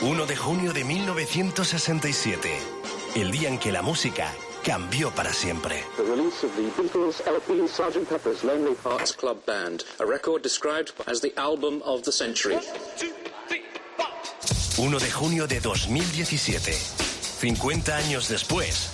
1 0.00 0.26
de 0.26 0.36
junio 0.36 0.72
de 0.72 0.84
1967, 0.84 2.48
el 3.16 3.30
día 3.30 3.48
en 3.48 3.58
que 3.58 3.72
la 3.72 3.82
música 3.82 4.32
cambió 4.64 5.10
para 5.10 5.32
siempre. 5.32 5.84
The 5.96 6.02
release 6.04 6.44
of 6.44 6.54
the 6.56 6.62
Beatles 6.80 7.22
LP 7.26 7.68
Sgt. 7.68 8.08
Pepper's 8.08 8.44
Lonely 8.44 8.76
Hearts 8.84 9.12
Club 9.12 9.38
Band, 9.46 9.84
a 9.98 10.04
record 10.04 10.42
described 10.42 10.92
as 11.06 11.20
the 11.20 11.32
album 11.36 11.80
of 11.84 12.02
the 12.02 12.12
century. 12.12 12.58
1 14.76 14.98
de 14.98 15.10
junio 15.10 15.46
de 15.46 15.60
2017, 15.60 16.72
50 16.72 17.96
años 17.96 18.28
después, 18.28 18.90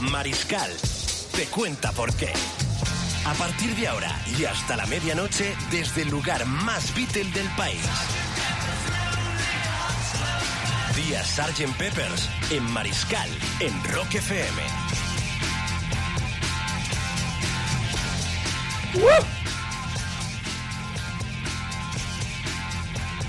Mariscal 0.00 0.70
te 1.32 1.46
cuenta 1.46 1.92
por 1.92 2.12
qué. 2.14 2.32
A 3.30 3.34
partir 3.34 3.76
de 3.76 3.86
ahora 3.86 4.12
y 4.36 4.44
hasta 4.44 4.76
la 4.76 4.86
medianoche, 4.86 5.54
desde 5.70 6.02
el 6.02 6.08
lugar 6.10 6.44
más 6.46 6.92
Beatle 6.96 7.30
del 7.30 7.46
país. 7.50 7.80
Día 10.96 11.22
Sgt. 11.24 11.76
Peppers 11.78 12.28
en 12.50 12.64
Mariscal, 12.72 13.28
en 13.60 13.84
Rock 13.92 14.16
FM. 14.16 14.62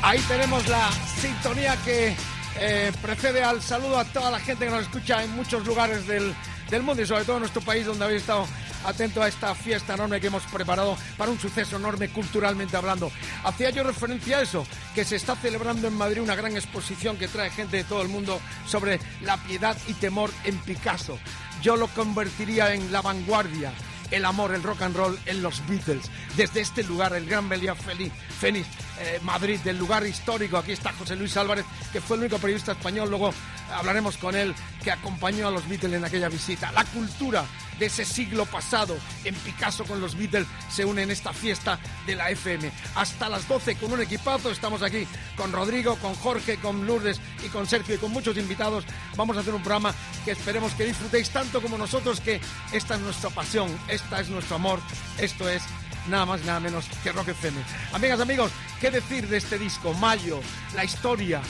Ahí 0.02 0.20
tenemos 0.28 0.68
la 0.68 0.90
sintonía 1.22 1.78
que 1.86 2.16
eh, 2.59 2.92
precede 3.04 3.44
al 3.44 3.62
saludo 3.62 4.00
a 4.00 4.06
toda 4.06 4.31
la 4.31 4.40
gente 4.40 4.66
que 4.66 4.72
nos 4.72 4.81
escucha 4.81 5.23
en 5.23 5.30
muchos 5.36 5.64
lugares 5.64 6.08
del, 6.08 6.34
del 6.72 6.81
mundo 6.81 7.04
y 7.04 7.06
sobre 7.06 7.23
todo 7.23 7.36
en 7.36 7.42
nuestro 7.42 7.62
país 7.62 7.86
donde 7.86 8.04
habéis 8.04 8.22
estado 8.22 8.48
atento 8.85 9.21
a 9.21 9.27
esta 9.27 9.53
fiesta 9.55 9.94
enorme 9.94 10.20
que 10.20 10.27
hemos 10.27 10.44
preparado 10.44 10.98
para 11.17 11.31
un 11.31 11.39
suceso 11.39 11.77
enorme 11.77 12.09
culturalmente 12.09 12.77
hablando. 12.77 13.12
Hacía 13.44 13.70
yo 13.70 13.84
referencia 13.84 14.39
a 14.39 14.41
eso, 14.41 14.66
que 14.94 15.05
se 15.05 15.16
está 15.16 15.35
celebrando 15.35 15.88
en 15.88 15.98
Madrid 15.98 16.22
una 16.22 16.35
gran 16.35 16.55
exposición 16.55 17.17
que 17.17 17.27
trae 17.27 17.50
gente 17.50 17.78
de 17.78 17.83
todo 17.83 18.02
el 18.02 18.09
mundo 18.09 18.39
sobre 18.66 19.00
la 19.22 19.38
piedad 19.38 19.78
y 19.88 19.94
temor 19.94 20.31
en 20.44 20.58
Picasso. 20.59 21.17
Yo 21.61 21.75
lo 21.75 21.88
convertiría 21.88 22.73
en 22.73 22.91
la 22.91 23.02
vanguardia, 23.02 23.72
el 24.09 24.25
amor, 24.25 24.53
el 24.53 24.64
rock 24.64 24.81
and 24.81 24.95
roll 24.95 25.19
en 25.25 25.41
los 25.41 25.66
Beatles. 25.67 26.09
Desde 26.36 26.61
este 26.61 26.84
lugar, 26.84 27.13
el 27.13 27.28
Gran 27.28 27.50
Belia 27.50 27.75
Feliz, 27.75 28.11
Fénix, 28.39 28.67
eh, 29.02 29.19
Madrid, 29.23 29.59
del 29.61 29.77
lugar 29.77 30.05
histórico. 30.05 30.57
Aquí 30.57 30.71
está 30.71 30.94
José 30.94 31.16
Luis 31.16 31.35
Álvarez, 31.35 31.66
que 31.91 32.02
fue 32.02 32.17
el 32.17 32.23
único 32.23 32.38
periodista 32.38 32.73
español. 32.73 33.09
Luego 33.09 33.33
hablaremos 33.73 34.17
con 34.17 34.35
él, 34.35 34.53
que 34.83 34.91
acompañó 34.91 35.47
a 35.47 35.52
los 35.52 35.67
Beatles 35.67 35.94
en 35.94 36.05
aquella 36.05 36.30
visita. 36.30 36.71
La 36.71 36.85
cultura 36.85 37.44
de 37.79 37.88
ese 37.88 38.05
siglo 38.05 38.45
pasado 38.45 38.95
en 39.23 39.33
Picasso 39.33 39.85
con 39.85 39.99
los 39.99 40.16
Beatles 40.16 40.45
se 40.69 40.85
une 40.85 41.02
en 41.02 41.09
esta 41.09 41.33
fiesta 41.33 41.79
de 42.05 42.16
la 42.16 42.29
FM. 42.29 42.72
Hasta 42.95 43.27
las 43.27 43.47
12 43.47 43.75
con 43.75 43.91
un 43.91 44.02
equipazo. 44.02 44.52
Estamos 44.52 44.83
aquí 44.83 45.07
con 45.35 45.52
Rodrigo, 45.52 45.95
con 45.95 46.13
Jorge, 46.13 46.57
con 46.57 46.85
Lourdes 46.85 47.19
y 47.44 47.49
con 47.49 47.66
Sergio 47.66 47.95
y 47.95 47.97
con 47.97 48.11
muchos 48.11 48.38
invitados. 48.38 48.85
Vamos 49.16 49.35
a 49.35 49.39
hacer 49.39 49.55
un 49.55 49.63
programa 49.63 49.95
que 50.23 50.31
esperemos 50.31 50.73
que 50.73 50.85
disfrutéis 50.85 51.31
tanto 51.31 51.59
como 51.59 51.77
nosotros, 51.77 52.22
que 52.22 52.39
esta 52.72 52.95
es 52.95 53.02
nuestra 53.02 53.31
pasión, 53.31 53.75
esta 53.88 54.22
es 54.22 54.29
nuestro 54.29 54.57
amor, 54.57 54.79
esto 55.17 55.49
es 55.49 55.63
nada 56.07 56.25
más 56.25 56.44
nada 56.45 56.59
menos 56.59 56.85
que 57.03 57.11
Rock 57.11 57.30
FM. 57.30 57.61
Amigas, 57.94 58.19
amigos, 58.19 58.52
¿qué 58.80 58.91
decir 58.91 59.27
de 59.27 59.38
este 59.38 59.57
disco? 59.57 59.94
Mayo, 59.94 60.39
la 60.75 60.83
historia, 60.83 61.41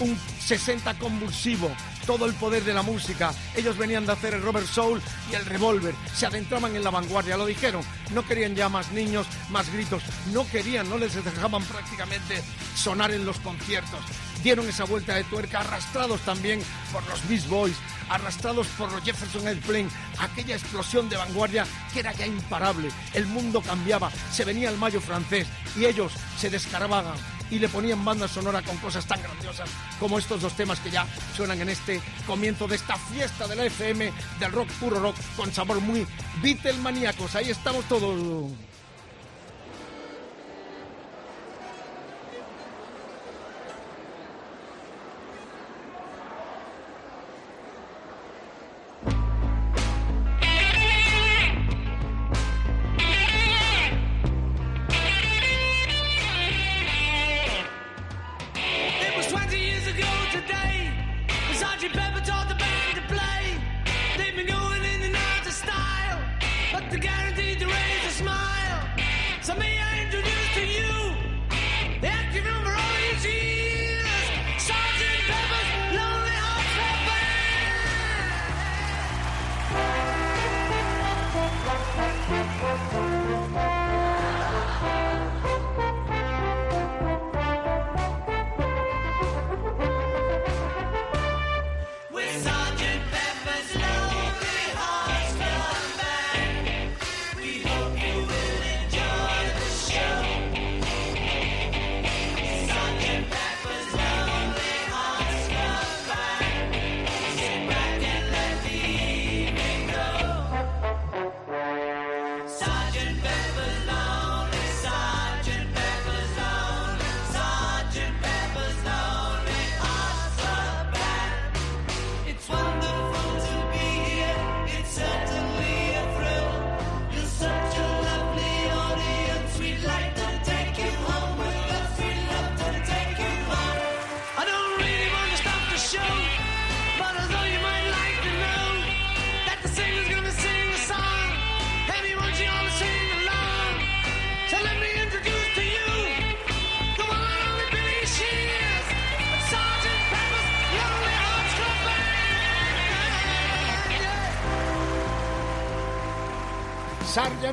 un 0.00 0.18
60 0.40 0.98
convulsivo, 0.98 1.70
todo 2.06 2.26
el 2.26 2.34
poder 2.34 2.64
de 2.64 2.74
la 2.74 2.82
música. 2.82 3.32
Ellos 3.54 3.76
venían 3.76 4.06
de 4.06 4.12
hacer 4.12 4.34
el 4.34 4.42
Robert 4.42 4.66
Soul 4.66 5.00
y 5.30 5.34
el 5.34 5.44
Revolver, 5.44 5.94
se 6.14 6.26
adentraban 6.26 6.74
en 6.74 6.84
la 6.84 6.90
vanguardia, 6.90 7.36
lo 7.36 7.46
dijeron. 7.46 7.82
No 8.14 8.26
querían 8.26 8.54
ya 8.54 8.68
más 8.68 8.90
niños, 8.92 9.26
más 9.50 9.72
gritos, 9.72 10.02
no 10.32 10.46
querían, 10.48 10.88
no 10.88 10.98
les 10.98 11.14
dejaban 11.14 11.62
prácticamente 11.64 12.42
sonar 12.74 13.12
en 13.12 13.24
los 13.24 13.38
conciertos. 13.38 14.00
Dieron 14.42 14.68
esa 14.68 14.84
vuelta 14.84 15.14
de 15.14 15.24
tuerca, 15.24 15.60
arrastrados 15.60 16.20
también 16.22 16.62
por 16.92 17.06
los 17.08 17.28
Beast 17.28 17.48
Boys, 17.48 17.76
arrastrados 18.08 18.66
por 18.68 18.90
los 18.90 19.02
Jefferson 19.02 19.46
Airplane, 19.46 19.88
aquella 20.18 20.56
explosión 20.56 21.08
de 21.08 21.16
vanguardia 21.16 21.66
que 21.92 22.00
era 22.00 22.12
ya 22.12 22.26
imparable. 22.26 22.88
El 23.12 23.26
mundo 23.26 23.60
cambiaba, 23.60 24.10
se 24.32 24.44
venía 24.44 24.70
el 24.70 24.78
mayo 24.78 25.00
francés 25.00 25.46
y 25.76 25.84
ellos 25.84 26.12
se 26.38 26.48
descarababan 26.48 27.14
y 27.50 27.58
le 27.58 27.68
ponían 27.68 28.04
banda 28.04 28.28
sonora 28.28 28.62
con 28.62 28.76
cosas 28.78 29.04
tan 29.06 29.20
grandiosas 29.22 29.68
como 29.98 30.18
estos 30.18 30.40
dos 30.40 30.54
temas 30.54 30.78
que 30.80 30.90
ya 30.90 31.06
suenan 31.36 31.60
en 31.60 31.68
este 31.68 32.00
comienzo 32.26 32.66
de 32.68 32.76
esta 32.76 32.96
fiesta 32.96 33.46
de 33.46 33.56
la 33.56 33.64
FM 33.64 34.12
del 34.38 34.52
rock 34.52 34.68
puro 34.74 35.00
rock 35.00 35.16
con 35.36 35.52
sabor 35.52 35.80
muy 35.80 36.06
Beatlemaníacos. 36.42 37.34
Ahí 37.34 37.50
estamos 37.50 37.84
todos. 37.86 38.69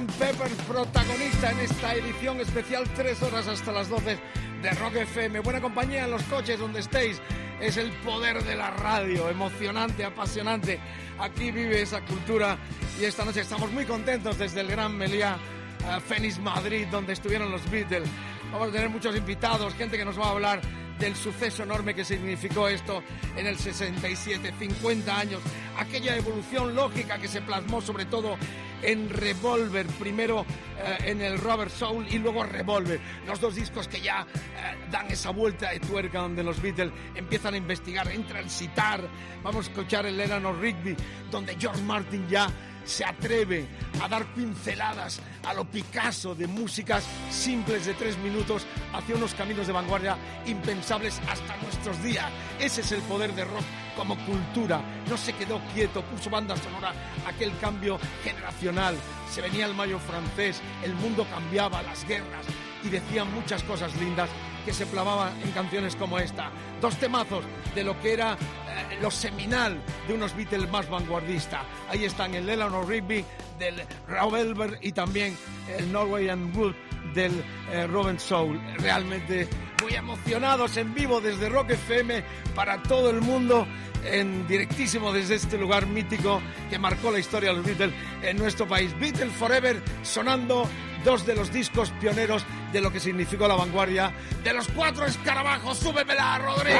Pepper, 0.05 0.51
protagonista 0.67 1.49
en 1.49 1.59
esta 1.59 1.95
edición 1.95 2.39
especial, 2.39 2.83
tres 2.95 3.21
horas 3.23 3.47
hasta 3.47 3.71
las 3.71 3.89
12 3.89 4.19
de 4.61 4.71
Rock 4.71 4.97
FM. 4.97 5.39
Buena 5.39 5.59
compañía 5.59 6.05
en 6.05 6.11
los 6.11 6.21
coches 6.23 6.59
donde 6.59 6.81
estéis. 6.81 7.19
Es 7.59 7.77
el 7.77 7.91
poder 8.03 8.43
de 8.43 8.55
la 8.55 8.69
radio, 8.69 9.27
emocionante, 9.27 10.05
apasionante. 10.05 10.79
Aquí 11.17 11.49
vive 11.49 11.81
esa 11.81 12.01
cultura 12.01 12.57
y 13.01 13.05
esta 13.05 13.25
noche 13.25 13.41
estamos 13.41 13.71
muy 13.71 13.85
contentos 13.85 14.37
desde 14.37 14.61
el 14.61 14.67
Gran 14.67 14.95
Meliá, 14.95 15.37
eh, 15.79 15.99
Fénix 16.01 16.37
Madrid, 16.37 16.85
donde 16.91 17.13
estuvieron 17.13 17.49
los 17.49 17.67
Beatles. 17.71 18.07
Vamos 18.51 18.69
a 18.69 18.71
tener 18.71 18.89
muchos 18.89 19.15
invitados, 19.15 19.73
gente 19.73 19.97
que 19.97 20.05
nos 20.05 20.19
va 20.19 20.27
a 20.27 20.31
hablar 20.31 20.61
del 20.99 21.15
suceso 21.15 21.63
enorme 21.63 21.93
que 21.93 22.03
significó 22.03 22.67
esto 22.67 23.03
en 23.35 23.47
el 23.47 23.57
67, 23.57 24.53
50 24.57 25.19
años, 25.19 25.41
aquella 25.77 26.15
evolución 26.15 26.75
lógica 26.75 27.17
que 27.17 27.27
se 27.27 27.41
plasmó 27.41 27.81
sobre 27.81 28.05
todo 28.05 28.37
en 28.81 29.09
Revolver, 29.09 29.85
primero 29.99 30.45
eh, 30.77 30.97
en 31.05 31.21
el 31.21 31.39
Robert 31.39 31.71
Soul 31.71 32.05
y 32.09 32.19
luego 32.19 32.43
Revolver, 32.43 32.99
los 33.25 33.39
dos 33.39 33.55
discos 33.55 33.87
que 33.87 34.01
ya 34.01 34.21
eh, 34.21 34.87
dan 34.91 35.09
esa 35.09 35.31
vuelta 35.31 35.71
de 35.71 35.79
tuerca 35.79 36.19
donde 36.19 36.43
los 36.43 36.61
Beatles 36.61 36.91
empiezan 37.15 37.55
a 37.55 37.57
investigar, 37.57 38.07
entran 38.11 38.45
a 38.45 38.49
citar, 38.49 39.01
vamos 39.43 39.67
a 39.67 39.71
escuchar 39.71 40.05
el 40.05 40.19
Eleanor 40.19 40.59
Rigby, 40.59 40.95
donde 41.31 41.55
George 41.59 41.81
Martin 41.81 42.27
ya 42.27 42.47
se 42.87 43.05
atreve 43.05 43.67
a 44.01 44.07
dar 44.07 44.25
pinceladas 44.33 45.19
a 45.43 45.53
lo 45.53 45.65
Picasso 45.65 46.33
de 46.33 46.47
músicas 46.47 47.05
simples 47.29 47.85
de 47.85 47.93
tres 47.93 48.17
minutos 48.17 48.65
hacia 48.93 49.15
unos 49.15 49.33
caminos 49.33 49.67
de 49.67 49.73
vanguardia 49.73 50.17
impensables 50.45 51.19
hasta 51.29 51.57
nuestros 51.57 52.01
días. 52.03 52.25
Ese 52.59 52.81
es 52.81 52.91
el 52.93 53.01
poder 53.01 53.33
de 53.33 53.45
rock 53.45 53.65
como 53.95 54.17
cultura. 54.25 54.81
No 55.09 55.17
se 55.17 55.33
quedó 55.33 55.59
quieto, 55.73 56.01
puso 56.03 56.29
banda 56.29 56.55
sonora 56.55 56.93
aquel 57.25 57.51
cambio 57.59 57.99
generacional. 58.23 58.95
Se 59.29 59.41
venía 59.41 59.65
el 59.65 59.75
mayo 59.75 59.99
francés, 59.99 60.61
el 60.83 60.93
mundo 60.95 61.25
cambiaba, 61.29 61.83
las 61.83 62.07
guerras 62.07 62.45
y 62.87 62.89
decían 62.89 63.33
muchas 63.33 63.63
cosas 63.63 63.95
lindas 63.97 64.29
que 64.65 64.73
se 64.73 64.85
plavaban 64.85 65.33
en 65.43 65.51
canciones 65.51 65.95
como 65.95 66.19
esta. 66.19 66.49
Dos 66.81 66.95
temazos 66.97 67.43
de 67.75 67.83
lo 67.83 67.99
que 68.01 68.13
era 68.13 68.33
eh, 68.33 68.97
lo 69.01 69.11
seminal 69.11 69.77
de 70.07 70.13
unos 70.13 70.35
Beatles 70.35 70.69
más 70.69 70.89
vanguardistas. 70.89 71.61
Ahí 71.89 72.05
están 72.05 72.33
el 72.33 72.49
Eleanor 72.49 72.87
Rigby 72.87 73.23
del 73.59 73.83
Rob 74.07 74.35
Elber 74.35 74.79
y 74.81 74.91
también 74.91 75.37
el 75.77 75.91
Norwegian 75.91 76.55
Wood 76.55 76.75
del 77.13 77.43
eh, 77.71 77.87
Robin 77.87 78.19
Soul. 78.19 78.59
Realmente 78.77 79.47
muy 79.81 79.93
emocionados 79.95 80.77
en 80.77 80.93
vivo 80.93 81.21
desde 81.21 81.49
Rock 81.49 81.71
FM 81.71 82.23
para 82.55 82.81
todo 82.83 83.09
el 83.09 83.21
mundo 83.21 83.67
en 84.03 84.47
directísimo 84.47 85.11
desde 85.11 85.35
este 85.35 85.57
lugar 85.57 85.87
mítico 85.87 86.41
que 86.69 86.79
marcó 86.79 87.11
la 87.11 87.19
historia 87.19 87.49
de 87.49 87.57
los 87.57 87.65
Beatles 87.65 87.93
en 88.21 88.37
nuestro 88.37 88.67
país. 88.67 88.97
Beatles 88.99 89.33
Forever 89.33 89.81
sonando 90.03 90.67
dos 91.03 91.25
de 91.25 91.35
los 91.35 91.51
discos 91.51 91.91
pioneros 91.99 92.45
de 92.71 92.81
lo 92.81 92.91
que 92.91 92.99
significó 92.99 93.47
la 93.47 93.55
vanguardia 93.55 94.11
de 94.43 94.53
los 94.53 94.67
cuatro 94.69 95.05
escarabajos. 95.05 95.77
¡Súbemela, 95.77 96.37
Rodrigo! 96.39 96.79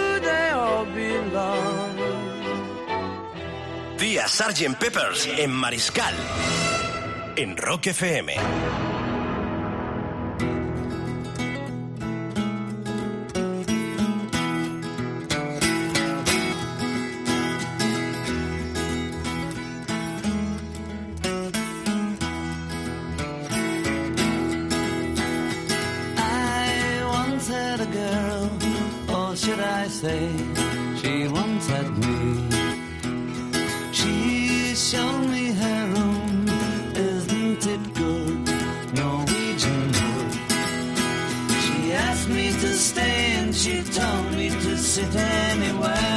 Día 4.11 4.27
Sgt. 4.27 4.77
Peppers 4.77 5.25
en 5.37 5.51
Mariscal. 5.51 6.13
En 7.37 7.55
Rock 7.55 7.87
FM. 7.87 8.33
I 26.17 27.03
once 27.07 27.47
had 27.47 27.79
a 27.79 27.85
girl, 27.85 28.51
or 29.15 29.35
should 29.37 29.61
I 29.61 29.87
say, 29.87 30.60
sit 44.91 45.15
anywhere. 45.15 46.10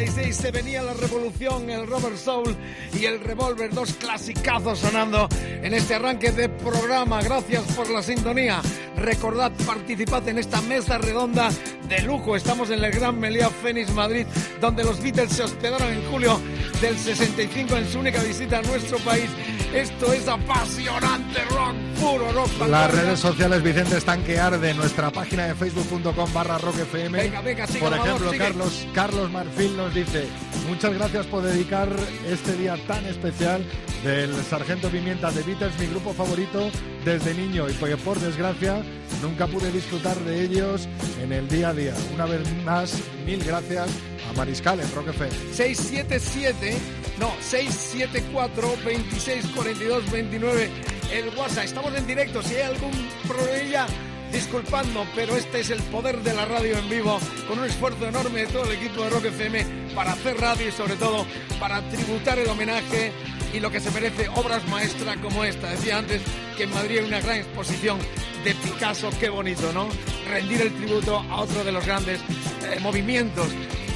65-66 0.00 0.32
se 0.32 0.50
venía 0.50 0.82
la 0.82 0.94
revolución, 0.94 1.68
el 1.68 1.86
Robert 1.86 2.16
Soul 2.16 2.56
y 2.98 3.04
el 3.04 3.20
Revolver, 3.20 3.70
dos 3.70 3.92
clasicazos 3.94 4.78
sonando 4.78 5.28
en 5.62 5.74
este 5.74 5.94
arranque 5.94 6.32
de 6.32 6.48
programa. 6.48 7.22
Gracias 7.22 7.64
por 7.72 7.90
la 7.90 8.02
sintonía. 8.02 8.62
Recordad, 8.96 9.52
participad 9.66 10.26
en 10.28 10.38
esta 10.38 10.60
mesa 10.62 10.98
redonda 10.98 11.50
de 11.88 12.00
lujo. 12.02 12.34
Estamos 12.34 12.70
en 12.70 12.82
el 12.82 12.90
Gran 12.92 13.18
Meliá 13.18 13.50
Fénix 13.50 13.92
Madrid, 13.92 14.26
donde 14.60 14.84
los 14.84 15.02
Beatles 15.02 15.32
se 15.32 15.42
hospedaron 15.42 15.92
en 15.92 16.02
julio 16.10 16.40
del 16.80 16.96
65 16.96 17.76
en 17.76 17.88
su 17.88 17.98
única 17.98 18.22
visita 18.22 18.58
a 18.58 18.62
nuestro 18.62 18.98
país. 18.98 19.28
Esto 19.74 20.12
es 20.12 20.26
apasionante 20.26 21.44
rock, 21.44 21.74
puro 22.00 22.32
rock. 22.32 22.48
Las 22.48 22.58
fantasma. 22.58 22.88
redes 22.88 23.20
sociales 23.20 23.62
Vicente 23.62 23.98
están 23.98 24.22
que 24.24 24.38
arde, 24.38 24.74
nuestra 24.74 25.10
página 25.10 25.46
de 25.46 25.54
facebook.com 25.54 26.32
barra 26.32 26.58
rockfm. 26.58 27.12
Venga, 27.12 27.40
venga, 27.40 27.66
sigue, 27.68 27.80
Por 27.80 27.92
ejemplo. 27.92 28.32
Carlos, 28.36 28.86
Carlos 28.92 29.30
Marfil 29.30 29.76
nos 29.76 29.94
dice, 29.94 30.26
muchas 30.68 30.92
gracias 30.94 31.26
por 31.26 31.42
dedicar 31.42 31.88
este 32.28 32.56
día 32.56 32.76
tan 32.88 33.06
especial 33.06 33.64
del 34.02 34.34
Sargento 34.42 34.88
Pimienta 34.88 35.30
de 35.30 35.42
Beatles, 35.42 35.78
mi 35.78 35.86
grupo 35.86 36.14
favorito 36.14 36.70
desde 37.04 37.34
niño 37.34 37.68
y 37.68 37.72
porque 37.74 37.96
por 37.96 38.18
desgracia 38.18 38.82
nunca 39.22 39.46
pude 39.46 39.70
disfrutar 39.70 40.18
de 40.20 40.42
ellos 40.42 40.88
en 41.22 41.32
el 41.32 41.48
día 41.48 41.68
a 41.68 41.74
día. 41.74 41.94
Una 42.14 42.26
vez 42.26 42.40
más, 42.64 43.00
mil 43.24 43.42
gracias 43.44 43.88
a 44.28 44.32
Mariscal 44.32 44.80
en 44.80 44.92
Rock 44.94 45.08
FM. 45.08 45.30
677, 45.52 46.76
no, 47.18 47.32
674 47.40 48.74
26 48.84 49.46
42 49.60 50.10
29 50.10 50.70
el 51.12 51.28
WhatsApp. 51.36 51.64
Estamos 51.64 51.94
en 51.94 52.06
directo, 52.06 52.42
si 52.42 52.54
hay 52.54 52.62
algún 52.62 52.92
problema, 53.28 53.86
disculpadnos, 54.32 55.06
pero 55.14 55.36
este 55.36 55.60
es 55.60 55.68
el 55.68 55.82
poder 55.82 56.22
de 56.22 56.32
la 56.32 56.46
radio 56.46 56.78
en 56.78 56.88
vivo, 56.88 57.20
con 57.46 57.58
un 57.58 57.66
esfuerzo 57.66 58.06
enorme 58.08 58.40
de 58.40 58.46
todo 58.46 58.64
el 58.64 58.78
equipo 58.78 59.04
de 59.04 59.10
Rock 59.10 59.26
FM 59.26 59.66
para 59.94 60.12
hacer 60.12 60.40
radio 60.40 60.66
y 60.66 60.72
sobre 60.72 60.96
todo 60.96 61.26
para 61.58 61.82
tributar 61.90 62.38
el 62.38 62.48
homenaje 62.48 63.12
y 63.52 63.60
lo 63.60 63.70
que 63.70 63.80
se 63.80 63.90
merece 63.90 64.30
obras 64.30 64.66
maestras 64.68 65.18
como 65.18 65.44
esta. 65.44 65.68
Decía 65.72 65.98
antes 65.98 66.22
que 66.56 66.62
en 66.62 66.70
Madrid 66.70 67.00
hay 67.00 67.04
una 67.04 67.20
gran 67.20 67.36
exposición 67.36 67.98
de 68.42 68.54
Picasso, 68.54 69.10
qué 69.20 69.28
bonito, 69.28 69.74
¿no? 69.74 69.90
Rendir 70.26 70.62
el 70.62 70.72
tributo 70.72 71.18
a 71.18 71.42
otro 71.42 71.64
de 71.64 71.72
los 71.72 71.84
grandes 71.84 72.18
eh, 72.62 72.80
movimientos 72.80 73.48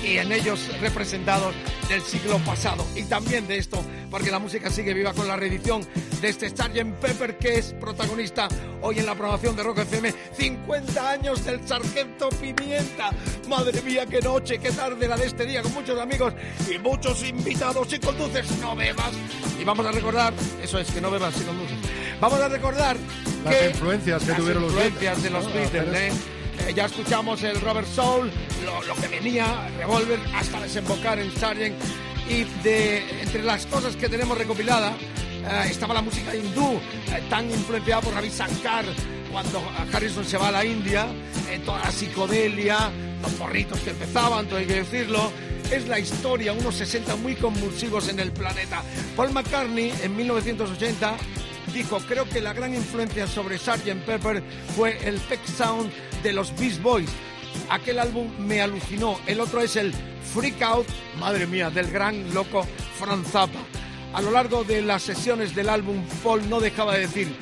y 0.05 0.19
en 0.19 0.31
ellos 0.31 0.69
representados 0.83 1.55
del 1.89 2.03
siglo 2.03 2.39
pasado. 2.41 2.87
Y 2.95 3.05
también 3.05 3.47
de 3.47 3.59
esto, 3.59 3.83
porque 4.15 4.31
la 4.31 4.39
música 4.39 4.71
sigue 4.71 4.95
viva 4.95 5.13
con 5.13 5.27
la 5.27 5.35
reedición 5.35 5.85
de 6.21 6.29
este 6.29 6.49
Sgt. 6.49 7.01
Pepper, 7.01 7.37
que 7.37 7.59
es 7.59 7.73
protagonista 7.73 8.47
hoy 8.81 9.01
en 9.01 9.07
la 9.07 9.17
programación 9.17 9.57
de 9.57 9.65
Rock 9.65 9.79
FM. 9.79 10.15
50 10.37 11.11
años 11.11 11.45
del 11.45 11.67
Sargento 11.67 12.29
Pimienta. 12.29 13.11
Madre 13.49 13.83
mía, 13.83 14.07
qué 14.07 14.21
noche, 14.21 14.61
qué 14.61 14.71
tarde 14.71 15.09
la 15.09 15.17
de 15.17 15.27
este 15.27 15.45
día, 15.45 15.63
con 15.63 15.75
muchos 15.75 15.99
amigos 15.99 16.33
y 16.73 16.79
muchos 16.79 17.25
invitados. 17.25 17.89
Si 17.89 17.99
conduces, 17.99 18.57
no 18.59 18.77
bebas. 18.77 19.11
Y 19.61 19.65
vamos 19.65 19.85
a 19.85 19.91
recordar, 19.91 20.33
eso 20.63 20.79
es, 20.79 20.89
que 20.93 21.01
no 21.01 21.11
bebas 21.11 21.35
si 21.35 21.43
conduces. 21.43 21.77
Vamos 22.21 22.39
a 22.39 22.49
recordar 22.49 22.97
Las 23.45 23.57
que 23.57 23.71
influencias 23.71 24.23
que 24.23 24.29
las 24.29 24.39
tuvieron 24.39 24.63
los 24.63 24.73
influencias 24.75 25.23
de 25.25 25.31
los 25.31 25.45
Beatles, 25.53 25.73
¿no? 25.73 25.73
Beatles, 25.73 26.13
Hacer 26.13 26.69
¿eh? 26.69 26.71
Eh, 26.71 26.75
ya 26.75 26.85
escuchamos 26.85 27.43
el 27.43 27.61
Robert 27.61 27.89
Soul, 27.89 28.31
lo, 28.65 28.81
lo 28.85 28.95
que 28.95 29.09
venía, 29.09 29.69
Revolver, 29.77 30.21
hasta 30.37 30.61
desembocar 30.61 31.19
en 31.19 31.33
Sargent. 31.33 31.75
Y 32.29 32.45
de, 32.63 33.23
entre 33.23 33.43
las 33.43 33.67
cosas 33.67 33.97
que 33.97 34.09
tenemos 34.09 34.37
recopilada 34.37 34.97
eh, 35.47 35.69
estaba 35.71 35.93
la 35.95 36.03
música 36.03 36.35
hindú, 36.35 36.81
eh, 37.09 37.23
tan 37.29 37.51
influenciada 37.51 38.01
por 38.01 38.15
Ravi 38.15 38.31
Shankar, 38.31 38.87
cuando 39.31 39.63
Harrison 39.93 40.25
se 40.25 40.39
va 40.39 40.49
a 40.49 40.53
la 40.53 40.65
India, 40.65 41.07
eh, 41.51 41.61
toda 41.65 41.81
la 41.81 41.91
psicodelia, 41.91 42.91
los 43.21 43.33
porritos 43.33 43.79
que 43.81 43.91
empezaban, 43.91 44.47
todo 44.47 44.59
hay 44.59 44.67
que 44.67 44.77
decirlo. 44.77 45.31
Es 45.71 45.89
la 45.89 45.99
historia, 45.99 46.53
unos 46.53 46.77
60 46.77 47.17
muy 47.17 47.35
convulsivos 47.35 48.09
en 48.09 48.21
el 48.21 48.33
planeta. 48.33 48.83
Paul 49.17 49.33
McCartney, 49.33 49.93
en 50.03 50.17
1980, 50.17 51.17
dijo, 51.73 51.99
creo 52.07 52.29
que 52.29 52.41
la 52.41 52.53
gran 52.53 52.75
influencia 52.75 53.27
sobre 53.27 53.59
Sgt. 53.59 54.05
Pepper 54.07 54.43
fue 54.77 54.97
el 55.07 55.17
Peck 55.21 55.45
Sound 55.47 55.91
de 56.23 56.33
los 56.33 56.57
Beast 56.57 56.81
Boys. 56.81 57.11
Aquel 57.71 57.99
álbum 57.99 58.29
me 58.39 58.61
alucinó. 58.61 59.19
El 59.27 59.41
otro 59.41 59.61
es 59.61 59.77
el 59.77 59.95
Freak 60.33 60.63
Out, 60.63 60.87
madre 61.19 61.47
mía, 61.47 61.71
del 61.71 61.91
gran 61.91 62.33
loco 62.35 62.67
Franz 62.99 63.29
Zappa. 63.31 63.61
A 64.13 64.23
lo 64.23 64.31
largo 64.31 64.65
de 64.65 64.83
las 64.83 65.03
sesiones 65.03 65.55
del 65.55 65.69
álbum, 65.69 66.05
Paul 66.23 66.49
no 66.49 66.61
dejaba 66.61 66.95
de 66.95 67.01
decir, 67.01 67.35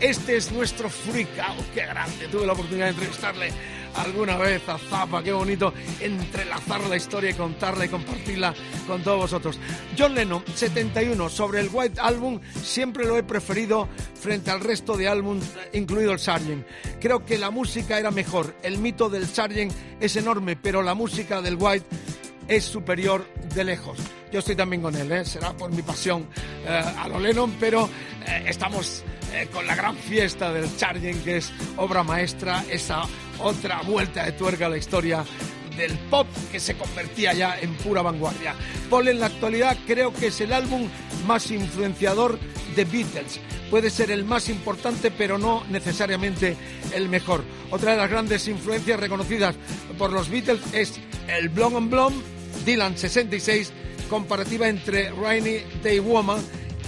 este 0.00 0.36
es 0.36 0.52
nuestro 0.52 0.90
Freak 0.90 1.38
Out, 1.38 1.66
qué 1.74 1.86
grande. 1.86 2.28
Tuve 2.28 2.46
la 2.46 2.52
oportunidad 2.52 2.86
de 2.86 2.90
entrevistarle 2.90 3.52
alguna 3.96 4.36
vez 4.36 4.68
a 4.68 4.78
Zappa, 4.78 5.22
qué 5.22 5.32
bonito 5.32 5.72
entrelazar 6.00 6.80
la 6.84 6.96
historia 6.96 7.30
y 7.30 7.34
contarla 7.34 7.84
y 7.84 7.88
compartirla 7.88 8.54
con 8.86 9.02
todos 9.02 9.18
vosotros. 9.18 9.58
John 9.98 10.14
Lennon, 10.14 10.42
71, 10.54 11.28
sobre 11.28 11.60
el 11.60 11.70
White 11.72 12.00
Album, 12.00 12.40
siempre 12.62 13.06
lo 13.06 13.16
he 13.16 13.22
preferido 13.22 13.88
frente 14.20 14.50
al 14.50 14.60
resto 14.60 14.96
de 14.96 15.08
álbumes, 15.08 15.50
incluido 15.72 16.12
el 16.12 16.18
Sgt. 16.18 16.64
Creo 17.00 17.24
que 17.24 17.38
la 17.38 17.50
música 17.50 17.98
era 17.98 18.10
mejor. 18.10 18.54
El 18.62 18.78
mito 18.78 19.08
del 19.08 19.26
Sgt. 19.26 19.72
es 20.00 20.16
enorme, 20.16 20.56
pero 20.56 20.82
la 20.82 20.94
música 20.94 21.40
del 21.40 21.56
White 21.58 21.86
es 22.48 22.64
superior 22.64 23.26
de 23.54 23.64
lejos. 23.64 23.98
Yo 24.32 24.40
estoy 24.40 24.56
también 24.56 24.82
con 24.82 24.94
él, 24.96 25.10
¿eh? 25.12 25.24
será 25.24 25.52
por 25.52 25.70
mi 25.70 25.82
pasión 25.82 26.26
eh, 26.66 26.82
a 26.98 27.08
lo 27.08 27.20
Lennon, 27.20 27.54
pero 27.60 27.88
eh, 28.26 28.44
estamos 28.46 29.04
eh, 29.32 29.48
con 29.52 29.66
la 29.66 29.74
gran 29.74 29.96
fiesta 29.96 30.52
del 30.52 30.74
Charging, 30.76 31.20
que 31.22 31.36
es 31.38 31.52
obra 31.76 32.02
maestra, 32.02 32.64
esa 32.70 33.02
otra 33.38 33.82
vuelta 33.82 34.24
de 34.24 34.32
tuerca 34.32 34.66
a 34.66 34.68
la 34.70 34.78
historia 34.78 35.24
del 35.76 35.96
pop 36.10 36.26
que 36.50 36.58
se 36.58 36.76
convertía 36.76 37.32
ya 37.32 37.58
en 37.60 37.74
pura 37.76 38.02
vanguardia. 38.02 38.54
Paul 38.90 39.08
en 39.08 39.20
la 39.20 39.26
actualidad 39.26 39.76
creo 39.86 40.12
que 40.12 40.26
es 40.26 40.40
el 40.40 40.52
álbum 40.52 40.88
más 41.26 41.50
influenciador 41.50 42.38
de 42.74 42.84
Beatles. 42.84 43.40
Puede 43.70 43.90
ser 43.90 44.10
el 44.10 44.24
más 44.24 44.48
importante, 44.48 45.10
pero 45.10 45.38
no 45.38 45.64
necesariamente 45.68 46.56
el 46.94 47.08
mejor. 47.08 47.44
Otra 47.70 47.92
de 47.92 47.98
las 47.98 48.10
grandes 48.10 48.48
influencias 48.48 48.98
reconocidas 48.98 49.54
por 49.98 50.12
los 50.12 50.28
Beatles 50.28 50.60
es 50.72 51.00
el 51.28 51.48
Blonde 51.50 51.76
on 51.76 51.90
Blonde, 51.90 52.24
Dylan 52.68 52.98
66, 52.98 53.72
comparativa 54.10 54.68
entre 54.68 55.10
Rainy 55.12 55.60
Day 55.82 56.00
Woman 56.00 56.38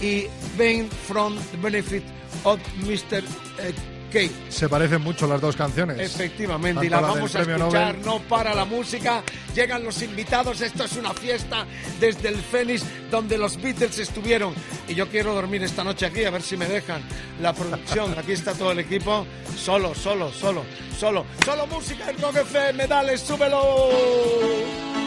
y 0.02 0.26
Vain 0.58 0.90
from 1.08 1.34
the 1.52 1.56
Benefit 1.56 2.02
of 2.44 2.60
Mr. 2.87 3.25
eh, 3.60 3.72
K. 4.12 4.18
Se 4.50 4.68
parecen 4.68 5.00
mucho 5.00 5.26
las 5.26 5.40
dos 5.40 5.56
canciones. 5.56 5.99
Efectivamente, 5.99 6.84
y 6.84 6.90
Tanto 6.90 7.00
la 7.00 7.08
la 7.08 7.14
vamos 7.14 7.34
a 7.34 7.40
escuchar, 7.40 7.58
Nobel. 7.94 8.04
no 8.04 8.18
para 8.28 8.54
la 8.54 8.66
música, 8.66 9.22
llegan 9.54 9.82
los 9.82 10.02
invitados, 10.02 10.60
esto 10.60 10.84
es 10.84 10.96
una 10.99 11.14
fiesta 11.14 11.64
desde 11.99 12.28
el 12.28 12.37
Fénix 12.37 12.84
donde 13.10 13.38
los 13.38 13.56
Beatles 13.62 13.99
estuvieron 14.00 14.52
y 14.87 14.94
yo 14.94 15.08
quiero 15.08 15.32
dormir 15.32 15.62
esta 15.62 15.82
noche 15.82 16.04
aquí 16.04 16.25
a 16.25 16.30
ver 16.30 16.42
si 16.42 16.58
me 16.58 16.66
dejan 16.66 17.00
la 17.40 17.54
producción, 17.54 18.14
aquí 18.18 18.32
está 18.32 18.52
todo 18.52 18.72
el 18.72 18.80
equipo, 18.80 19.25
solo, 19.56 19.94
solo, 19.94 20.30
solo, 20.30 20.62
solo, 20.99 21.25
solo 21.42 21.66
música 21.68 22.10
en 22.10 22.18
Rock 22.20 22.37
FM, 22.37 22.87
dale, 22.87 23.16
súbelo. 23.16 25.00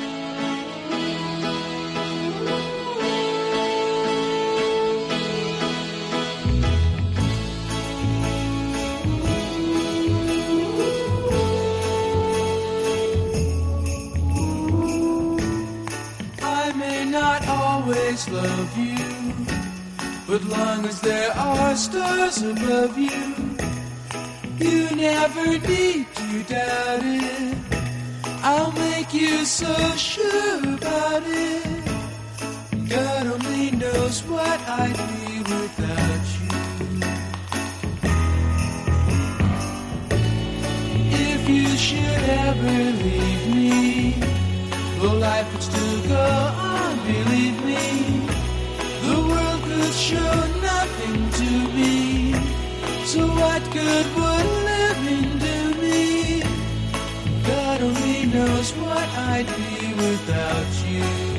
Love 18.30 18.78
you, 18.78 18.96
but 20.28 20.44
long 20.46 20.86
as 20.86 21.02
there 21.02 21.32
are 21.32 21.76
stars 21.76 22.42
above 22.42 22.98
you, 22.98 23.58
you 24.60 24.96
never 24.96 25.58
need 25.68 26.08
to 26.16 26.44
doubt 26.44 27.02
it. 27.04 27.83
I'll 28.46 28.74
make 28.74 29.14
you 29.14 29.46
so 29.46 29.74
sure 29.96 30.58
about 30.76 31.24
it. 31.26 32.90
God 32.90 33.28
only 33.28 33.72
knows 33.72 34.22
what 34.24 34.60
I'd 34.68 35.00
be 35.12 35.38
without 35.54 36.26
you. 36.42 36.50
If 41.32 41.50
you 41.50 41.68
should 41.88 42.24
ever 42.48 42.78
leave 43.04 43.48
me, 43.56 44.14
Though 45.04 45.18
life 45.20 45.52
would 45.52 45.62
still 45.62 46.02
go 46.08 46.26
on, 46.72 46.98
believe 47.06 47.58
me, 47.66 47.84
the 49.08 49.18
world 49.30 49.62
could 49.64 49.94
show 49.94 50.36
nothing 50.72 51.18
to 51.40 51.50
me. 51.78 52.34
So 53.06 53.28
what 53.28 53.62
good 53.72 54.08
would 54.16 54.48
living 54.70 55.40
do 55.40 55.43
knows 58.34 58.72
what 58.74 59.08
I'd 59.16 59.46
be 59.46 59.94
without 59.94 60.90
you. 60.90 61.33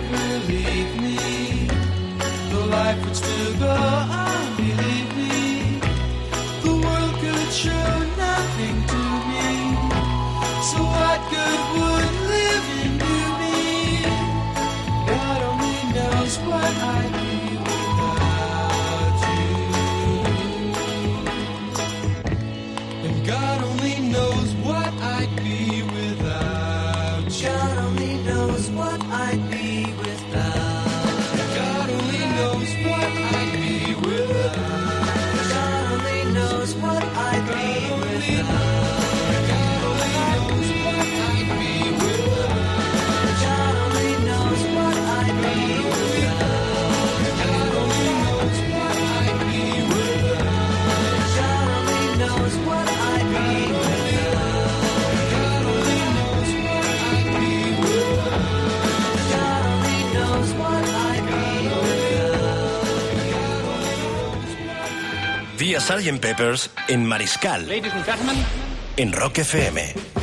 never 0.00 0.46
leave 0.46 1.00
me. 1.00 1.16
The 2.50 2.66
life 2.70 3.04
would 3.04 3.16
still 3.16 3.58
go 3.58 3.68
on. 3.68 4.27
a 65.78 65.80
Sgt. 65.80 66.18
Peppers 66.20 66.70
en 66.88 67.06
Mariscal. 67.06 67.68
En 68.96 69.12
Rock 69.12 69.38
FM. 69.38 70.17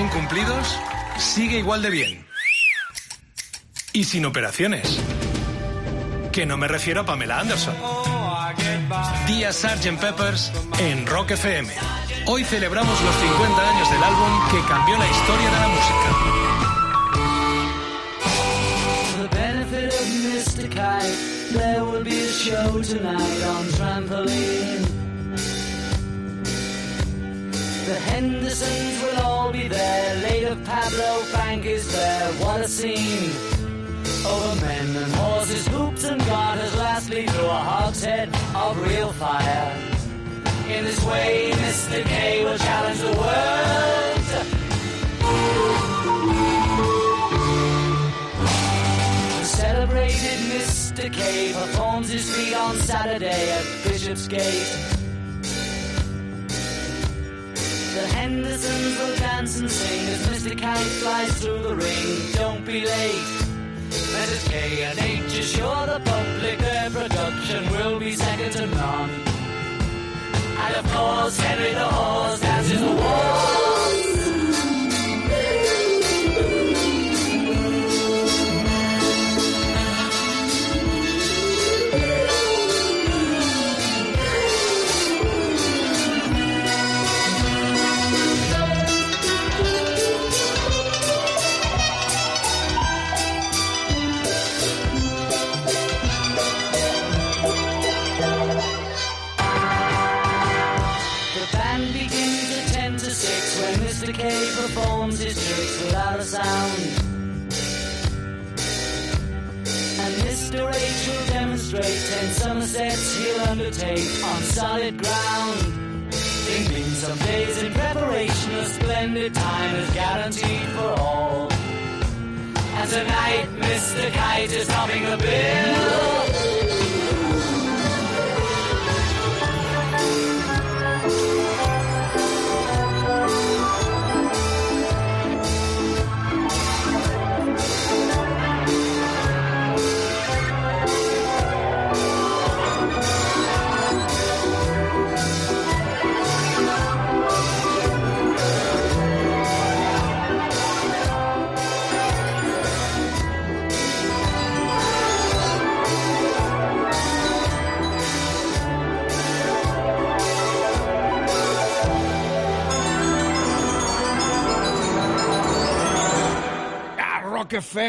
50 0.00 0.08
recién 0.08 0.08
cumplidos, 0.08 0.78
sigue 1.18 1.58
igual 1.58 1.82
de 1.82 1.90
bien. 1.90 2.26
Y 3.92 4.04
sin 4.04 4.24
operaciones. 4.24 4.98
Que 6.32 6.46
no 6.46 6.56
me 6.56 6.68
refiero 6.68 7.02
a 7.02 7.04
Pamela 7.04 7.40
Anderson. 7.40 7.74
Día 9.26 9.52
Sgt. 9.52 9.98
Peppers 10.00 10.52
en 10.78 11.06
Rock 11.06 11.32
FM. 11.32 11.70
Hoy 12.26 12.44
celebramos 12.44 13.00
los 13.02 13.14
50 13.14 13.70
años 13.70 13.90
del 13.90 14.02
álbum 14.02 14.50
que 14.50 14.68
cambió 14.68 14.96
la 14.96 15.06
historia 15.06 15.50
de 15.50 15.60
la 15.60 15.68
música. 15.68 16.40
Be 29.52 29.68
there. 29.68 30.16
Later, 30.22 30.56
Pablo 30.64 31.22
Bank 31.32 31.64
is 31.64 31.90
there. 31.92 32.32
What 32.44 32.60
a 32.60 32.68
scene! 32.68 33.30
Over 34.26 34.60
men 34.66 34.96
and 34.96 35.12
horses, 35.14 35.66
hoops 35.66 36.04
and 36.04 36.20
garters. 36.26 36.76
Lastly, 36.76 37.26
through 37.26 37.46
a 37.46 37.62
hogshead 37.70 38.28
of 38.54 38.80
real 38.80 39.12
fire. 39.12 39.76
In 40.68 40.84
this 40.84 41.04
way, 41.04 41.50
Mr. 41.52 42.04
K 42.04 42.44
will 42.44 42.58
challenge 42.58 42.98
the 42.98 43.14
world. 43.22 44.26
The 49.38 49.44
celebrated 49.44 50.38
Mr. 50.54 51.12
K 51.12 51.52
performs 51.52 52.08
his 52.10 52.30
feat 52.34 52.54
on 52.54 52.76
Saturday 52.76 53.50
at 53.50 53.64
Bishopsgate. 53.84 54.89
The 58.30 58.36
Hendersons 58.36 58.98
will 58.98 59.16
dance 59.16 59.58
and 59.58 59.68
sing 59.68 60.06
as 60.06 60.26
Mr. 60.28 60.56
Kite 60.56 60.78
flies 60.78 61.42
through 61.42 61.62
the 61.64 61.74
ring. 61.74 62.32
Don't 62.34 62.64
be 62.64 62.86
late. 62.86 63.26
Mrs. 63.90 64.48
K 64.48 64.84
and 64.84 64.98
H 65.00 65.36
assure 65.36 65.86
the 65.86 66.00
public 66.04 66.58
their 66.60 66.90
production 66.90 67.68
will 67.72 67.98
be 67.98 68.12
second 68.12 68.52
to 68.52 68.66
none. 68.66 69.10
And 69.10 70.76
of 70.76 70.92
course, 70.92 71.40
Henry 71.40 71.72
the 71.72 71.80
Horse 71.80 72.40
dances 72.40 72.80
the 72.80 72.86
waltz. 72.86 73.59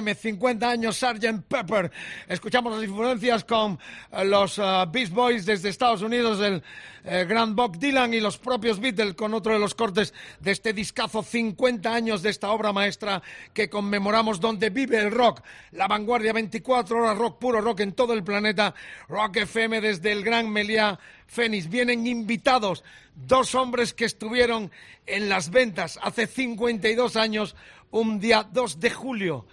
FM, 0.01 0.15
50 0.15 0.69
años, 0.69 0.97
Sgt. 0.97 1.43
Pepper. 1.47 1.91
Escuchamos 2.27 2.73
las 2.73 2.83
influencias 2.83 3.43
con 3.43 3.79
eh, 4.11 4.25
los 4.25 4.57
eh, 4.57 4.63
Beast 4.91 5.13
Boys 5.13 5.45
desde 5.45 5.69
Estados 5.69 6.01
Unidos, 6.01 6.39
el 6.41 6.63
eh, 7.03 7.25
gran 7.25 7.55
Bob 7.55 7.77
Dylan 7.77 8.13
y 8.13 8.19
los 8.19 8.37
propios 8.37 8.79
Beatles 8.79 9.13
con 9.13 9.33
otro 9.33 9.53
de 9.53 9.59
los 9.59 9.75
cortes 9.75 10.13
de 10.39 10.51
este 10.51 10.73
discazo, 10.73 11.21
50 11.21 11.93
años 11.93 12.23
de 12.23 12.31
esta 12.31 12.51
obra 12.51 12.73
maestra 12.73 13.21
que 13.53 13.69
conmemoramos 13.69 14.39
donde 14.39 14.71
vive 14.71 14.97
el 14.97 15.11
rock. 15.11 15.41
La 15.71 15.87
vanguardia, 15.87 16.33
24 16.33 16.97
horas 16.97 17.17
rock, 17.17 17.39
puro 17.39 17.61
rock 17.61 17.81
en 17.81 17.93
todo 17.93 18.13
el 18.13 18.23
planeta. 18.23 18.73
Rock 19.07 19.37
FM 19.37 19.81
desde 19.81 20.11
el 20.11 20.23
gran 20.23 20.49
Meliá 20.49 20.99
Fénix. 21.27 21.69
Vienen 21.69 22.07
invitados 22.07 22.83
dos 23.15 23.53
hombres 23.53 23.93
que 23.93 24.05
estuvieron 24.05 24.71
en 25.05 25.29
las 25.29 25.51
ventas 25.51 25.99
hace 26.01 26.25
52 26.25 27.15
años 27.15 27.55
un 27.91 28.19
día 28.19 28.47
2 28.51 28.79
de 28.79 28.89
julio, 28.89 29.45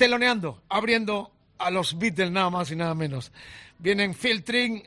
teloneando, 0.00 0.62
abriendo 0.70 1.30
a 1.58 1.70
los 1.70 1.98
Beatles 1.98 2.30
nada 2.30 2.48
más 2.48 2.70
y 2.70 2.76
nada 2.76 2.94
menos. 2.94 3.32
Vienen 3.78 4.14
Phil 4.14 4.42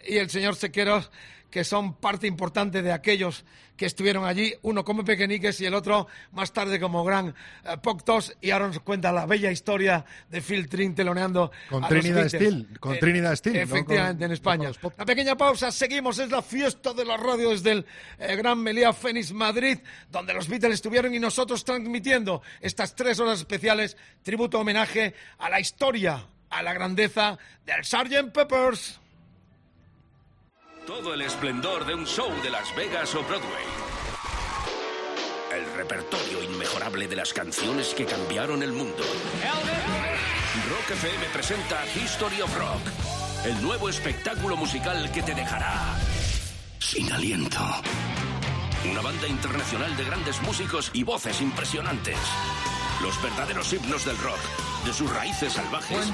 y 0.07 0.17
el 0.17 0.31
señor 0.31 0.55
Sequeros, 0.55 1.11
que 1.51 1.63
son 1.63 1.93
parte 1.93 2.25
importante 2.25 2.81
de 2.81 2.91
aquellos 2.91 3.45
que 3.75 3.85
estuvieron 3.87 4.25
allí, 4.25 4.53
uno 4.61 4.83
como 4.83 5.03
Pequeñiques 5.03 5.59
y 5.61 5.65
el 5.65 5.73
otro 5.73 6.07
más 6.31 6.53
tarde 6.53 6.79
como 6.79 7.03
Gran 7.03 7.33
eh, 7.65 7.77
Poctos, 7.81 8.35
y 8.39 8.51
ahora 8.51 8.67
nos 8.67 8.79
cuenta 8.81 9.11
la 9.11 9.25
bella 9.25 9.51
historia 9.51 10.05
de 10.29 10.41
Phil 10.41 10.69
Tring 10.69 10.93
teloneando 10.95 11.51
Con 11.69 11.83
a 11.83 11.87
Trinidad 11.87 12.23
los 12.23 12.31
Beatles. 12.31 12.51
Steele, 12.53 12.79
con 12.79 12.93
Eh, 12.93 12.99
Trinidad 12.99 13.35
Steele, 13.35 13.59
¿no? 13.59 13.63
Efectivamente, 13.75 14.17
Con- 14.19 14.25
en 14.25 14.31
España. 14.31 14.71
Una 14.95 15.05
pequeña 15.05 15.35
pausa, 15.35 15.71
seguimos, 15.71 16.19
es 16.19 16.29
la 16.29 16.41
fiesta 16.43 16.93
de 16.93 17.03
la 17.05 17.17
radio 17.17 17.49
desde 17.49 17.71
el 17.71 17.85
eh, 18.19 18.35
Gran 18.35 18.59
Melía 18.59 18.93
Fénix 18.93 19.31
Madrid, 19.33 19.79
donde 20.11 20.33
los 20.33 20.47
Beatles 20.47 20.75
estuvieron 20.75 21.13
y 21.13 21.19
nosotros 21.19 21.65
transmitiendo 21.65 22.41
estas 22.61 22.95
tres 22.95 23.19
horas 23.19 23.39
especiales, 23.39 23.97
tributo 24.21 24.59
homenaje 24.59 25.15
a 25.39 25.49
la 25.49 25.59
historia, 25.59 26.25
a 26.49 26.61
la 26.61 26.73
grandeza 26.73 27.37
del 27.65 27.83
Sgt. 27.83 28.31
Peppers. 28.31 28.99
Todo 30.85 31.13
el 31.13 31.21
esplendor 31.21 31.85
de 31.85 31.95
un 31.95 32.05
show 32.05 32.29
de 32.43 32.49
Las 32.49 32.75
Vegas 32.75 33.15
o 33.15 33.23
Broadway. 33.23 33.63
El 35.53 35.77
repertorio 35.77 36.43
inmejorable 36.43 37.07
de 37.07 37.15
las 37.15 37.31
canciones 37.31 37.93
que 37.93 38.05
cambiaron 38.05 38.61
el 38.61 38.73
mundo. 38.73 39.03
Rock 40.69 40.91
FM 40.91 41.25
presenta 41.31 41.85
History 41.95 42.41
of 42.41 42.57
Rock, 42.57 42.81
el 43.45 43.61
nuevo 43.61 43.87
espectáculo 43.87 44.57
musical 44.57 45.09
que 45.13 45.23
te 45.23 45.33
dejará 45.33 45.95
sin 46.79 47.09
aliento. 47.13 47.61
Una 48.91 48.99
banda 48.99 49.27
internacional 49.27 49.95
de 49.95 50.03
grandes 50.03 50.41
músicos 50.41 50.91
y 50.93 51.03
voces 51.03 51.39
impresionantes. 51.39 52.17
Los 53.01 53.21
verdaderos 53.23 53.71
himnos 53.71 54.03
del 54.03 54.17
rock, 54.17 54.39
de 54.85 54.93
sus 54.93 55.09
raíces 55.13 55.53
salvajes 55.53 56.11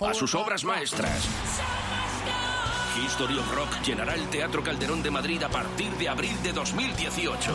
a 0.00 0.14
sus 0.14 0.34
obras 0.34 0.64
maestras. 0.64 1.28
History 2.96 3.38
of 3.38 3.54
Rock 3.54 3.80
llenará 3.84 4.14
el 4.14 4.28
Teatro 4.28 4.62
Calderón 4.62 5.02
de 5.02 5.10
Madrid 5.10 5.42
a 5.42 5.48
partir 5.48 5.90
de 5.92 6.08
abril 6.08 6.36
de 6.42 6.52
2018. 6.52 7.52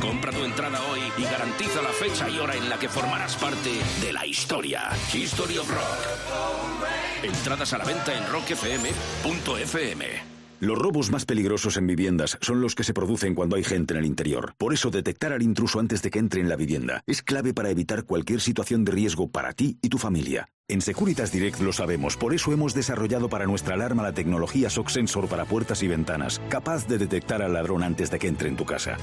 Compra 0.00 0.32
tu 0.32 0.44
entrada 0.44 0.80
hoy 0.90 1.00
y 1.16 1.22
garantiza 1.22 1.82
la 1.82 1.90
fecha 1.90 2.28
y 2.28 2.38
hora 2.38 2.54
en 2.54 2.68
la 2.68 2.78
que 2.78 2.88
formarás 2.88 3.36
parte 3.36 3.70
de 4.00 4.12
la 4.12 4.26
historia. 4.26 4.90
History 5.12 5.58
of 5.58 5.70
Rock. 5.70 7.22
Entradas 7.22 7.72
a 7.72 7.78
la 7.78 7.84
venta 7.84 8.14
en 8.14 8.26
rockfm.fm. 8.28 10.35
Los 10.58 10.78
robos 10.78 11.10
más 11.10 11.26
peligrosos 11.26 11.76
en 11.76 11.86
viviendas 11.86 12.38
son 12.40 12.62
los 12.62 12.74
que 12.74 12.82
se 12.82 12.94
producen 12.94 13.34
cuando 13.34 13.56
hay 13.56 13.64
gente 13.64 13.92
en 13.92 14.00
el 14.00 14.06
interior. 14.06 14.54
Por 14.56 14.72
eso, 14.72 14.90
detectar 14.90 15.34
al 15.34 15.42
intruso 15.42 15.80
antes 15.80 16.00
de 16.00 16.10
que 16.10 16.18
entre 16.18 16.40
en 16.40 16.48
la 16.48 16.56
vivienda 16.56 17.02
es 17.06 17.20
clave 17.20 17.52
para 17.52 17.68
evitar 17.68 18.04
cualquier 18.04 18.40
situación 18.40 18.82
de 18.82 18.92
riesgo 18.92 19.28
para 19.28 19.52
ti 19.52 19.78
y 19.82 19.90
tu 19.90 19.98
familia. 19.98 20.48
En 20.66 20.80
Securitas 20.80 21.30
Direct 21.30 21.60
lo 21.60 21.74
sabemos, 21.74 22.16
por 22.16 22.34
eso 22.34 22.54
hemos 22.54 22.72
desarrollado 22.72 23.28
para 23.28 23.44
nuestra 23.44 23.74
alarma 23.74 24.02
la 24.02 24.14
tecnología 24.14 24.70
SOC 24.70 24.88
Sensor 24.88 25.28
para 25.28 25.44
puertas 25.44 25.82
y 25.82 25.88
ventanas, 25.88 26.40
capaz 26.48 26.88
de 26.88 26.96
detectar 26.96 27.42
al 27.42 27.52
ladrón 27.52 27.82
antes 27.82 28.10
de 28.10 28.18
que 28.18 28.26
entre 28.26 28.48
en 28.48 28.56
tu 28.56 28.64
casa. 28.64 28.96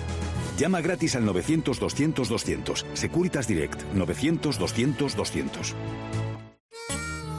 Llama 0.57 0.81
gratis 0.81 1.15
al 1.15 1.23
900-200-200. 1.25 2.83
Securitas 2.95 3.47
Direct, 3.47 3.79
900-200-200. 3.93 5.75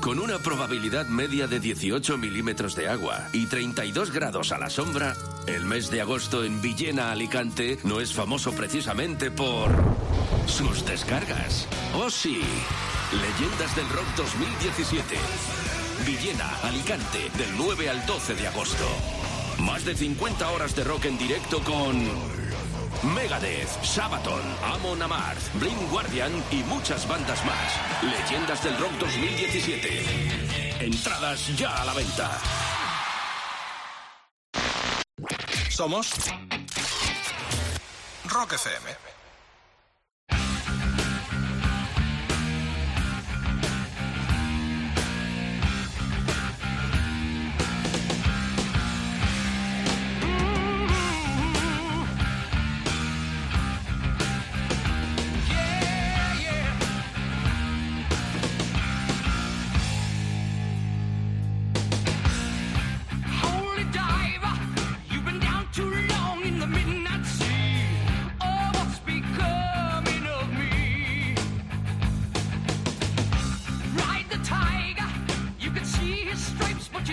Con 0.04 0.18
una 0.18 0.38
probabilidad 0.38 1.06
media 1.06 1.46
de 1.46 1.60
18 1.60 2.18
milímetros 2.18 2.74
de 2.76 2.88
agua 2.88 3.26
y 3.32 3.46
32 3.46 4.10
grados 4.10 4.52
a 4.52 4.58
la 4.58 4.68
sombra, 4.68 5.16
el 5.46 5.64
mes 5.64 5.90
de 5.90 6.02
agosto 6.02 6.44
en 6.44 6.60
Villena, 6.60 7.10
Alicante, 7.10 7.78
no 7.84 8.02
es 8.02 8.12
famoso 8.12 8.52
precisamente 8.52 9.30
por 9.30 9.70
sus 10.46 10.84
descargas. 10.84 11.66
¡Oh 11.94 12.10
sí! 12.10 12.42
Leyendas 13.12 13.74
del 13.76 13.88
Rock 13.88 14.04
2017. 14.18 15.16
Villena, 16.06 16.54
Alicante, 16.64 17.30
del 17.38 17.56
9 17.56 17.88
al 17.88 18.04
12 18.04 18.34
de 18.34 18.46
agosto. 18.46 18.86
Más 19.60 19.86
de 19.86 19.96
50 19.96 20.50
horas 20.50 20.76
de 20.76 20.84
rock 20.84 21.06
en 21.06 21.16
directo 21.16 21.60
con 21.60 22.43
Megadeth, 23.04 23.84
Sabaton, 23.84 24.42
Amon 24.62 25.02
Amarth, 25.02 25.52
Blind 25.60 25.90
Guardian 25.90 26.32
y 26.50 26.62
muchas 26.64 27.06
bandas 27.06 27.44
más. 27.44 28.02
Leyendas 28.02 28.64
del 28.64 28.78
Rock 28.78 28.92
2017. 28.98 30.04
Entradas 30.80 31.56
ya 31.56 31.82
a 31.82 31.84
la 31.84 31.94
venta. 31.94 32.40
Somos 35.68 36.14
Rock 38.26 38.54
FM. 38.54 39.13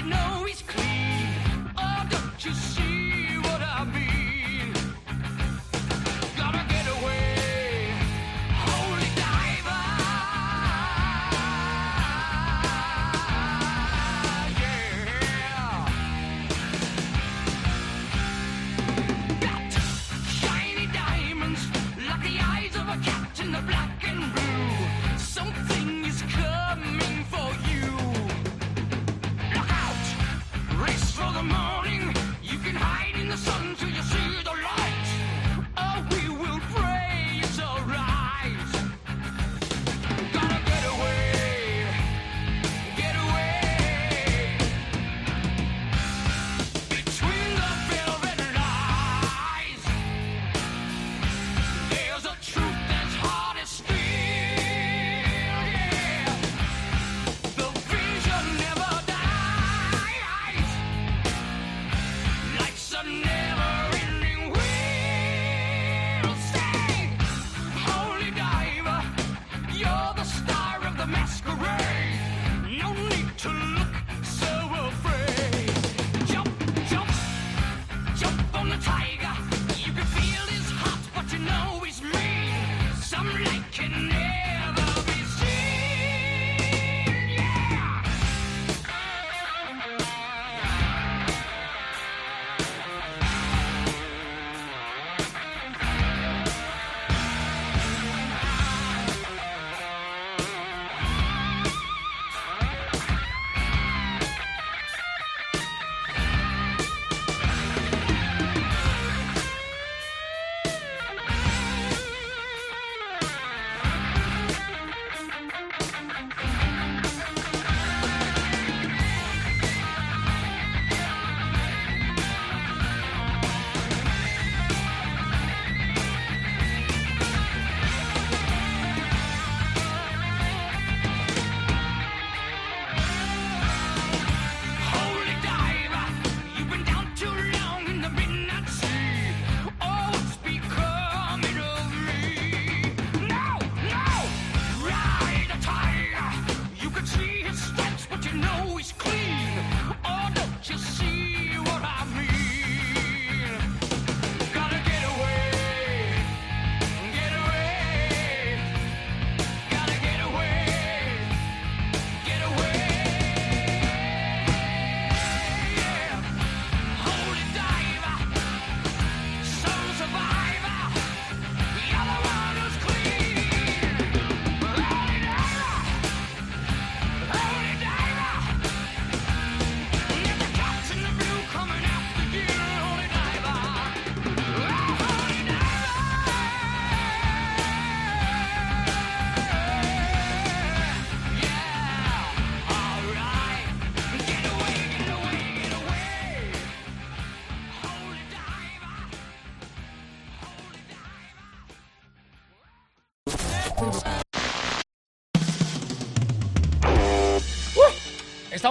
You 0.01 0.09
know 0.09 0.43
he's 0.47 0.61
clean. 0.63 1.71
Oh, 1.77 2.07
don't 2.09 2.45
you 2.45 2.53
see 2.53 2.90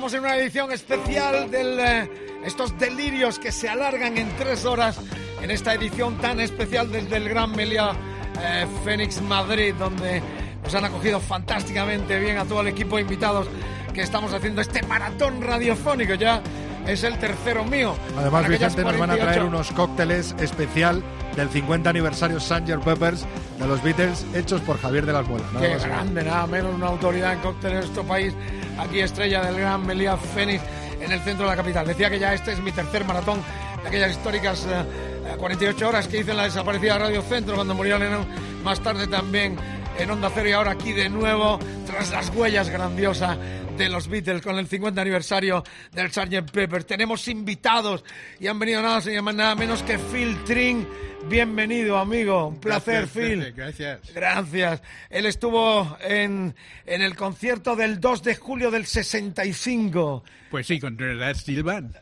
Estamos 0.01 0.15
en 0.15 0.21
una 0.21 0.37
edición 0.37 0.73
especial 0.73 1.51
de 1.51 2.11
estos 2.47 2.79
delirios 2.79 3.39
que 3.39 3.53
se 3.53 3.69
alargan 3.69 4.17
en 4.17 4.35
tres 4.39 4.65
horas 4.65 4.99
en 5.43 5.51
esta 5.51 5.75
edición 5.75 6.17
tan 6.17 6.41
especial 6.41 6.91
desde 6.91 7.19
el 7.19 7.29
Gran 7.29 7.51
Meliá 7.51 7.93
eh, 8.41 8.67
Fénix 8.83 9.21
Madrid, 9.21 9.75
donde 9.79 10.23
nos 10.65 10.75
han 10.75 10.87
acogido 10.87 11.21
fantásticamente 11.21 12.19
bien 12.19 12.39
a 12.39 12.47
todo 12.47 12.63
el 12.63 12.69
equipo 12.69 12.97
de 12.97 13.03
invitados 13.03 13.47
que 13.93 14.01
estamos 14.01 14.33
haciendo 14.33 14.63
este 14.63 14.83
maratón 14.85 15.43
radiofónico 15.43 16.15
ya. 16.15 16.41
Es 16.87 17.05
el 17.05 17.19
tercero 17.19 17.63
mío. 17.67 17.95
Además, 18.17 18.49
Vicente, 18.49 18.83
nos 18.83 18.97
van 18.97 19.11
a 19.11 19.17
traer 19.17 19.41
48 19.41 19.47
unos 19.47 19.71
cócteles 19.73 20.35
especial 20.41 21.03
del 21.37 21.51
50 21.51 21.91
aniversario 21.91 22.41
Sanger 22.41 22.81
Peppers 22.81 23.27
de 23.59 23.67
los 23.67 23.83
Beatles 23.83 24.25
hechos 24.35 24.63
por 24.63 24.81
Javier 24.81 25.05
de 25.05 25.13
las 25.13 25.29
Muelas. 25.29 25.51
Qué 25.61 25.77
grande, 25.77 26.25
nada 26.25 26.47
menos 26.47 26.75
una 26.75 26.87
autoridad 26.87 27.35
en 27.35 27.41
cóctel 27.41 27.73
en 27.73 27.79
nuestro 27.81 28.03
país. 28.05 28.35
Aquí 28.81 29.01
estrella 29.01 29.43
del 29.43 29.59
Gran 29.59 29.87
Meliá 29.87 30.17
Fénix 30.17 30.63
en 31.01 31.13
el 31.13 31.21
centro 31.21 31.45
de 31.45 31.51
la 31.51 31.57
capital. 31.57 31.87
Decía 31.87 32.09
que 32.09 32.19
ya 32.19 32.33
este 32.33 32.53
es 32.53 32.61
mi 32.61 32.73
tercer 32.73 33.05
maratón 33.05 33.43
de 33.83 33.89
aquellas 33.89 34.11
históricas 34.13 34.67
eh, 34.67 34.85
eh, 35.27 35.37
48 35.37 35.89
horas 35.89 36.09
que 36.09 36.19
hice 36.19 36.31
en 36.31 36.39
la 36.39 36.45
desaparecida 36.45 36.99
Radio 36.99 37.21
Centro 37.21 37.57
cuando 37.57 37.75
murió 37.75 37.99
Lennon. 37.99 38.27
Más 38.65 38.81
tarde 38.81 39.07
también 39.07 39.57
en 39.99 40.11
Onda 40.11 40.31
Cero 40.35 40.49
y 40.49 40.53
ahora 40.53 40.71
aquí 40.73 40.93
de 40.93 41.11
nuevo 41.11 41.59
tras 41.87 42.11
las 42.11 42.31
huellas 42.31 42.71
grandiosas 42.71 43.37
de 43.81 43.89
los 43.89 44.09
Beatles 44.09 44.43
con 44.43 44.59
el 44.59 44.67
50 44.67 45.01
aniversario 45.01 45.65
del 45.93 46.11
Sgt. 46.13 46.51
Pepper. 46.53 46.85
Tenemos 46.85 47.27
invitados 47.29 48.05
y 48.39 48.47
han 48.47 48.59
venido 48.59 48.83
nada, 48.83 49.01
nada 49.33 49.55
menos 49.55 49.83
que 49.83 49.99
Phil 49.99 50.37
Tring. 50.45 50.85
Bienvenido, 51.29 51.99
amigo. 51.99 52.49
Un 52.49 52.61
placer, 52.61 53.07
Gracias, 53.07 53.11
Phil. 53.27 53.39
Pepe, 53.41 53.53
Gracias. 53.53 54.01
Gracias. 54.15 54.83
Él 55.09 55.25
estuvo 55.27 55.97
en, 56.03 56.55
en 56.85 57.03
el 57.03 57.17
concierto 57.17 57.75
del 57.75 58.01
2 58.01 58.23
de 58.23 58.35
julio 58.37 58.71
del 58.71 58.85
65. 58.87 60.25
Pues 60.51 60.67
sí, 60.67 60.79
con 60.79 60.97
Trinidad 60.97 61.35
Steel 61.35 61.63
Band. 61.63 61.95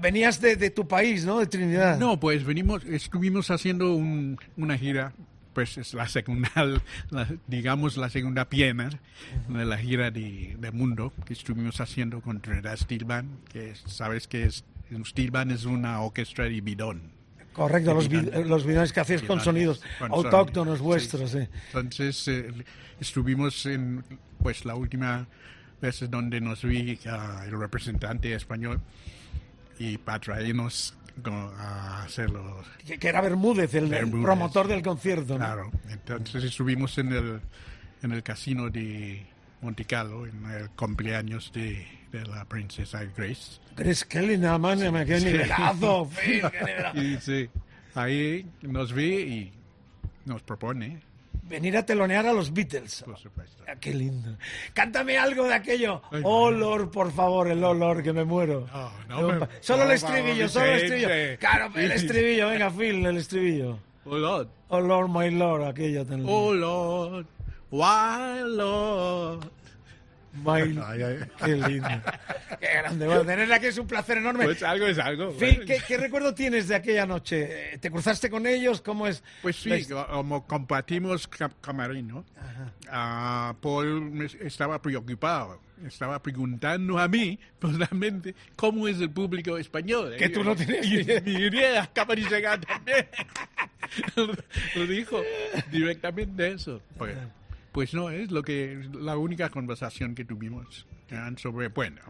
Venías 0.00 0.40
de, 0.40 0.56
de 0.56 0.70
tu 0.70 0.88
país, 0.88 1.24
¿no? 1.26 1.40
De 1.40 1.46
Trinidad. 1.46 1.98
No, 1.98 2.18
pues 2.18 2.44
venimos, 2.44 2.82
estuvimos 2.84 3.50
haciendo 3.50 3.94
un- 3.94 4.38
una 4.56 4.78
gira, 4.78 5.12
pues 5.56 5.78
es 5.78 5.94
la 5.94 6.06
segunda, 6.06 6.50
la- 7.10 7.28
digamos 7.46 7.96
la 7.96 8.10
segunda 8.10 8.44
pierna 8.46 8.90
de 9.48 9.64
la 9.64 9.78
gira 9.78 10.10
de, 10.10 10.54
de 10.58 10.70
mundo 10.70 11.14
que 11.24 11.32
estuvimos 11.32 11.80
haciendo 11.80 12.20
con 12.20 12.42
Trinidad 12.42 12.76
Steel 12.76 13.06
Band, 13.06 13.42
que 13.48 13.70
es- 13.70 13.82
sabes 13.86 14.28
que 14.28 14.44
es, 14.44 14.64
Steel 15.06 15.30
Band 15.30 15.52
es 15.52 15.64
una 15.64 16.02
orquesta 16.02 16.42
de 16.42 16.60
bidón. 16.60 17.10
Correcto, 17.54 17.94
los, 17.94 18.06
Bidones. 18.10 18.46
los 18.46 18.66
videos 18.66 18.92
que 18.92 19.00
hacéis 19.00 19.22
con 19.22 19.38
Bidones, 19.38 19.44
sonidos 19.44 19.82
con 19.98 20.12
autóctonos 20.12 20.76
sonidos, 20.78 20.80
vuestros. 20.82 21.30
sí. 21.30 21.38
sí. 21.40 21.48
Entonces 21.68 22.28
eh, 22.28 22.52
estuvimos 23.00 23.64
en 23.64 24.04
pues 24.42 24.66
la 24.66 24.74
última 24.74 25.26
vez 25.80 26.04
donde 26.10 26.38
nos 26.42 26.62
vi 26.64 26.98
ah, 27.08 27.44
el 27.46 27.58
representante 27.58 28.34
español 28.34 28.82
y 29.78 29.96
para 29.96 30.20
traernos 30.20 30.92
a 31.24 32.02
hacerlo. 32.02 32.62
Que, 32.86 32.98
que 32.98 33.08
era 33.08 33.20
Bermúdez, 33.20 33.74
el, 33.74 33.86
Bermúdez. 33.88 34.24
promotor 34.24 34.68
del 34.68 34.82
concierto. 34.82 35.34
¿no? 35.34 35.38
Claro, 35.38 35.70
entonces 35.88 36.44
estuvimos 36.44 36.96
en 36.98 37.12
el, 37.12 37.40
en 38.02 38.12
el 38.12 38.22
casino 38.22 38.68
de 38.70 39.26
Monte 39.62 39.84
Carlo 39.84 40.26
en 40.26 40.44
el 40.50 40.70
cumpleaños 40.70 41.50
de, 41.52 41.86
de 42.12 42.24
la 42.26 42.44
princesa 42.44 43.02
Grace. 43.16 43.60
Grace 43.76 44.04
Kelly, 44.08 44.38
nada 44.38 44.58
más, 44.58 44.78
más, 44.92 45.06
qué 45.06 45.20
Sí. 45.20 45.26
nivelazo, 45.26 46.10
Phil, 46.24 46.42
qué 46.50 46.60
nivelazo. 46.60 47.02
Y 47.02 47.16
sí, 47.20 47.48
ahí 47.94 48.46
nos 48.62 48.92
vi 48.92 49.14
y 49.14 49.52
nos 50.26 50.42
propone, 50.42 51.00
Venir 51.48 51.76
a 51.76 51.86
telonear 51.86 52.26
a 52.26 52.32
los 52.32 52.52
Beatles. 52.52 53.02
por 53.04 53.16
supuesto. 53.18 53.62
Ah, 53.68 53.74
qué 53.80 53.94
lindo. 53.94 54.36
Cántame 54.74 55.16
algo 55.16 55.44
de 55.46 55.54
aquello. 55.54 56.02
Ay, 56.10 56.20
Oh, 56.24 56.50
Lord, 56.50 56.90
por 56.90 57.12
favor, 57.12 57.48
el 57.48 57.62
olor 57.62 58.02
que 58.02 58.12
me 58.12 58.24
muero. 58.24 58.66
no 59.08 59.22
me- 59.28 59.48
solo 59.60 59.84
el 59.84 59.92
estribillo, 59.92 60.48
favor, 60.48 60.50
solo 60.50 60.66
el 60.66 60.82
estribillo. 60.82 61.38
Claro, 61.38 61.70
el 61.76 61.92
estribillo, 61.92 62.48
venga, 62.48 62.70
Phil, 62.70 63.06
el 63.06 63.16
estribillo. 63.16 63.78
Oh 64.04 64.16
Lord, 64.18 64.48
Oh, 64.68 64.80
Lord, 64.80 65.08
my 65.10 65.30
Lord, 65.30 65.62
aquello 65.64 66.04
tan 66.04 66.18
lindo. 66.18 66.32
oh 66.32 66.52
Lord, 66.52 67.26
why 67.70 68.42
Lord. 68.44 69.48
My- 70.44 70.78
Ay, 70.84 71.02
ay. 71.02 71.18
Qué 71.44 71.56
lindo. 71.56 71.88
Qué 72.60 72.66
grande. 72.74 73.06
Bueno, 73.06 73.24
tenerla 73.24 73.56
aquí 73.56 73.66
es 73.66 73.78
un 73.78 73.86
placer 73.86 74.18
enorme. 74.18 74.44
Pues 74.44 74.62
algo 74.62 74.86
es 74.86 74.98
algo. 74.98 75.32
Phil, 75.32 75.64
¿qué, 75.64 75.78
qué 75.86 75.96
recuerdo 75.96 76.34
tienes 76.34 76.68
de 76.68 76.74
aquella 76.74 77.06
noche? 77.06 77.74
Eh, 77.74 77.78
¿Te 77.78 77.90
cruzaste 77.90 78.30
con 78.30 78.46
ellos? 78.46 78.80
¿Cómo 78.82 79.06
es? 79.06 79.22
Pues 79.42 79.56
sí, 79.56 79.70
como 80.10 80.46
compartimos 80.46 81.26
ca- 81.28 81.50
camarino, 81.60 82.24
ah, 82.90 83.54
Paul 83.60 84.10
me- 84.10 84.26
estaba 84.40 84.80
preocupado. 84.80 85.60
Estaba 85.86 86.22
preguntando 86.22 86.98
a 86.98 87.06
mí, 87.06 87.38
personalmente, 87.58 88.34
cómo 88.56 88.88
es 88.88 88.98
el 88.98 89.10
público 89.10 89.58
español. 89.58 90.14
Que 90.16 90.30
tú 90.30 90.42
no 90.42 90.56
tenías 90.56 90.86
ni 90.86 90.92
Y 90.94 91.00
idea. 91.00 91.20
mi 91.20 91.32
idea 91.32 91.82
acaba 91.82 92.14
de 92.14 92.22
llegar 92.22 92.58
también. 92.64 93.06
Lo 94.74 94.86
dijo 94.86 95.20
directamente 95.70 96.52
eso. 96.52 96.80
Pues, 96.96 97.14
pues 97.76 97.92
no, 97.92 98.08
es 98.08 98.30
lo 98.30 98.42
que 98.42 98.88
la 98.94 99.18
única 99.18 99.50
conversación 99.50 100.14
que 100.14 100.24
tuvimos. 100.24 100.86
Eran 101.10 101.36
sobre, 101.36 101.68
bueno, 101.68 102.00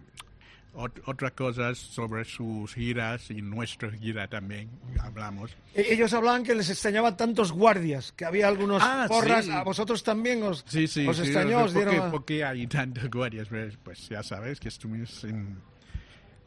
ot- 0.74 1.02
otras 1.06 1.32
cosas 1.32 1.76
sobre 1.76 2.24
sus 2.24 2.72
giras 2.72 3.32
y 3.32 3.42
nuestra 3.42 3.90
gira 3.90 4.28
también 4.28 4.70
hablamos. 5.00 5.56
E- 5.74 5.92
Ellos 5.92 6.12
hablaban 6.12 6.44
que 6.44 6.54
les 6.54 6.70
extrañaban 6.70 7.16
tantos 7.16 7.50
guardias, 7.50 8.12
que 8.12 8.24
había 8.24 8.46
algunos 8.46 8.80
Ah, 8.80 9.06
porras. 9.08 9.46
sí. 9.46 9.50
A 9.50 9.64
vosotros 9.64 10.04
también 10.04 10.40
os, 10.44 10.64
Sí, 10.68 10.86
sí, 10.86 11.04
os 11.04 11.16
sí, 11.16 11.24
extrañó, 11.24 11.64
os 11.64 11.72
sé 11.72 11.78
¿por, 11.80 11.84
qué, 11.84 11.90
dieron... 11.90 12.10
por 12.12 12.24
qué 12.24 12.44
hay 12.44 12.66
tantas 12.68 13.10
guardias? 13.10 13.48
Pues, 13.48 13.76
pues 13.82 14.08
ya 14.08 14.22
sabes 14.22 14.60
que 14.60 14.68
estuvimos 14.68 15.24
en, 15.24 15.58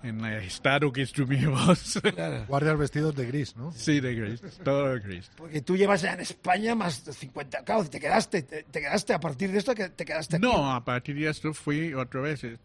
en 0.04 0.24
el 0.24 0.44
estado 0.44 0.92
que 0.94 1.02
estuvimos. 1.02 2.00
Claro. 2.16 2.46
Guardias 2.48 2.78
vestidos 2.78 3.16
de 3.16 3.26
gris, 3.26 3.56
¿no? 3.58 3.72
sí, 3.74 4.00
de 4.00 4.16
gris, 4.16 4.42
todo 4.64 4.94
de 4.94 5.00
gris. 5.00 5.30
Porque 5.36 5.62
tú 5.62 5.76
llevas 5.76 6.02
ya 6.02 6.14
en 6.14 6.22
España 6.22 6.74
más 6.76 7.04
de 7.06 7.14
50... 7.14 7.64
Claro, 7.64 7.84
te 7.86 8.00
quedaste, 8.00 8.44
te, 8.44 8.64
te 8.64 8.80
quedaste 8.80 9.14
a 9.14 9.20
partir 9.20 9.52
de 9.52 9.58
esto, 9.58 9.76
que 9.76 9.90
te 9.90 10.06
quedaste 10.06 10.38
aquí. 10.38 10.46
No, 10.46 10.72
a 10.72 10.84
partir 10.86 11.16
de 11.18 11.30
esto 11.30 11.54
fui 11.54 11.94
otra 11.94 12.22
vez, 12.22 12.44
eh, 12.44 12.58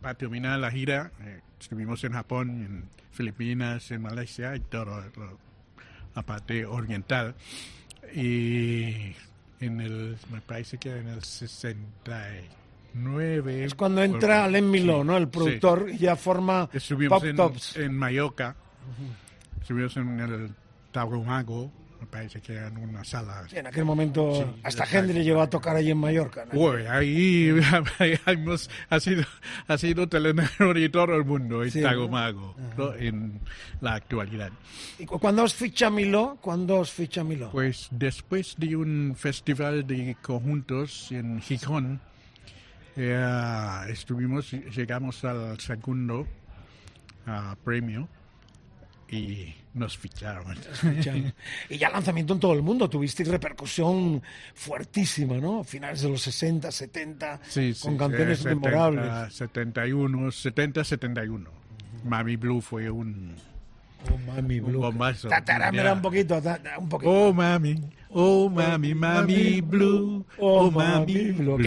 para 0.00 0.14
terminar 0.14 0.58
la 0.58 0.70
gira, 0.70 1.12
eh, 1.22 1.40
estuvimos 1.60 2.02
en 2.04 2.12
Japón, 2.12 2.50
en 2.50 2.84
Filipinas, 3.12 3.90
en 3.90 4.02
Malasia 4.02 4.54
y 4.56 4.60
todo 4.60 4.84
lo- 4.84 5.38
la 6.14 6.22
parte 6.22 6.66
oriental. 6.66 7.34
Y 8.14 9.14
en 9.60 9.80
el, 9.80 10.18
me 10.30 10.40
parece 10.42 10.76
que 10.76 10.94
en 10.98 11.08
el 11.08 11.22
69... 12.94 13.64
Es 13.64 13.74
cuando 13.74 14.02
entra 14.02 14.48
Len 14.48 14.70
Miló, 14.70 15.00
Sí, 15.00 15.06
¿no? 15.06 15.16
El 15.16 15.24
sí. 15.24 15.30
productor 15.30 15.90
y 15.90 15.98
ya 15.98 16.16
forma 16.16 16.68
Estuvimos 16.72 17.18
Pop 17.20 17.28
en, 17.28 17.36
Tops. 17.36 17.76
en 17.76 17.96
Mallorca, 17.96 18.56
estuvimos 19.60 19.96
en 19.96 20.20
el 20.20 20.50
Tahuamago, 20.90 21.72
me 22.00 22.06
parece 22.06 22.40
que 22.40 22.56
en 22.58 22.76
una 22.78 23.04
sala. 23.04 23.44
En 23.52 23.66
aquel 23.68 23.84
momento, 23.84 24.34
Sí, 24.34 24.60
hasta. 24.64 24.84
Henry 24.90 25.22
llegó 25.22 25.40
a 25.40 25.48
tocar 25.48 25.76
allí 25.76 25.92
en 25.92 25.98
Mallorca. 25.98 26.44
¿no? 26.52 26.58
Uy, 26.60 26.82
ahí, 26.82 27.48
ahí 27.98 28.18
hemos, 28.26 28.68
ha 28.90 28.98
sido, 29.00 29.22
ha 29.68 29.78
sido 29.78 30.08
telenero 30.08 30.74
de 30.74 30.88
todo 30.88 31.14
el 31.14 31.24
mundo 31.24 31.62
en 31.62 31.70
Sí, 31.70 31.80
¿no? 31.80 32.54
¿no? 32.76 32.94
en 32.94 33.40
la 33.80 33.94
actualidad. 33.94 34.50
¿Y 34.98 35.06
cu- 35.06 35.18
cuándo 35.20 35.44
os 35.44 35.54
ficha 35.54 35.90
Miló? 35.90 36.38
¿Cuándo 36.40 36.78
os 36.80 36.90
ficha 36.90 37.22
Miló? 37.22 37.50
Pues 37.52 37.86
después 37.92 38.56
de 38.58 38.74
un 38.76 39.14
festival 39.16 39.86
de 39.86 40.16
conjuntos 40.20 41.10
en 41.12 41.40
Gijón, 41.40 42.00
eh, 42.96 43.84
estuvimos, 43.88 44.50
llegamos 44.52 45.24
al 45.24 45.58
segundo 45.60 46.26
ah, 47.26 47.56
premio 47.64 48.08
y 49.08 49.54
nos 49.74 49.96
ficharon. 49.96 50.56
Y 51.68 51.78
ya 51.78 51.90
lanzamiento 51.90 52.34
en 52.34 52.40
todo 52.40 52.52
el 52.54 52.62
mundo, 52.62 52.88
tuvisteis 52.88 53.28
repercusión 53.28 54.22
fuertísima, 54.54 55.36
¿no? 55.36 55.64
Finales 55.64 56.02
de 56.02 56.08
los 56.08 56.22
60, 56.22 56.70
70, 56.70 57.40
Sí, 57.48 57.74
sí, 57.74 57.82
con 57.82 57.96
canciones 57.96 58.40
eh, 58.40 58.42
70, 58.44 58.68
memorables. 58.68 59.34
71, 59.34 60.30
70, 60.30 60.84
71. 60.84 61.50
Mami 62.04 62.36
Blue 62.36 62.60
fue 62.60 62.90
un, 62.90 63.34
Oh, 64.10 64.18
mami, 64.32 64.58
un 64.60 64.66
Blue. 64.66 64.80
bombazo. 64.80 65.28
Tatarámela 65.28 65.92
un 65.92 66.02
poquito, 66.02 66.42
un 66.78 66.88
poquito. 66.88 67.10
Oh 67.10 67.32
mami, 67.32 67.80
oh 68.14 68.48
mami, 68.48 68.94
mami 68.94 69.60
Blue, 69.60 70.24
oh 70.38 70.70
mami 70.70 71.32
Blue. 71.32 71.58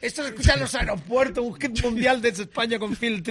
Esto 0.00 0.22
se 0.22 0.28
escucha 0.30 0.54
en 0.54 0.60
los 0.60 0.74
aeropuertos, 0.74 1.44
un 1.44 1.54
hit 1.60 1.82
mundial 1.84 2.20
desde 2.20 2.42
España 2.44 2.78
con 2.78 2.94
Phil 2.96 3.22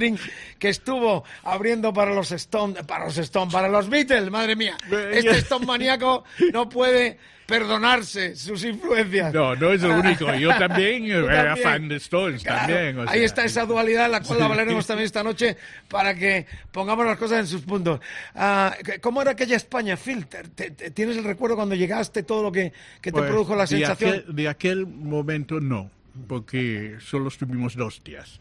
que 0.59 0.69
estuvo 0.69 1.23
abriendo 1.43 1.93
para 1.93 2.13
los 2.13 2.31
Stones, 2.31 2.83
para 2.85 3.05
los 3.05 3.17
Stones, 3.17 3.53
para 3.53 3.67
los 3.67 3.89
Beatles, 3.89 4.29
madre 4.29 4.55
mía. 4.55 4.77
Este 5.11 5.37
Stone 5.39 5.65
maníaco 5.65 6.23
no 6.53 6.67
puede 6.69 7.17
perdonarse 7.47 8.35
sus 8.35 8.61
influencias. 8.65 9.33
No, 9.33 9.55
no 9.55 9.71
es 9.71 9.81
el 9.81 9.91
único. 9.91 10.33
Yo 10.35 10.49
también 10.57 11.05
Tú 11.05 11.29
era 11.29 11.45
también. 11.45 11.63
fan 11.63 11.87
de 11.87 11.95
Stones, 11.95 12.43
Claro, 12.43 12.59
también. 12.73 12.99
o 12.99 13.01
ahí 13.03 13.19
sea. 13.19 13.25
está 13.25 13.45
esa 13.45 13.65
dualidad, 13.65 14.11
la 14.11 14.19
cual 14.21 14.39
la 14.39 14.45
hablaremos 14.47 14.85
también 14.85 15.05
esta 15.05 15.23
noche 15.23 15.55
para 15.87 16.13
que 16.13 16.45
pongamos 16.73 17.05
las 17.05 17.17
cosas 17.17 17.39
en 17.39 17.47
sus 17.47 17.61
puntos. 17.61 18.01
Ah, 18.35 18.75
¿Cómo 19.01 19.21
era 19.21 19.31
aquella 19.31 19.55
España, 19.55 19.95
te- 19.95 20.91
¿Tienes 20.91 21.15
el 21.15 21.23
recuerdo 21.23 21.55
cuando 21.55 21.73
llegaste, 21.75 22.21
todo 22.23 22.36
lo 22.43 22.51
que, 22.51 22.71
que 23.01 23.11
te 23.11 23.17
Pues, 23.19 23.29
produjo 23.29 23.55
la 23.55 23.63
de 23.63 23.67
sensación? 23.67 24.09
aquel- 24.11 24.35
de 24.35 24.47
aquel 24.49 24.85
momento 24.87 25.59
no, 25.59 25.89
porque 26.27 26.95
solo 26.99 27.27
estuvimos 27.29 27.75
dos 27.75 28.03
días. 28.03 28.39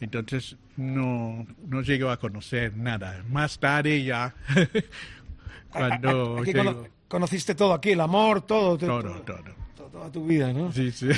Entonces 0.00 0.56
no, 0.76 1.46
no 1.68 1.80
llego 1.82 2.10
a 2.10 2.18
conocer 2.18 2.76
nada. 2.76 3.22
Más 3.30 3.58
tarde 3.58 4.02
ya, 4.02 4.34
cuando 5.70 6.38
Aquí 6.38 6.52
llego- 6.52 6.64
cono- 6.74 6.88
conociste 7.08 7.54
todo 7.54 7.72
aquí, 7.74 7.90
el 7.90 8.00
amor, 8.00 8.42
todo. 8.42 8.76
todo, 8.78 9.02
todo- 9.02 9.20
todo. 9.22 9.61
Toda 9.92 10.10
tu 10.10 10.24
vida, 10.26 10.54
¿no? 10.54 10.72
Sí, 10.72 10.90
sí. 10.90 11.08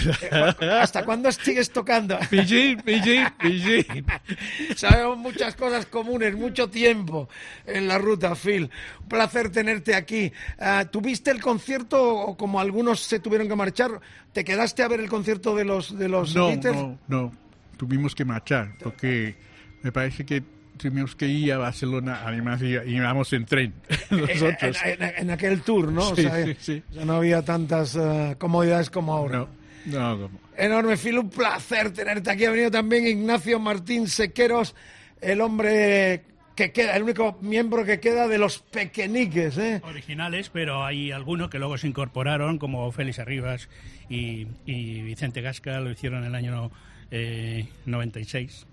¿Hasta 0.80 1.04
cuándo 1.04 1.30
sigues 1.30 1.70
tocando? 1.70 2.18
Pillín, 2.30 2.80
pillín, 2.80 3.24
pillín. 3.40 4.04
Sabemos 4.76 5.16
muchas 5.16 5.54
cosas 5.54 5.86
comunes, 5.86 6.34
mucho 6.34 6.68
tiempo 6.68 7.28
en 7.66 7.86
la 7.86 7.98
ruta, 7.98 8.34
Phil. 8.34 8.68
Un 9.00 9.08
placer 9.08 9.50
tenerte 9.50 9.94
aquí. 9.94 10.32
Ah, 10.58 10.86
¿Tuviste 10.90 11.30
el 11.30 11.40
concierto 11.40 12.02
o 12.16 12.36
como 12.36 12.58
algunos 12.58 12.98
se 12.98 13.20
tuvieron 13.20 13.46
que 13.46 13.54
marchar? 13.54 14.00
¿Te 14.32 14.42
quedaste 14.42 14.82
a 14.82 14.88
ver 14.88 14.98
el 14.98 15.08
concierto 15.08 15.54
de 15.54 15.64
los, 15.64 15.96
de 15.96 16.08
los 16.08 16.34
No, 16.34 16.48
Beatles? 16.48 16.74
no, 16.74 16.98
no. 17.06 17.32
Tuvimos 17.76 18.12
que 18.16 18.24
marchar 18.24 18.72
porque 18.82 19.36
me 19.82 19.92
parece 19.92 20.26
que 20.26 20.42
tuvimos 20.76 21.14
que 21.16 21.26
ir 21.26 21.52
a 21.52 21.58
Barcelona. 21.58 22.20
Además, 22.24 22.60
íbamos 22.62 23.32
en 23.32 23.44
tren 23.46 23.72
nosotros. 24.10 24.76
En, 24.84 25.02
en- 25.02 25.14
en 25.18 25.30
aquel 25.30 25.62
tour, 25.62 25.90
¿no? 25.92 26.08
O 26.10 26.16
Sí, 26.16 26.22
sea, 26.22 26.44
sí, 26.44 26.56
sí. 26.60 26.82
ya 26.92 27.04
no 27.04 27.14
había 27.14 27.42
tantas 27.42 27.96
ah, 27.96 28.34
comodidades 28.38 28.90
como 28.90 29.12
ahora. 29.14 29.38
No, 29.38 29.48
no, 29.86 30.22
como- 30.28 30.40
Enorme, 30.56 30.96
Phil, 30.96 31.18
un 31.18 31.30
placer 31.30 31.90
tenerte 31.92 32.30
aquí. 32.30 32.44
Ha 32.44 32.50
venido 32.50 32.70
también 32.70 33.06
Ignacio 33.06 33.58
Martín 33.58 34.06
Sequeros, 34.08 34.74
el 35.20 35.40
hombre 35.40 36.22
que 36.54 36.70
queda, 36.70 36.94
el 36.94 37.02
único 37.02 37.36
miembro 37.40 37.84
que 37.84 37.98
queda 37.98 38.28
de 38.28 38.38
los 38.38 38.60
pequeñiques, 38.60 39.58
¿eh? 39.58 39.80
originales, 39.82 40.50
pero 40.50 40.84
hay 40.84 41.10
algunos 41.10 41.50
que 41.50 41.58
luego 41.58 41.76
se 41.76 41.88
incorporaron, 41.88 42.58
como 42.58 42.92
Félix 42.92 43.18
Arribas 43.18 43.68
y, 44.08 44.46
y 44.64 45.02
Vicente 45.02 45.40
Gasca, 45.40 45.80
lo 45.80 45.90
hicieron 45.90 46.20
en 46.20 46.26
el 46.26 46.34
año 46.36 46.70
eh, 47.10 47.66
96. 47.86 48.66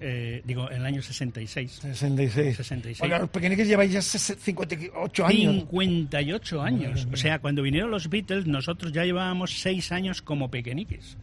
Eh, 0.00 0.42
digo, 0.44 0.70
en 0.70 0.78
el 0.78 0.86
año 0.86 1.02
66. 1.02 1.70
66. 1.82 2.56
66. 2.56 3.02
Oiga, 3.02 3.18
los 3.18 3.30
pequeñiques 3.30 3.66
lleváis 3.68 3.92
ya 3.92 4.00
ses- 4.00 4.36
58 4.38 5.26
años. 5.26 5.54
58 5.70 6.62
años. 6.62 7.08
O 7.12 7.16
sea, 7.16 7.38
cuando 7.38 7.62
vinieron 7.62 7.90
los 7.90 8.08
Beatles, 8.10 8.46
nosotros 8.46 8.92
ya 8.92 9.04
llevábamos 9.04 9.58
6 9.60 9.92
años 9.92 10.22
como 10.22 10.50
pequeñiques. 10.50 11.16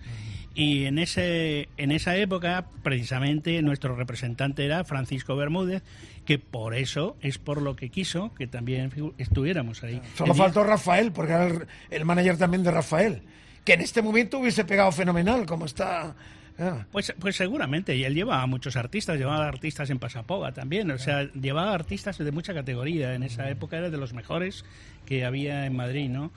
Y 0.55 0.85
en, 0.85 0.99
ese, 0.99 1.67
en 1.77 1.91
esa 1.91 2.15
época, 2.15 2.65
precisamente, 2.83 3.59
nuestro 3.63 3.95
representante 3.95 4.63
era 4.63 4.83
Francisco 4.83 5.35
Bermúdez, 5.35 5.81
que 6.25 6.37
por 6.37 6.75
eso 6.75 7.17
es 7.21 7.39
por 7.39 7.59
lo 7.61 7.75
que 7.75 7.89
quiso 7.89 8.33
que 8.35 8.45
también 8.45 8.91
estuviéramos 9.17 9.83
ahí. 9.83 9.99
Solo 10.15 10.35
faltó 10.35 10.63
Rafael, 10.63 11.11
porque 11.11 11.33
era 11.33 11.47
el, 11.47 11.65
el 11.89 12.05
manager 12.05 12.37
también 12.37 12.61
de 12.61 12.69
Rafael, 12.69 13.23
que 13.65 13.73
en 13.73 13.81
este 13.81 14.03
momento 14.03 14.37
hubiese 14.37 14.63
pegado 14.63 14.91
fenomenal, 14.91 15.45
como 15.47 15.65
está. 15.65 16.15
Ah. 16.59 16.85
Pues, 16.91 17.13
pues 17.19 17.35
seguramente, 17.35 17.95
y 17.95 18.03
él 18.03 18.13
llevaba 18.13 18.43
a 18.43 18.47
muchos 18.47 18.75
artistas, 18.75 19.17
llevaba 19.17 19.47
artistas 19.47 19.89
en 19.89 19.99
Pasapoga 19.99 20.51
también, 20.51 20.91
o 20.91 20.97
sea, 20.97 21.23
llevaba 21.33 21.73
artistas 21.73 22.17
de 22.17 22.31
mucha 22.31 22.53
categoría, 22.53 23.15
en 23.15 23.23
esa 23.23 23.49
época 23.49 23.77
era 23.77 23.89
de 23.89 23.97
los 23.97 24.13
mejores 24.13 24.65
que 25.05 25.25
había 25.25 25.65
en 25.65 25.75
Madrid, 25.75 26.09
¿no? 26.09 26.31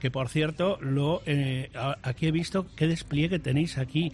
Que 0.00 0.10
por 0.10 0.28
cierto, 0.28 0.78
lo 0.80 1.22
eh, 1.26 1.70
aquí 2.02 2.26
he 2.26 2.32
visto 2.32 2.66
qué 2.74 2.88
despliegue 2.88 3.38
tenéis 3.38 3.78
aquí. 3.78 4.12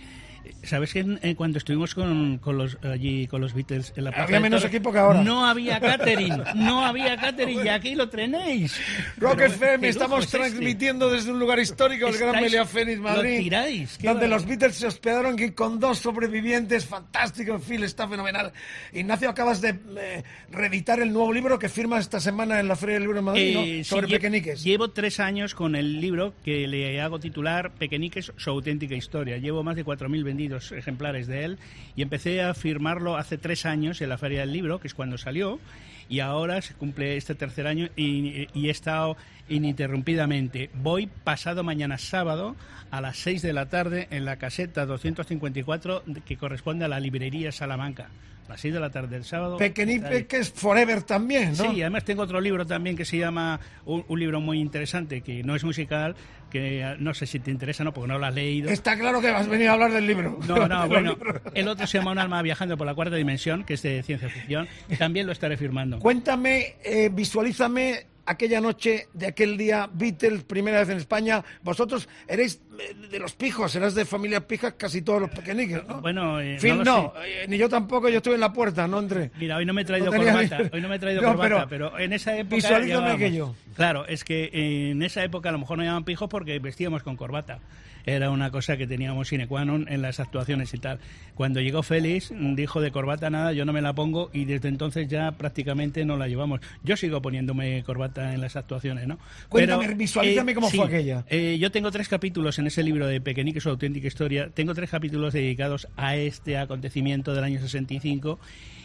¿Sabes 0.62 0.92
que 0.92 1.00
en- 1.00 1.18
eh, 1.22 1.34
cuando 1.36 1.58
estuvimos 1.58 1.94
con, 1.94 2.38
con 2.38 2.58
los 2.58 2.76
allí 2.84 3.26
con 3.26 3.40
los 3.40 3.54
Beatles 3.54 3.92
en 3.96 4.04
la 4.04 4.10
Plaza 4.10 4.24
Había 4.24 4.40
menos 4.40 4.64
equipo 4.64 4.92
que 4.92 4.98
ahora. 4.98 5.22
No 5.22 5.46
había 5.46 5.78
catering, 5.80 6.42
no 6.56 6.84
había 6.84 7.16
catering 7.16 7.64
y 7.64 7.68
aquí 7.68 7.94
lo 7.94 8.08
tenéis. 8.08 8.78
Rock 9.18 9.36
Pero, 9.36 9.52
FM, 9.52 9.78
¿qué 9.80 9.88
estamos 9.88 10.24
este? 10.24 10.38
transmitiendo 10.38 11.10
desde 11.10 11.30
un 11.30 11.38
lugar 11.38 11.58
histórico, 11.58 12.08
el 12.08 12.16
Gran 12.18 12.40
Melia 12.42 12.64
Fénix, 12.64 12.96
lo 12.98 13.02
Madrid. 13.04 13.38
tiráis, 13.40 13.98
qué 13.98 14.08
donde 14.08 14.28
los 14.28 14.46
Beatles 14.46 14.74
se 14.76 14.86
hospedaron 14.86 15.36
con 15.52 15.78
dos 15.80 15.98
sobrevivientes. 15.98 16.84
Fantástico, 16.86 17.58
Phil, 17.58 17.84
está 17.84 18.08
fenomenal. 18.08 18.52
Ignacio, 18.92 19.30
acabas 19.30 19.60
de 19.60 19.70
eh, 19.96 20.22
reeditar 20.50 21.00
el 21.00 21.12
nuevo 21.12 21.32
libro 21.32 21.58
que 21.58 21.68
firmas 21.68 22.00
esta 22.00 22.20
semana 22.20 22.58
en 22.60 22.68
la 22.68 22.76
Feria 22.76 22.94
del 22.94 23.02
Libro 23.04 23.16
de 23.18 23.22
Madrid. 23.22 23.56
Eh, 23.56 23.64
sí, 23.78 23.84
sobre 23.84 24.08
lle- 24.08 24.12
pequeñiques. 24.12 24.62
Llevo 24.64 24.90
tres 24.90 25.20
años 25.20 25.54
con 25.54 25.76
el 25.76 26.00
libro 26.00 26.34
que 26.44 26.66
le 26.66 27.00
hago 27.00 27.18
titular 27.20 27.72
Pequeñiques, 27.74 28.32
su 28.36 28.50
auténtica 28.50 28.94
historia. 28.94 29.38
Llevo 29.38 29.62
más 29.62 29.76
de 29.76 29.84
4.000 29.84 30.24
vendidos 30.28 30.70
ejemplares 30.72 31.26
de 31.26 31.44
él 31.44 31.58
y 31.96 32.02
empecé 32.02 32.42
a 32.42 32.54
firmarlo 32.54 33.16
hace 33.16 33.38
tres 33.38 33.66
años 33.66 34.00
en 34.00 34.10
la 34.10 34.18
Feria 34.18 34.40
del 34.40 34.52
Libro, 34.52 34.78
que 34.78 34.86
es 34.86 34.94
cuando 34.94 35.18
salió, 35.18 35.58
y 36.08 36.20
ahora 36.20 36.62
se 36.62 36.74
cumple 36.74 37.16
este 37.16 37.34
tercer 37.34 37.66
año 37.66 37.88
y, 37.96 38.46
y 38.54 38.68
he 38.68 38.70
estado 38.70 39.16
ininterrumpidamente. 39.48 40.70
Voy 40.74 41.06
pasado 41.06 41.64
mañana 41.64 41.98
sábado 41.98 42.56
a 42.90 43.00
las 43.00 43.16
6 43.18 43.42
de 43.42 43.52
la 43.52 43.68
tarde 43.68 44.08
en 44.10 44.24
la 44.24 44.36
caseta 44.36 44.86
254 44.86 46.04
que 46.24 46.36
corresponde 46.36 46.84
a 46.84 46.88
la 46.88 47.00
librería 47.00 47.52
Salamanca. 47.52 48.08
A 48.46 48.52
las 48.52 48.60
6 48.62 48.74
de 48.74 48.80
la 48.80 48.90
tarde 48.90 49.08
del 49.08 49.24
sábado. 49.24 49.58
Pequeñiques 49.58 50.50
Forever 50.52 51.02
también, 51.02 51.50
¿no? 51.50 51.70
Sí, 51.70 51.82
además 51.82 52.04
tengo 52.04 52.22
otro 52.22 52.40
libro 52.40 52.64
también 52.64 52.96
que 52.96 53.04
se 53.04 53.18
llama, 53.18 53.60
un, 53.84 54.06
un 54.08 54.18
libro 54.18 54.40
muy 54.40 54.58
interesante, 54.58 55.20
que 55.20 55.42
no 55.42 55.54
es 55.54 55.64
musical, 55.64 56.16
que 56.48 56.80
eh, 56.80 56.96
no 56.98 57.14
sé 57.14 57.26
si 57.26 57.40
te 57.40 57.50
interesa, 57.50 57.84
no, 57.84 57.92
porque 57.92 58.08
no 58.08 58.18
lo 58.18 58.26
has 58.26 58.34
leído. 58.34 58.70
Está 58.70 58.98
claro 58.98 59.20
que 59.20 59.28
has 59.28 59.48
venido 59.48 59.70
a 59.70 59.74
hablar 59.74 59.92
del 59.92 60.06
libro. 60.06 60.38
No, 60.46 60.66
no, 60.68 60.88
bueno, 60.88 61.16
el 61.54 61.68
otro 61.68 61.86
se 61.86 61.98
llama 61.98 62.12
Un 62.12 62.18
alma 62.18 62.42
viajando 62.42 62.76
por 62.76 62.86
la 62.86 62.94
cuarta 62.94 63.16
dimensión, 63.16 63.64
que 63.64 63.74
es 63.74 63.82
de 63.82 64.02
ciencia 64.02 64.28
ficción, 64.28 64.68
también 64.98 65.26
lo 65.26 65.32
estaré 65.32 65.56
firmando. 65.56 65.98
Cuéntame, 65.98 66.76
eh, 66.84 67.10
visualízame 67.12 68.06
aquella 68.28 68.60
noche 68.60 69.08
de 69.14 69.26
aquel 69.26 69.56
día, 69.56 69.88
Beatles, 69.92 70.44
primera 70.44 70.80
vez 70.80 70.88
en 70.90 70.98
España. 70.98 71.42
Vosotros 71.62 72.08
eréis 72.26 72.60
eh, 72.78 72.94
de 73.10 73.18
los 73.18 73.34
pijos, 73.34 73.74
eras 73.74 73.94
de 73.94 74.04
familias 74.04 74.42
pijas 74.44 74.74
casi 74.76 75.02
todos 75.02 75.20
los 75.22 75.30
pequeñiques, 75.30 75.86
¿no? 75.86 76.00
Bueno, 76.00 76.40
eh, 76.40 76.58
no 76.84 77.12
eh, 77.24 77.46
ni 77.48 77.56
yo 77.58 77.68
tampoco, 77.68 78.08
yo 78.08 78.18
estuve 78.18 78.34
en 78.34 78.40
la 78.40 78.52
puerta, 78.52 78.86
no 78.86 78.98
entré. 78.98 79.30
Mira, 79.38 79.56
hoy 79.56 79.66
no 79.66 79.72
me 79.72 79.82
he 79.82 79.84
traído 79.84 80.10
No 80.12 80.16
corbata, 80.16 80.58
ni- 80.58 80.70
hoy 80.72 80.80
no 80.80 80.88
me 80.88 80.96
he 80.96 80.98
traído 80.98 81.22
No, 81.22 81.28
corbata, 81.28 81.66
pero 81.68 81.90
pero, 81.90 81.98
en 81.98 82.12
esa 82.12 82.36
época 82.36 82.56
visualízame 82.56 83.10
aquello. 83.10 83.54
Claro, 83.74 84.06
es 84.06 84.24
que 84.24 84.50
en 84.90 85.02
esa 85.02 85.24
época 85.24 85.48
a 85.48 85.52
lo 85.52 85.58
mejor 85.58 85.78
no 85.78 85.84
llamaban 85.84 86.04
pijos 86.04 86.28
porque 86.28 86.58
vestíamos 86.58 87.02
con 87.02 87.16
corbata. 87.16 87.60
Era 88.08 88.30
una 88.30 88.50
cosa 88.50 88.76
que 88.76 88.86
teníamos 88.86 89.28
sine 89.28 89.46
qua 89.46 89.64
non 89.64 89.84
en 89.88 90.00
las 90.00 90.18
actuaciones 90.18 90.72
y 90.72 90.78
tal. 90.78 90.98
Cuando 91.34 91.60
llegó 91.60 91.82
Félix, 91.82 92.32
dijo 92.32 92.80
de 92.80 92.90
corbata 92.90 93.28
nada, 93.28 93.52
yo 93.52 93.64
no 93.64 93.72
me 93.72 93.82
la 93.82 93.92
pongo 93.92 94.30
y 94.32 94.44
desde 94.46 94.68
entonces 94.68 95.08
ya 95.08 95.32
prácticamente 95.32 96.04
no 96.04 96.16
la 96.16 96.26
llevamos. 96.26 96.60
Yo 96.82 96.96
sigo 96.96 97.20
poniéndome 97.20 97.82
corbata 97.84 98.32
en 98.32 98.40
las 98.40 98.56
actuaciones, 98.56 99.06
¿no? 99.06 99.18
Cuéntame, 99.48 99.94
visualízame 99.94 100.54
cómo 100.54 100.70
fue 100.70 100.86
aquella. 100.86 101.24
Eh, 101.28 101.58
yo 101.60 101.70
tengo 101.70 101.90
tres 101.90 102.08
capítulos 102.08 102.58
en 102.58 102.66
ese 102.66 102.82
libro 102.82 103.06
de 103.06 103.20
Pequeñique, 103.20 103.60
su 103.60 103.68
auténtica 103.68 104.08
historia. 104.08 104.48
Tengo 104.54 104.74
tres 104.74 104.90
capítulos 104.90 105.34
dedicados 105.34 105.86
a 105.96 106.16
este 106.16 106.56
acontecimiento 106.56 107.34
del 107.34 107.44
año 107.44 107.60
65 107.60 108.38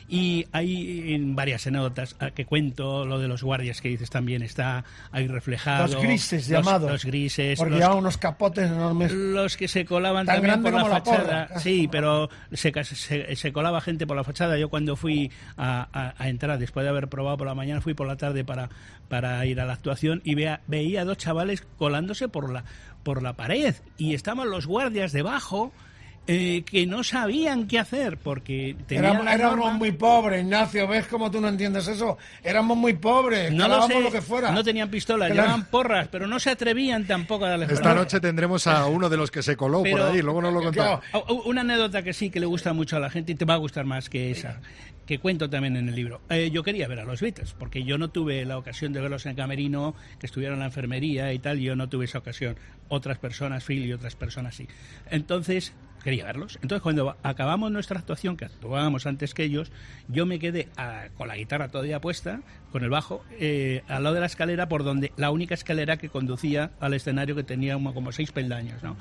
y 0.10 0.46
hay 0.52 1.14
en 1.14 1.34
varias 1.34 1.66
anécdotas 1.66 2.16
que 2.36 2.46
cuento 2.46 3.06
lo 3.06 3.20
de 3.20 3.30
los 3.30 3.42
guardias 3.42 3.80
que 3.82 3.88
dices 3.88 4.10
también 4.10 4.44
está 4.44 4.84
ahí 5.12 5.28
reflejado. 5.28 5.88
Los 5.88 6.04
grises 6.04 6.50
Los- 6.50 6.66
llamados. 6.66 6.92
Los 6.92 7.06
grises. 7.06 7.58
Porque 7.58 7.72
los- 7.72 7.80
llevaban 7.80 8.00
unos 8.00 8.18
capotes 8.18 8.70
enormes. 8.70 9.13
Los 9.14 9.56
que 9.58 9.68
se 9.68 9.86
colaban 9.86 10.26
Tan 10.26 10.36
también 10.38 10.62
por 10.62 10.74
la 10.74 10.86
fachada. 10.86 11.60
sí, 11.60 11.88
pero 11.92 12.30
se, 12.52 12.72
se, 12.84 13.36
se 13.36 13.54
colaba 13.54 13.80
gente 13.82 14.06
por 14.08 14.18
la 14.18 14.24
fachada. 14.24 14.58
Yo 14.58 14.70
cuando 14.70 14.96
fui 14.96 15.32
a, 15.58 15.88
a- 15.94 16.14
a 16.18 16.30
entrar, 16.30 16.58
después 16.60 16.84
de 16.84 16.90
haber 16.90 17.08
probado 17.08 17.38
por 17.38 17.48
la 17.48 17.56
mañana, 17.56 17.82
fui 17.82 17.94
por 17.94 18.08
la 18.08 18.18
tarde 18.18 18.44
para, 18.44 18.70
para 19.10 19.46
ir 19.46 19.60
a 19.62 19.66
la 19.66 19.74
actuación 19.74 20.22
y 20.24 20.36
vea, 20.36 20.62
veía 20.68 21.02
a 21.02 21.06
dos 21.06 21.18
chavales 21.18 21.64
colándose 21.78 22.28
por 22.28 22.52
la, 22.52 22.64
por 23.04 23.22
la 23.24 23.34
pared. 23.34 23.76
Y 23.98 24.14
estaban 24.14 24.50
los 24.50 24.66
guardias 24.68 25.12
debajo. 25.12 25.72
Eh, 26.26 26.64
que 26.66 26.86
no 26.88 27.04
sabían 27.04 27.68
qué 27.68 27.80
hacer 27.80 28.18
porque 28.18 28.78
tenían 28.88 29.06
Éramos, 29.06 29.28
éramos 29.34 29.74
muy 29.74 29.92
pobres, 29.92 30.42
Ignacio, 30.44 30.88
¿ves 30.88 31.06
cómo 31.08 31.30
tú 31.30 31.42
no 31.42 31.50
entiendes 31.50 31.88
eso? 31.88 32.18
Éramos 32.44 32.78
muy 32.78 32.94
pobres, 32.94 33.52
no 33.52 33.68
lo, 33.68 33.86
sé, 33.88 34.00
lo 34.02 34.10
que 34.12 34.22
fuera. 34.22 34.52
no 34.52 34.64
tenían 34.64 34.90
pistolas, 34.90 35.28
Claro. 35.32 35.42
llevaban 35.50 35.66
porras, 35.70 36.08
pero 36.10 36.26
no 36.26 36.40
se 36.40 36.52
atrevían 36.52 37.06
tampoco 37.06 37.44
a 37.46 37.50
darle 37.50 37.66
Esta 37.70 37.94
noche 37.94 38.20
tendremos 38.22 38.68
a 38.68 38.86
uno 38.86 39.10
de 39.10 39.18
los 39.18 39.32
que 39.32 39.44
se 39.44 39.58
coló 39.58 39.84
por 39.84 40.02
ahí, 40.02 40.22
luego 40.22 40.42
nos 40.42 40.54
lo 40.54 40.62
contamos. 40.62 41.02
Claro, 41.12 41.26
u- 41.30 41.50
Una 41.50 41.62
anécdota 41.62 42.02
que 42.04 42.14
sí 42.14 42.30
que 42.30 42.40
le 42.40 42.46
gusta 42.46 42.72
mucho 42.74 42.96
a 42.96 43.00
la 43.02 43.10
gente 43.10 43.34
y 43.34 43.36
te 43.36 43.44
va 43.46 43.56
a 43.56 43.58
gustar 43.58 43.84
más 43.86 44.10
que 44.10 44.32
esa, 44.32 44.62
que 45.06 45.20
cuento 45.20 45.50
también 45.50 45.76
en 45.76 45.90
el 45.90 45.96
libro. 45.96 46.22
Eh, 46.30 46.50
yo 46.52 46.64
quería 46.64 46.88
ver 46.88 47.00
a 47.02 47.04
los 47.04 47.20
Beatles, 47.20 47.54
porque 47.60 47.84
yo 47.84 47.98
no 47.98 48.10
tuve 48.12 48.46
la 48.46 48.58
ocasión 48.58 48.94
de 48.94 49.02
verlos 49.02 49.26
en 49.26 49.32
el 49.32 49.36
camerino, 49.36 49.94
que 50.20 50.26
estuvieron 50.28 50.54
en 50.56 50.60
la 50.62 50.66
enfermería 50.68 51.34
y 51.34 51.40
tal, 51.40 51.60
y 51.60 51.64
yo 51.64 51.76
no 51.76 51.90
tuve 51.90 52.06
esa 52.06 52.20
ocasión. 52.20 52.56
Otras 52.88 53.18
personas, 53.18 53.66
Phil 53.66 53.86
y 53.86 53.92
otras 53.92 54.16
personas 54.16 54.56
sí. 54.56 54.68
Entonces, 55.10 55.74
quería 56.04 56.26
verlos. 56.26 56.60
Entonces, 56.62 56.82
cuando 56.82 57.16
acabamos 57.24 57.72
nuestra 57.72 58.00
actuación, 58.00 58.38
que 58.38 58.46
actuábamos 58.46 59.06
antes 59.08 59.34
que 59.34 59.44
ellos, 59.44 59.72
yo 60.08 60.26
me 60.26 60.40
quedé 60.40 60.68
a- 60.78 61.06
con 61.18 61.28
la 61.28 61.36
guitarra 61.38 61.70
todavía 61.70 62.00
puesta, 62.02 62.42
con 62.72 62.84
el 62.84 62.90
bajo, 62.90 63.24
eh, 63.40 63.82
al 63.88 64.04
lado 64.04 64.16
de 64.16 64.22
la 64.22 64.28
escalera, 64.28 64.68
por 64.68 64.84
donde 64.84 65.12
la 65.18 65.32
única 65.32 65.54
escalera 65.54 65.98
que 65.98 66.10
conducía 66.10 66.72
al 66.80 66.94
escenario 66.94 67.36
que 67.36 67.44
tenía 67.44 67.74
como, 67.76 67.94
como 67.94 68.12
seis 68.12 68.32
peldaños, 68.32 68.84
¿no? 68.84 68.98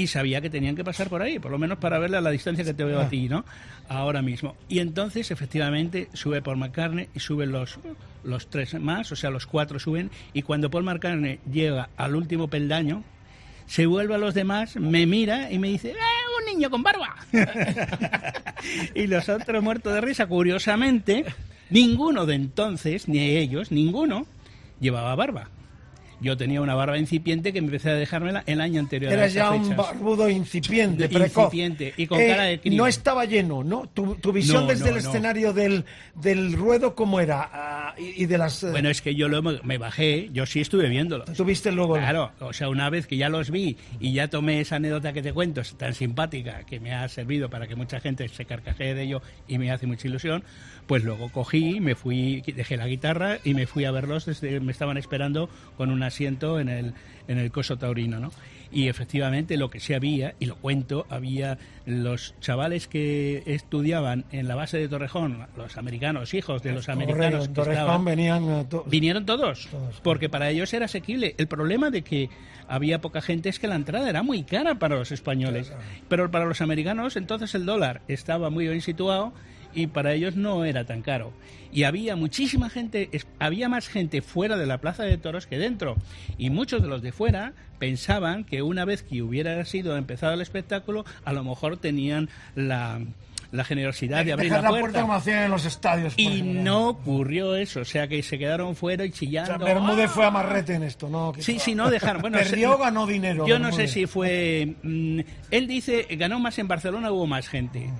y 0.00 0.06
sabía 0.06 0.40
que 0.40 0.48
tenían 0.48 0.76
que 0.76 0.84
pasar 0.84 1.08
por 1.08 1.22
ahí, 1.22 1.40
por 1.40 1.50
lo 1.50 1.58
menos 1.58 1.78
para 1.78 1.98
verle 1.98 2.18
a 2.18 2.20
la 2.20 2.30
distancia 2.30 2.64
que 2.64 2.72
te 2.72 2.84
veo 2.84 3.00
a 3.00 3.08
ti, 3.08 3.28
¿no? 3.28 3.44
Ahora 3.88 4.22
mismo. 4.22 4.54
Y 4.68 4.78
entonces, 4.78 5.32
efectivamente, 5.32 6.08
sube 6.12 6.40
Paul 6.40 6.56
McCartney 6.58 7.08
y 7.16 7.18
suben 7.18 7.50
los, 7.50 7.80
los 8.22 8.48
tres 8.48 8.74
más, 8.80 9.10
o 9.10 9.16
sea, 9.16 9.30
los 9.30 9.46
cuatro 9.46 9.80
suben, 9.80 10.12
y 10.32 10.42
cuando 10.42 10.70
Paul 10.70 10.84
McCartney 10.84 11.40
llega 11.50 11.88
al 11.96 12.14
último 12.14 12.46
peldaño, 12.46 13.02
se 13.68 13.86
vuelve 13.86 14.14
a 14.14 14.18
los 14.18 14.34
demás, 14.34 14.76
me 14.76 15.06
mira 15.06 15.52
y 15.52 15.58
me 15.58 15.68
dice, 15.68 15.90
"¡Eh, 15.90 15.94
un 16.38 16.52
niño 16.52 16.70
con 16.70 16.82
barba. 16.82 17.14
y 18.94 19.06
los 19.06 19.28
otros 19.28 19.62
muertos 19.62 19.92
de 19.94 20.00
risa, 20.00 20.26
curiosamente, 20.26 21.24
ninguno 21.70 22.26
de 22.26 22.34
entonces, 22.34 23.08
ni 23.08 23.20
ellos, 23.20 23.70
ninguno, 23.70 24.26
llevaba 24.80 25.14
barba. 25.14 25.50
Yo 26.20 26.36
tenía 26.36 26.60
una 26.60 26.74
barba 26.74 26.98
incipiente 26.98 27.52
que 27.52 27.60
me 27.60 27.66
empecé 27.68 27.90
a 27.90 27.94
dejármela 27.94 28.42
el 28.46 28.60
año 28.60 28.80
anterior. 28.80 29.12
a 29.12 29.14
Eras 29.14 29.30
esas 29.32 29.44
ya 29.44 29.50
un 29.52 29.62
fechas. 29.62 29.76
barbudo 29.76 30.28
incipiente, 30.28 31.08
precoz. 31.08 31.44
incipiente 31.44 31.94
y 31.96 32.06
con 32.06 32.20
Eh, 32.20 32.26
cara 32.28 32.42
de 32.44 32.60
crío. 32.60 32.76
No 32.76 32.86
estaba 32.86 33.24
lleno, 33.24 33.62
¿no? 33.62 33.88
Tu, 33.94 34.16
tu 34.16 34.32
visión 34.32 34.62
No, 34.64 34.66
desde 34.70 34.90
no, 34.90 34.96
el 34.96 35.02
no. 35.04 35.08
escenario 35.10 35.52
del, 35.52 35.84
del 36.14 36.52
ruedo, 36.54 36.94
¿cómo 36.94 37.20
era? 37.20 37.48
Ah, 37.52 37.94
y, 37.98 38.22
y 38.24 38.26
de 38.26 38.38
las... 38.38 38.62
eh, 38.64 38.70
Bueno, 38.70 38.88
es 38.90 39.00
que 39.00 39.14
yo 39.14 39.28
luego 39.28 39.52
me 39.62 39.78
bajé, 39.78 40.28
yo 40.32 40.44
sí 40.46 40.60
estuve 40.60 40.88
viéndolo. 40.88 41.24
¿Tuviste 41.24 41.70
luego? 41.72 41.94
Claro, 41.94 42.32
o 42.40 42.52
sea, 42.52 42.68
una 42.68 42.90
vez 42.90 43.06
que 43.06 43.16
ya 43.16 43.28
los 43.28 43.50
vi 43.50 43.76
y 44.00 44.12
ya 44.12 44.28
tomé 44.28 44.60
esa 44.60 44.76
anécdota 44.76 45.12
que 45.12 45.22
te 45.22 45.32
cuento, 45.32 45.60
es 45.60 45.74
tan 45.76 45.94
simpática, 45.94 46.64
que 46.64 46.80
me 46.80 46.92
ha 46.94 47.08
servido 47.08 47.48
para 47.48 47.66
que 47.66 47.76
mucha 47.76 48.00
gente 48.00 48.26
se 48.28 48.44
carcajee 48.44 48.94
de 48.94 49.02
ello 49.02 49.22
y 49.46 49.58
me 49.58 49.70
hace 49.70 49.86
mucha 49.86 50.08
ilusión, 50.08 50.42
pues 50.86 51.04
luego 51.04 51.28
cogí, 51.30 51.80
me 51.80 51.94
fui, 51.94 52.42
dejé 52.54 52.76
la 52.76 52.86
guitarra 52.86 53.38
y 53.44 53.54
me 53.54 53.66
fui 53.66 53.84
a 53.84 53.90
verlos, 53.90 54.26
desde, 54.26 54.58
me 54.60 54.72
estaban 54.72 54.96
esperando 54.96 55.48
con 55.76 55.90
un 55.90 56.02
asiento 56.08 56.58
en 56.60 56.68
el, 56.68 56.94
en 57.28 57.38
el 57.38 57.50
coso 57.52 57.76
taurino, 57.78 58.18
¿no? 58.18 58.30
Y 58.70 58.88
efectivamente 58.88 59.56
lo 59.56 59.70
que 59.70 59.80
sí 59.80 59.94
había, 59.94 60.34
y 60.40 60.44
lo 60.44 60.56
cuento, 60.56 61.06
había 61.08 61.56
los 61.86 62.34
chavales 62.40 62.86
que 62.86 63.42
estudiaban 63.46 64.26
en 64.30 64.46
la 64.46 64.56
base 64.56 64.76
de 64.76 64.88
Torrejón, 64.88 65.46
los 65.56 65.78
americanos, 65.78 66.34
hijos 66.34 66.62
de 66.62 66.72
los 66.72 66.88
americanos 66.90 67.48
que 67.48 67.54
Torrejón 67.54 67.72
estaban, 67.80 68.04
venían 68.04 68.44
eh, 68.50 68.66
to- 68.68 68.84
Vinieron 68.86 69.24
todos, 69.24 69.70
porque 70.02 70.28
para 70.28 70.50
ellos 70.50 70.74
era 70.74 70.84
asequible. 70.84 71.34
El 71.38 71.46
problema 71.46 71.90
de 71.90 72.02
que 72.02 72.28
había 72.68 73.00
poca 73.00 73.22
gente 73.22 73.48
es 73.48 73.58
que 73.58 73.68
la 73.68 73.76
entrada 73.76 74.06
era 74.10 74.22
muy 74.22 74.42
cara 74.42 74.74
para 74.74 74.96
los 74.96 75.12
españoles, 75.12 75.72
pero 76.10 76.30
para 76.30 76.44
los 76.44 76.60
americanos 76.60 77.16
entonces 77.16 77.54
el 77.54 77.64
dólar 77.64 78.02
estaba 78.06 78.50
muy 78.50 78.68
bien 78.68 78.82
situado 78.82 79.32
y 79.74 79.86
para 79.88 80.12
ellos 80.14 80.36
no 80.36 80.64
era 80.64 80.84
tan 80.84 81.02
caro. 81.02 81.32
Y 81.70 81.82
había 81.84 82.16
muchísima 82.16 82.70
gente, 82.70 83.10
había 83.38 83.68
más 83.68 83.88
gente 83.88 84.22
fuera 84.22 84.56
de 84.56 84.66
la 84.66 84.78
plaza 84.78 85.02
de 85.04 85.18
toros 85.18 85.46
que 85.46 85.58
dentro. 85.58 85.96
Y 86.38 86.48
muchos 86.50 86.80
de 86.82 86.88
los 86.88 87.02
de 87.02 87.12
fuera 87.12 87.52
pensaban 87.78 88.44
que 88.44 88.62
una 88.62 88.84
vez 88.84 89.02
que 89.02 89.22
hubiera 89.22 89.62
sido 89.66 89.96
empezado 89.96 90.32
el 90.34 90.40
espectáculo, 90.40 91.04
a 91.24 91.32
lo 91.34 91.44
mejor 91.44 91.76
tenían 91.76 92.30
la, 92.54 93.00
la 93.52 93.64
generosidad 93.64 94.24
de 94.24 94.32
abrir 94.32 94.50
la 94.50 94.62
la 94.62 94.68
puerta 94.70 94.80
puerta. 94.80 95.00
como 95.02 95.12
hacían 95.14 95.44
en 95.44 95.50
los 95.50 95.66
estadios. 95.66 96.14
Y 96.16 96.26
ejemplo. 96.40 96.62
no 96.62 96.88
ocurrió 96.88 97.54
eso, 97.54 97.80
o 97.80 97.84
sea 97.84 98.08
que 98.08 98.22
se 98.22 98.38
quedaron 98.38 98.74
fuera 98.74 99.04
y 99.04 99.10
O 99.10 99.12
chillando. 99.12 99.58
sea, 99.58 99.74
Bermúdez 99.74 100.06
¡Ah! 100.06 100.14
fue 100.14 100.24
amarrete 100.24 100.74
en 100.74 100.84
esto, 100.84 101.10
¿no? 101.10 101.34
Sí, 101.38 101.58
sí, 101.58 101.74
no 101.74 101.90
dejaron. 101.90 102.22
Bueno, 102.22 102.38
Perdió 102.38 102.76
o 102.76 102.78
ganó 102.78 103.06
dinero. 103.06 103.46
Yo 103.46 103.58
no 103.58 103.72
sé 103.72 103.88
si 103.88 104.06
fue. 104.06 104.74
mm, 104.82 105.20
él 105.50 105.66
dice, 105.68 106.06
ganó 106.12 106.40
más 106.40 106.58
en 106.58 106.66
Barcelona, 106.66 107.12
hubo 107.12 107.26
más 107.26 107.46
gente. 107.46 107.90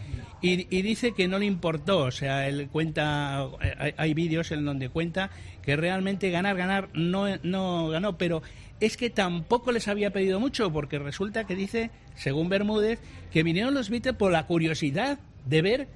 Y, 0.41 0.67
y 0.75 0.83
dice 0.83 1.13
que 1.13 1.27
no 1.27 1.39
le 1.39 1.47
importó, 1.47 1.99
o 1.99 2.11
sea, 2.11 2.49
él 2.49 2.69
cuenta, 2.71 3.41
hay, 3.79 3.95
hay 3.97 4.15
vídeos 4.15 4.53
en 4.53 4.65
donde 4.65 4.89
cuenta 4.89 5.31
que 5.63 5.77
realmente 5.77 6.31
ganar, 6.31 6.57
ganar 6.57 6.89
no, 6.95 7.27
no 7.43 7.89
ganó, 7.89 8.17
pero 8.17 8.43
es 8.81 8.97
que 8.97 9.11
tampoco 9.11 9.73
les 9.73 9.89
había 9.89 10.13
pedido 10.13 10.41
mucho, 10.41 10.73
porque 10.73 10.99
resulta 10.99 11.45
que 11.45 11.57
dice, 11.57 11.91
según 12.15 12.49
Bermúdez, 12.49 13.01
que 13.33 13.43
vinieron 13.43 13.75
los 13.75 13.91
Beatles 13.91 14.15
por 14.17 14.31
la 14.31 14.47
curiosidad 14.47 15.19
de 15.47 15.63
ver 15.63 15.89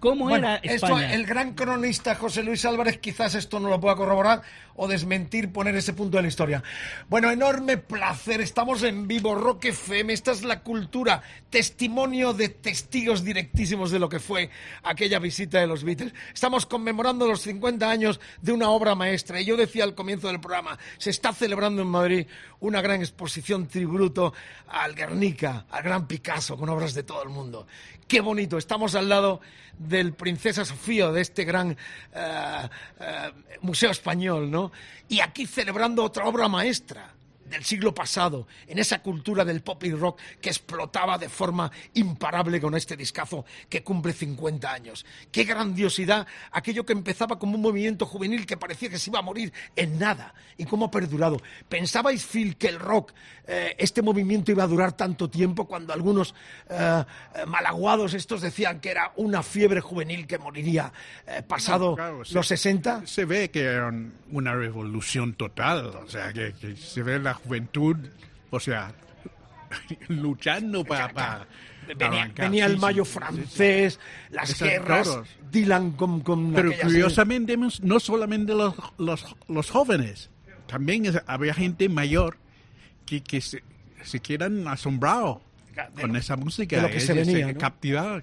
cómo 0.00 0.26
Bueno, 0.26 0.46
era 0.48 0.56
esto, 0.56 0.86
España. 0.86 1.14
el 1.14 1.26
gran 1.26 1.54
cronista 1.54 2.14
José 2.14 2.42
Luis 2.42 2.64
Álvarez 2.64 2.98
quizás 2.98 3.34
esto 3.34 3.58
no 3.58 3.68
lo 3.68 3.80
pueda 3.80 3.96
corroborar 3.96 4.42
o 4.78 4.86
desmentir, 4.86 5.52
poner 5.52 5.74
ese 5.76 5.92
punto 5.92 6.16
de 6.16 6.22
la 6.22 6.28
historia. 6.28 6.62
Bueno, 7.08 7.30
enorme 7.30 7.78
placer, 7.78 8.40
estamos 8.40 8.82
en 8.84 9.08
vivo, 9.08 9.34
Rock 9.34 9.66
FM, 9.66 10.12
esta 10.12 10.30
es 10.30 10.44
la 10.44 10.60
cultura, 10.60 11.20
testimonio 11.50 12.32
de 12.32 12.48
testigos 12.48 13.24
directísimos 13.24 13.90
de 13.90 13.98
lo 13.98 14.08
que 14.08 14.20
fue 14.20 14.50
aquella 14.84 15.18
visita 15.18 15.58
de 15.58 15.66
los 15.66 15.82
Beatles. 15.82 16.14
Estamos 16.32 16.64
conmemorando 16.64 17.26
los 17.26 17.42
50 17.42 17.90
años 17.90 18.20
de 18.40 18.52
una 18.52 18.70
obra 18.70 18.94
maestra 18.94 19.40
y 19.40 19.44
yo 19.44 19.56
decía 19.56 19.82
al 19.82 19.96
comienzo 19.96 20.28
del 20.28 20.40
programa, 20.40 20.78
se 20.96 21.10
está 21.10 21.32
celebrando 21.32 21.82
en 21.82 21.88
Madrid 21.88 22.26
una 22.60 22.80
gran 22.80 23.00
exposición 23.00 23.66
tributo 23.66 24.32
al 24.68 24.94
Guernica, 24.94 25.66
al 25.70 25.82
gran 25.82 26.06
Picasso, 26.06 26.56
con 26.56 26.68
obras 26.68 26.94
de 26.94 27.02
todo 27.02 27.24
el 27.24 27.30
mundo. 27.30 27.66
Qué 28.06 28.20
bonito, 28.20 28.58
estamos 28.58 28.94
al 28.94 29.08
lado 29.08 29.40
del 29.78 30.12
Princesa 30.12 30.64
Sofía, 30.64 31.10
de 31.10 31.20
este 31.20 31.44
gran 31.44 31.76
eh, 32.12 32.68
eh, 33.00 33.32
museo 33.60 33.90
español, 33.90 34.50
¿no? 34.50 34.67
Y 35.08 35.20
aquí 35.20 35.46
celebrando 35.46 36.04
otra 36.04 36.26
obra 36.26 36.48
maestra 36.48 37.17
del 37.48 37.64
siglo 37.64 37.94
pasado, 37.94 38.46
en 38.66 38.78
esa 38.78 39.00
cultura 39.02 39.44
del 39.44 39.62
pop 39.62 39.82
y 39.84 39.92
rock 39.92 40.20
que 40.40 40.48
explotaba 40.50 41.18
de 41.18 41.28
forma 41.28 41.70
imparable 41.94 42.60
con 42.60 42.74
este 42.74 42.96
discazo 42.96 43.44
que 43.68 43.82
cumple 43.82 44.12
50 44.12 44.72
años. 44.72 45.04
Qué 45.32 45.44
grandiosidad, 45.44 46.26
aquello 46.52 46.84
que 46.84 46.92
empezaba 46.92 47.38
como 47.38 47.54
un 47.56 47.62
movimiento 47.62 48.06
juvenil 48.06 48.46
que 48.46 48.56
parecía 48.56 48.88
que 48.90 48.98
se 48.98 49.10
iba 49.10 49.18
a 49.18 49.22
morir 49.22 49.52
en 49.76 49.98
nada 49.98 50.34
y 50.56 50.64
cómo 50.64 50.86
ha 50.86 50.90
perdurado. 50.90 51.40
¿Pensabais, 51.68 52.24
Phil, 52.24 52.56
que 52.56 52.68
el 52.68 52.78
rock, 52.78 53.12
eh, 53.46 53.74
este 53.78 54.02
movimiento 54.02 54.50
iba 54.52 54.64
a 54.64 54.66
durar 54.66 54.92
tanto 54.92 55.28
tiempo 55.30 55.66
cuando 55.66 55.92
algunos 55.92 56.34
eh, 56.68 57.04
malaguados 57.46 58.14
estos 58.14 58.40
decían 58.40 58.80
que 58.80 58.90
era 58.90 59.12
una 59.16 59.42
fiebre 59.42 59.80
juvenil 59.80 60.26
que 60.26 60.38
moriría 60.38 60.92
eh, 61.26 61.42
pasado 61.46 61.90
No, 61.90 61.96
claro, 61.96 62.22
los 62.30 62.46
60? 62.46 63.06
Se 63.06 63.24
ve 63.24 63.50
que 63.50 63.62
era 63.62 63.86
un- 63.88 64.12
una 64.30 64.54
revolución 64.54 65.34
total, 65.34 65.86
o 65.86 66.08
sea, 66.08 66.32
que, 66.32 66.52
que 66.60 66.76
se 66.76 67.02
ve 67.02 67.18
la 67.18 67.34
juventud, 67.44 67.96
o 68.50 68.60
sea, 68.60 68.92
luchando 70.08 70.84
para... 70.84 71.08
para 71.12 71.46
Venía, 71.96 72.30
venía 72.36 72.66
el 72.66 72.76
mayo 72.76 73.02
sí, 73.06 73.12
sí. 73.12 73.18
francés, 73.18 73.98
las 74.28 74.50
Esas 74.50 74.68
guerras, 74.68 75.08
toros. 75.08 75.28
Dylan 75.50 75.92
con, 75.92 76.20
con 76.20 76.52
Pero 76.52 76.70
curiosamente, 76.82 77.56
no 77.80 77.98
solamente 77.98 78.52
los, 78.54 78.74
los, 78.98 79.34
los 79.48 79.70
jóvenes, 79.70 80.28
también 80.66 81.06
es- 81.06 81.22
había 81.26 81.54
gente 81.54 81.88
mayor 81.88 82.36
que, 83.06 83.22
que 83.22 83.40
se, 83.40 83.62
se 84.02 84.20
quedan 84.20 84.68
asombrados 84.68 85.38
con 86.00 86.16
esa 86.16 86.36
música. 86.36 86.76
de 86.76 86.82
lo 86.82 86.88
que 86.90 86.96
Es- 86.98 87.06
se 87.06 87.12
venía, 87.14 87.52
¿no? 87.52 87.58
captivar, 87.58 88.22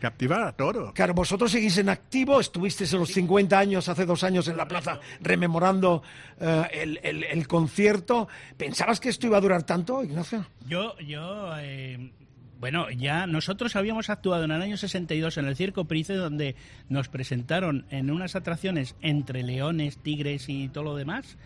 captivar 0.00 0.42
a 0.42 0.52
todos. 0.52 0.92
Claro, 0.92 1.14
vosotros 1.14 1.50
seguís 1.50 1.76
en 1.78 1.88
activo, 1.88 2.40
estuvisteis 2.40 2.92
en 2.92 3.00
los 3.00 3.10
50 3.12 3.58
años, 3.58 3.88
hace 3.88 4.04
dos 4.06 4.24
años 4.24 4.48
en 4.48 4.56
la 4.56 4.66
plaza, 4.68 5.00
rememorando 5.20 6.02
eh, 6.40 6.62
el, 6.72 7.00
el- 7.02 7.24
el 7.24 7.48
concierto. 7.48 8.28
¿Pensabas 8.56 9.00
que 9.00 9.08
esto 9.08 9.26
iba 9.26 9.38
a 9.38 9.40
durar 9.40 9.62
tanto, 9.64 10.02
Ignacio? 10.02 10.46
Yo, 10.66 10.98
yo, 11.00 11.52
eh, 11.58 12.12
bueno, 12.60 12.90
ya 12.90 13.26
nosotros 13.26 13.76
habíamos 13.76 14.10
actuado 14.10 14.44
en 14.44 14.50
el 14.50 14.60
año 14.62 14.76
62 14.76 15.36
en 15.38 15.46
el 15.46 15.56
Circo 15.56 15.84
Price, 15.84 16.12
donde 16.14 16.56
nos 16.88 17.08
presentaron 17.08 17.86
en 17.90 18.10
unas 18.10 18.34
atracciones 18.36 18.96
entre 19.00 19.42
leones, 19.42 19.98
tigres 19.98 20.48
y 20.48 20.68
todo 20.68 20.84
lo 20.84 20.96
demás. 20.96 21.36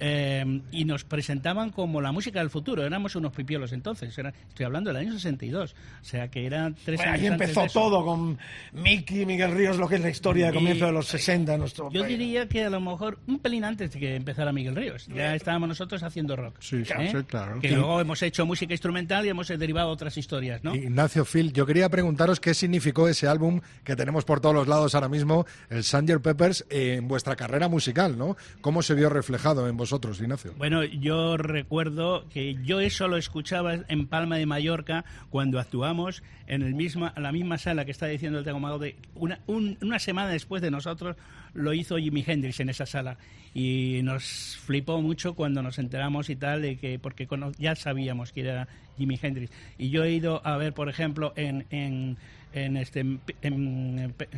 Eh, 0.00 0.60
y 0.72 0.84
nos 0.84 1.04
presentaban 1.04 1.70
como 1.70 2.00
la 2.00 2.10
música 2.12 2.40
del 2.40 2.50
futuro. 2.50 2.84
Éramos 2.84 3.14
unos 3.16 3.32
pipiolos 3.32 3.72
entonces. 3.72 4.16
Era, 4.18 4.32
estoy 4.48 4.66
hablando 4.66 4.90
del 4.90 4.96
año 4.96 5.12
62. 5.12 5.74
O 6.00 6.04
sea 6.04 6.28
que 6.28 6.46
eran 6.46 6.74
tres 6.84 6.96
Bueno, 6.98 7.12
años 7.12 7.20
ahí 7.22 7.26
antes 7.28 7.40
empezó 7.48 7.60
de 7.60 7.66
eso. 7.66 7.80
todo 7.80 8.04
con 8.04 8.38
Mickey, 8.72 9.26
Miguel 9.26 9.52
Ríos, 9.52 9.76
lo 9.76 9.86
que 9.88 9.96
es 9.96 10.00
la 10.00 10.10
historia 10.10 10.46
de 10.48 10.54
comienzo 10.54 10.86
de 10.86 10.92
los 10.92 11.06
60 11.06 11.54
en 11.54 11.60
nuestro 11.60 11.90
Yo 11.92 12.02
país. 12.02 12.18
diría 12.18 12.48
que 12.48 12.64
a 12.64 12.70
lo 12.70 12.80
mejor 12.80 13.18
un 13.26 13.38
pelín 13.38 13.64
antes 13.64 13.92
de 13.92 14.00
que 14.00 14.16
empezara 14.16 14.52
Miguel 14.52 14.74
Ríos. 14.76 15.06
Ya 15.08 15.34
estábamos 15.34 15.68
nosotros 15.68 16.02
haciendo 16.02 16.34
rock. 16.36 16.56
Sí, 16.60 16.84
sí, 16.84 16.92
¿eh? 16.98 17.12
sí, 17.14 17.22
claro. 17.24 17.60
Que 17.60 17.68
Sí. 17.68 17.74
luego 17.74 18.00
hemos 18.00 18.22
hecho 18.22 18.46
música 18.46 18.72
instrumental 18.72 19.26
y 19.26 19.28
hemos 19.28 19.48
derivado 19.48 19.90
otras 19.90 20.16
historias, 20.16 20.64
¿no? 20.64 20.74
Ignacio 20.74 21.24
Phil, 21.24 21.52
yo 21.52 21.66
quería 21.66 21.88
preguntaros 21.88 22.40
qué 22.40 22.54
significó 22.54 23.08
ese 23.08 23.26
álbum 23.28 23.60
que 23.84 23.96
tenemos 23.96 24.24
por 24.24 24.40
todos 24.40 24.54
los 24.54 24.68
lados 24.68 24.94
ahora 24.94 25.08
mismo, 25.08 25.46
el 25.68 25.84
Sanger 25.84 26.20
Peppers, 26.20 26.64
en 26.70 27.06
vuestra 27.08 27.36
carrera 27.36 27.68
musical, 27.68 28.16
¿no? 28.16 28.36
¿Cómo 28.60 28.82
se 28.82 28.94
vio 28.94 29.08
reflejado 29.10 29.68
en 29.68 29.76
vosotros, 29.76 29.89
Ignacio? 30.20 30.54
Bueno, 30.56 30.84
yo 30.84 31.36
recuerdo 31.36 32.28
que 32.28 32.56
yo 32.64 32.80
eso 32.80 33.08
lo 33.08 33.16
escuchaba 33.16 33.74
en 33.88 34.06
Palma 34.06 34.36
de 34.36 34.46
Mallorca 34.46 35.04
cuando 35.30 35.58
actuamos 35.58 36.22
en 36.46 36.62
el 36.62 36.74
la 37.16 37.32
misma 37.32 37.58
sala 37.58 37.84
que 37.84 37.90
está 37.90 38.06
diciendo 38.06 38.38
el 38.38 38.44
Tego 38.44 38.60
Mago 38.60 38.78
de 38.78 38.96
una, 39.14 39.40
un- 39.46 39.76
una 39.82 39.98
semana 39.98 40.30
después 40.30 40.62
de 40.62 40.70
nosotros 40.70 41.16
lo 41.54 41.72
hizo 41.72 41.96
Jimi 41.96 42.24
Hendrix 42.26 42.60
en 42.60 42.68
esa 42.68 42.86
sala. 42.86 43.16
Y 43.54 44.00
nos 44.04 44.56
flipó 44.64 45.02
mucho 45.02 45.34
cuando 45.34 45.62
nos 45.62 45.78
enteramos 45.78 46.30
y 46.30 46.36
tal 46.36 46.62
de 46.62 46.76
que 46.76 46.98
porque 47.00 47.26
ya 47.58 47.74
sabíamos 47.74 48.32
que 48.32 48.42
era 48.42 48.68
Jimi 48.98 49.18
Hendrix. 49.20 49.50
Y 49.78 49.90
yo 49.90 50.04
he 50.04 50.12
ido 50.12 50.40
a 50.46 50.56
ver 50.56 50.72
por 50.72 50.88
ejemplo 50.88 51.32
en, 51.36 51.66
en 51.70 52.16
en 52.52 52.76
este 52.76 53.04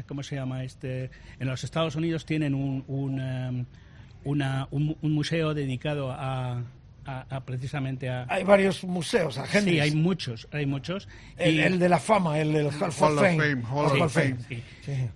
cómo 0.07 0.23
se 0.23 0.37
llama 0.37 0.65
este 0.65 1.11
en 1.39 1.49
los 1.49 1.65
Estados 1.65 1.97
Unidos 1.97 2.25
tienen 2.27 2.55
un, 2.55 2.85
un, 2.87 3.21
em, 3.21 3.65
una, 4.25 4.69
un, 4.71 4.97
un 5.01 5.13
museo 5.13 5.55
dedicado 5.55 6.11
a, 6.13 6.63
a- 7.05 7.27
a 7.31 7.41
precisamente 7.45 8.09
a... 8.09 8.27
Hay 8.29 8.45
varios 8.45 8.85
museos, 8.85 9.37
a 9.39 9.45
Henry's. 9.45 9.75
Sí, 9.75 9.81
hay 9.81 9.91
muchos, 9.91 10.47
hay 10.53 10.67
muchos. 10.67 11.09
El, 11.37 11.55
Y- 11.57 11.61
el 11.61 11.79
de 11.81 11.89
la 11.89 11.99
fama, 11.99 12.39
el 12.39 12.53
del 12.53 12.67
Hall, 12.69 12.83
of 12.91 12.97
Fame. 12.97 13.63
Hall 13.69 14.01
of 14.03 14.13
Fame. 14.13 14.37
Sí. 14.49 14.63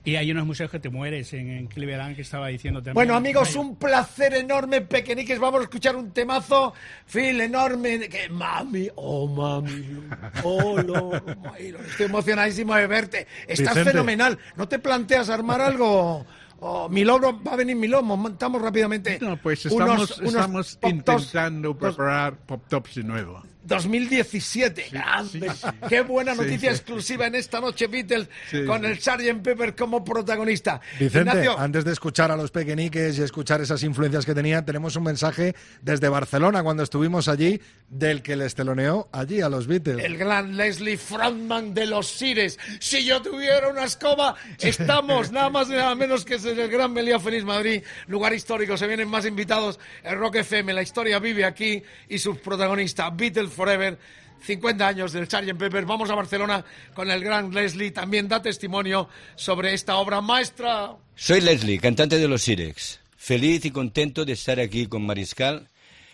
Y 0.04 0.16
hay 0.16 0.30
unos 0.32 0.46
museos 0.46 0.68
que 0.70 0.78
te 0.80 0.88
mueres 0.90 1.32
en, 1.32 1.48
en 1.50 1.66
Cleveland 1.68 2.16
que 2.16 2.22
estaba 2.22 2.48
diciendo 2.48 2.80
también. 2.80 2.94
Bueno, 2.94 3.14
amigos, 3.14 3.54
un 3.56 3.76
placer 3.76 4.34
enorme, 4.34 4.80
pequeñiques. 4.80 5.38
Vamos 5.38 5.60
a 5.60 5.62
escuchar 5.64 5.94
un 5.96 6.10
temazo, 6.12 6.72
Phil, 7.06 7.40
enorme. 7.40 8.00
Que 8.08 8.28
mami, 8.30 8.88
oh 8.96 9.28
mami, 9.28 10.00
oh 10.42 10.78
lo, 10.82 11.10
my 11.10 11.70
lord. 11.70 11.86
Estoy 11.88 12.06
emocionadísimo 12.06 12.74
de 12.74 12.86
verte. 12.88 13.26
Estás 13.46 13.68
Vicente. 13.74 13.90
fenomenal. 13.90 14.38
¿No 14.56 14.66
te 14.68 14.78
planteas 14.80 15.28
armar 15.30 15.60
algo? 15.60 16.26
Oh, 16.60 16.88
va 16.88 17.52
a 17.52 17.56
venir 17.56 17.76
mi 17.76 17.86
logro. 17.86 18.16
Montamos 18.16 18.62
rápidamente. 18.62 19.18
No, 19.20 19.36
pues 19.36 19.66
estamos, 19.66 20.18
unos 20.18 20.34
estamos 20.34 20.78
intentando 20.82 21.76
preparar 21.76 22.36
pop 22.36 22.62
tops 22.68 22.96
de 22.96 23.04
nuevo. 23.04 23.42
2017. 23.66 24.88
Grande. 24.92 25.50
Qué 25.88 26.00
buena 26.02 26.34
Sí, 26.34 26.40
noticia 26.40 26.70
sí. 26.70 26.76
exclusiva 26.76 27.26
en 27.26 27.34
esta 27.34 27.60
noche, 27.60 27.86
Beatles, 27.86 28.28
Sí, 28.50 28.64
con 28.64 28.80
sí. 28.82 28.86
el 28.86 29.00
Sgt. 29.00 29.42
Pepper 29.42 29.74
como 29.74 30.04
protagonista. 30.04 30.80
Vicente, 30.98 31.30
Ignacio, 31.30 31.58
antes 31.58 31.84
de 31.84 31.92
escuchar 31.92 32.30
a 32.30 32.36
los 32.36 32.50
pequeñiques 32.50 33.18
y 33.18 33.22
escuchar 33.22 33.60
esas 33.60 33.82
influencias 33.82 34.24
que 34.24 34.34
tenían, 34.34 34.64
tenemos 34.64 34.96
un 34.96 35.04
mensaje 35.04 35.54
desde 35.82 36.08
Barcelona 36.08 36.62
cuando 36.62 36.82
estuvimos 36.82 37.28
allí, 37.28 37.60
del 37.88 38.22
que 38.22 38.36
les 38.36 38.54
teloneó 38.54 39.08
allí 39.12 39.40
a 39.40 39.48
los 39.48 39.66
Beatles. 39.66 40.04
el 40.04 40.16
gran 40.16 40.56
Leslie 40.56 40.96
Frontman 40.96 41.74
de 41.74 41.86
los 41.86 42.06
Sires. 42.08 42.58
Si 42.80 43.04
yo 43.04 43.22
tuviera 43.22 43.68
una 43.68 43.84
escoba, 43.84 44.34
estamos 44.58 45.32
nada 45.32 45.50
más 45.50 45.68
y 45.70 45.72
nada 45.72 45.94
menos 45.94 46.24
que 46.24 46.34
en 46.36 46.58
el 46.60 46.68
Gran 46.70 46.92
Melía 46.92 47.18
Feliz 47.18 47.44
Madrid, 47.44 47.82
lugar 48.06 48.32
histórico. 48.34 48.76
Se 48.76 48.86
vienen 48.86 49.08
más 49.08 49.24
invitados. 49.26 49.78
El 50.02 50.18
Rock 50.18 50.36
FM, 50.36 50.72
la 50.72 50.82
historia 50.82 51.18
vive 51.18 51.44
aquí 51.44 51.82
y 52.08 52.18
sus 52.18 52.38
protagonistas, 52.38 53.16
Beatles 53.16 53.50
Forever. 53.56 53.98
50 54.40 54.86
años 54.86 55.12
del 55.12 55.26
Sgt. 55.26 55.56
Pepper. 55.58 55.84
Vamos 55.86 56.10
a 56.10 56.14
Barcelona 56.14 56.64
con 56.94 57.10
el 57.10 57.24
gran 57.24 57.52
Leslie. 57.52 57.90
También 57.90 58.28
da 58.28 58.42
testimonio 58.42 59.08
sobre 59.34 59.74
esta 59.74 59.96
obra 59.96 60.20
maestra. 60.20 60.94
Soy 61.14 61.40
Leslie, 61.40 61.80
cantante 61.80 62.18
de 62.18 62.28
los 62.28 62.42
Sirex. 62.42 63.00
Feliz 63.16 63.64
y 63.64 63.70
contento 63.70 64.24
de 64.24 64.34
estar 64.34 64.60
aquí 64.60 64.86
con 64.86 65.04
Mariscal, 65.04 65.68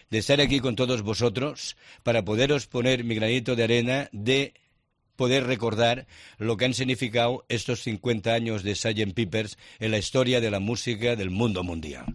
de 0.09 0.19
estar 0.19 0.41
aquí 0.41 0.61
con 0.61 0.77
todos 0.77 1.03
vosotros, 1.03 1.77
para 2.03 2.25
poderos 2.25 2.67
poner 2.67 3.05
mi 3.05 3.17
granito 3.17 3.55
de 3.57 3.65
arena 3.65 4.09
de 4.13 4.55
poder 5.17 5.45
recordar 5.45 6.07
lo 6.39 6.57
que 6.57 6.65
han 6.65 6.75
significado 6.75 7.45
estos 7.49 7.83
50 7.83 8.33
años 8.33 8.63
de 8.63 8.75
Sgt. 8.75 9.15
Peppers 9.15 9.59
en 9.79 9.91
la 9.91 9.99
historia 9.99 10.41
de 10.41 10.51
la 10.51 10.61
música 10.61 11.17
del 11.17 11.31
mundo 11.31 11.63
mundial. 11.63 12.07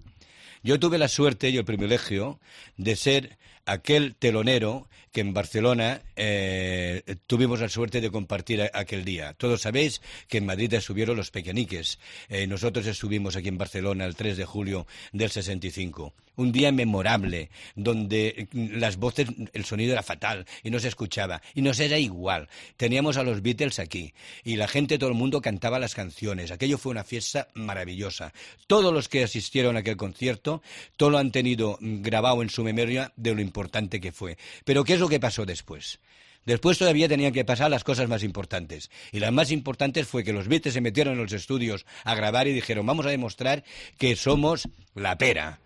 Yo 0.64 0.80
tuve 0.80 0.98
la 0.98 1.08
suerte 1.08 1.50
y 1.50 1.58
el 1.58 1.66
privilegio 1.66 2.40
de 2.76 2.96
ser 2.96 3.38
aquel 3.66 4.16
telonero 4.16 4.90
que 5.12 5.22
en 5.22 5.34
Barcelona 5.34 6.02
eh, 6.16 7.04
tuvimos 7.28 7.60
la 7.60 7.70
suerte 7.70 8.02
de 8.02 8.12
compartir 8.12 8.70
aquel 8.74 9.06
día. 9.06 9.34
Todos 9.34 9.62
sabéis 9.62 10.02
que 10.28 10.38
en 10.38 10.46
Madrid 10.46 10.74
estuvieron 10.74 11.18
los 11.18 11.32
pequeñiques. 11.32 12.00
Eh, 12.30 12.48
nosotros 12.48 12.86
estuvimos 12.86 13.36
aquí 13.36 13.50
en 13.50 13.58
Barcelona 13.58 14.06
el 14.06 14.16
3 14.16 14.38
de 14.38 14.46
julio 14.46 14.88
del 15.12 15.32
65. 15.32 16.14
Un 16.38 16.54
día 16.54 16.72
memorable 16.72 17.50
donde 17.76 18.48
mm, 18.54 18.78
las 18.78 18.96
voces, 18.96 19.28
el 19.52 19.66
sonido 19.66 19.92
era 19.92 20.04
fatal 20.04 20.46
y 20.64 20.70
no 20.70 20.80
se 20.80 20.88
escuchaba 20.88 21.42
y 21.54 21.62
nos 21.62 21.80
era 21.80 22.00
igual. 22.00 22.48
Teníamos 22.78 23.18
a 23.18 23.24
los 23.24 23.42
Beatles 23.42 23.80
aquí 23.80 24.14
y 24.44 24.56
la 24.56 24.70
gente, 24.70 24.98
todo 24.98 25.10
el 25.10 25.16
mundo 25.16 25.42
cantaba 25.42 25.80
las 25.80 25.96
canciones. 25.96 26.52
Aquello 26.52 26.78
fue 26.78 26.92
una 26.92 27.04
fiesta 27.04 27.50
maravillosa. 27.54 28.34
Todos 28.68 28.94
los 28.94 29.10
que 29.10 29.24
asistieron 29.24 29.76
a 29.76 29.80
aquel 29.80 29.98
concierto, 29.98 30.62
todo 30.96 31.10
lo 31.10 31.18
han 31.18 31.32
tenido 31.32 31.78
mm, 31.82 32.02
grabado 32.02 32.42
en 32.42 32.50
su 32.50 32.64
memoria 32.64 33.12
de 33.18 33.36
lo 33.36 33.42
importante 33.42 34.00
que 34.00 34.14
fue. 34.14 34.38
Pero 34.64 34.86
¿qué 34.86 34.94
es 34.94 35.00
lo 35.00 35.10
que 35.10 35.20
pasó 35.20 35.46
después? 35.46 36.00
Después 36.48 36.78
todavía 36.78 37.10
tenían 37.10 37.34
que 37.34 37.44
pasar 37.44 37.70
las 37.70 37.84
cosas 37.84 38.08
más 38.08 38.24
importantes. 38.24 38.90
Y 39.12 39.20
las 39.20 39.34
más 39.34 39.52
importantes 39.52 40.08
fue 40.08 40.24
que 40.24 40.32
los 40.32 40.48
Beatles 40.48 40.74
se 40.74 40.80
metieron 40.80 41.16
en 41.16 41.24
los 41.24 41.34
estudios 41.34 41.86
a 42.06 42.16
grabar 42.16 42.48
y 42.48 42.54
dijeron, 42.54 42.86
vamos 42.86 43.06
a 43.06 43.10
demostrar 43.10 43.66
que 43.98 44.16
somos 44.16 44.70
la 44.96 45.18
pera. 45.18 45.60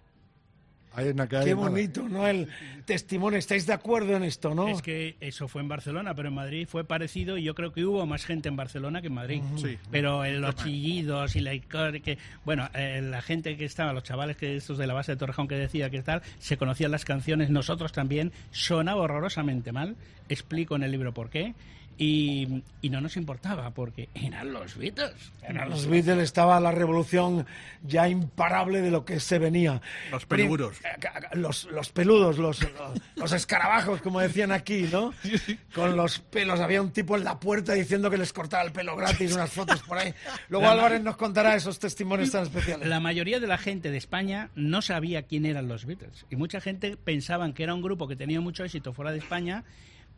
Qué 0.96 1.54
bonito, 1.54 2.08
¿no? 2.10 2.28
El 2.28 2.50
testimonio. 2.86 3.40
¿Estáis 3.40 3.66
de 3.66 3.74
acuerdo 3.74 4.16
en 4.16 4.24
esto, 4.24 4.54
no? 4.54 4.68
Es 4.68 4.82
que 4.82 5.16
eso 5.22 5.48
fue 5.48 5.62
en 5.62 5.70
Barcelona, 5.70 6.14
pero 6.16 6.28
en 6.28 6.34
Madrid 6.34 6.68
fue 6.70 6.84
parecido 6.84 7.38
y 7.38 7.44
yo 7.44 7.56
creo 7.56 7.72
que 7.72 7.86
hubo 7.86 8.06
más 8.06 8.26
gente 8.26 8.50
en 8.50 8.58
Barcelona 8.58 9.02
que 9.02 9.08
en 9.08 9.14
Madrid. 9.14 9.42
Sí. 9.56 9.78
Pero 9.90 10.26
en 10.26 10.42
los 10.42 10.56
chillidos 10.56 11.36
y 11.36 11.40
la 11.40 11.52
que 11.60 12.18
bueno, 12.44 12.70
eh, 12.74 13.02
la 13.02 13.22
gente 13.22 13.56
que 13.56 13.66
estaba, 13.66 13.94
los 13.94 14.04
chavales 14.04 14.36
que 14.36 14.58
estos 14.58 14.78
de 14.78 14.88
la 14.88 14.94
base 14.94 15.14
de 15.14 15.18
Torrejón 15.18 15.48
que 15.48 15.56
decía 15.56 15.90
que 15.90 16.02
tal, 16.02 16.22
se 16.40 16.58
conocían 16.58 16.92
las 16.92 17.06
canciones, 17.06 17.50
nosotros 17.50 17.92
también, 17.94 18.32
sonaba 18.52 19.02
horrorosamente 19.02 19.72
mal. 19.72 19.96
Explico 20.28 20.76
en 20.76 20.84
el 20.84 20.92
libro 20.92 21.14
por 21.14 21.30
qué. 21.30 21.54
Y, 21.98 22.64
y 22.82 22.90
no 22.90 23.00
nos 23.00 23.16
importaba 23.16 23.70
porque 23.72 24.10
eran 24.16 24.52
los 24.54 24.76
Beatles. 24.76 25.14
En 25.44 25.58
los 25.70 25.86
Beatles 25.86 26.18
estaba 26.24 26.60
la 26.60 26.72
revolución 26.72 27.46
ya 27.84 28.10
imparable 28.10 28.82
de 28.82 28.90
lo 28.90 29.06
que 29.06 29.20
se 29.20 29.38
venía. 29.38 29.82
Los 30.10 30.26
peludos. 30.26 30.78
Eh, 30.84 31.36
Los, 31.36 31.66
los 31.66 31.90
peludos, 31.90 32.40
los, 32.40 32.60
los, 32.62 32.92
los 33.16 33.32
escarabajos, 33.34 34.02
como 34.02 34.20
decían 34.20 34.52
aquí, 34.52 34.90
¿no? 34.92 35.14
Con 35.76 35.96
los 35.96 36.20
pelos. 36.20 36.60
Había 36.60 36.82
un 36.82 36.92
tipo 36.92 37.16
en 37.18 37.24
la 37.24 37.40
puerta 37.40 37.74
diciendo 37.74 38.10
que 38.10 38.18
les 38.18 38.34
cortaba 38.34 38.64
el 38.64 38.72
pelo 38.72 38.96
gratis, 38.96 39.34
unas 39.36 39.52
fotos 39.52 39.82
por 39.84 40.00
ahí. 40.00 40.12
Luego 40.50 40.66
La- 40.66 40.72
Álvarez 40.72 41.04
nos 41.04 41.18
contará 41.18 41.56
esos 41.56 41.78
testimonios 41.78 42.32
tan 42.32 42.44
especiales. 42.44 42.88
La 42.88 43.00
mayoría 43.00 43.40
de 43.40 43.46
la 43.48 43.60
gente 43.60 43.92
de 43.92 43.98
España 43.98 44.50
no 44.56 44.82
sabía 44.82 45.24
quién 45.24 45.46
eran 45.46 45.68
los 45.68 45.86
Beatles. 45.86 46.26
Y 46.32 46.36
mucha 46.36 46.62
gente 46.62 46.98
pensaban 46.98 47.54
que 47.54 47.62
era 47.64 47.76
un 47.76 47.82
grupo 47.84 48.08
que 48.08 48.16
tenía 48.16 48.42
mucho 48.42 48.64
éxito 48.64 48.92
fuera 48.94 49.12
de 49.12 49.20
España, 49.20 49.64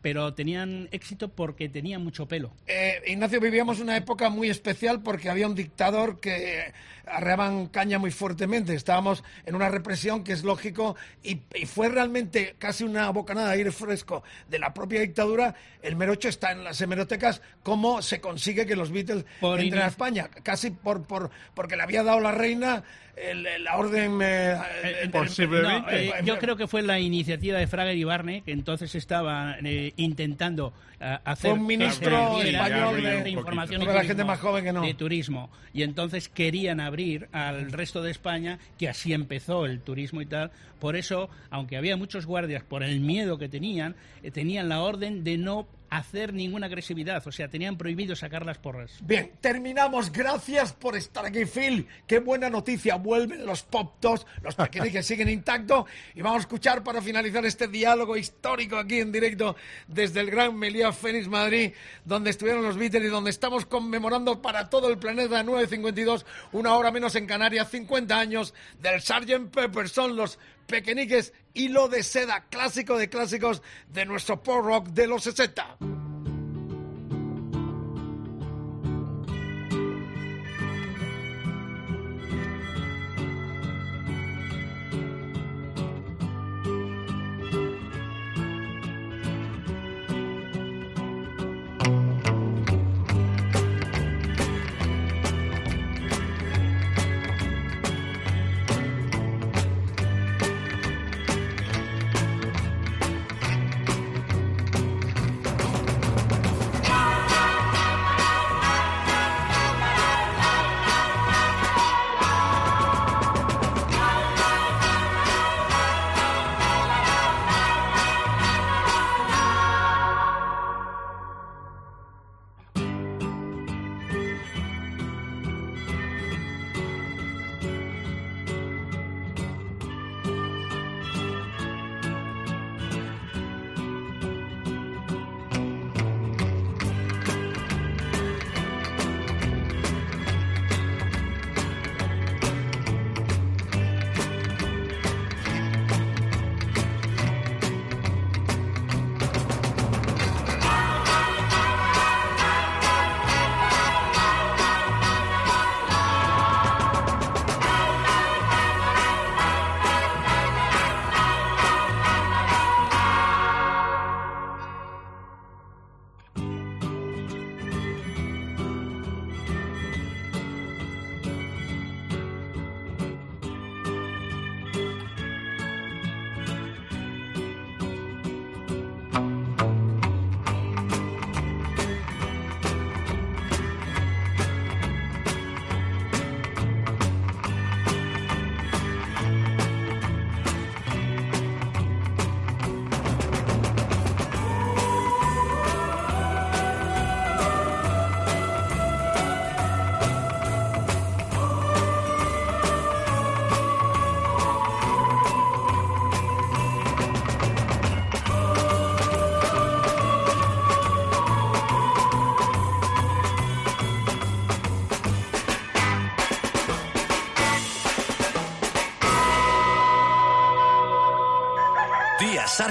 pero 0.04 0.34
tenían 0.34 0.86
éxito 0.92 1.30
porque 1.30 1.70
tenían 1.70 2.04
mucho 2.04 2.28
pelo. 2.28 2.52
Eh, 2.66 3.00
Ignacio, 3.06 3.40
vivíamos 3.40 3.80
una 3.80 3.96
época 3.96 4.28
muy 4.28 4.50
especial 4.50 5.02
porque 5.02 5.30
había 5.30 5.46
un 5.46 5.54
dictador 5.54 6.20
que 6.20 6.74
arreaban 7.06 7.66
caña 7.66 7.98
muy 7.98 8.10
fuertemente. 8.10 8.74
Estábamos 8.74 9.22
en 9.46 9.54
una 9.54 9.68
represión 9.68 10.24
que 10.24 10.32
es 10.32 10.44
lógico 10.44 10.96
y, 11.22 11.40
y 11.54 11.66
fue 11.66 11.88
realmente 11.88 12.54
casi 12.58 12.84
una 12.84 13.08
bocanada 13.10 13.48
de 13.48 13.54
aire 13.58 13.72
fresco 13.72 14.22
de 14.48 14.58
la 14.58 14.72
propia 14.74 15.00
dictadura. 15.00 15.54
El 15.82 15.96
merocho 15.96 16.28
está 16.28 16.52
en 16.52 16.64
las 16.64 16.80
hemerotecas. 16.80 17.42
¿Cómo 17.62 18.02
se 18.02 18.20
consigue 18.20 18.66
que 18.66 18.76
los 18.76 18.90
Beatles 18.90 19.24
Por 19.40 19.60
entren 19.60 19.82
a 19.82 19.86
España? 19.88 20.28
Casi 20.42 20.70
por, 20.70 21.02
por 21.06 21.30
porque 21.54 21.76
le 21.76 21.82
había 21.82 22.02
dado 22.02 22.20
la 22.20 22.32
reina 22.32 22.82
el- 23.16 23.46
el- 23.46 23.62
la 23.64 23.76
orden... 23.76 24.18
eh, 24.22 24.56
el- 24.82 25.14
el- 25.14 25.62
No, 25.62 25.88
eh, 25.90 26.12
yo 26.24 26.38
creo 26.38 26.56
que 26.56 26.66
fue 26.66 26.82
la 26.82 26.98
iniciativa 26.98 27.58
de 27.58 27.66
Frager 27.68 27.96
y 27.96 28.02
Barney, 28.04 28.40
que 28.42 28.50
entonces 28.52 28.92
estaban 28.94 29.64
eh, 29.64 29.92
intentando 29.96 30.72
eh, 31.00 31.18
hacer 31.24 31.50
Fue 31.52 31.60
un 31.60 31.66
ministro 31.66 32.40
español 32.42 33.02
de, 33.02 33.22
de- 33.22 33.30
información 33.30 33.82
y 33.82 33.84
Para 33.84 33.98
la 33.98 34.00
turismo, 34.00 34.08
gente 34.08 34.24
más 34.24 34.40
joven 34.40 34.64
que 34.64 34.72
no. 34.72 34.82
de 34.82 34.94
turismo. 34.94 35.50
Y 35.72 35.82
entonces 35.84 36.28
querían 36.28 36.80
abrir 36.94 37.28
al 37.32 37.72
resto 37.72 38.02
de 38.02 38.12
España, 38.12 38.60
que 38.78 38.88
así 38.88 39.12
empezó 39.12 39.66
el 39.66 39.80
turismo 39.80 40.22
y 40.22 40.26
tal. 40.26 40.52
Por 40.78 40.94
eso, 40.94 41.28
aunque 41.50 41.76
había 41.76 41.96
muchos 41.96 42.24
guardias, 42.24 42.62
por 42.62 42.84
el 42.84 43.00
miedo 43.00 43.36
que 43.36 43.48
tenían, 43.48 43.96
eh, 44.22 44.30
tenían 44.30 44.68
la 44.68 44.80
orden 44.80 45.24
de 45.24 45.36
no 45.36 45.66
hacer 45.98 46.32
ninguna 46.32 46.66
agresividad. 46.66 47.26
O 47.26 47.32
sea, 47.32 47.48
tenían 47.48 47.76
prohibido 47.76 48.16
sacar 48.16 48.44
las 48.44 48.58
porras. 48.58 48.98
Bien, 49.02 49.32
terminamos. 49.40 50.10
Gracias 50.12 50.72
por 50.72 50.96
estar 50.96 51.24
aquí, 51.24 51.44
Phil. 51.44 51.86
Qué 52.06 52.18
buena 52.18 52.50
noticia. 52.50 52.96
Vuelven 52.96 53.46
los 53.46 53.62
pop 53.62 53.94
tops, 54.00 54.26
los 54.42 54.54
pequeños 54.54 54.88
que 54.88 55.02
siguen 55.04 55.28
intactos. 55.28 55.84
Y 56.14 56.22
vamos 56.22 56.38
a 56.38 56.40
escuchar 56.40 56.82
para 56.82 57.00
finalizar 57.00 57.44
este 57.46 57.68
diálogo 57.68 58.16
histórico 58.16 58.76
aquí 58.76 59.00
en 59.00 59.12
directo 59.12 59.56
desde 59.86 60.20
el 60.20 60.30
Gran 60.30 60.56
Melía 60.56 60.92
Fénix 60.92 61.28
Madrid, 61.28 61.72
donde 62.04 62.30
estuvieron 62.30 62.62
los 62.62 62.76
Beatles 62.76 63.04
y 63.04 63.08
donde 63.08 63.30
estamos 63.30 63.66
conmemorando 63.66 64.42
para 64.42 64.68
todo 64.68 64.88
el 64.88 64.98
planeta 64.98 65.42
952, 65.42 66.26
una 66.52 66.74
hora 66.74 66.90
menos 66.90 67.14
en 67.14 67.26
Canarias, 67.26 67.70
50 67.70 68.18
años 68.18 68.54
del 68.80 69.00
Sgt. 69.00 69.50
Pepper. 69.52 69.88
Son 69.88 70.16
los 70.16 70.38
pequeñiques 70.66 71.32
hilo 71.54 71.88
de 71.88 72.02
seda, 72.02 72.44
clásico 72.48 72.98
de 72.98 73.08
clásicos 73.08 73.62
de 73.88 74.04
nuestro 74.04 74.42
pop 74.42 74.64
rock 74.64 74.88
de 74.88 75.06
los 75.06 75.22
60. 75.24 75.78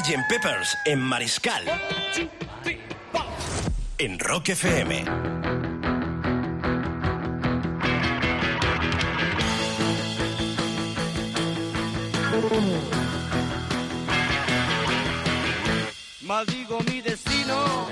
Sgt. 0.03 0.27
Peppers 0.27 0.77
en 0.83 0.99
Mariscal. 0.99 1.63
En 3.97 4.19
Rock 4.19 4.49
FM. 4.49 5.03
Maldigo 16.21 16.79
mi 16.81 17.01
destino, 17.01 17.87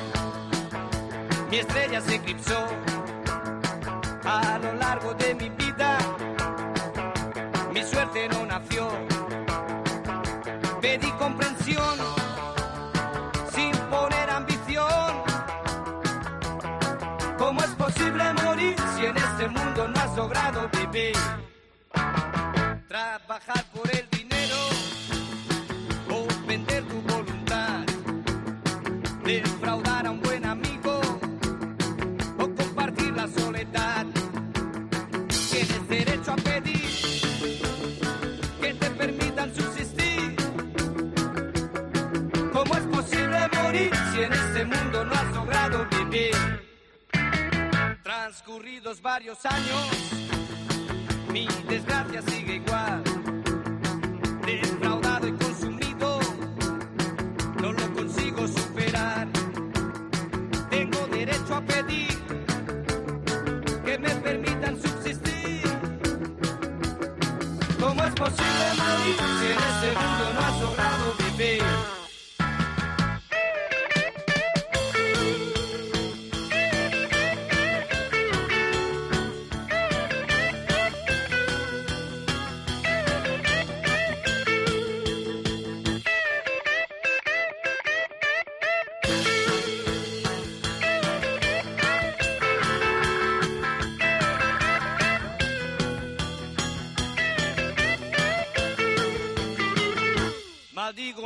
mi 1.49 1.59
estrella 1.59 2.01
se 2.01 2.16
eclipsó 2.16 2.68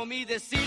Maldigo 0.06 0.08
mi 0.08 0.24
destino, 0.24 0.65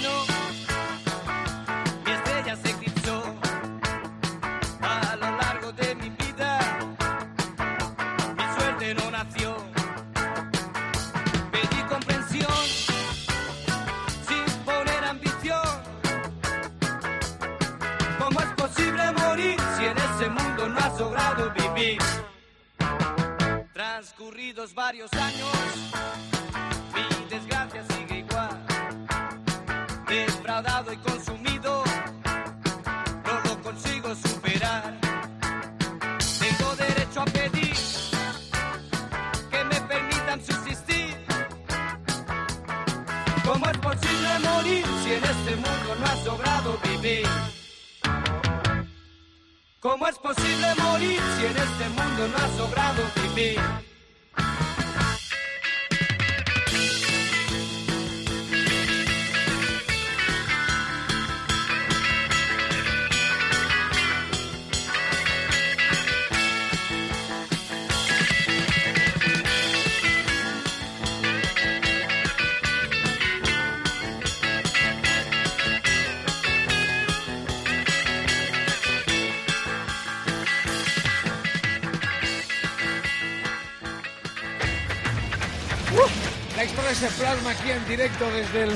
en 87.71 87.87
directo 87.87 88.29
desde 88.31 88.63
el 88.63 88.71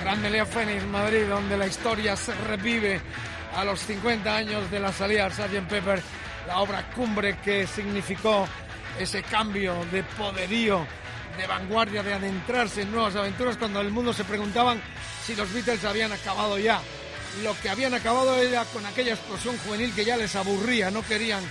Gran 0.00 0.20
Melea 0.20 0.44
Fénix, 0.44 0.84
Madrid, 0.84 1.26
donde 1.28 1.56
la 1.56 1.66
historia 1.66 2.16
se 2.16 2.34
revive 2.34 3.00
a 3.56 3.64
los 3.64 3.80
50 3.80 4.36
años 4.36 4.70
de 4.70 4.80
la 4.80 4.92
salida 4.92 5.24
del 5.24 5.32
Sgt. 5.32 5.68
Pepper, 5.68 6.02
la 6.46 6.58
obra 6.58 6.90
cumbre 6.94 7.38
que 7.38 7.66
significó 7.66 8.46
ese 8.98 9.22
cambio 9.22 9.74
de 9.90 10.02
poderío, 10.02 10.86
de 11.38 11.46
vanguardia, 11.46 12.02
de 12.02 12.14
adentrarse 12.14 12.82
en 12.82 12.92
nuevas 12.92 13.16
aventuras 13.16 13.56
cuando 13.56 13.80
el 13.80 13.90
mundo 13.90 14.12
se 14.12 14.24
preguntaban 14.24 14.80
si 15.24 15.34
los 15.34 15.52
Beatles 15.52 15.84
habían 15.84 16.12
acabado 16.12 16.58
ya. 16.58 16.80
Lo 17.42 17.58
que 17.60 17.70
habían 17.70 17.94
acabado 17.94 18.36
era 18.36 18.64
con 18.66 18.84
aquella 18.84 19.14
explosión 19.14 19.56
juvenil 19.58 19.94
que 19.94 20.04
ya 20.04 20.16
les 20.16 20.36
aburría, 20.36 20.90
no 20.90 21.02
querían 21.02 21.42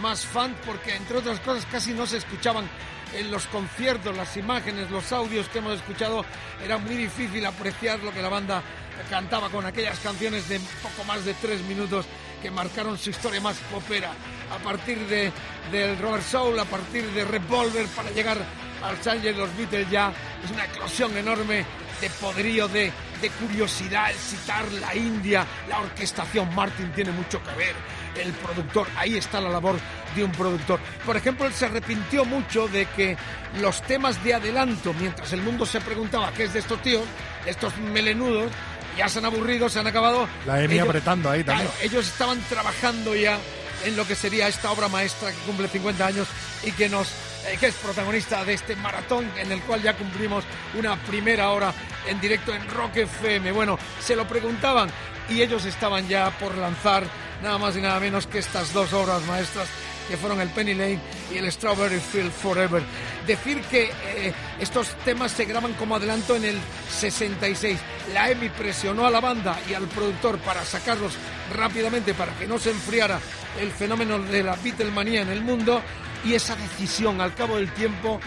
más 0.00 0.26
fans 0.26 0.56
porque 0.66 0.96
entre 0.96 1.18
otras 1.18 1.38
cosas 1.40 1.66
casi 1.70 1.92
no 1.92 2.06
se 2.06 2.16
escuchaban 2.16 2.68
en 3.14 3.30
los 3.30 3.46
conciertos, 3.46 4.16
las 4.16 4.36
imágenes, 4.36 4.90
los 4.90 5.12
audios 5.12 5.48
que 5.48 5.58
hemos 5.58 5.74
escuchado, 5.74 6.24
era 6.64 6.78
muy 6.78 6.94
difícil 6.94 7.44
apreciar 7.44 7.98
lo 8.00 8.12
que 8.12 8.22
la 8.22 8.28
banda 8.28 8.62
cantaba 9.10 9.48
con 9.50 9.66
aquellas 9.66 9.98
canciones 10.00 10.48
de 10.48 10.60
poco 10.82 11.04
más 11.04 11.24
de 11.24 11.34
tres 11.34 11.60
minutos 11.62 12.06
que 12.40 12.50
marcaron 12.50 12.98
su 12.98 13.10
historia 13.10 13.40
más 13.40 13.56
popera. 13.70 14.12
A 14.50 14.58
partir 14.62 14.98
de, 15.06 15.32
del 15.70 15.98
Robert 15.98 16.24
Soul, 16.24 16.58
a 16.58 16.64
partir 16.64 17.04
de 17.12 17.24
Revolver, 17.24 17.86
para 17.88 18.10
llegar 18.10 18.38
al 18.82 19.02
Sánchez, 19.02 19.36
los 19.36 19.56
Beatles 19.56 19.90
ya 19.90 20.12
es 20.44 20.50
una 20.50 20.64
eclosión 20.64 21.16
enorme 21.16 21.64
de 22.00 22.10
poderío, 22.10 22.66
de, 22.66 22.92
de 23.20 23.30
curiosidad, 23.30 24.10
el 24.10 24.16
citar 24.16 24.70
la 24.72 24.94
India, 24.94 25.46
la 25.68 25.80
orquestación. 25.80 26.52
Martin 26.54 26.90
tiene 26.92 27.12
mucho 27.12 27.40
que 27.42 27.54
ver, 27.54 27.74
el 28.16 28.32
productor, 28.32 28.88
ahí 28.96 29.16
está 29.16 29.40
la 29.40 29.50
labor 29.50 29.76
de 30.14 30.24
un 30.24 30.32
productor. 30.32 30.80
Por 31.04 31.16
ejemplo, 31.16 31.46
él 31.46 31.52
se 31.52 31.66
arrepintió 31.66 32.24
mucho 32.24 32.68
de 32.68 32.86
que 32.86 33.16
los 33.60 33.82
temas 33.82 34.22
de 34.24 34.34
adelanto, 34.34 34.94
mientras 34.94 35.32
el 35.32 35.42
mundo 35.42 35.66
se 35.66 35.80
preguntaba 35.80 36.32
qué 36.32 36.44
es 36.44 36.52
de 36.52 36.60
estos 36.60 36.80
tíos, 36.82 37.04
de 37.44 37.50
estos 37.50 37.76
melenudos, 37.78 38.50
ya 38.96 39.08
se 39.08 39.18
han 39.20 39.24
aburrido, 39.24 39.68
se 39.68 39.78
han 39.78 39.86
acabado. 39.86 40.28
La 40.46 40.62
Emi 40.62 40.74
Ellos- 40.74 40.88
apretando 40.88 41.30
ahí 41.30 41.42
también. 41.44 41.66
Claro, 41.68 41.82
ellos 41.82 42.06
estaban 42.06 42.40
trabajando 42.42 43.14
ya 43.14 43.38
en 43.84 43.96
lo 43.96 44.06
que 44.06 44.14
sería 44.14 44.48
esta 44.48 44.70
obra 44.70 44.88
maestra 44.88 45.30
que 45.30 45.38
cumple 45.38 45.66
50 45.68 46.06
años 46.06 46.28
y 46.62 46.70
que 46.72 46.88
nos 46.88 47.08
eh, 47.48 47.56
que 47.58 47.66
es 47.66 47.74
protagonista 47.74 48.44
de 48.44 48.54
este 48.54 48.76
maratón 48.76 49.28
en 49.36 49.50
el 49.50 49.60
cual 49.62 49.82
ya 49.82 49.94
cumplimos 49.96 50.44
una 50.78 50.94
primera 50.94 51.50
hora 51.50 51.74
en 52.06 52.20
directo 52.20 52.54
en 52.54 52.68
Rock 52.68 52.98
FM. 52.98 53.50
Bueno, 53.50 53.76
se 54.00 54.14
lo 54.14 54.28
preguntaban 54.28 54.88
y 55.28 55.42
ellos 55.42 55.64
estaban 55.64 56.06
ya 56.06 56.30
por 56.38 56.56
lanzar 56.56 57.02
nada 57.42 57.58
más 57.58 57.76
y 57.76 57.80
nada 57.80 57.98
menos 57.98 58.28
que 58.28 58.38
estas 58.38 58.72
dos 58.72 58.92
obras 58.92 59.22
maestras 59.26 59.66
que 60.12 60.18
fueron 60.18 60.42
el 60.42 60.50
Penny 60.50 60.74
Lane 60.74 60.98
y 61.32 61.38
el 61.38 61.50
Strawberry 61.50 61.98
Field 61.98 62.32
Forever. 62.32 62.82
Decir 63.26 63.62
que 63.62 63.84
eh, 63.84 64.34
estos 64.60 64.88
temas 65.06 65.32
se 65.32 65.46
graban 65.46 65.72
como 65.72 65.96
adelanto 65.96 66.36
en 66.36 66.44
el 66.44 66.58
66. 66.90 67.80
La 68.12 68.30
EMI 68.30 68.50
presionó 68.50 69.06
a 69.06 69.10
la 69.10 69.20
banda 69.20 69.58
y 69.70 69.72
al 69.72 69.88
productor 69.88 70.36
para 70.40 70.66
sacarlos 70.66 71.14
rápidamente 71.56 72.12
para 72.12 72.34
que 72.34 72.46
no 72.46 72.58
se 72.58 72.72
enfriara 72.72 73.18
el 73.58 73.70
fenómeno 73.70 74.18
de 74.18 74.42
la 74.42 74.54
Beatlemanía 74.56 75.22
en 75.22 75.30
el 75.30 75.40
mundo 75.40 75.80
y 76.26 76.34
esa 76.34 76.56
decisión 76.56 77.22
al 77.22 77.34
cabo 77.34 77.56
del 77.56 77.72
tiempo 77.72 78.20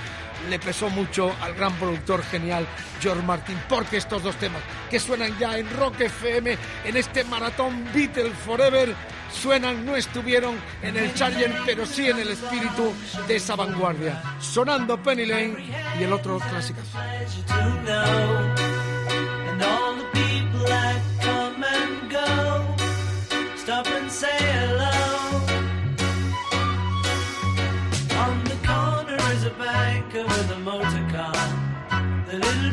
le 0.49 0.57
pesó 0.57 0.89
mucho 0.89 1.35
al 1.39 1.53
gran 1.53 1.73
productor 1.75 2.23
genial 2.23 2.65
George 2.99 3.21
Martin, 3.23 3.57
porque 3.69 3.97
estos 3.97 4.23
dos 4.23 4.35
temas 4.37 4.61
que 4.89 4.99
suenan 4.99 5.37
ya 5.37 5.55
en 5.57 5.69
Rock 5.77 6.01
FM, 6.01 6.57
en 6.83 6.97
este 6.97 7.23
maratón 7.25 7.85
Beatles 7.93 8.33
Forever, 8.43 8.95
suenan, 9.31 9.85
no 9.85 9.95
estuvieron 9.95 10.55
en 10.81 10.97
el 10.97 11.13
Charger, 11.13 11.53
pero 11.65 11.85
sí 11.85 12.09
en 12.09 12.19
el 12.19 12.29
espíritu 12.29 12.93
de 13.27 13.35
esa 13.35 13.55
vanguardia. 13.55 14.21
Sonando 14.39 15.01
Penny 15.01 15.25
Lane 15.25 15.55
y 15.99 16.03
el 16.03 16.13
otro 16.13 16.39
clásico. 16.39 16.79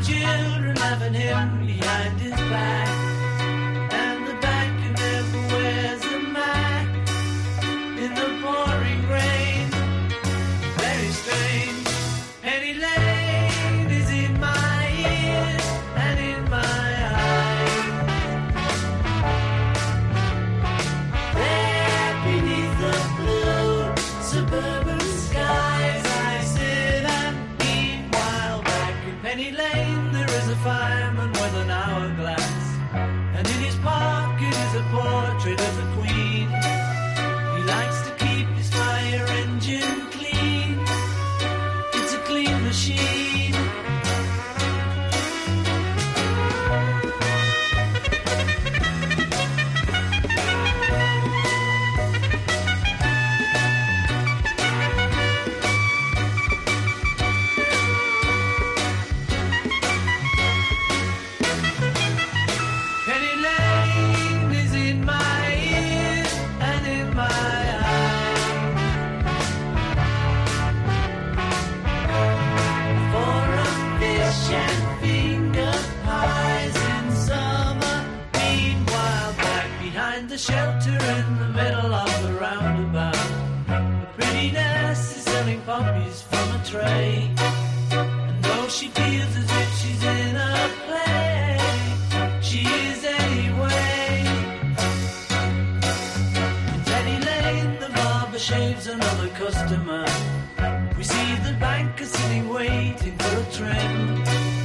children 0.03 1.15
him 1.15 1.67
behind 1.67 2.21
his 2.21 2.31
back. 2.33 3.02
Customer. 99.53 100.05
We 100.97 101.05
see 101.05 101.35
the 101.47 101.57
banker 101.61 102.07
sitting 102.07 102.49
waiting 102.49 103.17
for 103.19 103.41
a 103.41 103.45
trim. 103.53 104.62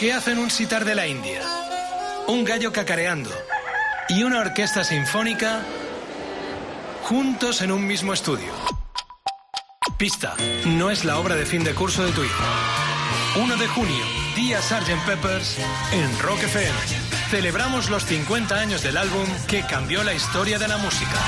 ¿Qué 0.00 0.14
hacen 0.14 0.38
un 0.38 0.50
sitar 0.50 0.86
de 0.86 0.94
la 0.94 1.06
India? 1.06 1.42
Un 2.26 2.42
gallo 2.42 2.72
cacareando 2.72 3.28
y 4.08 4.22
una 4.22 4.40
orquesta 4.40 4.82
sinfónica 4.82 5.60
juntos 7.02 7.60
en 7.60 7.70
un 7.70 7.86
mismo 7.86 8.14
estudio. 8.14 8.50
Pista, 9.98 10.34
no 10.64 10.90
es 10.90 11.04
la 11.04 11.18
obra 11.18 11.34
de 11.34 11.44
fin 11.44 11.64
de 11.64 11.74
curso 11.74 12.02
de 12.02 12.12
tu 12.12 12.24
hijo. 12.24 12.44
1 13.42 13.56
de 13.58 13.66
junio, 13.66 14.04
día 14.34 14.62
Sgt. 14.62 15.04
Peppers 15.04 15.58
en 15.92 16.18
Rock. 16.20 16.40
Celebramos 17.28 17.90
los 17.90 18.06
50 18.06 18.58
años 18.58 18.82
del 18.82 18.96
álbum 18.96 19.26
que 19.48 19.66
cambió 19.66 20.02
la 20.02 20.14
historia 20.14 20.58
de 20.58 20.68
la 20.68 20.78
música. 20.78 21.18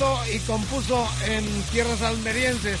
Y 0.00 0.38
compuso 0.40 1.06
en 1.26 1.44
tierras 1.72 2.00
almerienses 2.00 2.80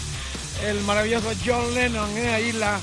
el 0.64 0.80
maravilloso 0.80 1.30
John 1.44 1.74
Lennon. 1.74 2.08
¿eh? 2.16 2.32
Ahí 2.32 2.52
la, 2.52 2.80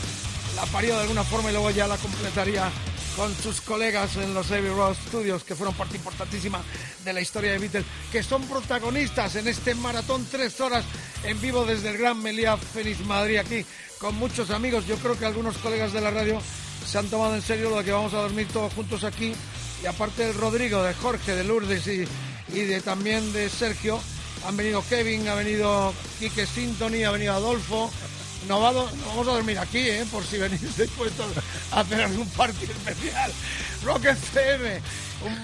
la 0.56 0.66
parió 0.68 0.94
de 0.96 1.02
alguna 1.02 1.24
forma 1.24 1.50
y 1.50 1.54
luego 1.54 1.72
ya 1.72 1.88
la 1.88 1.98
completaría 1.98 2.70
con 3.16 3.36
sus 3.36 3.62
colegas 3.62 4.16
en 4.18 4.36
los 4.36 4.52
Abbey 4.52 4.70
Road 4.70 4.96
Studios, 5.08 5.44
que 5.44 5.56
fueron 5.56 5.74
parte 5.74 5.98
importantísima 5.98 6.62
de 7.04 7.14
la 7.14 7.22
historia 7.22 7.54
de 7.54 7.58
Beatles, 7.58 7.86
que 8.12 8.22
son 8.22 8.44
protagonistas 8.44 9.38
en 9.38 9.48
este 9.48 9.74
maratón 9.74 10.28
tres 10.30 10.62
horas 10.62 10.86
en 11.24 11.42
vivo 11.42 11.66
desde 11.66 11.90
el 11.90 11.98
Gran 11.98 12.22
Meliá 12.22 12.58
Feliz 12.58 13.00
Madrid, 13.08 13.38
aquí 13.38 13.66
con 13.98 14.14
muchos 14.18 14.52
amigos. 14.52 14.86
Yo 14.86 14.98
creo 14.98 15.18
que 15.18 15.26
algunos 15.26 15.58
colegas 15.58 15.94
de 15.94 16.02
la 16.02 16.12
radio 16.12 16.40
se 16.86 17.00
han 17.00 17.08
tomado 17.08 17.34
en 17.34 17.42
serio 17.42 17.72
lo 17.72 17.80
de 17.80 17.86
que 17.86 17.92
vamos 17.92 18.14
a 18.14 18.22
dormir 18.22 18.48
todos 18.54 18.72
juntos 18.72 19.04
aquí. 19.04 19.34
Y 19.82 19.88
aparte 19.88 20.28
de 20.28 20.34
Rodrigo, 20.34 20.84
de 20.84 20.94
Jorge, 20.94 21.34
de 21.34 21.44
Lourdes 21.44 21.88
y, 21.88 22.08
y 22.54 22.62
de 22.66 22.82
también 22.82 23.34
de 23.34 23.50
Sergio, 23.50 24.00
han 24.46 24.58
venido 24.58 24.84
Kevin, 24.90 25.28
ha 25.28 25.36
venido 25.36 25.94
Quique 26.20 26.46
Sintony, 26.46 27.04
ha 27.06 27.12
venido 27.12 27.34
Adolfo. 27.34 27.92
No, 28.48 28.60
va- 28.62 28.72
no 28.72 28.86
vamos 29.08 29.28
a 29.28 29.32
dormir 29.32 29.58
aquí, 29.60 29.80
¿eh? 29.80 30.06
por 30.12 30.24
si 30.26 30.38
venís 30.38 30.78
después 30.78 31.12
a 31.72 31.80
hacer 31.82 32.02
algún 32.02 32.28
partido 32.30 32.72
especial. 32.72 33.32
Rock 33.84 34.06
FM, 34.06 34.82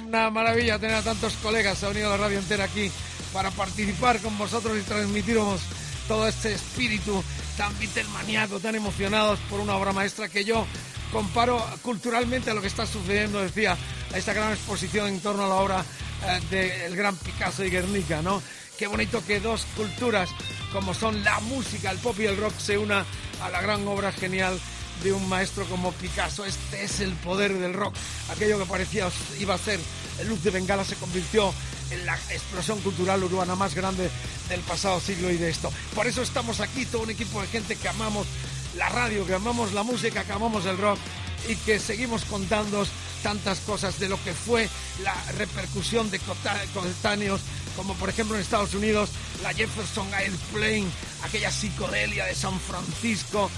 una 0.10 0.30
maravilla 0.30 0.80
tener 0.80 0.96
a 0.96 1.02
tantos 1.02 1.34
colegas. 1.42 1.84
Ha 1.84 1.90
venido 1.90 2.10
la 2.12 2.18
radio 2.18 2.40
entera 2.40 2.66
aquí 2.66 2.90
para 3.34 3.52
participar 3.52 4.20
con 4.20 4.38
vosotros 4.38 4.78
y 4.78 4.82
transmitiros 4.84 5.62
todo 6.08 6.28
este 6.28 6.54
espíritu 6.54 7.24
tan 7.58 7.78
Beatlemaníaco, 7.80 8.60
tan 8.60 8.76
emocionados 8.76 9.40
por 9.50 9.60
una 9.60 9.76
obra 9.76 9.92
maestra 9.92 10.30
que 10.30 10.46
yo 10.46 10.66
comparo 11.12 11.64
culturalmente 11.82 12.52
a 12.52 12.54
lo 12.54 12.62
que 12.62 12.68
está 12.68 12.86
sucediendo, 12.86 13.42
decía, 13.42 13.78
a 14.14 14.18
esta 14.18 14.34
gran 14.34 14.52
exposición 14.52 15.08
en 15.08 15.20
torno 15.20 15.46
a 15.46 15.50
la 15.50 15.56
obra 15.56 15.86
eh, 16.26 16.40
del 16.50 16.96
gran 16.96 17.16
Picasso 17.18 17.64
y 17.64 17.70
Guernica, 17.70 18.22
¿no? 18.22 18.42
Qué 18.84 18.88
bonito 18.88 19.26
que 19.26 19.40
dos 19.40 19.66
culturas 19.78 20.30
como 20.74 20.94
son 20.94 21.24
la 21.24 21.40
música, 21.40 21.90
el 21.90 22.00
pop 22.00 22.20
y 22.20 22.26
el 22.26 22.36
rock 22.36 22.52
se 22.60 22.78
una 22.78 23.06
a 23.42 23.50
la 23.50 23.62
gran 23.62 23.88
obra 23.88 24.12
genial 24.12 24.60
de 25.02 25.14
un 25.14 25.30
maestro 25.30 25.64
como 25.68 25.94
Picasso. 25.94 26.44
Este 26.44 26.84
es 26.84 27.00
el 27.00 27.14
poder 27.14 27.54
del 27.54 27.74
rock. 27.74 27.96
Aquello 28.30 28.60
que 28.60 28.66
parecía 28.66 29.08
iba 29.40 29.54
a 29.56 29.58
ser 29.58 29.80
luz 30.26 30.44
de 30.44 30.50
bengala 30.50 30.84
se 30.84 30.98
convirtió 30.98 31.54
en 31.92 32.06
la 32.06 32.16
explosión 32.30 32.82
cultural 32.82 33.24
urbana 33.24 33.56
más 33.56 33.74
grande 33.74 34.10
del 34.50 34.60
pasado 34.60 35.00
siglo 35.00 35.32
y 35.32 35.38
de 35.38 35.50
esto. 35.50 35.72
Por 35.96 36.06
eso 36.06 36.22
estamos 36.22 36.60
aquí, 36.60 36.86
todo 36.86 37.04
un 37.04 37.12
equipo 37.12 37.40
de 37.40 37.48
gente 37.48 37.78
que 37.78 37.88
amamos 37.88 38.28
la 38.76 38.90
radio, 38.90 39.26
que 39.26 39.34
amamos 39.34 39.72
la 39.72 39.84
música, 39.84 40.26
que 40.26 40.34
amamos 40.34 40.66
el 40.66 40.78
rock 40.78 41.00
y 41.48 41.56
que 41.56 41.80
seguimos 41.80 42.26
contando 42.26 42.86
tantas 43.24 43.60
cosas 43.62 44.00
de 44.00 44.10
lo 44.10 44.22
que 44.24 44.34
fue 44.34 44.70
la 45.02 45.16
repercusión 45.38 46.12
de 46.12 46.20
coetáneos, 46.20 47.42
como 47.76 47.94
por 47.96 48.10
ejemplo 48.10 48.36
en 48.36 48.42
Estados 48.42 48.74
Unidos 48.74 49.10
la 49.42 49.54
Jefferson 49.54 50.12
Airplane, 50.14 50.88
aquella 51.24 51.52
psicodelia 51.52 52.26
de 52.26 52.36
San 52.36 52.60
Francisco. 52.60 53.50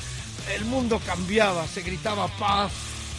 El 0.54 0.66
mundo 0.66 1.02
cambiaba, 1.06 1.68
se 1.68 1.82
gritaba 1.82 2.28
paz 2.28 2.72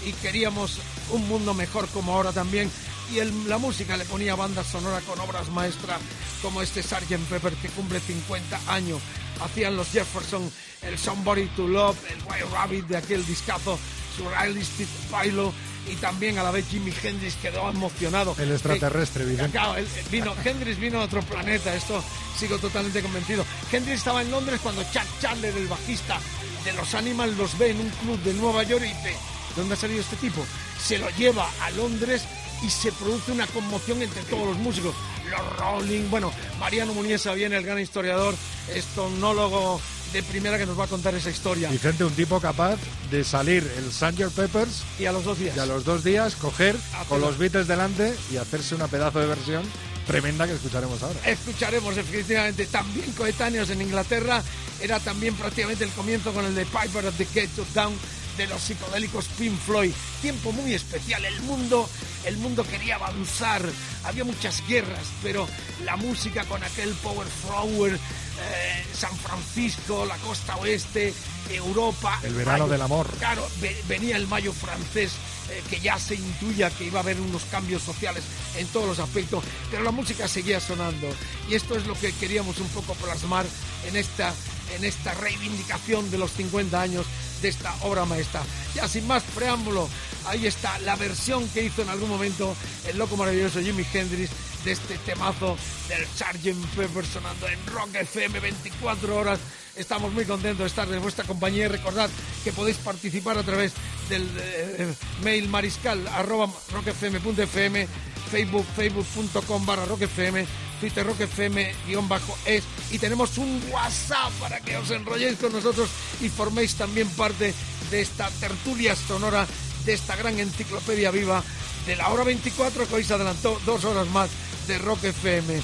y 0.04 0.12
queríamos 0.12 0.78
un 1.10 1.26
mundo 1.28 1.54
mejor 1.54 1.88
como 1.88 2.12
ahora 2.12 2.32
también. 2.32 2.70
Y 3.12 3.22
la 3.48 3.58
música 3.58 3.96
le 3.96 4.04
ponía 4.04 4.34
banda 4.34 4.64
sonora 4.64 5.00
con 5.00 5.18
obras 5.20 5.48
maestras 5.50 6.00
como 6.42 6.60
este 6.60 6.82
Sgt. 6.82 7.28
Pepper 7.28 7.54
que 7.54 7.68
cumple 7.68 8.00
50 8.00 8.60
años. 8.72 9.00
Hacían 9.40 9.76
los 9.76 9.88
Jefferson 9.88 10.50
el 10.82 10.98
Somebody 10.98 11.46
to 11.56 11.66
Love, 11.66 11.98
el 12.10 12.18
White 12.24 12.46
Rabbit 12.52 12.86
de 12.86 12.96
aquel 12.96 13.24
discazo, 13.26 13.78
Surrealistic 14.16 14.88
Pilot 15.10 15.52
y 15.90 15.96
también 15.96 16.38
a 16.38 16.42
la 16.42 16.50
vez 16.50 16.66
Jimi 16.68 16.92
Hendrix 17.02 17.36
quedó 17.36 17.70
emocionado. 17.70 18.34
El 18.38 18.52
extraterrestre, 18.52 19.24
Eh, 19.24 19.26
Vicente. 19.26 19.52
claro, 19.52 19.76
él- 19.76 19.86
vino, 20.10 20.34
Hendrix 20.44 20.78
vino 20.78 20.98
de 20.98 21.04
otro 21.04 21.22
planeta, 21.22 21.74
esto 21.74 22.02
sigo 22.38 22.58
totalmente 22.58 23.00
convencido. 23.02 23.44
Hendrix 23.72 23.98
estaba 23.98 24.22
en 24.22 24.30
Londres 24.30 24.60
cuando 24.62 24.82
Chuck 24.84 25.06
Chandler, 25.20 25.56
el 25.56 25.66
bajista 25.68 26.18
de 26.64 26.72
los 26.72 26.94
Animals, 26.94 27.36
los 27.36 27.56
ve 27.58 27.70
en 27.70 27.80
un 27.80 27.90
club 27.90 28.20
de 28.22 28.34
Nueva 28.34 28.62
York 28.64 28.82
y 28.84 28.88
dice, 28.88 29.10
¿de 29.10 29.54
dónde 29.56 29.74
ha 29.74 29.76
salido 29.78 30.00
este 30.00 30.16
tipo? 30.16 30.44
Se 30.82 30.98
lo 30.98 31.08
lleva 31.10 31.48
a 31.62 31.70
Londres 31.70 32.22
y 32.62 32.70
se 32.70 32.90
produce 32.92 33.32
una 33.32 33.46
conmoción 33.48 34.02
entre 34.02 34.22
todos 34.24 34.46
los 34.48 34.56
músicos. 34.58 34.94
Los 35.30 35.56
Rolling, 35.58 36.08
bueno, 36.10 36.32
Mariano 36.60 36.94
Muniesa 36.94 37.32
viene, 37.34 37.56
el 37.56 37.64
gran 37.64 37.78
historiador, 37.78 38.34
estonólogo 38.74 39.80
de 40.12 40.22
primera 40.22 40.58
que 40.58 40.66
nos 40.66 40.78
va 40.78 40.84
a 40.84 40.88
contar 40.88 41.14
esa 41.14 41.30
historia. 41.30 41.68
Vicente, 41.70 42.04
un 42.04 42.12
tipo 42.14 42.40
capaz 42.40 42.78
de 43.10 43.24
salir 43.24 43.70
el 43.76 43.92
Sgt. 43.92 44.30
Peppers 44.34 44.82
Y 44.98 45.06
a 45.06 45.12
los 45.12 45.24
dos 45.24 45.38
días. 45.38 45.56
y 45.56 45.60
a 45.60 45.66
los 45.66 45.84
dos 45.84 46.04
días 46.04 46.34
coger 46.36 46.76
con 47.08 47.20
los 47.20 47.38
Beatles 47.38 47.66
delante 47.66 48.14
y 48.32 48.36
hacerse 48.36 48.74
una 48.74 48.88
pedazo 48.88 49.20
de 49.20 49.26
versión 49.26 49.62
tremenda 50.06 50.46
que 50.46 50.54
escucharemos 50.54 51.02
ahora. 51.02 51.18
Escucharemos 51.26 51.96
efectivamente 51.96 52.66
también 52.66 53.10
coetáneos 53.12 53.70
en 53.70 53.82
Inglaterra. 53.82 54.42
Era 54.80 55.00
también 55.00 55.34
prácticamente 55.34 55.84
el 55.84 55.90
comienzo 55.90 56.32
con 56.32 56.44
el 56.44 56.54
de 56.54 56.64
Piper 56.64 57.06
at 57.06 57.14
the 57.14 57.24
Gate 57.24 57.60
of 57.60 57.72
Down 57.74 57.94
de 58.36 58.46
los 58.46 58.60
psicodélicos 58.62 59.24
Pink 59.38 59.58
Floyd. 59.58 59.92
Tiempo 60.22 60.52
muy 60.52 60.74
especial. 60.74 61.24
El 61.24 61.40
mundo, 61.42 61.88
el 62.24 62.36
mundo 62.36 62.64
quería 62.64 62.96
avanzar. 62.96 63.62
Había 64.04 64.24
muchas 64.24 64.62
guerras, 64.68 65.06
pero 65.22 65.48
la 65.84 65.96
música 65.96 66.44
con 66.44 66.62
aquel 66.62 66.90
power 67.02 67.26
flower 67.26 67.98
eh, 68.40 68.84
San 68.94 69.16
Francisco, 69.16 70.04
la 70.06 70.16
costa 70.18 70.56
oeste, 70.56 71.12
Europa. 71.50 72.18
El 72.22 72.34
verano 72.34 72.58
Mayo. 72.64 72.72
del 72.72 72.82
amor. 72.82 73.06
Claro, 73.18 73.48
ve- 73.60 73.80
venía 73.88 74.16
el 74.16 74.26
mayo 74.26 74.52
francés, 74.52 75.12
eh, 75.50 75.62
que 75.70 75.80
ya 75.80 75.98
se 75.98 76.14
intuía 76.16 76.70
que 76.70 76.84
iba 76.84 76.98
a 77.00 77.02
haber 77.02 77.20
unos 77.20 77.44
cambios 77.44 77.82
sociales 77.82 78.24
en 78.56 78.66
todos 78.68 78.86
los 78.88 78.98
aspectos, 78.98 79.44
pero 79.70 79.82
la 79.82 79.90
música 79.92 80.26
seguía 80.28 80.60
sonando. 80.60 81.08
Y 81.48 81.54
esto 81.54 81.76
es 81.76 81.86
lo 81.86 81.94
que 81.98 82.12
queríamos 82.12 82.58
un 82.58 82.68
poco 82.68 82.94
plasmar 82.94 83.46
en 83.86 83.96
esta, 83.96 84.34
en 84.74 84.84
esta 84.84 85.14
reivindicación 85.14 86.10
de 86.10 86.18
los 86.18 86.32
50 86.32 86.80
años 86.80 87.06
de 87.42 87.48
esta 87.48 87.74
obra 87.82 88.04
maestra. 88.04 88.42
Ya 88.74 88.88
sin 88.88 89.06
más 89.06 89.22
preámbulo, 89.34 89.88
ahí 90.26 90.46
está 90.46 90.78
la 90.80 90.96
versión 90.96 91.48
que 91.48 91.64
hizo 91.64 91.82
en 91.82 91.88
algún 91.88 92.08
momento 92.08 92.56
el 92.88 92.98
loco 92.98 93.16
maravilloso 93.16 93.60
Jimi 93.60 93.86
Hendrix 93.92 94.30
de 94.64 94.72
este 94.72 94.98
temazo 94.98 95.56
del 95.88 96.04
Sgt. 96.06 96.74
Pepper 96.74 97.06
sonando 97.06 97.48
en 97.48 97.66
Rock 97.66 97.94
FM 97.94 98.40
24 98.40 99.16
horas. 99.16 99.38
Estamos 99.76 100.12
muy 100.12 100.24
contentos 100.24 100.60
de 100.60 100.66
estar 100.66 100.92
en 100.92 101.02
vuestra 101.02 101.24
compañía 101.24 101.66
y 101.66 101.68
recordad 101.68 102.10
que 102.42 102.52
podéis 102.52 102.78
participar 102.78 103.38
a 103.38 103.42
través 103.42 103.72
del 104.08 104.28
eh, 104.40 104.94
mail 105.22 105.48
mariscal 105.48 106.06
arroba 106.08 106.48
rockfm.fm, 106.72 107.86
facebook 108.30 108.66
facebook.com 108.74 109.66
barra 109.66 109.84
rockfm, 109.84 110.46
twitter 110.76 111.06
rockfm 111.06 111.72
guion 111.86 112.08
bajo 112.08 112.36
es. 112.44 112.64
Y 112.90 112.98
tenemos 112.98 113.38
un 113.38 113.62
WhatsApp 113.70 114.32
para 114.40 114.60
que 114.60 114.76
os 114.76 114.90
enrolléis 114.90 115.38
con 115.38 115.52
nosotros 115.52 115.88
y 116.20 116.28
forméis 116.28 116.74
también 116.74 117.08
parte 117.10 117.54
de 117.90 118.00
esta 118.00 118.28
tertulia 118.40 118.94
sonora 118.94 119.46
de 119.84 119.92
esta 119.94 120.16
gran 120.16 120.38
enciclopedia 120.38 121.10
viva 121.10 121.42
de 121.86 121.96
la 121.96 122.08
hora 122.08 122.24
24 122.24 122.88
que 122.88 122.94
hoy 122.94 123.04
se 123.04 123.14
adelantó 123.14 123.60
dos 123.64 123.84
horas 123.84 124.08
más 124.08 124.28
de 124.66 124.78
Rock 124.78 125.04
FM 125.04 125.62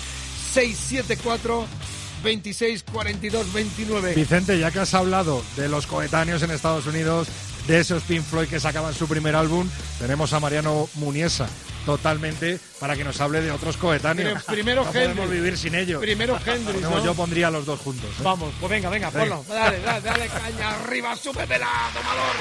674 0.53 1.66
26 2.23 2.85
42 2.85 3.53
29 3.53 4.15
Vicente, 4.15 4.59
ya 4.59 4.70
que 4.70 4.78
has 4.78 4.95
hablado 4.95 5.43
de 5.57 5.69
los 5.69 5.87
coetáneos 5.87 6.43
en 6.43 6.53
Estados 6.53 6.87
Unidos, 6.87 7.28
de 7.67 7.81
esos 7.81 8.03
Pink 8.05 8.23
Floyd 8.25 8.49
que 8.49 8.59
sacaban 8.61 8.93
su 8.95 9.07
primer 9.09 9.37
álbum, 9.37 9.69
tenemos 9.99 10.33
a 10.33 10.41
Mariano 10.41 10.89
Muniesa 10.95 11.49
totalmente 11.87 12.61
para 12.79 12.97
que 12.97 13.03
nos 13.05 13.21
hable 13.21 13.41
de 13.41 13.51
otros 13.51 13.77
coetáneos. 13.77 14.43
Primero- 14.45 14.83
primero 14.83 14.85
no 14.87 14.93
podemos 14.93 15.17
Hendrix. 15.19 15.31
vivir 15.31 15.59
sin 15.59 15.75
ellos. 15.75 16.01
Primero 16.01 16.39
Hendrix, 16.47 16.81
No, 16.81 16.91
¿no? 16.91 17.05
Yo 17.05 17.15
pondría 17.15 17.49
a 17.49 17.51
los 17.51 17.67
dos 17.67 17.81
juntos. 17.81 18.09
¿eh? 18.11 18.23
Vamos, 18.23 18.53
pues 18.61 18.71
venga, 18.71 18.89
venga, 18.89 19.11
Venga. 19.11 19.37
ponlo. 19.37 19.55
Dale, 19.55 19.81
dale, 19.81 20.01
dale 20.01 20.27
caña 20.29 20.71
arriba, 20.77 21.17
súbetela, 21.17 21.69
tomador. 21.95 22.37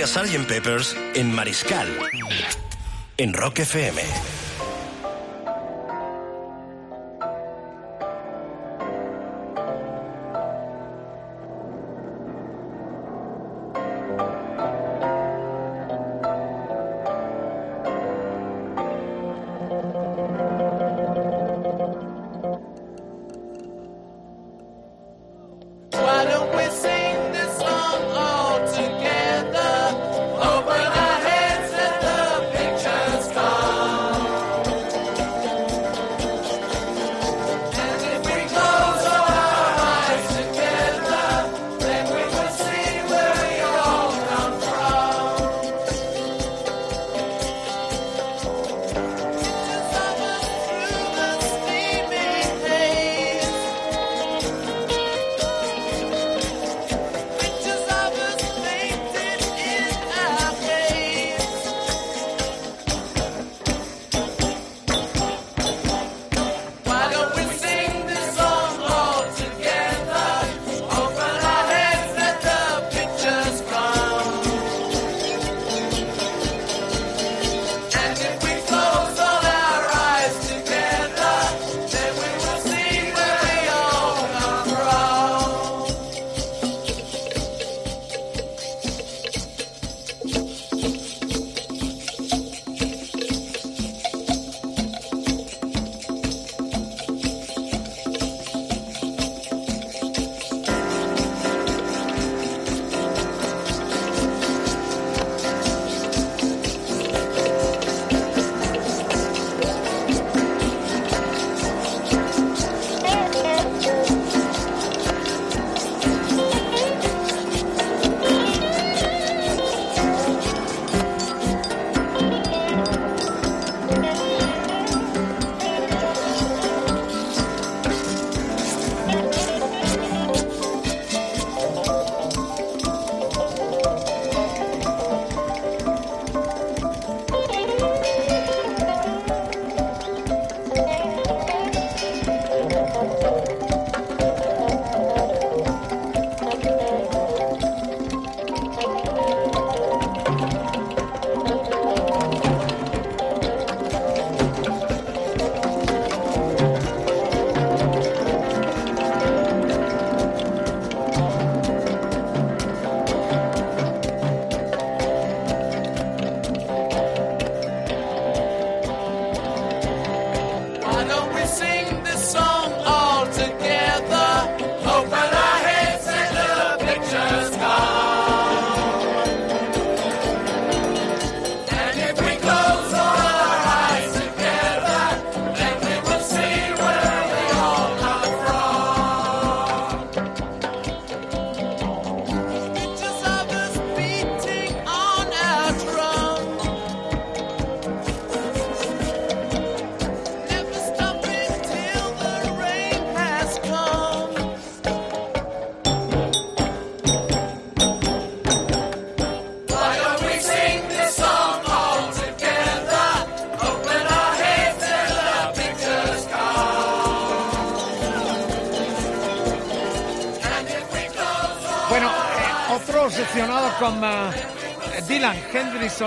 Día 0.00 0.06
Sgt. 0.06 0.46
Peppers 0.46 0.96
en 1.14 1.30
Mariscal. 1.30 1.86
En 3.18 3.34
Rock 3.34 3.58
FM. 3.58 4.29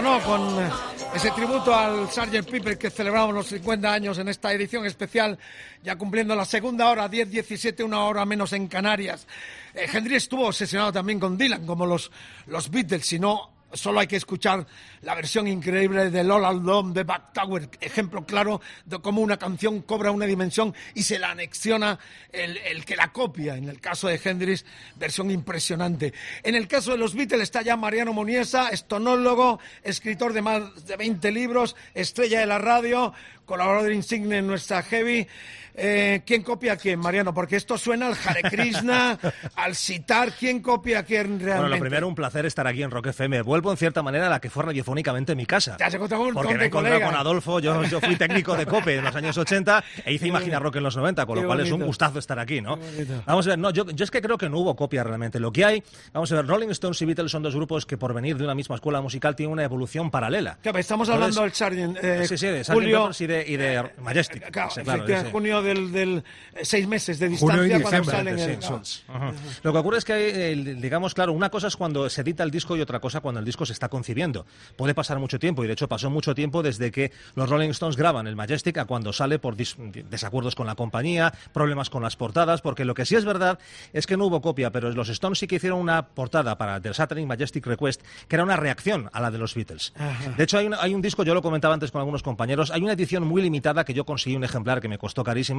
No, 0.02 0.20
con 0.22 0.42
ese 1.14 1.30
tributo 1.32 1.74
al 1.74 2.10
Sgt. 2.10 2.50
Pepper 2.50 2.80
que 2.80 2.90
celebramos 2.90 3.36
los 3.36 3.46
50 3.46 3.94
años 3.94 4.18
en 4.18 4.28
esta 4.28 4.52
edición 4.52 4.88
especial, 4.88 5.38
ya 5.84 5.96
cumpliendo 5.96 6.36
la 6.36 6.46
segunda 6.46 6.90
hora, 6.90 7.08
10-17, 7.08 7.86
una 7.86 8.04
hora 8.06 8.26
menos 8.26 8.54
en 8.54 8.68
Canarias. 8.68 9.28
Eh, 9.76 9.86
Hendrix 9.94 10.24
estuvo 10.24 10.48
obsesionado 10.48 10.92
también 10.94 11.20
con 11.20 11.38
Dylan, 11.38 11.68
como 11.68 11.86
los, 11.86 12.12
los 12.48 12.72
Beatles, 12.72 13.06
si 13.06 13.20
no 13.20 13.53
solo 13.74 14.00
hay 14.00 14.08
que 14.08 14.16
escuchar 14.16 14.66
la 15.02 15.16
versión 15.16 15.48
increíble 15.48 16.10
de 16.10 16.22
All 16.22 16.46
Alone 16.46 16.94
de 16.94 17.04
Back 17.04 17.34
Tower, 17.34 17.70
ejemplo 17.82 18.26
claro 18.26 18.62
de 18.86 19.00
cómo 19.00 19.22
una 19.22 19.38
canción 19.38 19.82
cobra 19.82 20.12
una 20.12 20.26
dimensión 20.26 20.74
y 20.94 21.04
se 21.04 21.20
la 21.20 21.32
anexiona 21.32 22.00
el, 22.32 22.58
el 22.58 22.86
que 22.86 22.96
la 22.96 23.12
copia. 23.12 23.56
En 23.58 23.70
el 23.70 23.80
caso 23.80 24.08
de 24.08 24.20
Hendrix, 24.24 24.66
versión 24.96 25.32
impresionante. 25.32 26.14
En 26.44 26.56
el 26.56 26.68
caso 26.68 26.92
de 26.92 26.98
los 26.98 27.16
Beatles 27.16 27.42
está 27.42 27.62
ya 27.62 27.76
Mariano 27.76 28.14
Moniesa, 28.14 28.70
estonólogo, 28.70 29.60
escritor 29.84 30.34
de 30.34 30.42
más 30.42 30.86
de 30.86 30.96
20 30.96 31.32
libros, 31.32 31.76
estrella 31.94 32.40
de 32.40 32.46
la 32.46 32.60
radio, 32.60 33.14
colaborador 33.46 33.92
insigne 33.92 34.38
en 34.38 34.48
nuestra 34.48 34.84
Heavy. 34.84 35.28
Eh, 35.76 36.22
¿Quién 36.26 36.44
copia 36.44 36.74
a 36.74 36.78
quién, 36.78 37.00
Mariano? 37.00 37.34
Porque 37.34 37.56
esto 37.56 37.78
suena 37.78 38.08
al 38.08 38.14
Hare 38.26 38.42
Krishna, 38.44 39.18
al 39.56 39.76
Sitar. 39.76 40.32
¿Quién 40.34 40.62
copia 40.62 41.00
a 41.00 41.04
quién 41.04 41.40
realmente? 41.40 41.56
Bueno, 41.62 41.68
lo 41.70 41.80
primero, 41.80 42.08
un 42.08 42.16
placer 42.16 42.46
estar 42.46 42.68
aquí 42.68 42.84
en 42.84 42.92
Rock 42.92 43.08
FM. 43.08 43.42
Vuelvo 43.42 43.72
en 43.72 43.78
cierta 43.78 44.04
manera 44.04 44.28
a 44.28 44.30
la 44.30 44.40
que 44.40 44.50
fue 44.50 44.64
radiofónicamente 44.64 45.36
mi 45.36 45.46
casa. 45.46 45.78
Ya 45.80 45.90
se 45.90 45.98
encontró 45.98 46.20
con, 46.20 46.34
Porque 46.34 46.56
me 46.58 46.66
encontrado 46.66 46.96
colega. 46.98 47.12
con 47.12 47.20
Adolfo, 47.20 47.60
yo, 47.60 47.84
yo 47.86 48.00
fui 48.00 48.16
técnico 48.16 48.56
de 48.56 48.66
COPE 48.66 48.98
en 48.98 49.04
los 49.06 49.16
años 49.16 49.38
80 49.38 49.84
e 50.06 50.14
hice 50.14 50.28
Imagina 50.28 50.60
Rock 50.60 50.76
en 50.76 50.84
los 50.84 50.96
90, 50.96 51.26
con 51.26 51.36
Qué 51.36 51.42
lo 51.42 51.48
cual 51.48 51.60
es 51.62 51.72
un 51.72 51.82
gustazo 51.84 52.20
estar 52.20 52.38
aquí, 52.40 52.62
¿no? 52.62 52.78
Vamos 53.26 53.48
a 53.48 53.52
ver, 53.52 53.60
no, 53.60 53.72
yo, 53.72 53.90
yo 53.90 54.04
es 54.04 54.12
que 54.12 54.22
creo 54.22 54.38
que 54.38 54.50
no 54.50 54.60
hubo 54.60 54.76
copia 54.76 55.04
realmente. 55.04 55.40
Lo 55.40 55.52
que 55.52 55.66
hay, 55.66 55.84
vamos 56.14 56.32
a 56.32 56.36
ver, 56.36 56.46
Rolling 56.48 56.70
Stones 56.70 57.02
y 57.02 57.06
Beatles 57.06 57.32
son 57.32 57.42
dos 57.42 57.56
grupos 57.56 57.86
que 57.86 57.98
por 57.98 58.14
venir 58.14 58.38
de 58.38 58.44
una 58.44 58.54
misma 58.54 58.76
escuela 58.76 59.02
musical 59.02 59.36
tienen 59.36 59.54
una 59.54 59.64
evolución 59.64 60.12
paralela. 60.12 60.58
Claro, 60.62 60.78
estamos 60.78 61.08
Entonces- 61.10 61.38
hablando 61.38 61.42
del 61.42 61.54
Sargent. 61.54 61.98
eh, 62.04 62.28
sí, 62.28 62.38
sí, 62.38 62.48
de. 62.48 62.64
Julio, 62.64 63.10
y 63.20 63.26
de, 63.26 63.46
y 63.48 63.58
de 63.58 63.84
Majestic. 64.02 64.52
claro, 64.52 64.70
Sí, 64.70 64.82
claro, 64.82 65.30
junio 65.32 65.63
del, 65.64 65.92
del 65.92 66.24
seis 66.62 66.88
meses 66.88 67.20
de 67.20 67.30
distancia 67.30 67.78
cuando 67.82 68.12
salen 68.18 68.36
el-. 68.40 68.50
Ajá. 69.08 69.32
Lo 69.64 69.72
que 69.74 69.78
ocurre 69.80 69.98
es 69.98 70.06
que, 70.06 70.76
digamos, 70.80 71.14
claro, 71.14 71.34
una 71.34 71.50
cosa 71.50 71.68
es 71.68 71.76
cuando 71.76 72.10
se 72.10 72.22
edita 72.22 72.44
el 72.44 72.52
disco 72.52 72.78
y 72.78 72.82
otra 72.82 73.00
cosa 73.00 73.22
cuando 73.22 73.40
el 73.40 73.46
disco 73.46 73.66
se 73.66 73.74
está 73.74 73.90
concibiendo. 73.90 74.46
Puede 74.76 74.94
pasar 74.94 75.20
mucho 75.20 75.40
tiempo 75.40 75.64
y, 75.64 75.68
de 75.68 75.74
hecho, 75.74 75.88
pasó 75.88 76.10
mucho 76.10 76.36
tiempo 76.36 76.62
desde 76.64 76.92
que 76.92 77.12
los 77.36 77.50
Rolling 77.50 77.70
Stones 77.70 77.96
graban 77.98 78.28
el 78.28 78.36
Majestic 78.36 78.78
a 78.78 78.86
cuando 78.86 79.14
sale 79.14 79.40
por 79.40 79.56
dis- 79.56 79.76
desacuerdos 80.10 80.56
con 80.56 80.68
la 80.68 80.76
compañía, 80.76 81.34
problemas 81.54 81.90
con 81.90 82.04
las 82.04 82.16
portadas, 82.16 82.62
porque 82.62 82.86
lo 82.86 82.94
que 82.94 83.06
sí 83.06 83.16
es 83.16 83.26
verdad 83.26 83.60
es 83.94 84.06
que 84.08 84.18
no 84.18 84.26
hubo 84.26 84.42
copia, 84.42 84.72
pero 84.72 84.92
los 84.92 85.10
Stones 85.10 85.40
sí 85.40 85.48
que 85.48 85.56
hicieron 85.56 85.80
una 85.80 86.08
portada 86.08 86.58
para 86.58 86.82
The 86.82 86.94
Saturday 86.94 87.26
Majestic 87.26 87.66
Request 87.66 88.02
que 88.28 88.36
era 88.36 88.44
una 88.44 88.56
reacción 88.58 89.10
a 89.14 89.22
la 89.22 89.32
de 89.32 89.38
los 89.38 89.56
Beatles. 89.56 89.94
De 90.38 90.44
hecho, 90.44 90.58
hay 90.58 90.68
un, 90.68 90.74
hay 90.74 90.94
un 90.94 91.02
disco, 91.02 91.24
yo 91.24 91.34
lo 91.34 91.42
comentaba 91.42 91.74
antes 91.74 91.92
con 91.92 92.00
algunos 92.00 92.24
compañeros, 92.24 92.72
hay 92.72 92.82
una 92.82 92.94
edición 92.94 93.24
muy 93.24 93.42
limitada 93.42 93.86
que 93.86 93.94
yo 93.94 94.06
conseguí 94.06 94.36
un 94.36 94.44
ejemplar 94.44 94.82
que 94.82 94.88
me 94.88 94.98
costó 94.98 95.24
carísimo, 95.24 95.53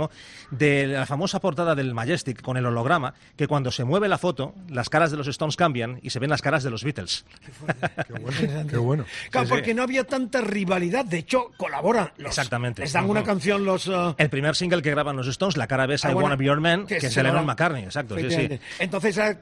de 0.50 0.86
la 0.86 1.06
famosa 1.06 1.40
portada 1.40 1.74
del 1.74 1.94
Majestic 1.94 2.40
con 2.42 2.56
el 2.56 2.66
holograma, 2.66 3.14
que 3.36 3.46
cuando 3.48 3.70
se 3.70 3.84
mueve 3.84 4.08
la 4.08 4.18
foto, 4.18 4.54
las 4.68 4.88
caras 4.88 5.10
de 5.10 5.16
los 5.16 5.26
Stones 5.28 5.56
cambian 5.56 5.98
y 6.02 6.10
se 6.10 6.18
ven 6.18 6.30
las 6.30 6.42
caras 6.42 6.62
de 6.62 6.70
los 6.70 6.84
Beatles. 6.84 7.24
Qué 8.70 8.76
bueno. 8.78 9.04
Claro, 9.30 9.46
Sí, 9.46 9.48
sí. 9.48 9.54
porque 9.54 9.74
no 9.74 9.82
había 9.82 10.04
tanta 10.04 10.40
rivalidad. 10.40 11.04
De 11.04 11.18
hecho, 11.18 11.50
colaboran. 11.56 12.10
Los, 12.18 12.28
Exactamente. 12.28 12.82
Les 12.82 12.92
dan 12.92 13.08
una 13.08 13.22
canción 13.22 13.64
los... 13.64 13.86
eh, 13.88 14.14
El 14.18 14.30
primer 14.30 14.54
single 14.56 14.82
que 14.82 14.90
graban 14.90 15.16
los 15.16 15.26
Stones, 15.28 15.56
la 15.56 15.66
cara 15.66 15.86
B 15.86 15.94
es 15.94 16.04
Ah, 16.04 16.10
I 16.10 16.14
bueno, 16.14 16.24
Wanna 16.26 16.36
Be 16.36 16.44
Your 16.44 16.60
Man, 16.60 16.86
que, 16.86 16.98
que 16.98 17.06
es 17.06 17.16
lo 17.16 17.22
Lennon. 17.22 17.46
McCartney, 17.46 17.84
exacto, 17.84 18.16
sí, 18.18 18.30
sí. 18.30 18.58
Entonces 18.78 19.18
eh, 19.18 19.38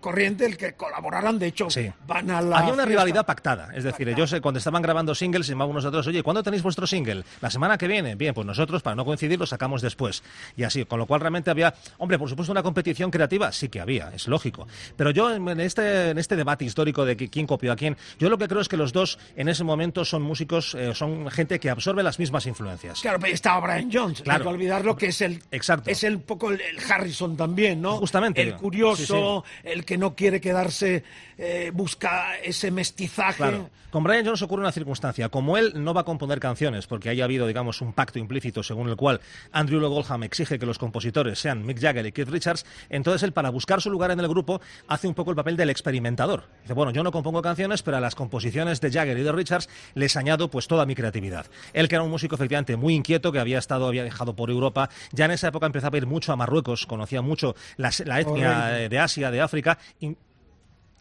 corriente 0.00 0.46
el 0.46 0.56
que 0.56 0.74
colaboraran. 0.74 1.38
De 1.38 1.46
hecho, 1.46 1.68
van 2.06 2.30
a 2.30 2.40
la 2.40 2.58
Había 2.58 2.72
una 2.72 2.82
fiesta. 2.84 2.86
rivalidad 2.86 3.26
pactada, 3.26 3.70
es 3.74 3.84
decir, 3.84 4.14
yo 4.14 4.26
sé, 4.26 4.40
cuando 4.40 4.58
estaban 4.58 4.82
grabando 4.82 5.14
singles, 5.14 5.46
llamaban 5.46 5.70
unos 5.72 5.84
a 5.84 5.88
otros, 5.88 6.06
oye, 6.06 6.22
¿cuándo 6.22 6.42
tenéis 6.42 6.62
vuestro 6.62 6.86
single? 6.86 7.24
¿La 7.40 7.50
semana 7.50 7.78
que 7.78 7.86
viene? 7.88 8.14
Bien, 8.14 8.34
pues 8.34 8.46
nosotros, 8.46 8.82
para 8.82 8.96
no 8.96 9.04
coincidir, 9.04 9.38
lo 9.38 9.46
sacamos 9.52 9.82
después. 9.82 10.22
Y 10.56 10.62
así, 10.64 10.84
con 10.86 10.98
lo 10.98 11.06
cual 11.06 11.20
realmente 11.20 11.50
había, 11.50 11.74
hombre, 11.98 12.18
por 12.18 12.28
supuesto, 12.28 12.52
una 12.52 12.62
competición 12.62 13.10
creativa, 13.10 13.52
sí 13.52 13.68
que 13.68 13.80
había, 13.80 14.10
es 14.14 14.26
lógico. 14.26 14.66
Pero 14.96 15.10
yo, 15.10 15.34
en 15.34 15.60
este, 15.60 16.10
en 16.10 16.18
este 16.18 16.36
debate 16.36 16.64
histórico 16.64 17.04
de 17.04 17.16
quién 17.16 17.46
copió 17.46 17.72
a 17.72 17.76
quién, 17.76 17.96
yo 18.18 18.30
lo 18.30 18.38
que 18.38 18.48
creo 18.48 18.60
es 18.60 18.68
que 18.68 18.78
los 18.78 18.92
dos, 18.92 19.18
en 19.36 19.48
ese 19.48 19.62
momento, 19.62 20.04
son 20.04 20.22
músicos, 20.22 20.74
eh, 20.74 20.94
son 20.94 21.30
gente 21.30 21.60
que 21.60 21.68
absorbe 21.68 22.02
las 22.02 22.18
mismas 22.18 22.46
influencias. 22.46 23.00
Claro, 23.00 23.18
pero 23.20 23.34
estaba 23.34 23.60
Brian 23.60 23.90
Jones. 23.92 24.22
Claro. 24.22 24.38
Hay 24.38 24.42
que 24.42 24.54
olvidarlo 24.54 24.96
que 24.96 25.06
es 25.08 25.20
el, 25.20 25.42
Exacto. 25.50 25.90
es 25.90 26.02
el 26.02 26.20
poco 26.20 26.50
el, 26.50 26.60
el 26.60 26.78
Harrison 26.90 27.36
también, 27.36 27.82
¿no? 27.82 27.98
Justamente. 27.98 28.40
El 28.40 28.56
curioso, 28.56 29.44
Sí, 29.46 29.58
el 29.64 29.84
que 29.84 29.98
no 29.98 30.14
quiere 30.14 30.40
quedarse, 30.40 31.04
eh, 31.36 31.70
busca 31.74 32.38
ese 32.38 32.70
mestizaje. 32.70 33.36
Claro. 33.36 33.70
Con 33.92 34.02
Brian 34.04 34.24
Jones 34.24 34.40
ocurre 34.40 34.62
una 34.62 34.72
circunstancia. 34.72 35.28
Como 35.28 35.58
él 35.58 35.72
no 35.76 35.92
va 35.92 36.00
a 36.00 36.04
componer 36.04 36.40
canciones, 36.40 36.86
porque 36.86 37.10
haya 37.10 37.24
habido, 37.24 37.46
digamos, 37.46 37.82
un 37.82 37.92
pacto 37.92 38.18
implícito 38.18 38.62
según 38.62 38.88
el 38.88 38.96
cual 38.96 39.20
Andrew 39.50 39.80
Lloyd 39.80 39.96
Oldham 39.96 40.22
exige 40.22 40.58
que 40.58 40.66
los 40.66 40.78
compositores 40.78 41.38
sean 41.38 41.64
Mick 41.64 41.80
Jagger 41.80 42.06
y 42.06 42.12
Keith 42.12 42.28
Richards, 42.28 42.64
entonces 42.88 43.22
él, 43.22 43.32
para 43.32 43.50
buscar 43.50 43.80
su 43.80 43.90
lugar 43.90 44.10
en 44.10 44.20
el 44.20 44.28
grupo, 44.28 44.60
hace 44.88 45.08
un 45.08 45.14
poco 45.14 45.30
el 45.30 45.36
papel 45.36 45.56
del 45.56 45.70
experimentador. 45.70 46.44
Dice, 46.62 46.74
bueno, 46.74 46.92
yo 46.92 47.02
no 47.02 47.12
compongo 47.12 47.42
canciones, 47.42 47.82
pero 47.82 47.96
a 47.96 48.00
las 48.00 48.14
composiciones 48.14 48.80
de 48.80 48.90
Jagger 48.90 49.18
y 49.18 49.22
de 49.22 49.32
Richards 49.32 49.68
les 49.94 50.16
añado 50.16 50.50
pues 50.50 50.68
toda 50.68 50.86
mi 50.86 50.94
creatividad. 50.94 51.46
Él, 51.72 51.88
que 51.88 51.94
era 51.96 52.04
un 52.04 52.10
músico 52.10 52.34
efectivamente 52.34 52.76
muy 52.76 52.94
inquieto, 52.94 53.32
que 53.32 53.38
había 53.38 53.58
estado, 53.58 53.86
había 53.88 54.02
viajado 54.02 54.36
por 54.36 54.50
Europa, 54.50 54.90
ya 55.12 55.24
en 55.24 55.32
esa 55.32 55.48
época 55.48 55.66
empezaba 55.66 55.96
a 55.96 55.98
ir 55.98 56.06
mucho 56.06 56.32
a 56.32 56.36
Marruecos, 56.36 56.86
conocía 56.86 57.22
mucho 57.22 57.54
la, 57.76 57.90
la 58.04 58.20
etnia 58.20 58.88
de 58.88 58.98
Asia, 58.98 59.30
de 59.30 59.40
África. 59.40 59.78
y- 60.00 60.16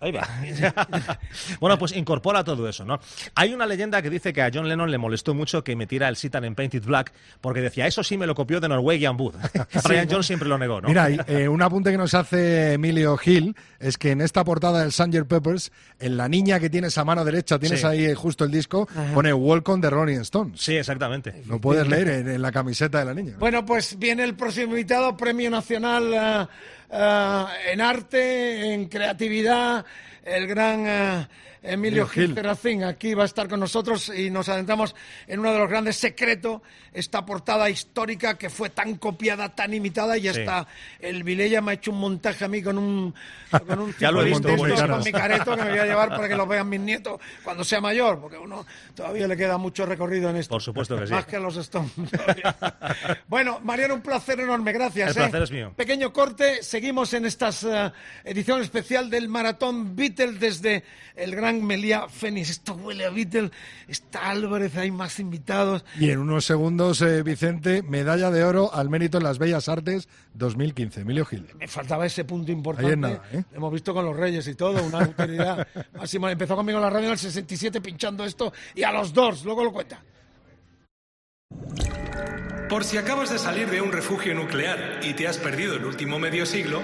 Ahí 0.01 0.11
va. 0.11 0.27
bueno, 1.59 1.77
pues 1.77 1.95
incorpora 1.95 2.43
todo 2.43 2.67
eso, 2.67 2.83
¿no? 2.83 2.99
Hay 3.35 3.53
una 3.53 3.65
leyenda 3.65 4.01
que 4.01 4.09
dice 4.09 4.33
que 4.33 4.41
a 4.41 4.49
John 4.53 4.67
Lennon 4.67 4.89
le 4.89 4.97
molestó 4.97 5.33
mucho 5.33 5.63
que 5.63 5.75
metiera 5.75 6.09
el 6.09 6.15
Sitan 6.15 6.43
en 6.43 6.55
Painted 6.55 6.83
Black 6.83 7.13
porque 7.39 7.61
decía, 7.61 7.85
eso 7.87 8.03
sí 8.03 8.17
me 8.17 8.25
lo 8.25 8.33
copió 8.35 8.59
de 8.59 8.67
Norwegian 8.67 9.15
Wood. 9.19 9.35
Brian. 9.83 10.07
Jones 10.09 10.25
siempre 10.25 10.49
lo 10.49 10.57
negó, 10.57 10.81
¿no? 10.81 10.87
Mira, 10.87 11.07
eh, 11.27 11.47
un 11.47 11.61
apunte 11.61 11.91
que 11.91 11.97
nos 11.97 12.13
hace 12.15 12.73
Emilio 12.73 13.15
Gil 13.17 13.55
es 13.79 13.97
que 13.97 14.11
en 14.11 14.21
esta 14.21 14.43
portada 14.43 14.81
del 14.81 14.91
Sanger 14.91 15.25
Peppers, 15.25 15.71
en 15.99 16.17
la 16.17 16.27
niña 16.27 16.59
que 16.59 16.69
tienes 16.69 16.97
a 16.97 17.05
mano 17.05 17.23
derecha, 17.23 17.59
tienes 17.59 17.81
Sí. 17.81 17.85
ahí 17.87 18.13
justo 18.15 18.43
el 18.43 18.51
disco, 18.51 18.87
Ajá. 18.91 19.13
pone 19.13 19.31
Welcome 19.33 19.81
de 19.81 19.89
Rolling 19.91 20.19
Stones. 20.21 20.59
Sí, 20.61 20.75
exactamente. 20.77 21.43
Lo 21.47 21.59
puedes 21.61 21.87
leer 21.87 22.07
en, 22.09 22.27
en 22.29 22.41
la 22.41 22.51
camiseta 22.51 22.99
de 22.99 23.05
la 23.05 23.13
niña. 23.13 23.33
Bueno, 23.39 23.65
pues 23.65 23.97
viene 23.99 24.23
el 24.23 24.33
próximo 24.35 24.71
invitado, 24.71 25.15
Premio 25.15 25.49
Nacional 25.51 26.11
eh, 26.13 26.47
eh, 26.91 27.45
en 27.71 27.81
Arte, 27.81 28.73
en 28.73 28.85
Creatividad, 28.87 29.85
el 30.23 30.47
gran 30.47 30.85
eh, 30.87 31.27
Emilio 31.63 32.07
Gil. 32.07 32.33
Terracín. 32.33 32.83
Aquí 32.83 33.13
va 33.13 33.23
a 33.23 33.25
estar 33.27 33.47
con 33.47 33.59
nosotros 33.59 34.11
y 34.15 34.29
nos 34.31 34.49
adentramos 34.49 34.95
en 35.27 35.39
uno 35.39 35.51
de 35.53 35.59
los 35.59 35.69
grandes 35.69 35.97
secretos, 35.97 36.61
esta 36.91 37.25
portada 37.25 37.69
histórica 37.69 38.37
que 38.37 38.49
fue 38.49 38.69
tan 38.71 38.95
copiada, 38.95 39.49
tan 39.55 39.73
imitada 39.73 40.17
y 40.17 40.21
Sí. 40.21 40.27
hasta 40.29 40.67
el 40.99 41.23
Vilella 41.23 41.61
me 41.61 41.71
ha 41.71 41.73
hecho 41.75 41.91
un 41.91 41.99
montaje 41.99 42.45
a 42.45 42.47
mí 42.47 42.63
con 42.63 42.77
un, 42.77 43.13
con 43.67 43.79
un 43.79 43.95
Ya 43.99 44.11
lo 44.11 44.21
he 44.21 44.25
visto, 44.25 44.47
con 44.55 45.03
mi 45.03 45.11
careto 45.11 45.55
que 45.55 45.63
me 45.63 45.69
voy 45.69 45.79
a 45.79 45.85
llevar 45.85 46.09
para 46.09 46.27
que 46.27 46.35
lo 46.35 46.47
vean 46.47 46.67
mis 46.67 46.79
nietos 46.79 47.19
cuando 47.43 47.63
sea 47.63 47.79
mayor, 47.81 48.19
porque 48.19 48.37
uno 48.37 48.65
todavía 48.95 49.27
le 49.27 49.37
queda 49.37 49.57
mucho 49.57 49.85
recorrido 49.85 50.29
en 50.29 50.37
esto. 50.37 50.55
Por 50.55 50.61
supuesto 50.61 50.97
que 50.97 51.07
sí. 51.07 51.13
Más 51.13 51.25
que 51.25 51.35
a 51.35 51.39
los 51.39 51.57
Stones. 51.57 51.91
bueno, 53.27 53.59
Mariano, 53.63 53.95
un 53.95 54.01
placer 54.01 54.39
enorme, 54.39 54.71
gracias. 54.73 55.09
El 55.09 55.15
placer 55.15 55.41
¿eh? 55.41 55.43
es 55.43 55.51
mío. 55.51 55.73
Pequeño 55.75 56.11
corte, 56.11 56.63
seguimos 56.63 57.13
en 57.13 57.25
esta 57.25 57.49
eh, 57.49 57.91
edición 58.23 58.61
especial 58.61 59.09
del 59.09 59.29
Maratón 59.29 59.95
Beatle 59.95 60.33
desde 60.33 60.83
el 61.15 61.35
gran 61.35 61.50
Meliá 61.53 62.07
Fénix. 62.07 62.49
Esto 62.49 62.73
huele 62.73 63.05
a 63.05 63.09
Beatle, 63.09 63.51
está 63.87 64.29
Álvarez, 64.29 64.75
hay 64.77 64.91
más 64.91 65.19
invitados. 65.19 65.83
Y 65.99 66.09
en 66.09 66.19
unos 66.19 66.45
segundos, 66.45 67.01
eh, 67.01 67.23
Vicente, 67.23 67.83
medalla 67.83 68.31
de 68.31 68.43
oro 68.43 68.73
al 68.73 68.89
mérito 68.89 69.17
en 69.17 69.23
las 69.23 69.37
Bellas 69.37 69.69
Artes 69.69 70.07
2015. 70.33 71.01
Emilio 71.01 71.25
Gil. 71.25 71.47
Me 71.57 71.67
faltaba 71.67 72.05
ese 72.05 72.25
punto 72.25 72.51
importante. 72.51 72.87
Ahí 72.87 72.93
es 72.93 72.99
nada, 72.99 73.23
¿eh? 73.33 73.43
Hemos 73.53 73.73
visto 73.73 73.93
con 73.93 74.05
los 74.05 74.15
Reyes 74.15 74.47
y 74.47 74.55
todo, 74.55 74.83
una 74.83 74.99
autoridad 74.99 75.67
máxima. 75.93 76.31
Empezó 76.31 76.55
conmigo 76.55 76.77
en 76.77 76.83
la 76.83 76.89
radio 76.89 77.07
en 77.07 77.13
el 77.13 77.19
67 77.19 77.81
pinchando 77.81 78.23
esto 78.25 78.53
y 78.75 78.83
a 78.83 78.91
los 78.91 79.13
dos, 79.13 79.43
luego 79.43 79.63
lo 79.63 79.71
cuenta. 79.71 80.03
Por 82.69 82.85
si 82.85 82.97
acabas 82.97 83.29
de 83.29 83.37
salir 83.37 83.69
de 83.69 83.81
un 83.81 83.91
refugio 83.91 84.33
nuclear 84.33 85.01
y 85.03 85.13
te 85.13 85.27
has 85.27 85.37
perdido 85.37 85.75
el 85.75 85.83
último 85.83 86.19
medio 86.19 86.45
siglo, 86.45 86.81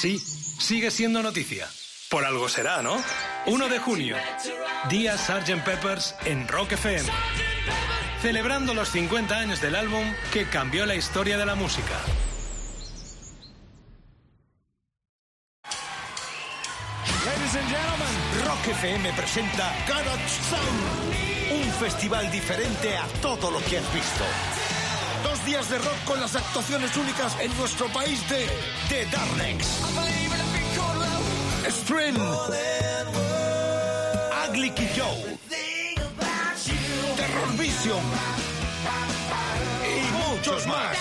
sí, 0.00 0.18
sigue 0.18 0.90
siendo 0.90 1.22
noticia. 1.22 1.68
Por 2.10 2.24
algo 2.24 2.48
será, 2.48 2.82
¿no? 2.82 3.00
1 3.46 3.68
de 3.68 3.78
junio, 3.78 4.16
Día 4.88 5.16
Sgt. 5.16 5.62
Peppers 5.64 6.16
en 6.24 6.48
Rock 6.48 6.72
FM. 6.72 7.08
Celebrando 8.20 8.74
los 8.74 8.88
50 8.88 9.32
años 9.32 9.60
del 9.60 9.76
álbum 9.76 10.02
que 10.32 10.44
cambió 10.46 10.86
la 10.86 10.96
historia 10.96 11.38
de 11.38 11.46
la 11.46 11.54
música. 11.54 11.94
Ladies 17.24 17.54
and 17.54 17.68
gentlemen, 17.68 18.44
Rock 18.44 18.66
FM 18.72 19.12
presenta 19.12 19.72
Garage 19.86 20.28
Sound, 20.50 21.62
un 21.62 21.72
festival 21.74 22.28
diferente 22.32 22.96
a 22.96 23.06
todo 23.22 23.52
lo 23.52 23.60
que 23.66 23.78
has 23.78 23.94
visto. 23.94 24.24
Dos 25.22 25.46
días 25.46 25.70
de 25.70 25.78
rock 25.78 26.04
con 26.06 26.20
las 26.20 26.34
actuaciones 26.34 26.96
únicas 26.96 27.38
en 27.38 27.56
nuestro 27.56 27.86
país 27.86 28.28
de 28.28 28.48
The 28.88 29.06
Darnex. 29.06 30.69
Extreme, 31.70 32.16
Ugly 34.44 34.70
Joe, 34.96 35.38
Terror 37.16 37.56
Vision. 37.56 38.02
Y 39.86 40.34
muchos 40.34 40.66
más. 40.66 40.96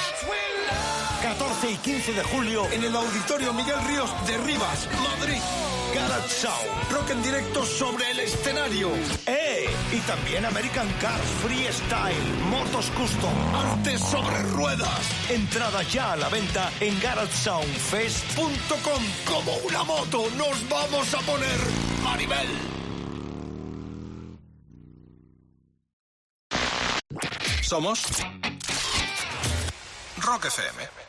14 1.22 1.72
y 1.72 1.78
15 1.78 2.14
de 2.14 2.24
julio 2.24 2.66
en 2.72 2.84
el 2.84 2.96
Auditorio 2.96 3.54
Miguel 3.54 3.76
Ríos 3.88 4.10
de 4.26 4.38
Rivas, 4.38 4.88
Madrid. 5.04 5.41
Garage 5.94 6.30
Sound, 6.30 6.91
rock 6.91 7.10
en 7.10 7.22
directo 7.24 7.66
sobre 7.66 8.10
el 8.12 8.20
escenario. 8.20 8.90
¡Eh! 9.26 9.68
Y 9.91 9.98
también 10.02 10.46
American 10.46 10.88
Cars 11.02 11.24
Freestyle, 11.44 12.38
motos 12.50 12.90
custom, 12.91 13.34
arte 13.56 13.98
sobre 13.98 14.44
ruedas. 14.54 15.30
Entrada 15.30 15.82
ya 15.84 16.14
a 16.14 16.16
la 16.16 16.30
venta 16.30 16.72
en 16.80 16.98
garagesoundfest.com. 17.02 19.04
Como 19.26 19.58
una 19.68 19.84
moto 19.84 20.24
nos 20.38 20.70
vamos 20.70 21.14
a 21.14 21.20
poner 21.20 21.60
a 22.08 22.16
nivel. 22.18 22.48
Somos 27.62 28.04
Rock 30.22 30.46
FM. 30.46 31.09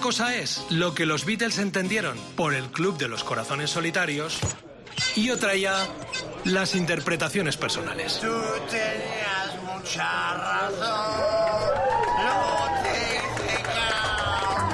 Una 0.00 0.06
cosa 0.06 0.34
es 0.34 0.64
lo 0.70 0.94
que 0.94 1.04
los 1.04 1.26
Beatles 1.26 1.58
entendieron 1.58 2.16
por 2.34 2.54
el 2.54 2.70
Club 2.70 2.96
de 2.96 3.06
los 3.06 3.22
Corazones 3.22 3.68
Solitarios 3.68 4.38
y 5.14 5.28
otra 5.28 5.54
ya 5.56 5.86
las 6.44 6.74
interpretaciones 6.74 7.58
personales. 7.58 8.18
Tú 8.18 8.32
tenías 8.70 9.62
mucha 9.62 10.38
razón. 10.38 11.70
Caso. 13.62 14.70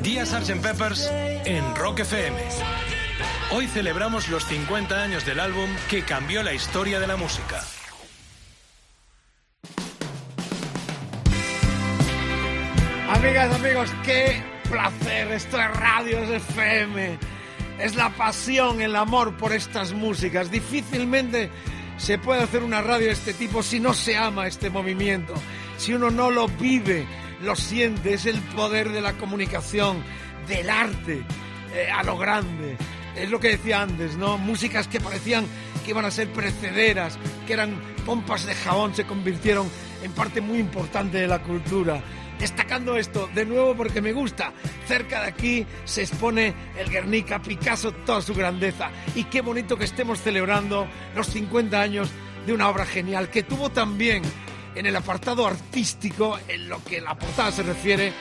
Día 0.00 0.24
Sgt. 0.24 0.62
Peppers 0.62 1.10
en 1.10 1.74
Rock 1.74 1.98
FM. 1.98 2.40
Hoy 3.50 3.66
celebramos 3.66 4.28
los 4.28 4.46
50 4.46 5.02
años 5.02 5.26
del 5.26 5.40
álbum 5.40 5.68
que 5.90 6.04
cambió 6.04 6.44
la 6.44 6.54
historia 6.54 7.00
de 7.00 7.08
la 7.08 7.16
música. 7.16 7.64
Amigos, 13.64 13.90
qué 14.04 14.42
placer. 14.68 15.32
Esto 15.32 15.58
es 15.58 15.70
Radio 15.70 16.18
es 16.18 16.30
FM. 16.48 17.18
Es 17.78 17.96
la 17.96 18.10
pasión, 18.10 18.82
el 18.82 18.94
amor 18.94 19.38
por 19.38 19.54
estas 19.54 19.94
músicas. 19.94 20.50
Difícilmente 20.50 21.50
se 21.96 22.18
puede 22.18 22.42
hacer 22.42 22.62
una 22.62 22.82
radio 22.82 23.06
de 23.06 23.12
este 23.12 23.32
tipo 23.32 23.62
si 23.62 23.80
no 23.80 23.94
se 23.94 24.18
ama 24.18 24.46
este 24.46 24.68
movimiento. 24.68 25.32
Si 25.78 25.94
uno 25.94 26.10
no 26.10 26.30
lo 26.30 26.46
vive, 26.46 27.06
lo 27.42 27.56
siente. 27.56 28.12
Es 28.12 28.26
el 28.26 28.38
poder 28.54 28.90
de 28.90 29.00
la 29.00 29.14
comunicación, 29.14 30.02
del 30.46 30.68
arte, 30.68 31.24
eh, 31.74 31.90
a 31.90 32.02
lo 32.02 32.18
grande. 32.18 32.76
Es 33.16 33.30
lo 33.30 33.40
que 33.40 33.48
decía 33.48 33.80
antes, 33.80 34.18
¿no? 34.18 34.36
Músicas 34.36 34.88
que 34.88 35.00
parecían 35.00 35.46
que 35.86 35.92
iban 35.92 36.04
a 36.04 36.10
ser 36.10 36.30
precederas, 36.30 37.18
que 37.46 37.54
eran 37.54 37.80
pompas 38.04 38.44
de 38.44 38.54
jabón, 38.54 38.94
se 38.94 39.06
convirtieron 39.06 39.70
en 40.02 40.12
parte 40.12 40.42
muy 40.42 40.58
importante 40.58 41.18
de 41.18 41.28
la 41.28 41.42
cultura 41.42 42.02
destacando 42.44 42.98
esto 42.98 43.26
de 43.34 43.46
nuevo 43.46 43.74
porque 43.74 44.02
me 44.02 44.12
gusta. 44.12 44.52
Cerca 44.86 45.22
de 45.22 45.28
aquí 45.28 45.66
se 45.86 46.02
expone 46.02 46.54
el 46.78 46.90
Guernica, 46.90 47.40
Picasso, 47.40 47.92
toda 47.92 48.20
su 48.20 48.34
grandeza. 48.34 48.90
Y 49.14 49.24
qué 49.24 49.40
bonito 49.40 49.78
que 49.78 49.86
estemos 49.86 50.20
celebrando 50.20 50.86
los 51.16 51.26
50 51.28 51.80
años 51.80 52.10
de 52.44 52.52
una 52.52 52.68
obra 52.68 52.84
genial 52.84 53.30
que 53.30 53.44
tuvo 53.44 53.70
también 53.70 54.22
en 54.74 54.84
el 54.84 54.94
apartado 54.94 55.46
artístico, 55.46 56.38
en 56.46 56.68
lo 56.68 56.84
que 56.84 57.00
la 57.00 57.14
portada 57.14 57.50
se 57.50 57.62
refiere, 57.62 58.12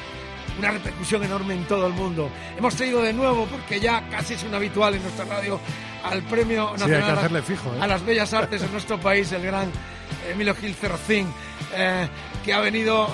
una 0.58 0.72
repercusión 0.72 1.22
enorme 1.26 1.56
en 1.56 1.66
todo 1.66 1.86
el 1.88 1.94
mundo. 1.94 2.30
Hemos 2.58 2.76
traído 2.76 3.02
de 3.02 3.12
nuevo, 3.12 3.45
porque 3.48 3.82
ya 3.82 4.08
casi 4.10 4.36
es 4.36 4.44
un 4.44 4.56
habitual 4.56 4.94
en 4.95 5.04
nuestra 5.04 5.26
radio, 5.26 5.60
al 6.02 6.22
Premio 6.24 6.72
Sí, 6.78 6.84
hay 6.84 6.88
que 6.88 6.94
Nacional 6.94 7.18
hacerle 7.18 7.41
fijo, 7.41 7.74
¿eh? 7.76 7.80
a 7.82 7.88
las 7.88 8.06
Bellas 8.06 8.34
Artes 8.34 8.62
en 8.62 8.72
nuestro 8.72 8.98
país, 9.02 9.30
el 9.34 9.44
gran 9.44 9.70
Emilio 10.32 10.56
Gil 10.56 10.74
Cerrocín, 10.76 11.28
eh, 11.76 12.08
que 12.45 12.54
ha 12.54 12.62
venido 12.62 13.10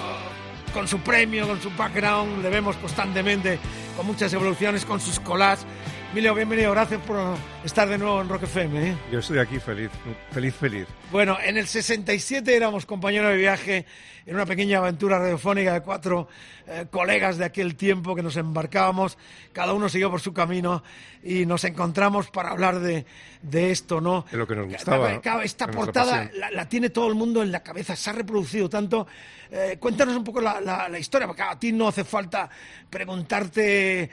con 0.70 0.88
su 0.88 1.00
premio, 1.00 1.48
con 1.48 1.62
su 1.62 1.70
background, 1.72 2.42
le 2.42 2.50
vemos 2.50 2.76
constantemente 2.78 3.60
con 3.96 4.06
muchas 4.06 4.32
evoluciones, 4.34 4.86
con 4.86 5.00
sus 5.00 5.20
colas. 5.20 5.66
Emilio, 6.12 6.34
bienvenido, 6.34 6.72
gracias 6.72 7.00
por 7.02 7.18
estar 7.64 7.88
de 7.90 7.98
nuevo 7.98 8.22
en 8.22 8.30
Rock 8.30 8.44
FM. 8.44 8.90
¿eh? 8.92 8.96
Yo 9.12 9.20
estoy 9.20 9.40
aquí 9.40 9.60
feliz, 9.60 9.90
feliz, 10.32 10.56
feliz. 10.56 10.88
Bueno, 11.12 11.38
en 11.44 11.58
el 11.58 11.68
67 11.68 12.56
éramos 12.56 12.86
compañeros 12.86 13.32
de 13.32 13.38
viaje 13.38 13.86
en 14.26 14.36
una 14.36 14.46
pequeña 14.46 14.78
aventura 14.78 15.18
radiofónica 15.18 15.74
de 15.74 15.82
cuatro 15.82 16.28
eh, 16.68 16.86
colegas 16.92 17.38
de 17.38 17.46
aquel 17.46 17.76
tiempo 17.76 18.14
que 18.16 18.22
nos 18.22 18.38
embarcábamos, 18.38 19.18
cada 19.54 19.74
uno 19.74 19.90
siguió 19.90 20.12
por 20.12 20.22
su 20.22 20.34
camino 20.34 20.84
y 21.24 21.46
nos 21.48 21.64
encontramos 21.64 22.30
para 22.30 22.50
hablar 22.52 22.80
de, 22.80 23.06
de 23.42 23.72
esto, 23.72 24.00
¿no? 24.00 24.26
De 24.32 24.38
lo 24.38 24.46
que 24.46 24.56
nos 24.56 24.68
gustaba. 24.68 24.98
Esta 25.44 25.66
portada 25.78 26.30
la, 26.36 26.52
la 26.52 26.70
tiene 26.70 26.92
todo 26.92 27.08
el 27.08 27.16
mundo 27.16 27.42
en 27.42 27.52
la 27.52 27.64
cabeza, 27.64 27.96
se 27.96 28.10
ha 28.10 28.14
reproducido 28.14 28.70
tanto. 28.70 29.08
Eh, 29.52 29.78
cuéntanos 29.80 30.16
un 30.16 30.24
poco 30.24 30.42
la, 30.42 30.62
la- 30.62 30.88
la 30.88 31.00
historia, 31.00 31.26
porque 31.26 31.42
a 31.42 31.58
ti 31.58 31.72
no 31.72 31.88
hace 31.88 32.04
falta 32.04 32.48
preguntarte, 32.90 34.04
eh, 34.04 34.10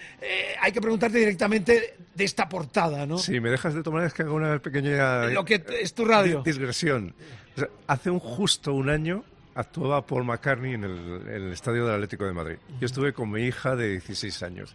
hay 0.60 0.72
que 0.72 0.80
preguntarte 0.80 1.18
directamente 1.18 1.96
de 2.14 2.24
esta 2.24 2.48
portada, 2.48 3.04
¿no? 3.04 3.18
Si 3.36 3.40
me 3.42 3.50
dejas 3.50 3.74
de 3.74 3.82
tomar 3.82 4.02
es 4.04 4.14
que 4.14 4.22
hago 4.22 4.34
una 4.34 4.58
pequeña 4.60 5.26
Lo 5.26 5.44
que 5.44 5.62
es 5.82 5.92
tu 5.92 6.06
radio. 6.06 6.40
di- 6.42 6.52
digresión. 6.52 7.14
O 7.54 7.58
sea, 7.60 7.68
hace 7.86 8.08
un 8.10 8.18
justo 8.18 8.72
un 8.72 8.88
año 8.88 9.24
actuaba 9.54 10.06
Paul 10.06 10.24
McCartney 10.24 10.72
en 10.72 10.84
el, 10.84 11.20
en 11.28 11.42
el 11.46 11.52
estadio 11.52 11.84
del 11.84 11.96
Atlético 11.96 12.24
de 12.24 12.32
Madrid. 12.32 12.56
Yo 12.80 12.86
estuve 12.86 13.12
con 13.12 13.30
mi 13.30 13.42
hija 13.42 13.76
de 13.76 13.90
16 13.90 14.42
años. 14.42 14.74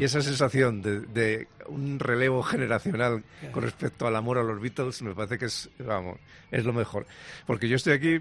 Y 0.00 0.02
esa 0.02 0.22
sensación 0.22 0.82
de, 0.82 1.00
de 1.02 1.46
un 1.70 1.98
relevo 1.98 2.42
generacional 2.42 3.22
con 3.52 3.62
respecto 3.62 4.06
al 4.06 4.16
amor 4.16 4.38
a 4.38 4.42
los 4.42 4.60
Beatles 4.60 5.02
me 5.02 5.14
parece 5.14 5.38
que 5.38 5.46
es, 5.46 5.68
vamos, 5.78 6.18
es 6.50 6.64
lo 6.64 6.72
mejor. 6.72 7.06
Porque 7.46 7.68
yo 7.68 7.76
estoy 7.76 7.92
aquí 7.94 8.20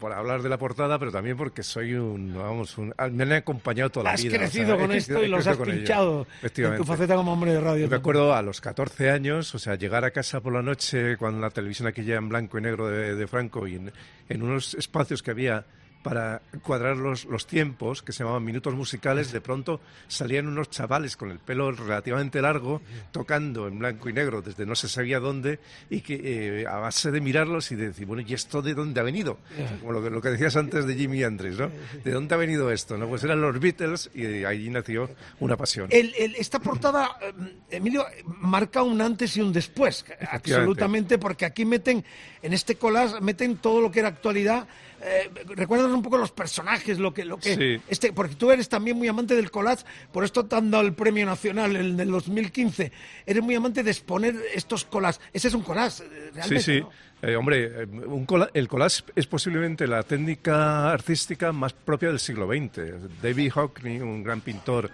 por 0.00 0.12
hablar 0.12 0.42
de 0.42 0.48
la 0.48 0.58
portada, 0.58 0.98
pero 0.98 1.12
también 1.12 1.36
porque 1.36 1.62
soy 1.62 1.94
un, 1.94 2.34
vamos, 2.36 2.76
un, 2.78 2.92
me 3.12 3.22
han 3.22 3.32
acompañado 3.32 3.90
toda 3.90 4.04
la 4.04 4.10
Has 4.12 4.22
vida. 4.22 4.30
o 4.34 4.38
sea, 4.38 4.40
crecido 4.40 4.74
he 4.74 4.78
con 4.78 4.90
crecido- 4.90 5.16
esto 5.18 5.22
y 5.22 5.26
he 5.26 5.28
los 5.28 5.44
crecido 5.44 5.62
has 5.64 5.76
pinchado 5.76 6.26
en 6.42 6.76
tu 6.78 6.84
faceta 6.84 7.14
como 7.14 7.32
hombre 7.32 7.52
de 7.52 7.60
radio. 7.60 7.84
Yo 7.84 7.90
me 7.90 7.96
acuerdo 7.96 8.34
a 8.34 8.42
los 8.42 8.60
14 8.60 9.10
años, 9.10 9.54
o 9.54 9.58
sea, 9.58 9.76
llegar 9.76 10.04
a 10.04 10.10
casa 10.10 10.40
por 10.40 10.52
la 10.52 10.62
noche 10.62 11.16
cuando 11.16 11.40
la 11.40 11.50
televisión 11.50 11.86
aquí 11.88 12.02
ya 12.04 12.16
en 12.16 12.28
blanco 12.28 12.58
y 12.58 12.62
negro 12.62 12.88
de, 12.88 13.14
de 13.14 13.26
Franco 13.28 13.66
y 13.68 13.76
en, 13.76 13.92
en 14.28 14.42
unos 14.42 14.74
espacios 14.74 15.22
que 15.22 15.30
había 15.30 15.64
para 16.02 16.40
cuadrar 16.62 16.96
los, 16.96 17.24
los 17.26 17.46
tiempos, 17.46 18.02
que 18.02 18.12
se 18.12 18.20
llamaban 18.22 18.44
minutos 18.44 18.72
musicales, 18.74 19.32
de 19.32 19.40
pronto 19.40 19.80
salían 20.06 20.46
unos 20.46 20.70
chavales 20.70 21.16
con 21.16 21.30
el 21.30 21.38
pelo 21.38 21.72
relativamente 21.72 22.40
largo, 22.40 22.80
tocando 23.10 23.66
en 23.68 23.78
blanco 23.78 24.08
y 24.08 24.12
negro 24.12 24.40
desde 24.40 24.64
no 24.64 24.74
se 24.76 24.88
sabía 24.88 25.18
dónde, 25.20 25.58
y 25.90 26.00
que 26.00 26.60
eh, 26.62 26.66
a 26.66 26.76
base 26.76 27.10
de 27.10 27.20
mirarlos 27.20 27.72
y 27.72 27.76
de 27.76 27.88
decir, 27.88 28.06
bueno, 28.06 28.22
¿y 28.26 28.32
esto 28.32 28.62
de 28.62 28.74
dónde 28.74 29.00
ha 29.00 29.02
venido? 29.02 29.38
Como 29.80 29.92
lo 29.92 30.02
que, 30.02 30.10
lo 30.10 30.22
que 30.22 30.30
decías 30.30 30.56
antes 30.56 30.86
de 30.86 30.94
Jimi 30.94 31.22
Hendrix, 31.22 31.58
¿no? 31.58 31.70
¿De 32.04 32.10
dónde 32.12 32.34
ha 32.34 32.38
venido 32.38 32.70
esto? 32.70 32.96
¿no? 32.96 33.08
Pues 33.08 33.24
eran 33.24 33.40
los 33.40 33.58
Beatles 33.58 34.10
y 34.14 34.44
ahí 34.44 34.70
nació 34.70 35.10
una 35.40 35.56
pasión. 35.56 35.88
El- 35.90 36.14
el- 36.18 36.36
esta 36.36 36.60
portada, 36.60 37.18
eh, 37.20 37.32
Emilio, 37.70 38.06
marca 38.24 38.82
un 38.82 39.00
antes 39.00 39.36
y 39.36 39.40
un 39.40 39.52
después, 39.52 40.04
absolutamente, 40.30 41.18
porque 41.18 41.44
aquí 41.44 41.64
meten, 41.64 42.04
en 42.42 42.52
este 42.52 42.76
collage, 42.76 43.20
meten 43.20 43.56
todo 43.56 43.80
lo 43.80 43.90
que 43.90 43.98
era 44.00 44.08
actualidad. 44.08 44.66
Eh, 45.02 45.30
recuerdas 45.54 45.90
un 45.90 46.02
poco 46.02 46.18
los 46.18 46.32
personajes, 46.32 46.98
lo 46.98 47.14
que, 47.14 47.24
lo 47.24 47.38
que 47.38 47.54
Sí. 47.54 47.82
este, 47.88 48.12
porque 48.12 48.34
tú 48.34 48.50
eres 48.50 48.68
también 48.68 48.96
muy 48.96 49.06
amante 49.08 49.34
del 49.36 49.50
collage, 49.50 49.84
por 50.12 50.24
esto 50.24 50.44
te 50.46 50.56
han 50.56 50.70
dado 50.70 50.84
el 50.84 50.92
premio 50.94 51.24
nacional 51.24 51.76
el 51.76 51.96
del 51.96 52.10
2015. 52.10 52.90
Eres 53.26 53.42
muy 53.42 53.54
amante 53.54 53.82
de 53.82 53.90
exponer 53.90 54.34
estos 54.54 54.84
collages. 54.84 55.20
Ese 55.32 55.48
es 55.48 55.54
un 55.54 55.62
collage, 55.62 56.02
eh, 56.04 56.06
Sí, 56.08 56.30
realmente. 56.34 56.60
sí. 56.62 56.80
¿no? 56.80 56.90
Eh, 57.20 57.34
hombre, 57.34 57.64
eh, 57.82 57.86
un 58.06 58.26
el 58.54 58.68
collage 58.68 59.02
es 59.16 59.26
posiblemente 59.26 59.88
la 59.88 60.04
técnica 60.04 60.92
artística 60.92 61.50
más 61.52 61.72
propia 61.72 62.10
del 62.10 62.20
siglo 62.20 62.46
XX. 62.46 63.20
David 63.20 63.50
Hockney, 63.54 64.00
un 64.00 64.22
gran 64.22 64.40
pintor 64.40 64.88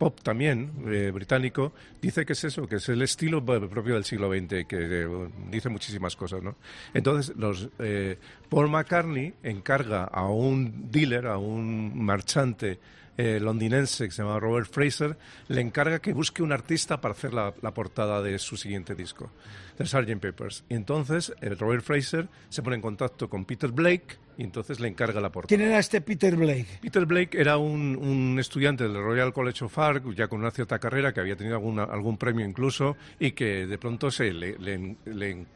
pop 0.00 0.18
también, 0.22 0.72
eh, 0.86 1.10
británico, 1.12 1.74
dice 2.00 2.24
que 2.24 2.32
es 2.32 2.42
eso, 2.44 2.66
que 2.66 2.76
es 2.76 2.88
el 2.88 3.02
estilo 3.02 3.44
propio 3.44 3.94
del 3.94 4.04
siglo 4.04 4.32
XX, 4.32 4.64
que 4.66 5.06
dice 5.50 5.68
muchísimas 5.68 6.16
cosas, 6.16 6.42
¿no? 6.42 6.56
Entonces, 6.94 7.34
eh, 7.78 8.16
Paul 8.48 8.70
McCartney 8.70 9.34
encarga 9.42 10.04
a 10.04 10.26
un 10.26 10.90
dealer, 10.90 11.26
a 11.26 11.36
un 11.36 12.02
marchante 12.02 12.80
eh, 13.18 13.38
londinense 13.40 14.06
que 14.06 14.10
se 14.10 14.22
llama 14.22 14.40
Robert 14.40 14.70
Fraser, 14.72 15.18
le 15.48 15.60
encarga 15.60 15.98
que 15.98 16.14
busque 16.14 16.42
un 16.42 16.52
artista 16.52 16.98
para 17.02 17.12
hacer 17.12 17.34
la 17.34 17.52
portada 17.74 18.22
de 18.22 18.38
su 18.38 18.56
siguiente 18.56 18.94
disco, 18.94 19.30
de 19.78 19.86
Sgt. 19.86 20.18
Peppers. 20.20 20.64
Y 20.68 20.74
entonces 20.74 21.32
el 21.40 21.58
Robert 21.58 21.82
Fraser 21.82 22.28
se 22.48 22.62
pone 22.62 22.76
en 22.76 22.82
contacto 22.82 23.28
con 23.28 23.44
Peter 23.44 23.70
Blake 23.70 24.16
y 24.38 24.44
entonces 24.44 24.80
le 24.80 24.88
encarga 24.88 25.20
la 25.20 25.30
portada. 25.30 25.48
¿Quién 25.48 25.60
era 25.68 25.78
este 25.78 26.00
Peter 26.00 26.34
Blake? 26.36 26.66
Peter 26.80 27.04
Blake 27.04 27.38
era 27.38 27.58
un, 27.58 27.96
un 27.96 28.38
estudiante 28.38 28.84
del 28.84 28.94
Royal 28.94 29.32
College 29.32 29.64
of 29.66 29.78
Art, 29.78 30.02
ya 30.16 30.28
con 30.28 30.40
una 30.40 30.50
cierta 30.50 30.78
carrera, 30.78 31.12
que 31.12 31.20
había 31.20 31.36
tenido 31.36 31.56
alguna- 31.56 31.84
algún 31.84 32.16
premio 32.16 32.46
incluso, 32.46 32.96
y 33.18 33.32
que 33.32 33.66
de 33.66 33.78
pronto 33.78 34.10
se 34.10 34.32
le, 34.32 34.56
le- 34.58 34.96
le- 35.04 35.46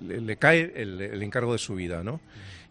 le- 0.00 0.36
cae 0.38 0.72
el, 0.74 1.00
el 1.00 1.22
encargo 1.22 1.52
de 1.52 1.58
su 1.58 1.74
vida, 1.76 2.02
¿no? 2.02 2.20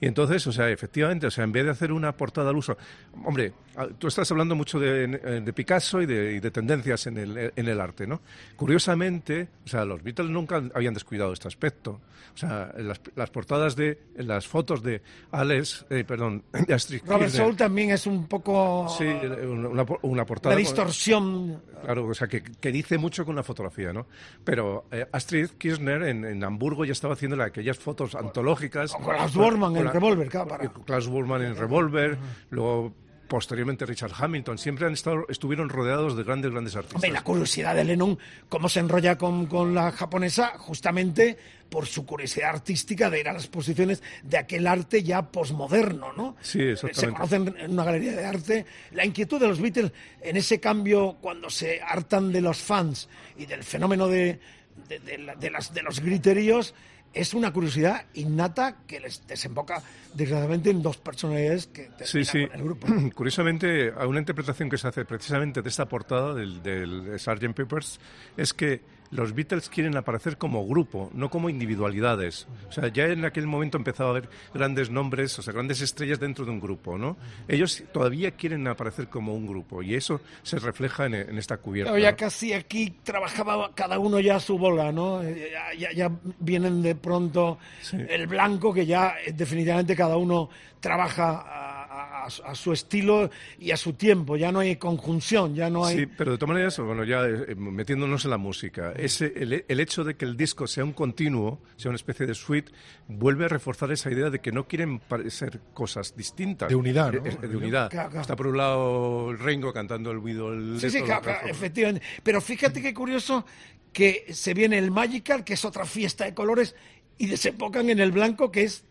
Y 0.02 0.08
entonces, 0.08 0.46
o 0.48 0.52
sea, 0.52 0.70
efectivamente, 0.70 1.28
o 1.28 1.32
sea, 1.32 1.44
en 1.46 1.52
vez 1.52 1.64
de 1.64 1.70
hacer 1.72 1.92
una 1.92 2.12
portada 2.18 2.50
al 2.50 2.58
uso, 2.58 2.76
hombre, 3.24 3.54
ah, 3.78 3.88
tú 4.00 4.08
estás 4.08 4.30
hablando 4.32 4.56
mucho 4.56 4.80
de, 4.80 5.08
de 5.08 5.54
Picasso 5.54 6.02
y 6.02 6.08
de, 6.08 6.34
y 6.34 6.40
de 6.40 6.50
tendencias 6.52 7.06
en 7.08 7.18
el, 7.18 7.54
en 7.56 7.68
el 7.68 7.80
arte, 7.80 8.08
¿no? 8.08 8.20
Curiosamente, 8.56 9.48
o 9.66 9.68
sea, 9.68 9.86
los 9.86 10.02
Beatles 10.02 10.30
nunca 10.32 10.62
habían 10.74 10.94
descuidado 10.94 11.34
este 11.34 11.48
aspecto. 11.48 12.00
O 12.34 12.38
sea, 12.38 12.72
las, 12.78 13.02
las 13.16 13.30
portadas 13.30 13.76
de, 13.76 14.00
las 14.16 14.48
fotos 14.48 14.82
de 14.82 15.02
Alex, 15.32 15.86
eh, 15.90 16.06
perdón, 16.08 16.44
de 16.68 16.74
Astrid 16.74 17.02
Robert 17.06 17.24
Kirchner, 17.26 17.42
Soul 17.46 17.58
también 17.58 17.90
es 17.92 18.08
un 18.08 18.26
poco 18.28 18.88
Sí, 18.98 19.04
una, 19.06 19.86
una- 20.02 20.26
portada. 20.26 20.56
la 20.56 20.62
con- 20.62 20.64
distorsión. 20.64 21.62
Claro, 21.84 22.06
o 22.08 22.14
sea, 22.14 22.28
que, 22.28 22.42
que 22.44 22.72
dice 22.72 22.98
mucho 22.98 23.26
con 23.26 23.36
la 23.36 23.44
fotografía, 23.44 23.92
¿no? 23.92 24.06
Pero 24.46 24.86
eh, 24.92 25.06
Astrid 25.12 25.50
Kirchner 25.58 26.04
en, 26.04 26.24
en 26.26 26.44
Hamburgo 26.44 26.86
ya 26.86 26.92
estaba 26.94 27.16
haciendo 27.16 27.42
aquellas 27.44 27.78
fotos 27.80 28.16
antológicas. 28.16 28.94
con 28.94 29.04
Klaus 29.04 29.34
Bormann 29.36 29.76
en 29.76 29.86
la- 29.86 29.91
Revolver, 29.94 30.30
claro, 30.30 30.48
para- 30.48 30.70
Klaus 30.86 31.08
Bormann 31.08 31.44
en 31.44 31.56
Revolver, 31.56 32.18
luego 32.50 32.94
posteriormente 33.28 33.86
Richard 33.86 34.12
Hamilton. 34.20 34.58
Siempre 34.58 34.86
han 34.88 34.92
estado, 34.94 35.26
estuvieron 35.30 35.70
rodeados 35.70 36.18
de 36.18 36.24
grandes, 36.24 36.52
grandes 36.52 36.76
artistas. 36.76 36.96
Hombre, 36.96 37.12
la 37.12 37.24
curiosidad 37.24 37.74
de 37.76 37.86
Lennon, 37.86 38.20
cómo 38.50 38.68
se 38.68 38.82
enrolla 38.82 39.18
con, 39.18 39.46
con 39.46 39.74
la 39.74 39.92
japonesa, 39.94 40.58
justamente 40.58 41.38
por 41.70 41.86
su 41.86 42.06
curiosidad 42.06 42.50
artística 42.50 43.10
de 43.10 43.22
ir 43.22 43.30
a 43.30 43.34
las 43.34 43.48
posiciones 43.48 44.04
de 44.24 44.38
aquel 44.38 44.68
arte 44.68 45.02
ya 45.04 45.32
posmoderno, 45.32 46.12
¿no? 46.12 46.36
Sí, 46.42 46.60
Se 46.76 46.88
exactamente. 46.88 47.14
conocen 47.16 47.56
en 47.58 47.72
una 47.72 47.86
galería 47.86 48.12
de 48.12 48.26
arte. 48.26 48.66
La 48.92 49.06
inquietud 49.06 49.40
de 49.40 49.48
los 49.48 49.62
Beatles 49.62 49.94
en 50.22 50.36
ese 50.36 50.60
cambio, 50.60 51.16
cuando 51.22 51.50
se 51.50 51.80
hartan 51.82 52.34
de 52.34 52.42
los 52.42 52.58
fans 52.58 53.08
y 53.38 53.46
del 53.46 53.64
fenómeno 53.64 54.10
de, 54.10 54.42
de, 54.90 55.00
de 55.00 55.18
la- 55.20 55.36
de 55.36 55.50
las, 55.50 55.74
de 55.74 55.82
los 55.84 56.02
griteríos, 56.02 56.74
es 57.14 57.34
una 57.34 57.52
curiosidad 57.52 58.06
innata 58.14 58.78
que 58.88 59.00
les 59.00 59.26
desemboca, 59.28 59.82
desgraciadamente, 60.14 60.70
en 60.70 60.82
dos 60.82 60.98
personalidades 60.98 61.68
que 61.68 61.90
Sí, 62.04 62.24
sí. 62.24 62.48
con 62.48 62.58
el 62.58 62.64
grupo. 62.64 62.88
Curiosamente, 63.16 63.92
hay 63.98 64.08
una 64.08 64.20
interpretación 64.20 64.70
que 64.70 64.78
se 64.78 64.88
hace 64.88 65.06
precisamente 65.06 65.62
de 65.62 65.70
esta 65.70 65.88
portada 65.88 66.34
del, 66.34 66.64
del 66.64 67.20
Sgt. 67.20 67.54
Peppers 67.54 68.00
es 68.38 68.54
que 68.54 68.82
los 69.12 69.34
Beatles 69.36 69.70
quieren 69.70 69.96
aparecer 69.98 70.38
como 70.38 70.66
grupo, 70.66 71.10
no 71.14 71.30
como 71.30 71.50
individualidades. 71.50 72.48
O 72.70 72.72
sea, 72.72 72.88
ya 72.88 73.06
en 73.08 73.26
aquel 73.26 73.46
momento 73.48 73.78
empezaba 73.78 74.10
a 74.10 74.12
haber 74.18 74.30
grandes 74.54 74.90
nombres, 74.90 75.38
o 75.38 75.42
sea, 75.42 75.54
grandes 75.54 75.82
estrellas 75.82 76.20
dentro 76.20 76.46
de 76.46 76.52
un 76.52 76.60
grupo, 76.60 76.98
¿no? 76.98 77.18
Ellos 77.48 77.84
todavía 77.94 78.32
quieren 78.32 78.68
aparecer 78.68 79.08
como 79.10 79.34
un 79.36 79.46
grupo 79.48 79.84
y 79.84 79.96
eso 79.96 80.22
se 80.44 80.60
refleja 80.60 81.06
en, 81.06 81.14
en 81.16 81.38
esta 81.38 81.58
cubierta. 81.58 81.92
Claro, 81.92 82.02
ya 82.02 82.16
casi 82.16 82.54
aquí 82.54 82.90
trabajaba 83.04 83.72
cada 83.76 84.00
uno 84.00 84.20
ya 84.20 84.38
a 84.38 84.40
su 84.40 84.58
bola, 84.58 84.92
¿no? 84.92 85.22
Eh, 85.22 85.50
Ya, 85.52 85.74
ya- 85.78 85.92
ya 85.94 86.12
vienen 86.40 86.82
de 86.82 86.96
pronto 86.96 87.58
el 87.92 88.28
blanco, 88.28 88.74
que 88.74 88.86
ya 88.86 89.16
eh, 89.26 89.34
definitivamente 89.34 89.96
cada 89.96 90.16
uno 90.18 90.50
trabaja 90.80 91.81
a, 92.02 92.56
su 92.56 92.72
estilo 92.72 93.30
y 93.60 93.72
a 93.72 93.78
su 93.78 93.94
tiempo. 93.94 94.38
Ya 94.38 94.52
no 94.52 94.60
hay 94.60 94.76
conjunción, 94.76 95.56
ya 95.56 95.70
no 95.70 95.86
hay... 95.86 95.98
Sí, 95.98 96.06
pero 96.06 96.32
de 96.32 96.38
todas 96.38 96.54
maneras, 96.54 96.80
bueno, 96.80 97.04
ya 97.04 97.26
eh, 97.26 97.56
metiéndonos 97.56 98.26
en 98.26 98.32
la 98.32 98.38
música, 98.38 98.94
ese, 98.94 99.34
el, 99.36 99.66
el 99.68 99.80
hecho 99.80 100.04
de 100.04 100.16
que 100.16 100.26
el 100.26 100.38
disco 100.38 100.68
sea 100.68 100.84
un 100.84 100.94
continuo, 100.94 101.62
sea 101.78 101.90
una 101.90 101.96
especie 101.96 102.26
de 102.26 102.36
suite, 102.36 102.72
vuelve 103.08 103.46
a 103.46 103.48
reforzar 103.48 103.92
esa 103.92 104.12
idea 104.12 104.30
de 104.30 104.40
que 104.40 104.52
no 104.52 104.68
quieren 104.68 105.00
parecer 105.00 105.60
cosas 105.74 106.16
distintas. 106.16 106.70
De 106.70 106.76
unidad, 106.76 107.12
¿no? 107.12 107.26
Eh, 107.26 107.38
eh, 107.42 107.48
De, 107.48 107.58
unidad. 107.58 107.90
Claro, 107.90 108.10
claro. 108.10 108.22
Está 108.22 108.36
por 108.36 108.48
un 108.48 108.58
lado 108.58 109.34
Ringo 109.34 109.74
cantando 109.74 110.12
el 110.12 110.18
Widow. 110.18 110.54
el 110.54 110.80
Sí, 110.80 110.90
sí, 110.90 111.02
claro, 111.02 111.32
efectivamente. 111.46 112.06
Pero 112.24 112.42
fíjate 112.42 112.82
qué 112.82 112.94
curioso 112.94 113.46
que 113.94 114.26
se 114.34 114.54
viene 114.54 114.78
el 114.78 114.92
Magical, 114.92 115.44
que 115.44 115.54
es 115.54 115.66
otra 115.66 115.86
fiesta 115.86 116.26
de 116.26 116.34
colores, 116.34 116.76
y 117.18 117.28
desembocan 117.28 117.90
en 117.90 118.00
el 118.00 118.12
blanco, 118.12 118.52
que 118.52 118.64
es 118.64 118.86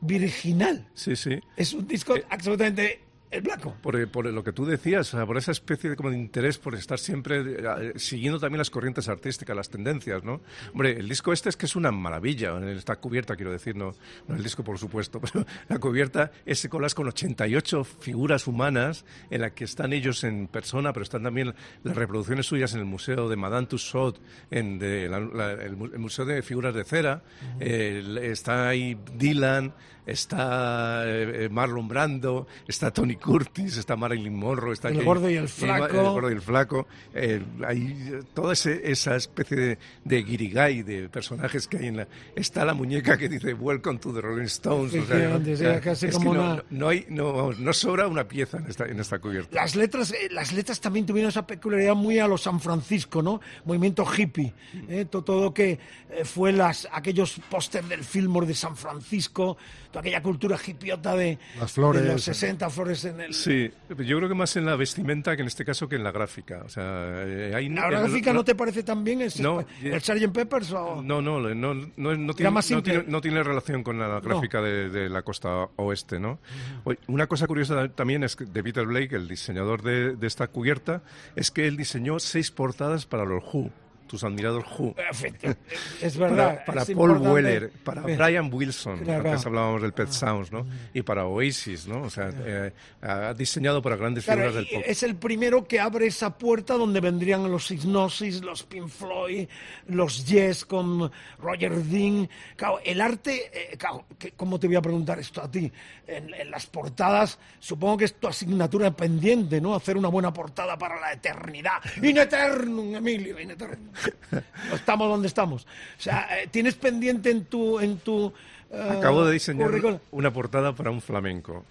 virginal. 0.00 0.86
Sí, 0.94 1.16
sí. 1.16 1.40
Es 1.56 1.72
un 1.72 1.86
disco 1.86 2.14
absolutamente 2.28 3.00
el 3.30 3.42
blanco. 3.42 3.76
Por, 3.82 4.08
por 4.10 4.26
lo 4.26 4.42
que 4.44 4.52
tú 4.52 4.64
decías, 4.66 5.06
sea, 5.08 5.24
por 5.26 5.36
esa 5.36 5.52
especie 5.52 5.90
de, 5.90 5.96
como 5.96 6.10
de 6.10 6.16
interés 6.18 6.58
por 6.58 6.74
estar 6.74 6.98
siempre 6.98 7.40
eh, 7.58 7.92
siguiendo 7.96 8.38
también 8.40 8.58
las 8.58 8.70
corrientes 8.70 9.08
artísticas, 9.08 9.54
las 9.56 9.70
tendencias, 9.70 10.24
¿no? 10.24 10.40
Hombre, 10.72 10.92
el 10.98 11.08
disco 11.08 11.32
este 11.32 11.48
es 11.48 11.56
que 11.56 11.66
es 11.66 11.76
una 11.76 11.90
maravilla, 11.92 12.58
está 12.70 12.96
cubierta, 12.96 13.36
quiero 13.36 13.52
decir, 13.52 13.76
no, 13.76 13.94
no 14.28 14.34
el 14.36 14.42
disco 14.42 14.64
por 14.64 14.78
supuesto, 14.78 15.20
pero 15.32 15.46
la 15.68 15.78
cubierta 15.78 16.32
es 16.44 16.66
colas 16.68 16.94
con 16.94 17.06
88 17.08 17.84
figuras 17.84 18.46
humanas 18.46 19.04
en 19.30 19.40
la 19.42 19.50
que 19.50 19.64
están 19.64 19.92
ellos 19.92 20.24
en 20.24 20.48
persona, 20.48 20.92
pero 20.92 21.04
están 21.04 21.22
también 21.22 21.54
las 21.84 21.96
reproducciones 21.96 22.46
suyas 22.46 22.74
en 22.74 22.80
el 22.80 22.86
Museo 22.86 23.28
de 23.28 23.36
Madame 23.36 23.66
Tussauds, 23.66 24.20
en 24.50 24.78
de 24.78 25.08
la- 25.08 25.20
la- 25.20 25.52
el, 25.52 25.76
mu- 25.76 25.86
el 25.86 25.98
Museo 25.98 26.24
de 26.24 26.42
Figuras 26.42 26.74
de 26.74 26.84
Cera, 26.84 27.22
eh, 27.60 28.02
está 28.22 28.68
ahí 28.68 28.98
Dylan, 29.16 29.72
está 30.10 31.04
eh, 31.06 31.44
eh, 31.44 31.48
Marlon 31.50 31.88
Brando, 31.88 32.46
está 32.66 32.90
Tony 32.90 33.16
Curtis, 33.16 33.76
está 33.76 33.96
Marilyn 33.96 34.34
Monroe, 34.34 34.72
está 34.72 34.88
El 34.88 35.04
gordo 35.04 35.30
y 35.30 35.34
el 35.36 35.48
flaco. 35.48 35.86
el 35.86 35.92
gordo 36.10 36.30
y 36.30 36.34
el 36.34 36.42
flaco. 36.42 36.86
eh, 37.14 37.42
hay 37.66 37.82
eh, 38.12 38.22
toda 38.34 38.52
ese- 38.52 38.90
esa 38.90 39.16
especie 39.16 39.56
de, 39.56 39.78
de 40.04 40.22
guirigay 40.22 40.82
de 40.82 41.08
personajes 41.08 41.66
que 41.68 41.78
hay 41.78 41.86
en 41.86 41.98
la... 41.98 42.08
Está 42.34 42.64
la 42.64 42.74
muñeca 42.74 43.16
que 43.16 43.28
dice 43.28 43.54
Welcome 43.54 43.98
to 43.98 44.12
the 44.12 44.20
Rolling 44.20 44.44
Stones. 44.46 44.88
o 44.88 44.90
sea, 44.92 45.00
Efectivamente, 45.02 45.56
sí, 45.56 45.64
eh, 45.64 45.80
casi 45.82 46.06
es 46.06 46.14
como 46.14 46.32
que 46.32 46.36
no, 46.38 46.44
una- 46.44 46.54
no- 46.56 46.62
no 46.70 46.88
hay, 46.88 47.06
no, 47.08 47.32
vamos, 47.32 47.58
no 47.58 47.72
sobra 47.72 48.06
una 48.08 48.26
pieza 48.28 48.58
en 48.58 48.66
esta, 48.66 48.86
en 48.86 48.98
esta 49.00 49.18
cubierta. 49.18 49.54
Las 49.54 49.76
letras, 49.76 50.12
eh, 50.12 50.28
las 50.30 50.52
letras 50.52 50.80
también 50.80 51.06
tuvieron 51.06 51.28
esa 51.30 51.46
peculiaridad 51.46 51.94
muy 51.94 52.18
a 52.18 52.26
los 52.26 52.42
San 52.42 52.60
Francisco, 52.60 53.22
¿no? 53.22 53.40
Movimiento 53.64 54.04
hippie, 54.16 54.52
¿eh? 54.88 55.04
todo, 55.10 55.22
todo 55.24 55.44
lo 55.44 55.54
que 55.54 55.78
eh, 56.10 56.24
fue 56.24 56.52
las, 56.52 56.88
aquellos 56.92 57.40
pósters 57.50 57.88
del 57.88 58.02
Fillmore 58.04 58.46
de 58.46 58.54
San 58.54 58.76
Francisco, 58.76 59.56
toda 59.90 60.00
aquella 60.00 60.22
cultura 60.22 60.58
hippiota 60.64 61.14
de, 61.16 61.38
Las 61.58 61.72
flores. 61.72 62.02
de 62.02 62.08
los 62.12 62.22
60, 62.22 62.70
flores 62.70 63.04
en 63.04 63.20
el... 63.20 63.34
Sí, 63.34 63.70
yo 63.98 64.16
creo 64.18 64.28
que 64.28 64.34
más 64.34 64.54
en 64.56 64.64
la 64.66 64.76
vestimenta 64.76 65.34
que 65.36 65.42
en 65.42 65.48
este 65.48 65.64
caso 65.64 65.88
que 65.88 65.96
en 65.96 66.04
la 66.04 66.12
gráfica. 66.12 66.62
O 66.64 66.68
sea, 66.68 66.84
eh, 67.26 67.52
hay- 67.54 67.68
¿La 67.68 67.86
eh, 67.86 67.90
gráfica 67.90 68.32
no- 68.32 68.40
no 68.40 68.44
te 68.44 68.54
parece 68.54 68.82
tan 68.82 69.02
bien 69.04 69.20
el, 69.22 69.32
No, 69.40 69.64
el 69.82 70.00
Sgt. 70.00 70.32
Peppers 70.32 70.72
o...? 70.72 71.02
No, 71.02 71.20
no, 71.20 71.40
no, 71.40 71.74
no, 71.74 72.16
no 72.16 72.34
tiene, 72.34 72.50
más 72.50 72.70
no, 72.70 72.76
simple. 72.76 72.92
tiene, 72.92 73.08
no 73.08 73.20
tiene 73.20 73.42
relación 73.42 73.82
con 73.82 73.98
la 73.98 74.20
gráfica 74.20 74.60
de, 74.62 74.88
de 74.90 75.08
la 75.08 75.22
costa 75.22 75.68
oeste, 75.76 76.18
¿no? 76.20 76.38
Oye, 76.84 76.98
Una 77.08 77.26
cosa 77.26 77.46
curiosa 77.46 77.88
también 77.88 78.22
es 78.24 78.36
que 78.36 78.44
de 78.44 78.62
Peter 78.62 78.86
Blake, 78.86 79.14
el 79.16 79.28
diseñador 79.28 79.82
de, 79.82 80.16
de 80.16 80.26
esta 80.26 80.46
cubierta, 80.48 81.02
es 81.36 81.50
que 81.50 81.66
él 81.66 81.76
diseñó 81.76 82.18
seis 82.18 82.50
portadas 82.50 83.06
para 83.06 83.24
los 83.24 83.42
Who, 83.52 83.70
tus 84.10 84.24
admirados 84.24 84.64
Who. 84.76 84.94
Es 86.02 86.16
verdad. 86.16 86.64
Para, 86.64 86.64
para 86.64 86.82
es 86.82 86.90
Paul 86.90 87.10
importante. 87.10 87.28
Weller, 87.30 87.70
para 87.84 88.02
Brian 88.02 88.52
Wilson, 88.52 88.98
Claro. 89.04 89.30
antes 89.30 89.46
hablábamos 89.46 89.82
del 89.82 89.92
Pet 89.92 90.08
Sounds, 90.10 90.50
¿no? 90.50 90.66
Y 90.92 91.02
para 91.02 91.26
Oasis, 91.26 91.86
¿no? 91.86 92.02
O 92.02 92.10
sea, 92.10 92.30
eh, 92.44 92.72
ha 93.02 93.32
diseñado 93.34 93.80
para 93.80 93.94
grandes 93.96 94.24
Claro, 94.24 94.40
figuras 94.50 94.54
del 94.56 94.66
pop. 94.74 94.82
es 94.84 95.02
el 95.04 95.14
primero 95.14 95.64
que 95.66 95.78
abre 95.78 96.06
esa 96.08 96.36
puerta 96.36 96.74
donde 96.74 97.00
vendrían 97.00 97.48
los 97.50 97.70
Hypnosis, 97.70 98.42
los 98.42 98.64
Pink 98.64 98.88
Floyd, 98.88 99.46
los 99.86 100.26
Yes 100.26 100.64
con 100.64 101.10
Roger 101.38 101.76
Dean. 101.84 102.28
Claro, 102.56 102.80
el 102.84 103.00
arte, 103.00 103.50
eh, 103.72 103.76
claro, 103.76 104.06
¿cómo 104.36 104.58
te 104.58 104.66
voy 104.66 104.76
a 104.76 104.82
preguntar 104.82 105.20
esto 105.20 105.40
a 105.40 105.48
ti? 105.50 105.70
En, 106.08 106.34
en 106.34 106.50
las 106.50 106.66
portadas, 106.66 107.38
supongo 107.60 107.98
que 107.98 108.06
es 108.06 108.14
tu 108.14 108.26
asignatura 108.26 108.90
pendiente, 108.90 109.60
¿no? 109.60 109.74
Hacer 109.76 109.96
una 109.96 110.08
buena 110.08 110.32
portada 110.32 110.76
para 110.76 110.98
la 111.00 111.12
eternidad. 111.12 111.78
In 112.02 112.16
eternum, 112.18 112.96
Emilio, 112.96 113.38
in 113.38 113.52
eternum. 113.52 113.88
Estamos 114.74 115.08
donde 115.08 115.28
estamos. 115.28 115.64
O 115.64 116.02
sea, 116.02 116.28
eh, 116.42 116.48
tienes 116.50 116.74
pendiente 116.74 117.30
en 117.30 117.44
tu... 117.44 117.78
En 117.80 117.98
tu 117.98 118.32
eh, 118.70 118.94
Acabo 118.98 119.24
de 119.24 119.32
diseñar 119.32 119.68
currículum- 119.70 120.00
una 120.12 120.32
portada 120.32 120.74
para 120.74 120.90
un 120.90 121.00
flamenco. 121.00 121.64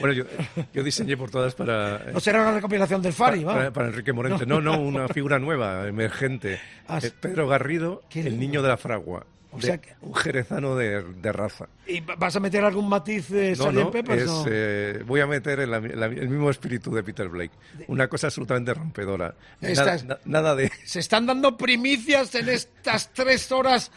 Bueno, 0.00 0.12
yo, 0.14 0.24
yo 0.72 0.82
diseñé 0.82 1.16
portadas 1.16 1.54
para... 1.54 2.06
No 2.12 2.20
será 2.20 2.40
una 2.42 2.52
recopilación 2.52 3.02
del 3.02 3.12
Fari, 3.12 3.44
para, 3.44 3.56
para- 3.58 3.72
para 3.72 3.88
Enrique 3.88 4.12
Morente. 4.12 4.46
No, 4.46 4.60
no, 4.60 4.78
una 4.80 5.08
figura 5.08 5.38
nueva, 5.38 5.86
emergente. 5.88 6.58
Ah, 6.88 6.98
Eh, 7.02 7.10
Pedro 7.18 7.48
Garrido, 7.48 8.02
el 8.14 8.38
niño 8.38 8.60
de 8.60 8.68
la 8.68 8.76
fragua. 8.76 9.24
O 9.54 9.58
de- 9.58 9.66
sea 9.66 9.78
que- 9.78 9.94
Un 10.00 10.14
jerezano 10.14 10.76
de, 10.76 11.02
de 11.02 11.32
raza. 11.32 11.66
¿Y 11.86 12.00
vas 12.00 12.34
a 12.36 12.40
meter 12.40 12.64
algún 12.64 12.88
matiz 12.88 13.28
de 13.28 13.50
No, 13.56 13.64
Sgt. 13.64 13.72
no, 13.74 13.90
Peppers? 13.90 14.22
es, 14.22 14.26
no? 14.28 14.44
eh, 14.48 15.02
voy 15.06 15.20
a 15.20 15.26
meter 15.26 15.60
el, 15.60 15.70
la- 15.70 15.78
el 15.78 16.28
mismo 16.28 16.50
espíritu 16.50 16.92
de 16.94 17.02
Peter 17.02 17.28
Blake. 17.28 17.52
Una 17.88 18.08
cosa 18.08 18.26
absolutamente 18.28 18.72
rompedora. 18.74 19.34
Nada 20.24 20.54
de... 20.54 20.70
Se 20.84 21.00
están 21.00 21.26
dando 21.26 21.56
primicias 21.56 22.34
en 22.34 22.48
estas 22.48 23.12
tres 23.12 23.50
horas. 23.52 23.90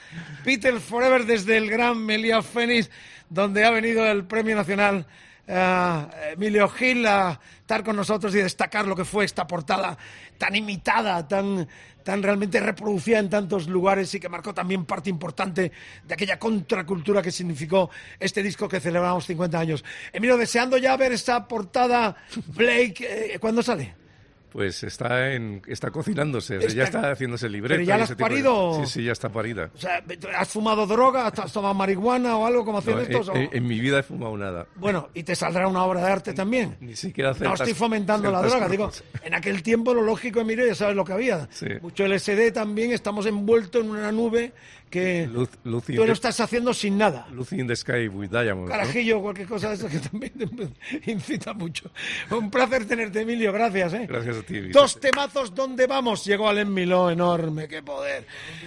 Peter 0.43 0.79
Forever 0.79 1.25
desde 1.25 1.57
el 1.57 1.69
gran 1.69 1.97
Melia 2.05 2.41
Fénix, 2.41 2.89
donde 3.29 3.65
ha 3.65 3.71
venido 3.71 4.05
el 4.05 4.25
Premio 4.25 4.55
Nacional 4.55 5.05
eh, 5.47 6.07
Emilio 6.33 6.67
Gil 6.67 7.05
a 7.07 7.39
estar 7.59 7.83
con 7.83 7.95
nosotros 7.95 8.35
y 8.35 8.39
destacar 8.39 8.85
lo 8.85 8.95
que 8.95 9.05
fue 9.05 9.25
esta 9.25 9.47
portada 9.47 9.97
tan 10.37 10.55
imitada, 10.55 11.27
tan, 11.27 11.67
tan 12.03 12.21
realmente 12.21 12.59
reproducida 12.59 13.19
en 13.19 13.29
tantos 13.29 13.67
lugares 13.67 14.13
y 14.13 14.19
que 14.19 14.29
marcó 14.29 14.53
también 14.53 14.85
parte 14.85 15.09
importante 15.09 15.71
de 16.05 16.13
aquella 16.13 16.37
contracultura 16.37 17.21
que 17.21 17.31
significó 17.31 17.89
este 18.19 18.43
disco 18.43 18.67
que 18.67 18.79
celebramos 18.79 19.25
50 19.25 19.59
años. 19.59 19.85
Emilio, 20.11 20.37
deseando 20.37 20.77
ya 20.77 20.95
ver 20.97 21.13
esa 21.13 21.47
portada 21.47 22.15
Blake, 22.47 23.33
eh, 23.33 23.39
¿cuándo 23.39 23.63
sale? 23.63 24.06
Pues 24.51 24.81
está 24.83 25.33
en, 25.33 25.61
está 25.67 25.91
cocinándose, 25.91 26.57
o 26.57 26.61
sea, 26.61 26.69
ya 26.69 26.83
Está- 26.85 27.11
haciéndose 27.11 27.49
libreto. 27.49 27.75
¿Pero 27.75 27.87
ya 27.87 27.97
la 27.97 28.03
has 28.05 28.09
de- 28.09 28.15
parido? 28.15 28.79
Sí, 28.85 28.91
sí, 28.99 29.03
ya 29.03 29.11
está 29.11 29.29
parida. 29.29 29.69
O 29.75 29.77
sea, 29.77 30.01
¿has 30.37 30.47
fumado 30.49 30.87
droga? 30.87 31.27
¿Has 31.27 31.51
tomado 31.53 31.73
marihuana 31.73 32.37
o 32.37 32.45
algo 32.45 32.63
como 32.65 32.77
hacían 32.77 32.95
No, 32.95 33.01
estos? 33.03 33.27
en, 33.29 33.33
o- 33.33 33.37
en- 33.37 33.49
en 33.51 33.67
mi 33.67 33.79
vida 33.79 33.99
he 33.99 34.03
fumado 34.03 34.37
nada. 34.37 34.65
Bueno, 34.75 35.09
y 35.13 35.23
te 35.23 35.35
saldrá 35.35 35.67
una 35.67 35.83
obra 35.83 36.01
de 36.05 36.11
arte 36.11 36.33
también. 36.33 36.77
Ni 36.79 36.95
siquiera 36.95 37.33
No 37.39 37.53
estoy 37.53 37.73
fomentando 37.73 38.31
la 38.31 38.41
droga, 38.41 38.67
digo, 38.69 38.89
en 39.23 39.33
aquel 39.33 39.61
tiempo 39.63 39.93
lo 39.93 40.01
lógico, 40.01 40.39
Emilio, 40.39 40.65
ya 40.65 40.75
sabes 40.75 40.95
lo 40.95 41.03
que 41.05 41.13
había. 41.13 41.47
Sí. 41.51 41.67
Mucho 41.81 42.05
LSD 42.05 42.51
también, 42.53 42.93
estamos 42.93 43.25
envueltos 43.25 43.83
en 43.83 43.91
una 43.91 44.11
nube 44.11 44.53
que 44.89 45.27
Luz, 45.31 45.49
Lucy 45.63 45.95
tú 45.95 46.05
lo 46.05 46.13
estás 46.13 46.39
haciendo 46.39 46.73
sin 46.73 46.97
nada. 46.97 47.27
Lucy 47.31 47.59
in 47.59 47.67
the 47.67 47.75
Sky 47.75 48.07
with 48.07 48.29
Diamonds. 48.29 48.69
¿no? 48.69 48.77
Carajillo, 48.77 49.21
cualquier 49.21 49.47
cosa 49.47 49.69
de 49.69 49.75
eso 49.75 49.87
que 49.87 49.99
también 49.99 50.33
te 50.33 51.11
incita 51.11 51.53
mucho. 51.53 51.89
Un 52.31 52.49
placer 52.49 52.85
tenerte, 52.85 53.21
Emilio, 53.21 53.51
gracias. 53.53 53.93
¿eh? 53.93 54.05
Gracias 54.07 54.37
a 54.37 54.41
ti. 54.41 54.53
Vicente. 54.53 54.79
Dos 54.79 54.99
temazos, 54.99 55.53
¿dónde 55.53 55.87
vamos? 55.87 56.25
Llegó 56.25 56.47
Alain 56.49 56.73
Miló, 56.73 57.09
enorme, 57.09 57.67
qué 57.67 57.81
poder. 57.83 58.25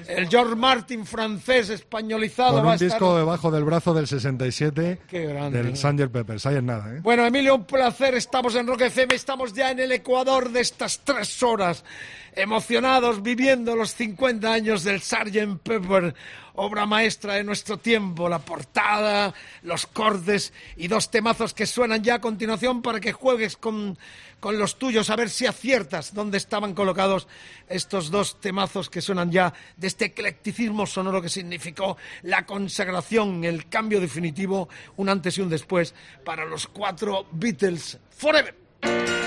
El 0.08 0.28
George 0.28 0.54
Martin 0.56 1.04
francés 1.06 1.70
españolizado 1.70 2.54
Con 2.54 2.60
va 2.60 2.64
a 2.64 2.68
un 2.68 2.74
estar... 2.74 2.88
disco 2.90 3.16
debajo 3.16 3.50
del 3.50 3.64
brazo 3.64 3.94
del 3.94 4.06
67 4.06 4.98
Qué 5.08 5.26
grande. 5.26 5.62
del 5.62 5.76
Sgt. 5.76 6.08
Peppers. 6.12 6.46
Ahí 6.46 6.56
en 6.56 6.66
nada, 6.66 6.94
¿eh? 6.94 7.00
Bueno, 7.02 7.26
Emilio, 7.26 7.54
un 7.54 7.64
placer. 7.64 8.14
Estamos 8.14 8.54
en 8.54 8.66
Rock 8.66 8.82
FM, 8.82 9.14
estamos 9.14 9.52
ya 9.52 9.70
en 9.70 9.80
el 9.80 9.92
Ecuador 9.92 10.50
de 10.50 10.60
estas 10.60 11.00
tres 11.04 11.42
horas, 11.42 11.84
emocionados, 12.34 13.22
viviendo 13.22 13.76
los 13.76 13.94
50 13.94 14.52
años 14.52 14.84
del 14.84 15.00
Sgt. 15.00 15.62
Pepper. 15.62 16.14
obra 16.54 16.84
maestra 16.84 17.34
de 17.34 17.44
nuestro 17.44 17.78
tiempo, 17.78 18.28
la 18.28 18.40
portada, 18.40 19.32
los 19.62 19.86
cortes 19.86 20.52
y 20.76 20.88
dos 20.88 21.10
temazos 21.10 21.54
que 21.54 21.64
suenan 21.64 22.02
ya 22.02 22.16
a 22.16 22.20
continuación 22.20 22.82
para 22.82 23.00
que 23.00 23.12
juegues 23.12 23.56
con, 23.56 23.96
con 24.40 24.58
los 24.58 24.78
tuyos 24.78 25.08
a 25.08 25.16
ver 25.16 25.30
si 25.30 25.46
aciertas 25.46 26.12
dónde 26.12 26.36
estaban 26.36 26.74
colocados 26.74 27.28
estos 27.68 28.10
dos 28.10 28.40
temazos 28.40 28.90
que 28.90 29.00
suenan 29.00 29.30
ya 29.30 29.54
de 29.76 29.86
este 29.86 30.06
eclecticismo 30.06 30.86
sonoro 30.86 31.22
que 31.22 31.28
significó 31.28 31.96
la 32.22 32.44
consagración, 32.44 33.44
el 33.44 33.68
cambio 33.68 34.00
definitivo, 34.00 34.68
un 34.96 35.08
antes 35.08 35.38
y 35.38 35.40
un 35.40 35.48
después 35.48 35.94
para 36.24 36.44
los 36.44 36.66
cuatro 36.66 37.26
Beatles 37.32 37.98
Forever. 38.10 39.19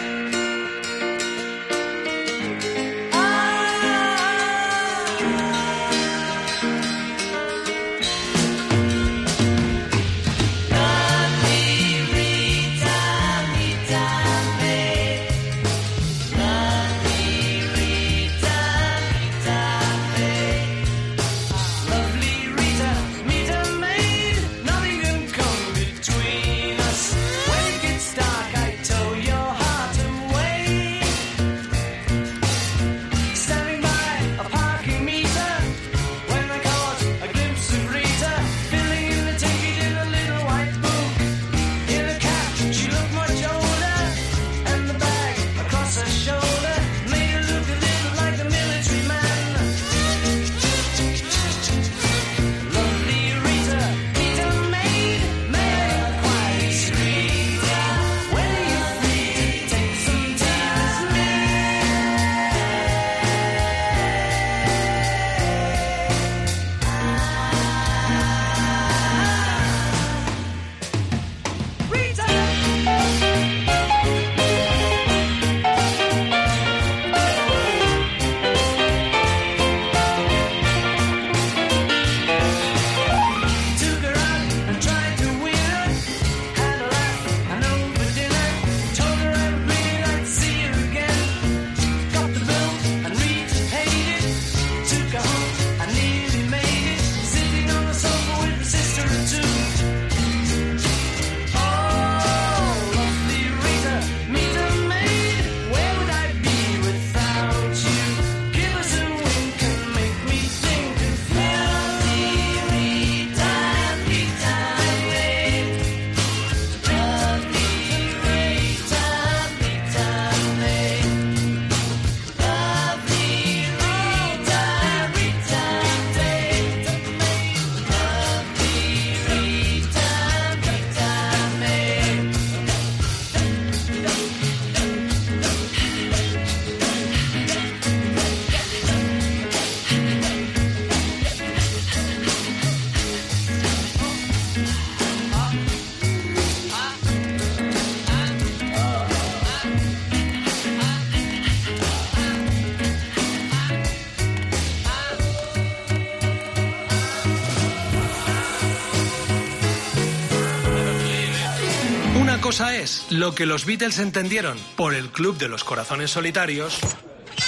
Lo 163.10 163.36
que 163.36 163.46
los 163.46 163.66
Beatles 163.66 164.00
entendieron 164.00 164.58
por 164.76 164.94
el 164.94 165.10
Club 165.10 165.38
de 165.38 165.48
los 165.48 165.64
Corazones 165.64 166.12
Solitarios 166.12 166.80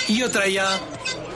y 0.07 0.23
otra 0.23 0.47
ya 0.47 0.79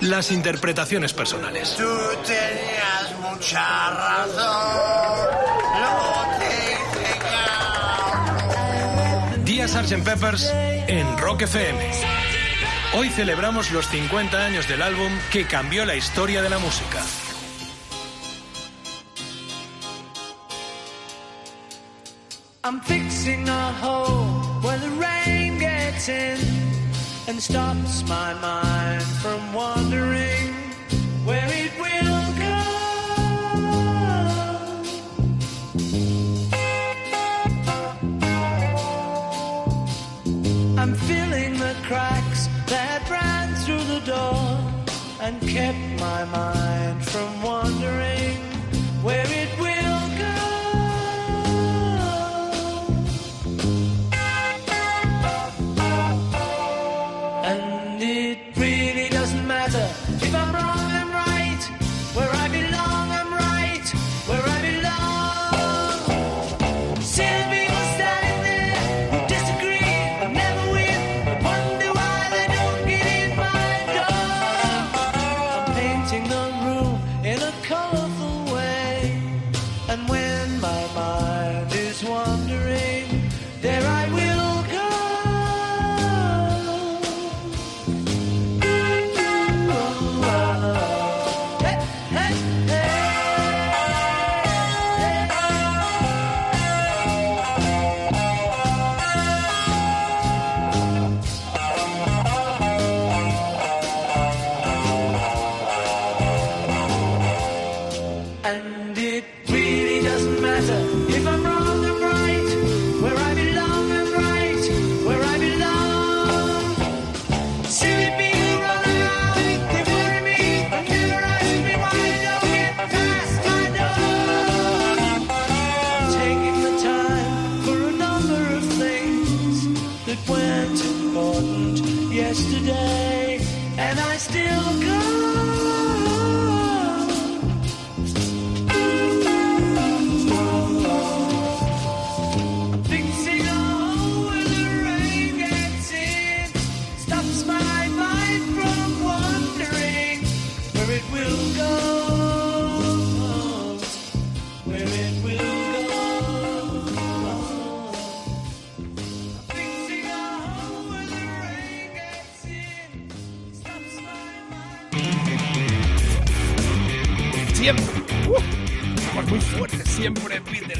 las 0.01 0.31
interpretaciones 0.31 1.13
personales. 1.13 1.75
Tú 1.75 1.83
tenías 2.25 3.19
mucha 3.21 3.89
razón. 3.89 5.27
Lo 5.81 6.39
te 9.35 9.51
Día 9.51 9.67
Sgt. 9.67 10.03
Peppers 10.03 10.49
en 10.87 11.17
Rock 11.17 11.41
FM. 11.43 11.91
Hoy 12.95 13.09
celebramos 13.09 13.71
los 13.71 13.87
50 13.87 14.45
años 14.45 14.67
del 14.67 14.81
álbum 14.81 15.11
que 15.31 15.45
cambió 15.45 15.85
la 15.85 15.95
historia 15.95 16.41
de 16.41 16.49
la 16.49 16.59
música. 16.59 17.03
I'm 22.61 22.81
fixing 23.19 23.49
a 23.49 23.71
hole 23.73 24.27
where 24.61 24.77
the 24.77 24.89
rain 24.91 25.59
gets 25.59 26.07
in 26.07 26.39
and 27.27 27.41
stops 27.41 28.07
my 28.07 28.33
mind 28.35 29.03
from 29.21 29.53
wandering 29.53 30.53
where 31.25 31.49
it 31.51 31.71
will 31.83 32.23
go. 32.45 32.59
I'm 40.81 40.95
filling 40.95 41.59
the 41.59 41.75
cracks 41.83 42.47
that 42.67 43.01
ran 43.09 43.53
through 43.63 43.83
the 43.95 43.99
door 44.05 44.57
and 45.19 45.41
kept 45.41 45.99
my 45.99 46.23
mind 46.23 46.58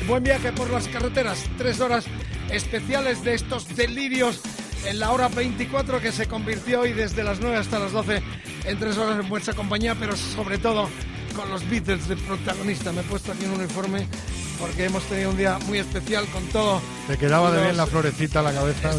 Buen 0.09 0.23
viaje 0.23 0.51
por 0.51 0.71
las 0.71 0.87
carreteras. 0.87 1.45
Tres 1.59 1.79
horas 1.81 2.05
especiales 2.51 3.23
de 3.23 3.35
estos 3.35 3.67
delirios 3.75 4.41
en 4.87 4.97
la 4.97 5.11
hora 5.11 5.27
24 5.27 6.01
que 6.01 6.11
se 6.11 6.25
convirtió 6.25 6.81
hoy 6.81 6.93
desde 6.93 7.23
las 7.23 7.39
9 7.39 7.57
hasta 7.57 7.77
las 7.77 7.91
12 7.91 8.23
en 8.65 8.79
tres 8.79 8.97
horas 8.97 9.19
en 9.19 9.29
vuestra 9.29 9.53
compañía, 9.53 9.93
pero 9.99 10.17
sobre 10.17 10.57
todo 10.57 10.89
con 11.35 11.51
los 11.51 11.69
Beatles 11.69 12.07
de 12.07 12.15
protagonista. 12.15 12.91
Me 12.91 13.01
he 13.01 13.03
puesto 13.03 13.31
aquí 13.31 13.45
un 13.45 13.51
uniforme 13.51 14.07
porque 14.59 14.85
hemos 14.85 15.03
tenido 15.03 15.29
un 15.29 15.37
día 15.37 15.59
muy 15.67 15.77
especial 15.77 16.25
con 16.33 16.43
todo. 16.47 16.81
Te 17.07 17.15
quedaba 17.15 17.51
de 17.51 17.61
bien 17.61 17.77
la 17.77 17.85
florecita 17.85 18.39
a 18.39 18.43
la 18.43 18.51
cabeza. 18.51 18.91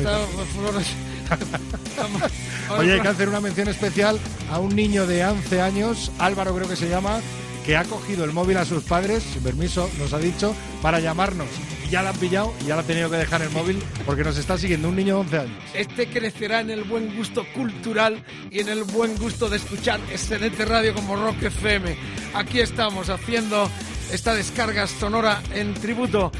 Flores. 0.54 0.86
Oye, 2.78 2.92
hay 2.92 3.00
que 3.00 3.08
hacer 3.08 3.28
una 3.28 3.40
mención 3.40 3.66
especial 3.66 4.16
a 4.48 4.60
un 4.60 4.76
niño 4.76 5.08
de 5.08 5.24
11 5.24 5.60
años, 5.60 6.12
Álvaro 6.20 6.54
creo 6.54 6.68
que 6.68 6.76
se 6.76 6.88
llama, 6.88 7.20
que 7.64 7.76
ha 7.76 7.84
cogido 7.84 8.24
el 8.24 8.32
móvil 8.32 8.56
a 8.56 8.64
sus 8.64 8.84
padres, 8.84 9.22
sin 9.22 9.42
permiso, 9.42 9.88
nos 9.98 10.12
ha 10.12 10.18
dicho, 10.18 10.54
para 10.82 11.00
llamarnos. 11.00 11.48
Ya 11.90 12.02
la 12.02 12.10
han 12.10 12.16
pillado 12.16 12.54
y 12.62 12.66
ya 12.66 12.76
la 12.76 12.82
ha 12.82 12.86
tenido 12.86 13.10
que 13.10 13.16
dejar 13.16 13.42
el 13.42 13.50
móvil 13.50 13.82
porque 14.06 14.22
nos 14.22 14.38
está 14.38 14.56
siguiendo 14.56 14.88
un 14.88 14.96
niño 14.96 15.16
de 15.16 15.20
11 15.20 15.38
años. 15.38 15.64
Este 15.74 16.06
crecerá 16.08 16.60
en 16.60 16.70
el 16.70 16.84
buen 16.84 17.16
gusto 17.16 17.44
cultural 17.52 18.22
y 18.50 18.60
en 18.60 18.68
el 18.68 18.84
buen 18.84 19.16
gusto 19.16 19.48
de 19.48 19.56
escuchar 19.56 19.98
excelente 20.10 20.64
radio 20.64 20.94
como 20.94 21.16
Rock 21.16 21.42
FM. 21.42 21.96
Aquí 22.34 22.60
estamos 22.60 23.08
haciendo 23.08 23.68
esta 24.12 24.34
descarga 24.34 24.86
sonora 24.86 25.42
en 25.52 25.74
tributo 25.74 26.30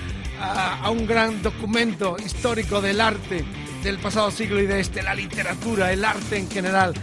a 0.41 0.89
un 0.91 1.07
gran 1.07 1.43
documento 1.43 2.17
histórico 2.25 2.81
del 2.81 3.01
arte 3.01 3.45
del 3.83 3.99
pasado 3.99 4.31
siglo 4.31 4.61
y 4.61 4.67
de 4.67 4.81
este, 4.81 5.03
la 5.03 5.15
literatura, 5.15 5.93
el 5.93 6.05
arte 6.05 6.39
en 6.39 6.51
general. 6.51 6.95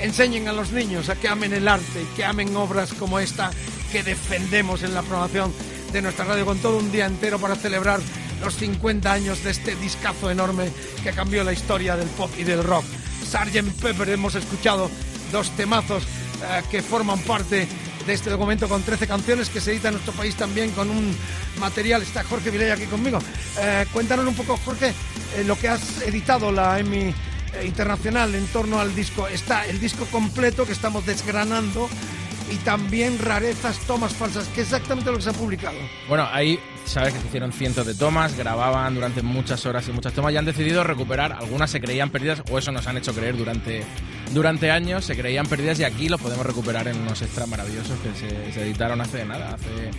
Enseñen 0.00 0.46
a 0.48 0.52
los 0.52 0.70
niños 0.70 1.08
a 1.08 1.16
que 1.16 1.28
amen 1.28 1.52
el 1.52 1.66
arte 1.66 2.02
y 2.02 2.16
que 2.16 2.24
amen 2.24 2.54
obras 2.56 2.92
como 2.94 3.18
esta 3.18 3.50
que 3.90 4.02
defendemos 4.02 4.82
en 4.82 4.94
la 4.94 5.02
programación 5.02 5.52
de 5.92 6.02
nuestra 6.02 6.24
radio 6.24 6.44
con 6.44 6.58
todo 6.58 6.78
un 6.78 6.92
día 6.92 7.06
entero 7.06 7.38
para 7.38 7.56
celebrar 7.56 8.00
los 8.40 8.56
50 8.56 9.12
años 9.12 9.42
de 9.42 9.50
este 9.50 9.74
discazo 9.76 10.30
enorme 10.30 10.70
que 11.02 11.10
cambió 11.10 11.42
la 11.42 11.52
historia 11.52 11.96
del 11.96 12.08
pop 12.08 12.30
y 12.38 12.44
del 12.44 12.62
rock. 12.62 12.84
Sgt. 13.24 13.80
Pepper 13.82 14.08
hemos 14.10 14.34
escuchado 14.34 14.90
dos 15.32 15.50
temazos 15.56 16.04
eh, 16.04 16.62
que 16.70 16.82
forman 16.82 17.18
parte 17.20 17.66
de 18.06 18.12
este 18.14 18.30
documento 18.30 18.68
con 18.68 18.82
13 18.82 19.06
canciones 19.06 19.50
que 19.50 19.60
se 19.60 19.72
edita 19.72 19.88
en 19.88 19.94
nuestro 19.94 20.14
país 20.14 20.34
también 20.36 20.70
con 20.70 20.88
un 20.90 21.14
material. 21.58 22.02
Está 22.02 22.24
Jorge 22.24 22.50
Vilella 22.50 22.74
aquí 22.74 22.86
conmigo. 22.86 23.18
Eh, 23.58 23.84
cuéntanos 23.92 24.26
un 24.26 24.34
poco, 24.34 24.56
Jorge, 24.64 24.94
eh, 25.36 25.44
lo 25.44 25.58
que 25.58 25.68
has 25.68 26.02
editado 26.02 26.52
la 26.52 26.78
EMI 26.78 27.12
internacional 27.64 28.34
en 28.34 28.46
torno 28.46 28.80
al 28.80 28.94
disco. 28.94 29.28
Está 29.28 29.66
el 29.66 29.80
disco 29.80 30.06
completo 30.06 30.66
que 30.66 30.72
estamos 30.72 31.06
desgranando 31.06 31.88
y 32.50 32.56
también 32.56 33.18
rarezas, 33.18 33.78
tomas 33.80 34.14
falsas, 34.14 34.48
que 34.48 34.62
exactamente 34.62 35.10
lo 35.10 35.18
que 35.18 35.22
se 35.24 35.30
ha 35.30 35.34
publicado. 35.34 35.76
Bueno, 36.08 36.28
ahí 36.32 36.58
sabes 36.88 37.14
que 37.14 37.20
se 37.20 37.26
hicieron 37.28 37.52
cientos 37.52 37.86
de 37.86 37.94
tomas, 37.94 38.36
grababan 38.36 38.94
durante 38.94 39.22
muchas 39.22 39.64
horas 39.66 39.86
y 39.88 39.92
muchas 39.92 40.12
tomas 40.12 40.32
y 40.32 40.36
han 40.36 40.44
decidido 40.44 40.84
recuperar. 40.84 41.32
Algunas 41.32 41.70
se 41.70 41.80
creían 41.80 42.10
perdidas 42.10 42.42
o 42.50 42.58
eso 42.58 42.72
nos 42.72 42.86
han 42.86 42.96
hecho 42.96 43.14
creer 43.14 43.36
durante, 43.36 43.84
durante 44.32 44.70
años, 44.70 45.04
se 45.04 45.16
creían 45.16 45.46
perdidas 45.46 45.78
y 45.80 45.84
aquí 45.84 46.08
lo 46.08 46.18
podemos 46.18 46.44
recuperar 46.46 46.88
en 46.88 46.98
unos 47.00 47.20
extras 47.22 47.48
maravillosos 47.48 47.98
que 48.00 48.14
se, 48.18 48.52
se 48.52 48.62
editaron 48.62 49.00
hace 49.00 49.24
nada, 49.24 49.54
hace 49.54 49.90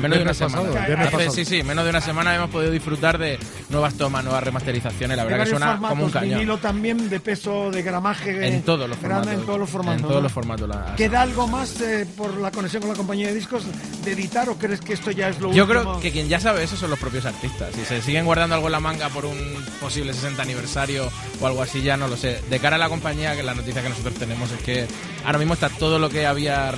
menos 0.00 0.18
de 0.18 0.24
una 0.24 0.34
semana. 0.34 0.68
Hace- 1.04 1.30
sí, 1.30 1.44
sí, 1.44 1.62
menos 1.62 1.84
de 1.84 1.90
una 1.90 2.00
semana 2.00 2.34
hemos 2.34 2.50
podido 2.50 2.70
disfrutar 2.70 3.18
de 3.18 3.38
nuevas 3.68 3.94
tomas, 3.94 4.22
nuevas 4.24 4.42
remasterizaciones. 4.42 5.16
La 5.16 5.24
verdad 5.24 5.44
que 5.44 5.50
suena 5.50 5.66
formatos, 5.72 5.88
como 5.90 6.04
un 6.04 6.10
cañón. 6.10 6.34
vinilo 6.38 6.58
también 6.58 7.08
de 7.08 7.20
peso, 7.20 7.70
de 7.70 7.82
gramaje 7.82 8.46
En 8.46 8.62
todos 8.62 8.88
los 8.88 8.96
formatos. 8.98 9.32
en 9.32 9.40
todos 9.44 9.58
los 9.58 9.70
formatos. 9.70 10.02
En 10.02 10.08
todos 10.08 10.22
los 10.22 10.32
formatos. 10.32 10.68
la- 10.68 10.94
¿Queda 10.96 11.22
algo 11.22 11.46
más 11.48 11.80
eh, 11.80 12.06
por 12.16 12.36
la 12.38 12.50
conexión 12.50 12.80
con 12.82 12.90
la 12.92 12.96
compañía 12.96 13.26
de 13.28 13.34
discos 13.34 13.64
de 14.04 14.12
editar 14.12 14.48
o 14.48 14.56
crees 14.56 14.80
que 14.80 14.92
esto 14.92 15.10
ya 15.10 15.28
es 15.30 15.40
lo 15.40 15.52
Yo 15.52 15.64
último? 15.64 15.82
creo 15.82 16.00
que 16.00 16.12
quien 16.12 16.28
ya 16.28 16.37
sabe 16.40 16.64
eso 16.64 16.76
son 16.76 16.90
los 16.90 16.98
propios 16.98 17.24
artistas. 17.26 17.74
Si 17.74 17.84
se 17.84 18.02
siguen 18.02 18.24
guardando 18.24 18.54
algo 18.54 18.68
en 18.68 18.72
la 18.72 18.80
manga 18.80 19.08
por 19.08 19.24
un 19.24 19.38
posible 19.80 20.12
60 20.12 20.42
aniversario 20.42 21.10
o 21.40 21.46
algo 21.46 21.62
así, 21.62 21.82
ya 21.82 21.96
no 21.96 22.08
lo 22.08 22.16
sé. 22.16 22.40
De 22.48 22.60
cara 22.60 22.76
a 22.76 22.78
la 22.78 22.88
compañía, 22.88 23.36
que 23.36 23.42
la 23.42 23.54
noticia 23.54 23.82
que 23.82 23.88
nosotros 23.88 24.14
tenemos 24.14 24.50
es 24.50 24.60
que 24.60 24.86
ahora 25.24 25.38
mismo 25.38 25.54
está 25.54 25.68
todo 25.68 25.98
lo 25.98 26.08
que 26.08 26.26
había 26.26 26.72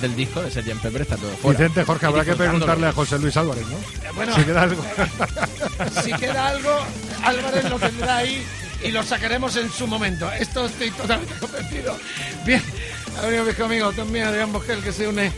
del 0.00 0.16
disco 0.16 0.42
de 0.42 0.50
Sgt. 0.50 0.80
Pepper, 0.82 1.02
está 1.02 1.16
todo 1.16 1.30
fuera. 1.36 1.58
Vicente, 1.58 1.84
Jorge, 1.84 2.06
habrá 2.06 2.24
que 2.24 2.34
preguntarle 2.34 2.88
a 2.88 2.92
José 2.92 3.18
Luis 3.18 3.36
Álvarez, 3.36 3.66
¿no? 3.66 3.76
Eh, 3.76 4.10
bueno. 4.14 4.34
Si 4.34 4.44
queda 4.44 4.62
algo. 4.62 4.84
si 6.02 6.12
queda 6.12 6.48
algo, 6.48 6.78
Álvarez 7.22 7.70
lo 7.70 7.78
tendrá 7.78 8.16
ahí 8.18 8.42
y 8.84 8.90
lo 8.90 9.02
sacaremos 9.02 9.56
en 9.56 9.70
su 9.70 9.86
momento. 9.86 10.30
Esto 10.32 10.66
estoy 10.66 10.90
totalmente 10.90 11.34
convencido. 11.34 11.96
Bien, 12.44 12.62
ha 13.18 13.26
venido 13.26 13.44
mi 13.44 13.64
amigo 13.64 13.92
también 13.92 14.26
Adrián 14.26 14.52
Bogel 14.52 14.82
que 14.82 14.92
se 14.92 15.06
une 15.06 15.32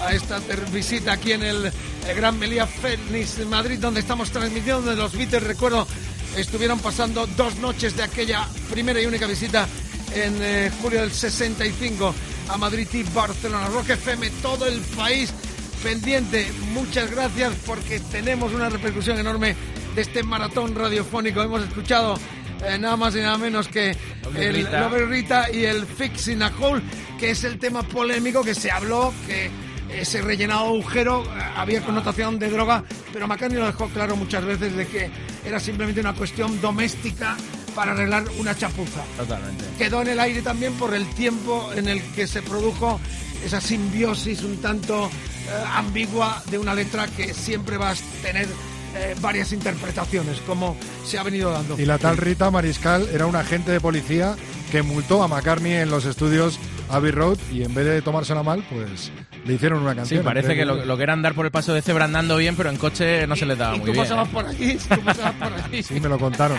a 0.00 0.12
esta 0.12 0.38
visita 0.72 1.12
aquí 1.12 1.32
en 1.32 1.42
el, 1.42 1.72
eh, 2.06 2.14
Gran 2.14 2.38
Melía 2.38 2.66
Fénix 2.66 3.36
de 3.36 3.46
Madrid, 3.46 3.78
donde 3.78 4.00
estamos 4.00 4.30
transmitiendo, 4.30 4.82
donde 4.82 4.96
los 4.96 5.16
Beatles, 5.16 5.42
recuerdo, 5.42 5.86
estuvieron 6.36 6.78
pasando 6.78 7.26
dos 7.26 7.56
noches 7.56 7.96
de 7.96 8.02
aquella 8.02 8.46
primera 8.70 9.00
y 9.00 9.06
única 9.06 9.26
visita 9.26 9.66
en 10.14 10.36
eh, 10.40 10.70
julio 10.80 11.00
del 11.00 11.12
65 11.12 12.14
a 12.48 12.56
Madrid 12.56 12.88
y 12.92 13.02
Barcelona. 13.02 13.68
Rock 13.68 13.90
FM, 13.90 14.30
todo 14.42 14.66
el 14.66 14.80
país 14.80 15.32
pendiente. 15.82 16.50
Muchas 16.72 17.10
gracias 17.10 17.52
porque 17.66 18.00
tenemos 18.00 18.52
una 18.52 18.68
repercusión 18.68 19.18
enorme 19.18 19.56
de 19.94 20.02
este 20.02 20.22
maratón 20.22 20.74
radiofónico. 20.74 21.42
Hemos 21.42 21.62
escuchado 21.62 22.18
eh, 22.64 22.78
nada 22.78 22.96
más 22.96 23.14
y 23.14 23.20
nada 23.20 23.38
menos 23.38 23.68
que 23.68 23.96
el 24.36 24.54
Rita. 24.54 24.88
Rita 24.88 25.52
y 25.52 25.64
el 25.64 25.86
Fixing 25.86 26.42
a 26.42 26.52
Hole, 26.60 26.82
que 27.18 27.30
es 27.30 27.44
el 27.44 27.58
tema 27.58 27.82
polémico 27.82 28.42
que 28.42 28.54
se 28.54 28.70
habló, 28.70 29.12
que 29.26 29.50
ese 29.94 30.22
rellenado 30.22 30.66
agujero 30.66 31.24
eh, 31.24 31.28
había 31.56 31.82
connotación 31.82 32.38
de 32.38 32.50
droga, 32.50 32.84
pero 33.12 33.26
McCartney 33.26 33.58
lo 33.58 33.66
dejó 33.66 33.88
claro 33.88 34.16
muchas 34.16 34.44
veces 34.44 34.74
de 34.76 34.86
que 34.86 35.10
era 35.44 35.58
simplemente 35.60 36.00
una 36.00 36.14
cuestión 36.14 36.60
doméstica 36.60 37.36
para 37.74 37.92
arreglar 37.92 38.24
una 38.38 38.54
chapuza 38.56 39.02
Totalmente. 39.16 39.64
quedó 39.78 40.02
en 40.02 40.08
el 40.08 40.20
aire 40.20 40.42
también 40.42 40.72
por 40.74 40.94
el 40.94 41.06
tiempo 41.14 41.70
en 41.74 41.88
el 41.88 42.02
que 42.12 42.26
se 42.26 42.42
produjo 42.42 43.00
esa 43.44 43.60
simbiosis 43.60 44.42
un 44.42 44.56
tanto 44.60 45.06
eh, 45.06 45.64
ambigua 45.74 46.42
de 46.50 46.58
una 46.58 46.74
letra 46.74 47.06
que 47.06 47.32
siempre 47.32 47.76
va 47.76 47.90
a 47.90 47.94
tener 48.22 48.48
eh, 48.96 49.14
varias 49.20 49.52
interpretaciones, 49.52 50.40
como 50.40 50.76
se 51.04 51.16
ha 51.16 51.22
venido 51.22 51.50
dando. 51.52 51.78
Y 51.80 51.86
la 51.86 51.98
tal 51.98 52.16
Rita 52.16 52.50
Mariscal 52.50 53.08
era 53.12 53.26
un 53.26 53.36
agente 53.36 53.70
de 53.70 53.80
policía 53.80 54.34
que 54.72 54.82
multó 54.82 55.22
a 55.22 55.28
McCartney 55.28 55.74
en 55.74 55.90
los 55.90 56.04
estudios 56.04 56.58
Abbey 56.88 57.12
Road 57.12 57.38
y 57.52 57.62
en 57.62 57.72
vez 57.72 57.86
de 57.86 58.02
tomársela 58.02 58.42
mal, 58.42 58.64
pues 58.68 59.12
le 59.44 59.54
hicieron 59.54 59.82
una 59.82 59.92
Sí, 59.92 59.96
canción. 59.96 60.24
parece 60.24 60.54
que 60.54 60.64
lo, 60.64 60.84
lo 60.84 60.96
que 60.96 61.02
era 61.02 61.12
andar 61.12 61.34
por 61.34 61.46
el 61.46 61.50
paso 61.52 61.72
de 61.74 61.82
cebra 61.82 62.04
andando 62.04 62.36
bien, 62.36 62.56
pero 62.56 62.70
en 62.70 62.76
coche 62.76 63.26
no 63.26 63.36
se 63.36 63.46
les 63.46 63.56
daba 63.58 63.76
y 63.76 63.80
muy 63.80 63.90
bien. 63.92 64.04
¿eh? 64.04 64.08
por 64.32 64.46
aquí, 64.46 64.76
tú 64.76 65.00
pasabas 65.02 65.34
por 65.34 65.52
aquí. 65.60 65.82
Sí, 65.82 66.00
me 66.00 66.08
lo 66.08 66.18
contaron. 66.18 66.58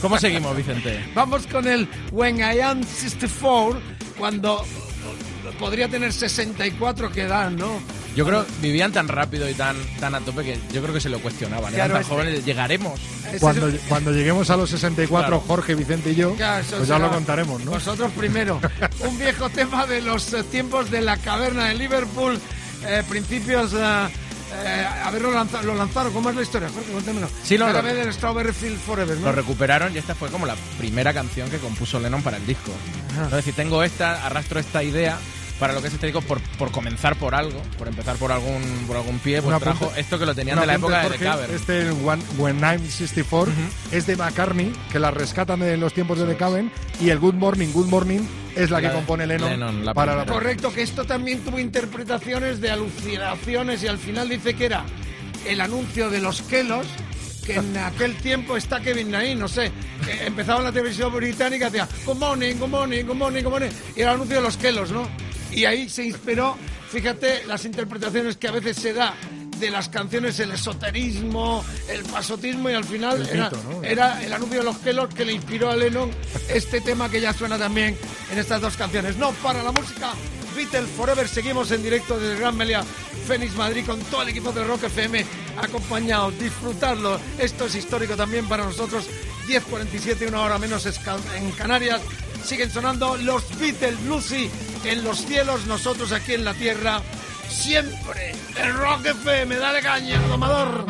¿Cómo 0.00 0.18
seguimos, 0.18 0.56
Vicente? 0.56 1.04
Vamos 1.14 1.46
con 1.46 1.66
el 1.66 1.88
When 2.12 2.38
I 2.38 2.60
Am 2.60 2.82
64, 2.82 3.80
cuando 4.18 4.64
podría 5.60 5.88
tener 5.88 6.12
64 6.12 7.12
que 7.12 7.26
dan, 7.26 7.54
¿no? 7.56 7.78
Yo 8.16 8.26
creo 8.26 8.44
vivían 8.60 8.90
tan 8.90 9.06
rápido 9.06 9.48
y 9.48 9.54
tan, 9.54 9.76
tan 10.00 10.14
a 10.16 10.20
tope 10.20 10.42
que 10.42 10.58
yo 10.72 10.82
creo 10.82 10.92
que 10.92 11.00
se 11.00 11.08
lo 11.08 11.20
cuestionaban. 11.20 11.72
Claro, 11.72 11.92
Eran 11.94 12.02
tan 12.02 12.10
jóvenes, 12.10 12.44
llegaremos. 12.44 12.98
Cuando, 13.38 13.70
cuando 13.88 14.10
lleguemos 14.10 14.50
a 14.50 14.56
los 14.56 14.68
64, 14.70 15.28
Claro. 15.28 15.44
Jorge, 15.46 15.76
Vicente 15.76 16.10
y 16.10 16.16
yo, 16.16 16.34
Ya, 16.36 16.58
eso 16.58 16.78
pues 16.78 16.88
ya 16.88 16.98
lo 16.98 17.08
contaremos, 17.10 17.64
¿no? 17.64 17.70
Vosotros 17.70 18.10
primero. 18.16 18.60
Un 19.08 19.16
viejo 19.18 19.48
tema 19.50 19.86
de 19.86 20.00
los 20.02 20.32
eh, 20.32 20.42
tiempos 20.42 20.90
de 20.90 21.02
la 21.02 21.18
caverna 21.18 21.66
de 21.66 21.74
Liverpool, 21.74 22.40
eh, 22.88 23.04
principios. 23.08 23.72
eh, 23.74 24.08
eh, 24.52 24.84
haberlo 25.04 25.30
lanzado, 25.30 25.62
lo 25.62 25.76
lanzaron. 25.76 26.12
¿Cómo 26.12 26.30
es 26.30 26.34
la 26.34 26.42
historia, 26.42 26.68
Jorge? 26.74 26.90
Cuéntamelo. 26.90 27.28
Sí, 27.44 27.56
lo- 27.56 27.72
vez 27.72 27.94
del 27.94 28.12
Strawberry 28.12 28.52
Field 28.52 28.80
Forever, 28.80 29.16
¿no? 29.18 29.26
Lo 29.26 29.32
recuperaron 29.32 29.94
y 29.94 29.98
esta 29.98 30.16
fue 30.16 30.28
como 30.30 30.44
la 30.44 30.56
primera 30.76 31.14
canción 31.14 31.48
que 31.48 31.58
compuso 31.58 32.00
Lennon 32.00 32.22
para 32.24 32.38
el 32.38 32.46
disco. 32.46 32.72
Ajá. 33.12 33.26
Es 33.26 33.30
decir, 33.30 33.54
tengo 33.54 33.84
esta, 33.84 34.26
arrastro 34.26 34.58
esta 34.58 34.82
idea 34.82 35.16
para 35.60 35.74
lo 35.74 35.82
que 35.82 35.88
es 35.88 35.94
estético 35.94 36.22
por, 36.22 36.40
por 36.58 36.72
comenzar 36.72 37.16
por 37.16 37.34
algo, 37.34 37.62
por 37.78 37.86
empezar 37.86 38.16
por 38.16 38.32
algún 38.32 38.62
por 38.86 38.96
algún 38.96 39.18
pie, 39.18 39.42
pues 39.42 39.56
trajo 39.60 39.92
esto 39.94 40.18
que 40.18 40.24
lo 40.24 40.34
tenían 40.34 40.58
de 40.58 40.66
la 40.66 40.74
época 40.74 41.02
de 41.02 41.10
The 41.10 41.24
Cavern. 41.24 41.54
Este 41.54 41.90
One, 41.90 42.22
When 42.38 42.60
I'm 42.60 42.80
64 42.80 43.52
es 43.92 44.06
de 44.06 44.16
McCartney, 44.16 44.72
que 44.90 44.98
la 44.98 45.10
rescatan 45.10 45.60
de 45.60 45.76
los 45.76 45.92
tiempos 45.92 46.18
de 46.18 46.24
The 46.24 46.36
Cavern, 46.36 46.72
y 46.98 47.10
el 47.10 47.18
Good 47.18 47.34
Morning, 47.34 47.68
Good 47.72 47.88
Morning 47.88 48.20
es 48.56 48.70
la, 48.70 48.80
La 48.80 48.88
que 48.88 48.94
compone 48.94 49.26
Lennon, 49.26 49.50
Lennon, 49.50 49.84
la 49.84 49.92
para 49.92 50.16
la. 50.16 50.24
Correcto, 50.24 50.72
que 50.72 50.82
esto 50.82 51.04
también 51.04 51.40
tuvo 51.40 51.58
interpretaciones 51.58 52.60
de 52.60 52.70
alucinaciones 52.70 53.82
y 53.82 53.86
al 53.86 53.98
final 53.98 54.30
dice 54.30 54.54
que 54.54 54.64
era 54.64 54.84
el 55.46 55.60
anuncio 55.60 56.08
de 56.08 56.20
los 56.20 56.40
Kelos, 56.42 56.86
que 57.44 57.56
en 57.56 57.76
aquel 57.76 58.16
tiempo 58.16 58.56
está 58.56 58.80
Kevin 58.80 59.10
Nain, 59.10 59.38
no 59.38 59.46
sé, 59.46 59.70
que 60.06 60.26
empezaba 60.26 60.60
en 60.60 60.64
la 60.64 60.72
televisión 60.72 61.14
británica, 61.14 61.66
hacía 61.66 61.86
Good 62.06 62.16
morning, 62.16 62.54
good 62.54 62.68
morning, 62.68 63.04
good 63.04 63.14
morning, 63.14 63.42
good 63.42 63.50
morning, 63.50 63.70
y 63.94 64.00
era 64.00 64.12
el 64.12 64.14
anuncio 64.16 64.36
de 64.36 64.42
los 64.42 64.56
Kelos, 64.56 64.90
¿no? 64.90 65.29
Y 65.52 65.64
ahí 65.64 65.88
se 65.88 66.04
inspiró, 66.04 66.56
fíjate, 66.90 67.44
las 67.46 67.64
interpretaciones 67.64 68.36
que 68.36 68.48
a 68.48 68.52
veces 68.52 68.76
se 68.76 68.92
da 68.92 69.14
de 69.58 69.70
las 69.70 69.88
canciones, 69.90 70.40
el 70.40 70.52
esoterismo, 70.52 71.62
el 71.88 72.02
pasotismo 72.04 72.70
y 72.70 72.74
al 72.74 72.84
final 72.84 73.20
El 73.20 73.28
era, 73.28 73.44
mito, 73.50 73.62
¿no? 73.70 73.84
era 73.84 74.24
el 74.24 74.32
anuncio 74.32 74.60
de 74.60 74.64
los 74.64 74.78
Kelos 74.78 75.12
que 75.14 75.24
le 75.24 75.34
inspiró 75.34 75.70
a 75.70 75.76
Lennon 75.76 76.10
este 76.48 76.80
tema 76.80 77.10
que 77.10 77.20
ya 77.20 77.34
suena 77.34 77.58
también 77.58 77.96
en 78.32 78.38
estas 78.38 78.62
dos 78.62 78.76
canciones. 78.76 79.18
No 79.18 79.32
para 79.32 79.62
la 79.62 79.70
música, 79.70 80.12
Beatles 80.56 80.88
Forever, 80.96 81.28
seguimos 81.28 81.70
en 81.72 81.82
directo 81.82 82.18
desde 82.18 82.40
Gran 82.40 82.56
Melia, 82.56 82.82
Fénix 83.26 83.54
Madrid 83.54 83.84
con 83.84 84.00
todo 84.04 84.22
el 84.22 84.30
equipo 84.30 84.50
de 84.50 84.64
Rock 84.64 84.84
FM 84.84 85.24
acompañados, 85.58 86.38
disfrutarlo. 86.38 87.20
Esto 87.38 87.66
es 87.66 87.74
histórico 87.74 88.16
también 88.16 88.48
para 88.48 88.64
nosotros. 88.64 89.06
10.47, 89.46 90.28
una 90.28 90.42
hora 90.42 90.58
menos 90.58 90.86
en 90.86 91.50
Canarias. 91.52 92.00
Siguen 92.44 92.70
sonando 92.70 93.16
los 93.16 93.42
Beatles, 93.58 94.00
Lucy 94.02 94.50
en 94.84 95.04
los 95.04 95.24
cielos, 95.24 95.66
nosotros 95.66 96.12
aquí 96.12 96.34
en 96.34 96.44
la 96.44 96.54
tierra. 96.54 97.00
Siempre 97.48 98.32
el 98.56 98.74
Rock 98.74 99.06
FM, 99.06 99.56
dale 99.56 99.80
caña, 99.80 100.20
domador. 100.28 100.84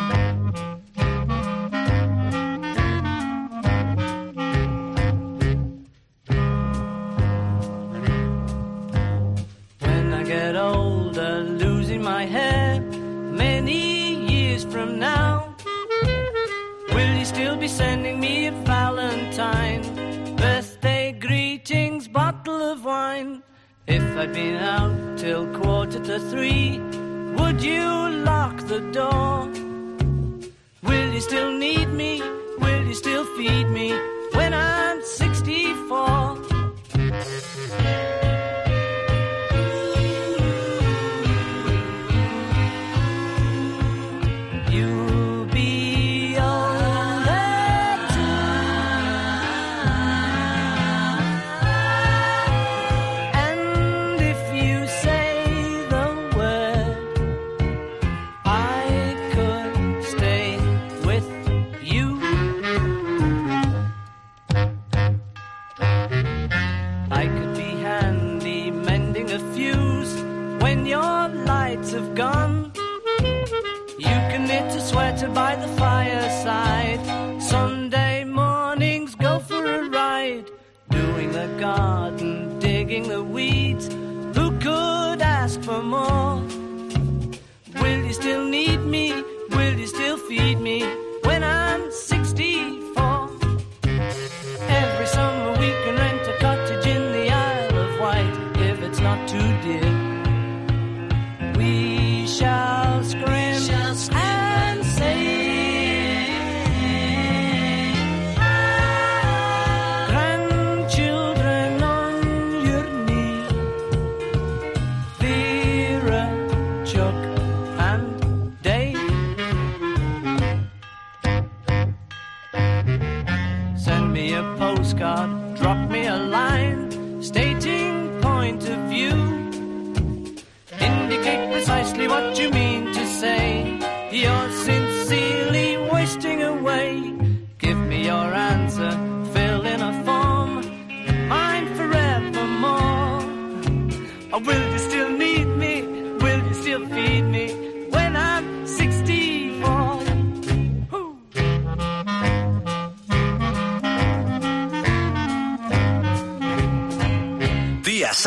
When 9.80 10.14
I 10.14 10.24
get 10.24 10.56
older, 10.56 11.42
losing 11.42 12.02
my 12.02 12.24
hair 12.26 12.80
many 12.80 14.14
years 14.32 14.64
from 14.64 14.98
now, 14.98 15.54
will 16.94 17.18
you 17.18 17.24
still 17.24 17.56
be 17.56 17.68
sending 17.68 18.18
me 18.20 18.46
a 18.46 18.52
Valentine? 18.52 19.89
Bottle 22.42 22.72
of 22.72 22.84
wine. 22.86 23.42
If 23.86 24.02
I'd 24.16 24.32
been 24.32 24.56
out 24.56 25.18
till 25.18 25.46
quarter 25.58 26.00
to 26.00 26.18
three, 26.30 26.78
would 27.36 27.62
you 27.62 27.84
lock 28.24 28.56
the 28.66 28.80
door? 28.92 29.46
Will 30.82 31.12
you 31.12 31.20
still 31.20 31.52
need 31.52 31.90
me? 31.90 32.22
Will 32.58 32.86
you 32.86 32.94
still 32.94 33.26
feed 33.36 33.68
me 33.68 33.92
when 34.32 34.54
I'm 34.54 35.02
64? 35.02 36.38
By 75.50 75.56
the 75.56 75.72
fireside. 75.84 77.00
Sunday 77.42 78.22
mornings 78.24 79.16
go 79.16 79.40
for 79.40 79.62
a 79.78 79.88
ride. 79.88 80.46
Doing 80.90 81.32
the 81.32 81.48
garden, 81.58 82.58
digging 82.60 83.08
the 83.08 83.22
weeds. 83.22 83.86
Who 84.36 84.46
could 84.66 85.20
ask 85.20 85.60
for 85.62 85.82
more? 85.82 86.36
Will 87.82 88.02
you 88.06 88.12
still 88.12 88.44
need 88.44 88.80
me? 88.94 89.24
Will 89.50 89.74
you 89.80 89.88
still 89.88 90.18
feed 90.28 90.60
me 90.60 90.78
when 91.24 91.42
I'm 91.42 91.90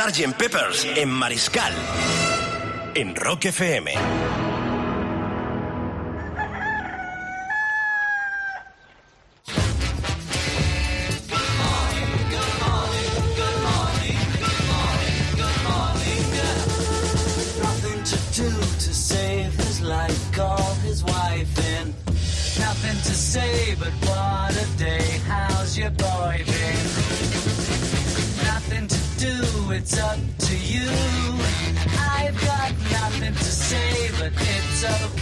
Sgt. 0.04 0.36
Peppers 0.38 0.86
en 0.96 1.10
Mariscal. 1.10 1.74
En 2.94 3.16
Rock 3.16 3.46
FM. 3.46 4.53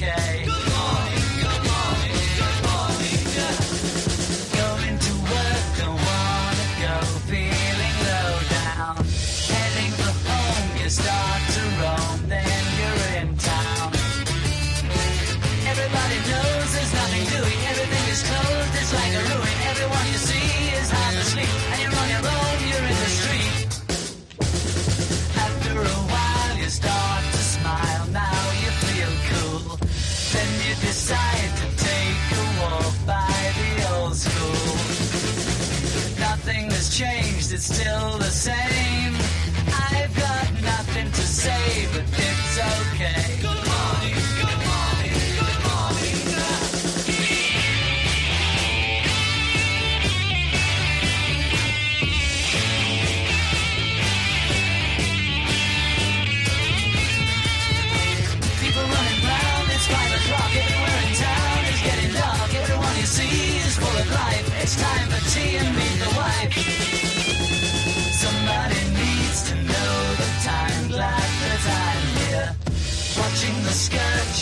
Okay. 0.04 0.31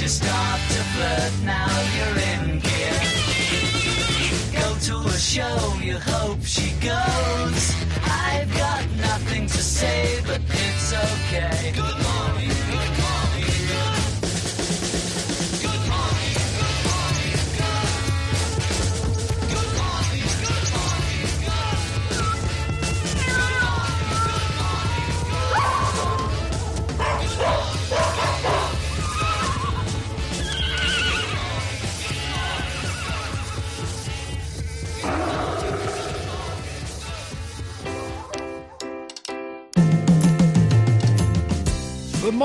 You 0.02 0.08
start 0.08 0.62
to 0.70 0.84
flirt, 0.94 1.34
now 1.44 1.68
you're 1.96 2.20
in 2.32 2.60
gear. 2.60 3.00
Go 4.54 4.68
to 4.88 5.10
a 5.10 5.18
show, 5.18 5.74
you 5.82 5.98
hope 5.98 6.42
she 6.44 6.72
goes. 6.80 7.09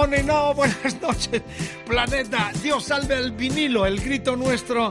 No, 0.04 0.52
buenas 0.52 1.00
noches, 1.00 1.40
planeta. 1.86 2.52
Dios 2.62 2.84
salve 2.84 3.14
al 3.14 3.32
vinilo, 3.32 3.86
el 3.86 3.98
grito 3.98 4.36
nuestro 4.36 4.90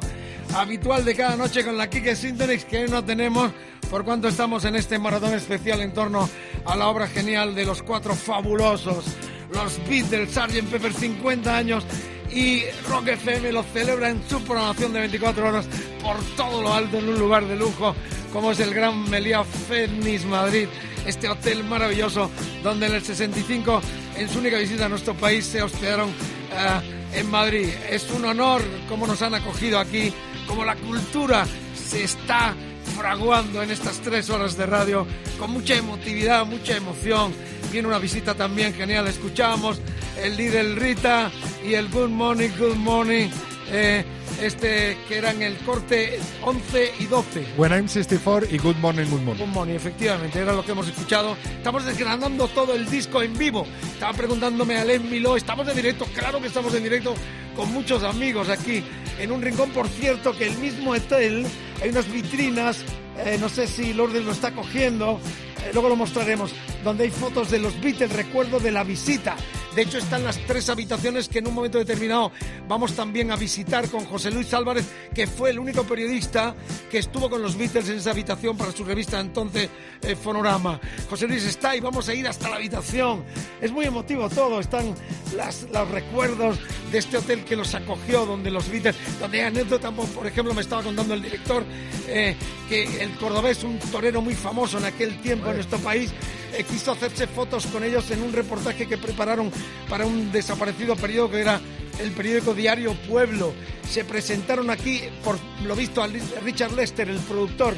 habitual 0.56 1.06
de 1.06 1.14
cada 1.14 1.35
noche 1.35 1.64
con 1.64 1.77
la 1.77 1.88
Kike 1.88 2.15
Sintonix 2.15 2.65
que 2.65 2.80
hoy 2.80 2.90
no 2.90 3.06
tenemos 3.06 3.52
por 3.91 4.03
cuanto 4.06 4.27
estamos 4.27 4.65
en 4.65 4.76
este 4.76 4.98
maratón 4.98 5.35
especial 5.35 5.81
en 5.81 5.94
torno 5.94 6.27
a 6.65 6.76
la 6.76 6.88
obra 6.88 7.06
genial 7.06 7.53
de 7.53 7.64
los 7.64 7.84
cuatro 7.84 8.15
fabulosos, 8.15 9.06
los 9.53 9.88
Beatles, 9.88 10.31
Sgt. 10.31 10.64
Pepper 10.72 10.91
50 10.91 11.57
años 11.57 11.85
y 12.31 12.64
Rock 12.90 13.10
FM 13.10 13.52
lo 13.52 13.61
celebra 13.61 14.10
en 14.10 14.27
su 14.27 14.41
programación 14.41 14.94
de 14.94 14.99
24 15.02 15.48
horas 15.48 15.68
por 16.02 16.18
todo 16.35 16.64
lo 16.64 16.73
alto 16.73 16.98
en 16.98 17.10
un 17.10 17.19
lugar 17.19 17.45
de 17.45 17.56
lujo 17.56 17.95
como 18.34 18.52
es 18.52 18.60
el 18.60 18.73
Gran 18.73 19.07
Meliá 19.11 19.44
Fénix 19.44 20.26
Madrid, 20.26 20.68
este 21.06 21.30
hotel 21.30 21.64
maravilloso 21.64 22.31
donde 22.64 22.88
en 22.88 22.95
el 22.95 23.03
65 23.03 23.80
en 24.18 24.30
su 24.30 24.40
única 24.40 24.57
visita 24.57 24.85
a 24.85 24.90
nuestro 24.90 25.14
país 25.14 25.45
se 25.45 25.61
hospedaron 25.61 26.10
eh, 26.10 27.19
en 27.19 27.30
Madrid. 27.30 27.69
Es 27.90 28.10
un 28.11 28.26
honor 28.26 28.61
cómo 28.90 29.07
nos 29.07 29.22
han 29.22 29.34
acogido 29.34 29.80
aquí, 29.80 30.14
cómo 30.48 30.64
la 30.65 30.76
cultura 30.76 31.45
se 31.76 32.03
está 32.03 32.56
fraguando 32.98 33.61
en 33.64 33.72
estas 33.72 33.99
tres 33.99 34.30
horas 34.30 34.57
de 34.57 34.65
radio 34.65 35.07
con 35.40 35.52
mucha 35.52 35.76
emotividad, 35.76 36.45
mucha 36.45 36.76
emoción. 36.77 37.34
Viene 37.72 37.88
una 37.88 37.99
visita 37.99 38.35
también 38.35 38.73
genial. 38.73 39.07
Escuchamos 39.07 39.80
el 40.22 40.38
Little 40.38 40.76
Rita 40.76 41.31
y 41.65 41.73
el 41.73 41.90
Good 41.90 42.10
Morning, 42.10 42.49
Good 42.57 42.76
Morning. 42.76 43.30
eh, 43.72 44.03
este 44.41 44.97
que 45.07 45.18
eran 45.18 45.41
el 45.41 45.57
corte 45.60 46.19
11 46.41 46.93
y 46.99 47.05
12. 47.05 47.45
When 47.57 47.72
I'm 47.72 47.88
64 47.88 48.47
y 48.49 48.57
Good 48.57 48.76
Morning, 48.77 49.05
Good 49.05 49.22
Morning. 49.22 49.45
Good 49.45 49.53
Morning, 49.53 49.76
efectivamente, 49.76 50.39
era 50.39 50.53
lo 50.53 50.65
que 50.65 50.72
hemos 50.72 50.88
escuchado. 50.88 51.35
Estamos 51.57 51.85
desgranando 51.85 52.47
todo 52.47 52.73
el 52.73 52.89
disco 52.89 53.22
en 53.22 53.38
vivo. 53.38 53.65
Estaba 53.93 54.14
preguntándome 54.14 54.77
a 54.77 54.85
Len 54.85 55.10
Miló, 55.10 55.38
estamos 55.38 55.68
en 55.68 55.76
directo, 55.76 56.05
claro 56.14 56.39
que 56.41 56.47
estamos 56.47 56.73
en 56.76 56.84
directo 56.84 57.14
con 57.55 57.72
muchos 57.72 58.03
amigos 58.03 58.49
aquí 58.49 58.84
en 59.19 59.31
un 59.31 59.41
rincón, 59.41 59.69
por 59.72 59.88
cierto, 59.88 60.35
que 60.35 60.47
el 60.47 60.57
mismo 60.57 60.91
hotel, 60.91 61.45
hay 61.81 61.89
unas 61.89 62.11
vitrinas, 62.11 62.84
eh, 63.26 63.38
no 63.39 63.49
sé 63.49 63.68
si 63.68 63.93
Lourdes 63.93 64.23
lo 64.23 64.31
está 64.31 64.53
cogiendo, 64.53 65.19
eh, 65.64 65.69
luego 65.73 65.89
lo 65.89 65.95
mostraremos, 65.95 66.51
donde 66.84 67.05
hay 67.05 67.11
fotos 67.11 67.51
de 67.51 67.60
los 67.60 67.80
Beatles, 67.80 68.11
recuerdo 68.11 68.60
de 68.60 68.72
la 68.72 68.84
visita. 68.84 69.35
De 69.75 69.81
hecho, 69.81 69.97
están 69.97 70.23
las 70.23 70.37
tres 70.45 70.69
habitaciones 70.69 71.27
que 71.27 71.39
en 71.39 71.47
un 71.47 71.55
momento 71.55 71.79
determinado 71.79 72.31
vamos 72.67 72.93
también 72.93 73.31
a 73.31 73.35
visitar 73.35 73.89
con 73.89 74.05
José 74.05 74.29
Luis 74.29 74.53
Álvarez, 74.53 74.85
que 75.15 75.25
fue 75.25 75.49
el 75.49 75.57
único 75.57 75.83
periodista 75.83 76.55
que 76.91 76.99
estuvo 76.99 77.27
con 77.27 77.41
los 77.41 77.57
Beatles 77.57 77.89
en 77.89 77.97
esa 77.97 78.11
habitación 78.11 78.55
para 78.55 78.71
su 78.71 78.83
revista 78.83 79.19
entonces 79.19 79.69
eh, 80.03 80.15
Fonorama. 80.15 80.79
José 81.09 81.27
Luis 81.27 81.43
está 81.45 81.75
y 81.75 81.79
vamos 81.79 82.07
a 82.07 82.13
ir 82.13 82.27
hasta 82.27 82.49
la 82.49 82.57
habitación. 82.57 83.23
Es 83.59 83.71
muy 83.71 83.85
emotivo 83.85 84.29
todo, 84.29 84.59
están 84.59 84.93
las, 85.35 85.65
los 85.73 85.89
recuerdos 85.89 86.59
de 86.91 86.99
este 86.99 87.17
hotel 87.17 87.43
que 87.43 87.55
los 87.55 87.73
acogió, 87.73 88.27
donde 88.27 88.51
los 88.51 88.69
Beatles, 88.69 88.95
donde 89.19 89.41
hay 89.41 89.47
anécdota, 89.47 89.89
por 89.91 90.27
ejemplo, 90.27 90.53
me 90.53 90.61
estaba 90.61 90.83
contando 90.83 91.15
el 91.15 91.23
director 91.23 91.63
eh, 92.07 92.35
que 92.69 93.03
el 93.03 93.11
cordobés, 93.17 93.63
un 93.63 93.79
torero 93.79 94.21
muy 94.21 94.35
famoso 94.35 94.77
en 94.77 94.85
aquel 94.85 95.19
tiempo 95.21 95.49
en 95.49 95.55
nuestro 95.55 95.79
país, 95.79 96.11
eh, 96.55 96.63
quiso 96.63 96.91
hacerse 96.91 97.25
fotos 97.25 97.65
con 97.65 97.83
ellos 97.83 98.11
en 98.11 98.21
un 98.21 98.31
reportaje 98.31 98.85
que 98.85 98.97
prepararon 98.97 99.51
para 99.90 100.06
un 100.06 100.31
desaparecido 100.31 100.95
periódico 100.95 101.31
que 101.31 101.41
era 101.41 101.61
el 101.99 102.11
periódico 102.11 102.53
Diario 102.53 102.94
Pueblo. 103.07 103.53
Se 103.90 104.03
presentaron 104.03 104.69
aquí, 104.69 105.02
por 105.23 105.38
lo 105.65 105.76
visto, 105.76 106.02
a 106.02 106.07
Richard 106.07 106.73
Lester, 106.73 107.10
el 107.10 107.19
productor 107.19 107.73
eh, 107.73 107.77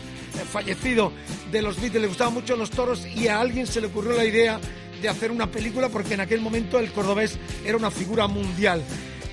fallecido 0.52 1.12
de 1.52 1.62
los 1.62 1.80
Beatles, 1.80 2.02
le 2.02 2.08
gustaban 2.08 2.34
mucho 2.34 2.56
los 2.56 2.70
toros 2.70 3.06
y 3.06 3.28
a 3.28 3.40
alguien 3.40 3.68
se 3.68 3.82
le 3.82 3.88
ocurrió 3.88 4.14
la 4.14 4.26
idea 4.26 4.60
de 5.02 5.10
hacer 5.10 5.32
una 5.32 5.52
película 5.52 5.90
porque 5.90 6.14
en 6.14 6.22
aquel 6.22 6.42
momento 6.42 6.80
el 6.80 6.92
cordobés 6.92 7.38
era 7.66 7.78
una 7.78 7.92
figura 7.92 8.28
mundial. 8.28 8.84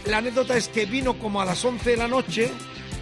La 0.06 0.18
anécdota 0.18 0.56
es 0.56 0.68
que 0.68 0.86
vino 0.86 1.18
como 1.18 1.40
a 1.40 1.44
las 1.44 1.64
11 1.64 1.90
de 1.90 1.96
la 1.96 2.08
noche 2.08 2.50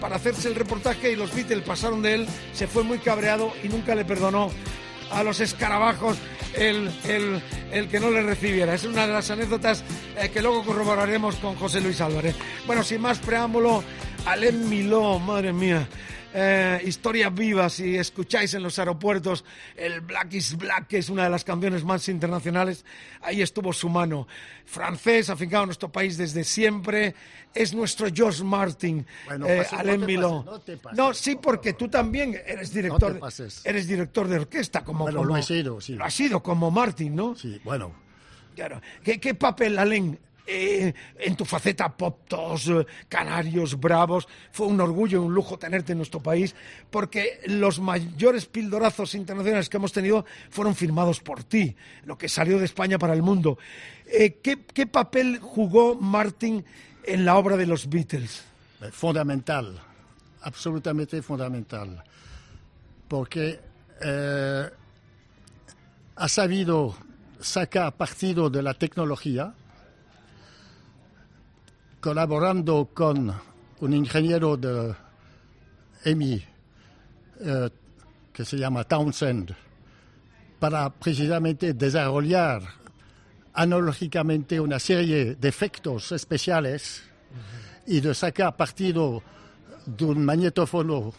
para 0.01 0.16
hacerse 0.16 0.48
el 0.48 0.55
reportaje 0.55 1.12
y 1.12 1.16
los 1.16 1.35
Beatles 1.35 1.62
pasaron 1.62 2.02
de 2.02 2.14
él, 2.14 2.27
se 2.52 2.66
fue 2.66 2.82
muy 2.82 2.98
cabreado 2.98 3.52
y 3.62 3.68
nunca 3.68 3.94
le 3.94 4.05
perdonó 4.05 4.51
a 5.10 5.22
los 5.22 5.40
escarabajos 5.40 6.16
el, 6.54 6.90
el, 7.04 7.42
el 7.72 7.88
que 7.88 8.00
no 8.00 8.10
le 8.10 8.22
recibiera. 8.22 8.74
Es 8.74 8.84
una 8.84 9.06
de 9.06 9.12
las 9.12 9.30
anécdotas 9.30 9.84
eh, 10.16 10.30
que 10.30 10.42
luego 10.42 10.64
corroboraremos 10.64 11.36
con 11.36 11.56
José 11.56 11.80
Luis 11.80 12.00
Álvarez. 12.00 12.36
Bueno, 12.66 12.82
sin 12.82 13.00
más 13.00 13.18
preámbulo, 13.18 13.82
Alain 14.26 14.68
Miló, 14.68 15.18
madre 15.18 15.52
mía. 15.52 15.86
Eh, 16.32 16.81
historias 16.85 17.35
vivas, 17.35 17.73
si 17.73 17.97
escucháis 17.97 18.55
en 18.55 18.62
los 18.62 18.78
aeropuertos 18.78 19.44
el 19.74 20.01
Black 20.01 20.32
is 20.35 20.57
Black, 20.57 20.86
que 20.86 20.98
es 20.98 21.09
una 21.11 21.24
de 21.24 21.31
las 21.31 21.43
canciones 21.43 21.82
más 21.82 22.09
internacionales, 22.09 22.85
ahí 23.20 23.43
estuvo 23.43 23.73
su 23.73 23.89
mano. 23.89 24.28
Francés, 24.65 25.28
afincado 25.28 25.65
en 25.65 25.69
nuestro 25.69 25.90
país 25.90 26.16
desde 26.16 26.44
siempre, 26.44 27.16
es 27.52 27.74
nuestro 27.74 28.07
George 28.15 28.44
Martin, 28.44 29.05
Bueno, 29.27 29.47
eh, 29.48 29.57
pase, 29.59 29.74
no 29.74 29.81
Alain 29.81 30.07
Miló. 30.07 30.44
pases, 30.44 30.52
no 30.52 30.61
te 30.61 30.77
pases. 30.77 30.97
No, 30.98 31.15
sí, 31.15 31.35
porque 31.43 31.73
tú 31.73 31.89
también 31.89 32.40
eres 32.47 32.69
No 32.70 32.74
director, 32.77 33.19
pases. 33.19 33.66
eres 33.66 33.89
director 33.89 34.28
de 34.28 34.36
orquesta, 34.36 34.85
como, 34.85 35.05
Bueno, 35.07 35.19
como- 35.19 35.31
lo 35.31 35.36
he 35.36 35.43
sido, 35.43 35.81
sí. 35.81 35.94
Lo 35.94 36.05
has 36.05 36.15
sido, 36.15 36.40
como 36.44 36.70
Martin, 36.70 37.16
¿no? 37.16 37.35
Sí, 37.35 37.61
bueno. 37.65 37.93
Claro. 38.55 38.81
¿Qué, 39.02 39.19
qué 39.19 39.35
papel, 39.35 39.77
Alain, 39.81 40.16
eh, 40.52 40.93
en 41.18 41.36
tu 41.36 41.44
faceta 41.44 41.97
pop 41.97 42.27
tos, 42.27 42.66
eh, 42.66 42.85
canarios, 43.09 43.78
bravos? 43.78 44.27
Fue 44.51 44.66
un 44.66 44.81
orgullo 44.81 45.22
y 45.22 45.24
un 45.24 45.32
lujo 45.32 45.59
tenerte 45.59 45.93
en 45.93 45.98
nuestro 45.98 46.20
país, 46.20 46.56
porque 46.90 47.40
los 47.47 47.78
mayores 47.78 48.47
pildorazos 48.47 49.14
internacionales 49.14 49.68
que 49.68 49.77
hemos 49.77 49.93
tenido 49.93 50.24
fueron 50.51 50.74
firmados 50.74 51.20
por 51.20 51.44
ti, 51.44 51.77
lo 52.05 52.18
que 52.18 52.28
salió 52.28 52.59
de 52.59 52.64
España 52.64 52.98
para 52.98 53.14
el 53.14 53.22
mundo. 53.22 53.59
Eh, 54.06 54.40
¿qué, 54.43 54.86
papel 54.86 55.39
jugó 55.40 55.94
Martin 55.94 56.64
en 57.05 57.24
la 57.24 57.36
obra 57.36 57.56
de 57.56 57.66
los 57.66 57.89
Beatles? 57.89 58.43
Fundamental, 58.90 59.81
absolutamente 60.43 61.22
fundamental. 61.22 62.02
Porque 63.06 63.60
eh, 64.02 64.70
ha 66.16 66.28
sabido 66.28 66.97
sacar 67.40 67.97
partido 67.97 68.51
de 68.51 68.62
la 68.62 68.74
tecnología, 68.74 69.55
colaborando 72.01 72.90
con 72.94 73.32
un 73.81 73.93
ingeniero 73.93 74.56
de 74.56 74.94
EMI 76.05 76.44
eh, 77.40 77.70
que 78.32 78.44
se 78.44 78.56
llama 78.56 78.85
Townsend, 78.85 79.55
para 80.59 80.90
precisamente 80.90 81.74
desarrollar 81.74 82.62
analógicamente 83.52 84.60
una 84.60 84.78
serie 84.78 85.35
de 85.35 85.48
efectos 85.48 86.12
especiales 86.12 87.02
y 87.86 88.01
de 88.01 88.14
sacar 88.14 88.56
partido 88.56 89.22
de 89.85 90.05
un 90.05 90.24
magnetófono 90.24 91.12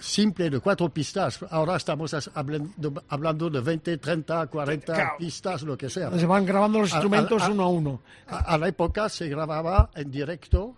simple 0.00 0.50
de 0.50 0.58
cuatro 0.60 0.88
pistas. 0.88 1.38
Ahora 1.50 1.76
estamos 1.76 2.14
hablando, 2.34 3.04
hablando 3.08 3.50
de 3.50 3.60
20, 3.60 3.98
30, 3.98 4.46
40 4.46 4.94
Claro. 4.94 5.10
pistas, 5.18 5.62
lo 5.62 5.76
que 5.76 5.88
sea. 5.90 6.10
Se 6.18 6.26
van 6.26 6.44
grabando 6.46 6.80
los 6.80 6.92
A- 6.92 6.96
a- 6.96 6.98
instrumentos 6.98 7.42
a- 7.42 7.48
uno 7.50 7.62
a 7.62 7.68
uno. 7.68 8.02
A, 8.28 8.38
a 8.54 8.58
la 8.58 8.68
época 8.68 9.08
se 9.08 9.28
grababa 9.28 9.90
en 9.94 10.10
directo 10.10 10.76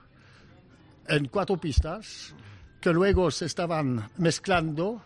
en 1.08 1.26
cuatro 1.28 1.56
pistas 1.56 2.34
que 2.80 2.92
luego 2.92 3.30
se 3.30 3.46
estaban 3.46 4.10
mezclando 4.18 5.00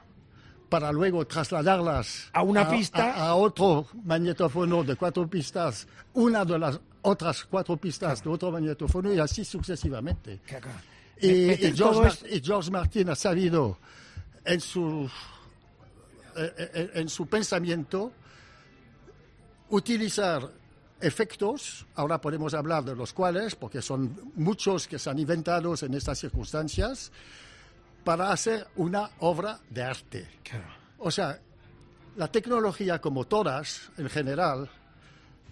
para 0.69 0.91
luego 0.91 1.27
trasladarlas 1.27 2.29
A 2.33 2.43
una 2.43 2.69
pista. 2.69 3.13
a, 3.15 3.29
a 3.29 3.35
otro 3.37 3.87
magnetófono 4.05 4.83
de 4.83 4.97
cuatro 4.97 5.29
pistas, 5.29 5.87
una 6.15 6.45
de 6.45 6.59
las 6.59 6.81
otras 7.03 7.45
cuatro 7.45 7.77
pistas 7.77 8.25
de 8.25 8.31
otro 8.31 8.51
magnetófono 8.51 9.13
y 9.13 9.19
así 9.21 9.45
sucesivamente. 9.45 10.41
Y, 11.21 11.29
Meter 11.47 11.73
y 11.73 11.77
George 11.77 12.37
y 12.37 12.41
George 12.43 12.71
Martin 12.71 13.11
ha 13.11 13.15
sabido 13.15 13.79
en 14.47 14.61
su, 14.61 15.11
eh, 16.37 16.55
eh, 16.57 16.91
en 16.95 17.09
su 17.09 17.27
pensamiento 17.27 18.13
utilizar 19.71 20.49
efectos, 21.01 21.85
ahora 21.97 22.21
podemos 22.21 22.55
hablar 22.55 22.85
de 22.85 22.95
los 22.95 23.13
cuales, 23.13 23.57
porque 23.57 23.83
son 23.83 24.33
muchos 24.37 24.87
que 24.87 24.99
se 24.99 25.11
han 25.11 25.19
inventado 25.19 25.75
en 25.83 25.95
estas 25.95 26.19
circunstancias, 26.19 27.11
para 28.05 28.31
hacer 28.31 28.69
una 28.77 29.11
obra 29.19 29.59
de 29.69 29.83
arte. 29.83 30.29
O 30.99 31.11
sea, 31.11 31.41
la 32.17 32.29
tecnología, 32.29 33.01
como 33.01 33.25
todas 33.25 33.91
en 33.99 34.09
general, 34.09 34.71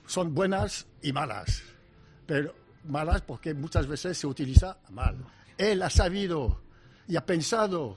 son 0.07 0.33
buenas 0.33 0.87
y 1.03 1.13
malas, 1.13 1.63
pero 2.27 2.55
malas 2.85 3.23
porque 3.23 3.55
muchas 3.55 3.89
veces 3.89 4.17
se 4.17 4.27
utiliza 4.27 4.79
mal. 4.91 5.17
Él 5.59 5.83
ha 5.83 5.91
sabido 5.91 6.63
y 7.09 7.17
ha 7.17 7.27
pensado 7.27 7.97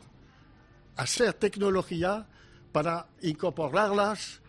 hacer 0.98 1.34
tecnología 1.34 2.26
para 2.72 3.08
incorporarlas 3.22 4.42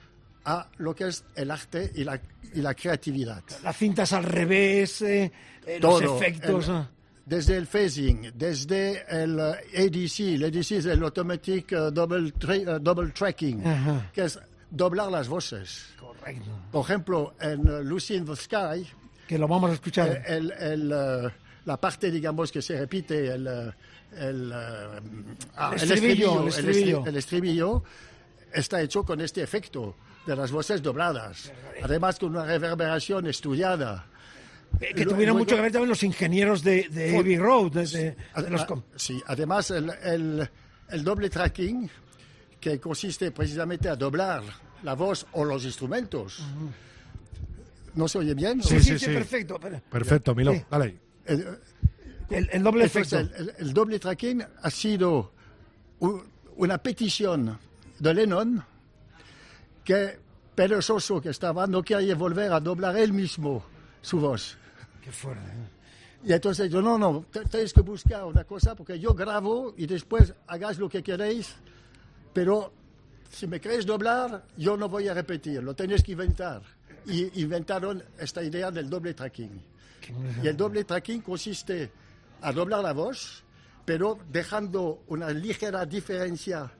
a 0.44 0.68
lo 0.78 0.94
que 0.94 1.08
es 1.08 1.24
el 1.34 1.50
arte 1.50 1.92
y 1.94 2.04
la, 2.04 2.20
y 2.54 2.60
la 2.60 2.74
creatividad. 2.74 3.42
Las 3.62 3.76
cintas 3.76 4.12
al 4.12 4.24
revés, 4.24 5.02
eh, 5.02 5.30
eh, 5.66 5.78
los 5.80 6.00
Todo, 6.00 6.16
efectos. 6.16 6.68
el- 6.68 6.74
ah. 6.74 6.90
desde 7.26 7.56
el 7.56 7.66
phasing, 7.66 8.32
desde 8.34 9.04
el 9.10 9.38
eh, 9.38 9.86
ADC, 9.86 10.20
el 10.34 10.44
ADC 10.44 10.70
es 10.78 10.86
el 10.86 11.02
Automatic 11.02 11.72
eh, 11.72 11.76
double, 11.92 12.32
tra- 12.34 12.78
double 12.78 13.10
Tracking, 13.10 13.66
Ajá. 13.66 14.10
que 14.12 14.24
es 14.24 14.38
doblar 14.70 15.10
las 15.10 15.28
voces. 15.28 15.86
Correcto. 16.00 16.50
Por 16.72 16.84
ejemplo, 16.84 17.34
en 17.40 17.86
Lucy 17.88 18.14
in 18.14 18.24
the 18.24 18.36
Sky, 18.36 18.86
Que 19.26 19.38
lo 19.38 19.46
vamos 19.46 19.70
a 19.70 19.74
escuchar. 19.74 20.22
el- 20.26 20.50
el, 20.52 20.92
eh, 20.92 21.30
la 21.66 21.78
parte, 21.78 22.10
digamos, 22.10 22.50
que 22.50 22.62
se 22.62 22.78
repite, 22.78 23.28
el, 23.28 23.74
el, 24.16 24.52
eh, 24.52 25.00
ah, 25.56 25.72
El 25.74 25.82
estribillo, 25.92 26.42
el 26.42 26.48
estribillo. 26.48 27.00
estri- 27.02 27.08
el 27.08 27.16
estribillo 27.16 27.82
está 28.52 28.80
hecho 28.80 29.04
con 29.04 29.20
este 29.20 29.42
efecto 29.42 29.96
de 30.26 30.36
las 30.36 30.50
voces 30.50 30.82
dobladas, 30.82 31.52
además 31.82 32.18
con 32.18 32.30
una 32.30 32.44
reverberación 32.44 33.26
estudiada. 33.26 34.06
Eh, 34.80 34.92
que 34.94 35.04
tuvieron 35.04 35.18
luego- 35.18 35.38
mucho 35.38 35.56
que 35.56 35.62
ver 35.62 35.72
también 35.72 35.88
los 35.88 36.02
ingenieros 36.02 36.62
de, 36.62 36.88
de 36.90 37.16
Abbey 37.18 37.38
Road. 37.38 37.72
de- 37.72 37.86
de- 37.86 38.16
de 38.42 38.50
los 38.50 38.66
sí, 38.96 39.22
además 39.26 39.70
el, 39.70 39.90
el- 40.02 40.50
el 40.90 41.04
doble 41.04 41.30
tracking, 41.30 41.88
que 42.60 42.78
consiste 42.80 43.30
precisamente 43.30 43.88
a 43.88 43.96
doblar 43.96 44.42
la 44.82 44.94
voz 44.94 45.26
o 45.32 45.44
los 45.44 45.64
instrumentos. 45.64 46.42
¿No 47.94 48.06
se 48.08 48.18
oye 48.18 48.34
bien? 48.34 48.62
Sí, 48.62 48.80
sí, 48.80 48.98
sí. 48.98 49.06
perfecto. 49.06 49.54
espera. 49.54 49.80
Perfecto, 49.90 50.34
Milo. 50.34 50.52
Sí. 50.52 50.62
Dale 50.70 50.84
ahí. 50.84 50.98
El, 52.30 52.48
El, 52.52 52.62
doble 52.62 52.84
efecto. 52.84 53.18
el, 53.18 53.54
el- 53.58 53.72
doble 53.72 53.98
tracking 53.98 54.42
ha 54.62 54.70
sido 54.70 55.32
una 56.56 56.78
petición 56.78 57.58
de 57.98 58.14
Lennon 58.14 58.62
que 59.84 60.18
perezoso 60.54 61.20
que 61.20 61.30
estaba 61.30 61.66
no 61.66 61.82
quería 61.82 62.14
volver 62.14 62.52
a 62.52 62.60
doblar 62.60 62.96
él 62.96 63.12
mismo 63.12 63.64
su 64.02 64.20
voz. 64.20 64.56
Qué 65.02 65.10
fuerte. 65.10 65.42
¿eh? 65.48 66.26
Y 66.26 66.32
entonces 66.32 66.70
yo, 66.70 66.82
no, 66.82 66.98
no, 66.98 67.24
te- 67.30 67.44
tenéis 67.44 67.72
que 67.72 67.80
buscar 67.80 68.24
una 68.24 68.44
cosa 68.44 68.74
porque 68.74 68.98
yo 68.98 69.14
grabo 69.14 69.72
y 69.76 69.86
después 69.86 70.34
hagáis 70.48 70.78
lo 70.78 70.88
que 70.88 71.02
queréis, 71.02 71.54
pero 72.32 72.72
si 73.30 73.46
me 73.46 73.60
queréis 73.60 73.86
doblar, 73.86 74.44
yo 74.56 74.76
no 74.76 74.88
voy 74.88 75.08
a 75.08 75.14
repetir, 75.14 75.62
lo 75.62 75.74
tenéis 75.74 76.02
que 76.02 76.12
inventar. 76.12 76.60
Y 77.06 77.40
inventaron 77.42 78.02
esta 78.18 78.42
idea 78.42 78.70
del 78.70 78.90
doble 78.90 79.14
tracking. 79.14 79.62
Y 80.42 80.46
el 80.46 80.56
doble 80.56 80.84
tracking 80.84 81.22
consiste 81.22 81.90
a 82.42 82.52
doblar 82.52 82.82
la 82.82 82.92
voz, 82.92 83.44
pero 83.84 84.18
dejando 84.30 85.02
una 85.08 85.30
ligera 85.30 85.84
diferencia 85.86 86.70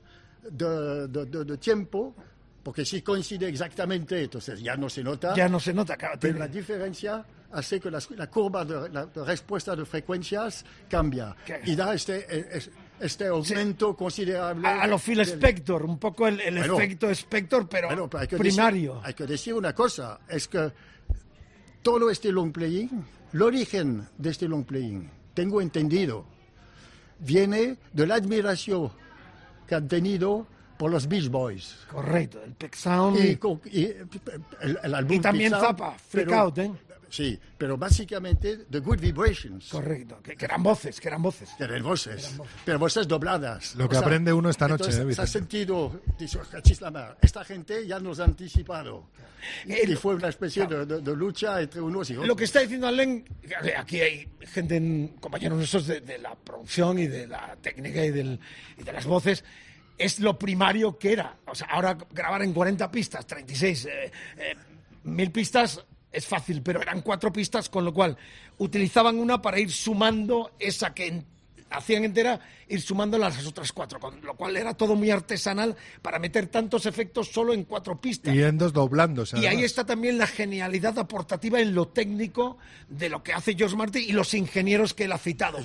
de, 0.50 1.08
de- 1.08 1.26
de- 1.26 1.44
de 1.44 1.56
tiempo, 1.58 2.14
porque 2.62 2.84
si 2.84 3.02
coincide 3.02 3.48
exactamente, 3.48 4.22
entonces 4.22 4.60
ya 4.60 4.76
no 4.76 4.88
se 4.90 5.02
nota. 5.02 5.34
Ya 5.34 5.48
no 5.48 5.58
se 5.58 5.72
nota, 5.72 5.96
claro, 5.96 6.18
Pero 6.20 6.38
la 6.38 6.48
diferencia 6.48 7.24
hace 7.52 7.80
que 7.80 7.90
la, 7.90 7.98
la 8.10 8.26
curva 8.28 8.64
de, 8.64 8.88
la- 8.90 9.06
de 9.06 9.24
respuesta 9.24 9.74
de 9.74 9.84
frecuencias 9.86 10.64
cambia 10.88 11.34
y 11.64 11.74
da 11.74 11.94
este, 11.94 12.56
es- 12.56 12.70
este 13.00 13.26
aumento 13.28 13.94
considerable. 13.96 14.66
A, 14.68 14.82
a 14.82 14.86
lo 14.86 14.98
Phil 14.98 15.20
Spector, 15.20 15.84
un 15.84 15.98
poco 15.98 16.26
el, 16.28 16.40
el 16.40 16.58
Bueno. 16.58 16.74
efecto 16.78 17.08
Spector, 17.10 17.66
pero 17.68 17.88
Bueno, 17.88 18.10
pero 18.10 18.20
hay 18.22 18.26
primario. 18.28 18.94
Decir, 18.96 19.06
hay 19.06 19.14
que 19.14 19.26
decir 19.26 19.54
una 19.54 19.74
cosa, 19.74 20.20
es 20.28 20.46
que 20.48 20.70
todo 21.82 22.10
este 22.10 22.30
long 22.32 22.52
playing, 22.52 22.90
el 23.32 23.42
origen 23.42 24.06
de 24.18 24.30
este 24.30 24.46
long 24.48 24.64
playing, 24.64 25.10
tengo 25.38 25.60
entendido, 25.60 26.24
viene 27.20 27.76
de 27.92 28.06
la 28.08 28.16
admiración 28.16 28.90
que 29.68 29.76
han 29.76 29.86
tenido 29.86 30.48
por 30.76 30.90
los 30.90 31.06
Beach 31.08 31.28
Boys. 31.28 31.76
Correcto, 31.88 32.42
el 32.42 32.54
Peck 32.54 32.74
Sound. 32.74 33.18
Y, 33.18 33.38
y 33.70 33.84
el, 34.62 34.78
el 34.82 34.94
álbum 34.96 35.16
Y 35.16 35.20
también 35.20 35.50
Zappa, 35.52 35.92
Freak 35.92 36.26
pero- 36.26 36.38
Out, 36.40 36.58
¿eh? 36.58 36.72
Sí, 37.10 37.38
pero 37.56 37.76
básicamente 37.76 38.66
The 38.70 38.80
Good 38.80 39.00
Vibrations. 39.00 39.68
Correcto, 39.68 40.20
que, 40.22 40.36
que 40.36 40.44
eran 40.44 40.62
voces, 40.62 41.00
que 41.00 41.08
eran 41.08 41.22
voces. 41.22 41.50
Que 41.56 41.64
eran 41.64 41.82
voces, 41.82 42.34
pero 42.64 42.78
voces 42.78 43.08
dobladas. 43.08 43.74
Lo 43.76 43.88
que 43.88 43.96
aprende 43.96 44.32
uno 44.32 44.50
esta 44.50 44.68
noche, 44.68 44.84
entonces, 44.90 45.12
¿eh, 45.12 45.14
se 45.14 45.22
ha 45.22 45.26
sentido, 45.26 46.00
dice, 46.18 46.38
"Cachis 46.50 46.80
la 46.80 46.90
mar, 46.90 47.16
esta 47.22 47.44
gente 47.44 47.86
ya 47.86 47.98
nos 47.98 48.20
ha 48.20 48.24
anticipado. 48.24 49.06
Y, 49.66 49.92
y 49.92 49.94
fue 49.96 50.16
una 50.16 50.28
especie 50.28 50.66
de, 50.66 50.84
de- 50.84 51.00
de 51.00 51.16
lucha 51.16 51.60
entre 51.60 51.80
unos 51.80 52.10
y 52.10 52.14
otros. 52.14 52.26
Lo 52.26 52.34
que 52.36 52.44
está 52.44 52.60
diciendo 52.60 52.88
Allen, 52.88 53.24
que 53.62 53.76
aquí 53.76 54.00
hay 54.00 54.28
gente, 54.40 54.76
en- 54.76 55.08
compañeros 55.20 55.56
nuestros 55.58 55.86
de, 55.86 56.00
de 56.00 56.18
la 56.18 56.34
producción 56.34 56.98
y 56.98 57.06
de 57.06 57.26
la 57.26 57.56
técnica 57.62 58.04
y, 58.04 58.10
del- 58.10 58.38
y 58.76 58.82
de 58.82 58.92
las 58.92 59.06
voces, 59.06 59.44
es 59.96 60.18
lo 60.20 60.38
primario 60.38 60.98
que 60.98 61.12
era. 61.12 61.36
O 61.46 61.54
sea, 61.54 61.68
ahora 61.68 61.96
grabar 62.12 62.42
en 62.42 62.52
40 62.52 62.90
pistas, 62.90 63.26
36, 63.26 63.84
eh, 63.86 64.12
eh, 64.36 64.54
mil 65.04 65.30
pistas 65.30 65.84
es 66.12 66.26
fácil, 66.26 66.62
pero 66.62 66.80
eran 66.80 67.02
cuatro 67.02 67.32
pistas, 67.32 67.68
con 67.68 67.84
lo 67.84 67.92
cual 67.92 68.16
utilizaban 68.58 69.18
una 69.18 69.42
para 69.42 69.58
ir 69.58 69.70
sumando 69.70 70.52
esa 70.58 70.94
que 70.94 71.22
hacían 71.70 72.04
entera, 72.04 72.40
ir 72.68 72.80
sumando 72.82 73.16
las 73.18 73.44
otras 73.46 73.72
cuatro, 73.72 73.98
con 74.00 74.20
lo 74.22 74.34
cual 74.34 74.56
era 74.56 74.74
todo 74.74 74.94
muy 74.94 75.10
artesanal 75.10 75.76
para 76.02 76.18
meter 76.18 76.46
tantos 76.48 76.86
efectos 76.86 77.28
solo 77.28 77.52
en 77.54 77.64
cuatro 77.64 78.00
pistas. 78.00 78.34
Y 78.34 78.40
doblándose. 78.72 79.38
Y 79.38 79.46
ahí 79.46 79.64
está 79.64 79.84
también 79.84 80.18
la 80.18 80.26
genialidad 80.26 80.98
aportativa 80.98 81.60
en 81.60 81.74
lo 81.74 81.88
técnico 81.88 82.58
de 82.88 83.08
lo 83.08 83.22
que 83.22 83.32
hace 83.32 83.54
George 83.54 83.76
Martin 83.76 84.02
y 84.08 84.12
los 84.12 84.34
ingenieros 84.34 84.94
que 84.94 85.04
él 85.04 85.12
ha 85.12 85.18
citado. 85.18 85.58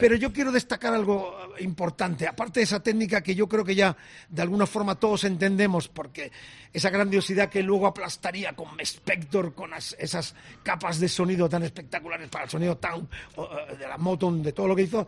Pero 0.00 0.14
yo 0.16 0.32
quiero 0.32 0.52
destacar 0.52 0.94
algo 0.94 1.36
eh, 1.58 1.62
importante, 1.64 2.26
aparte 2.26 2.60
de 2.60 2.64
esa 2.64 2.80
técnica 2.80 3.22
que 3.22 3.34
yo 3.34 3.48
creo 3.48 3.64
que 3.64 3.74
ya 3.74 3.96
de 4.28 4.42
alguna 4.42 4.66
forma 4.66 4.94
todos 4.94 5.24
entendemos, 5.24 5.88
porque 5.88 6.30
esa 6.72 6.90
grandiosidad 6.90 7.48
que 7.48 7.62
luego 7.62 7.86
aplastaría 7.86 8.54
con 8.54 8.78
Spector, 8.80 9.54
con 9.54 9.72
as- 9.74 9.96
esas 9.98 10.34
capas 10.62 11.00
de 11.00 11.08
sonido 11.08 11.48
tan 11.48 11.62
espectaculares 11.62 12.28
para 12.28 12.44
el 12.44 12.50
sonido 12.50 12.76
tan 12.76 13.00
eh, 13.36 13.76
de 13.78 13.88
la 13.88 13.98
Motown, 13.98 14.42
de 14.42 14.52
todo 14.52 14.68
lo 14.68 14.76
que 14.76 14.82
hizo. 14.82 15.06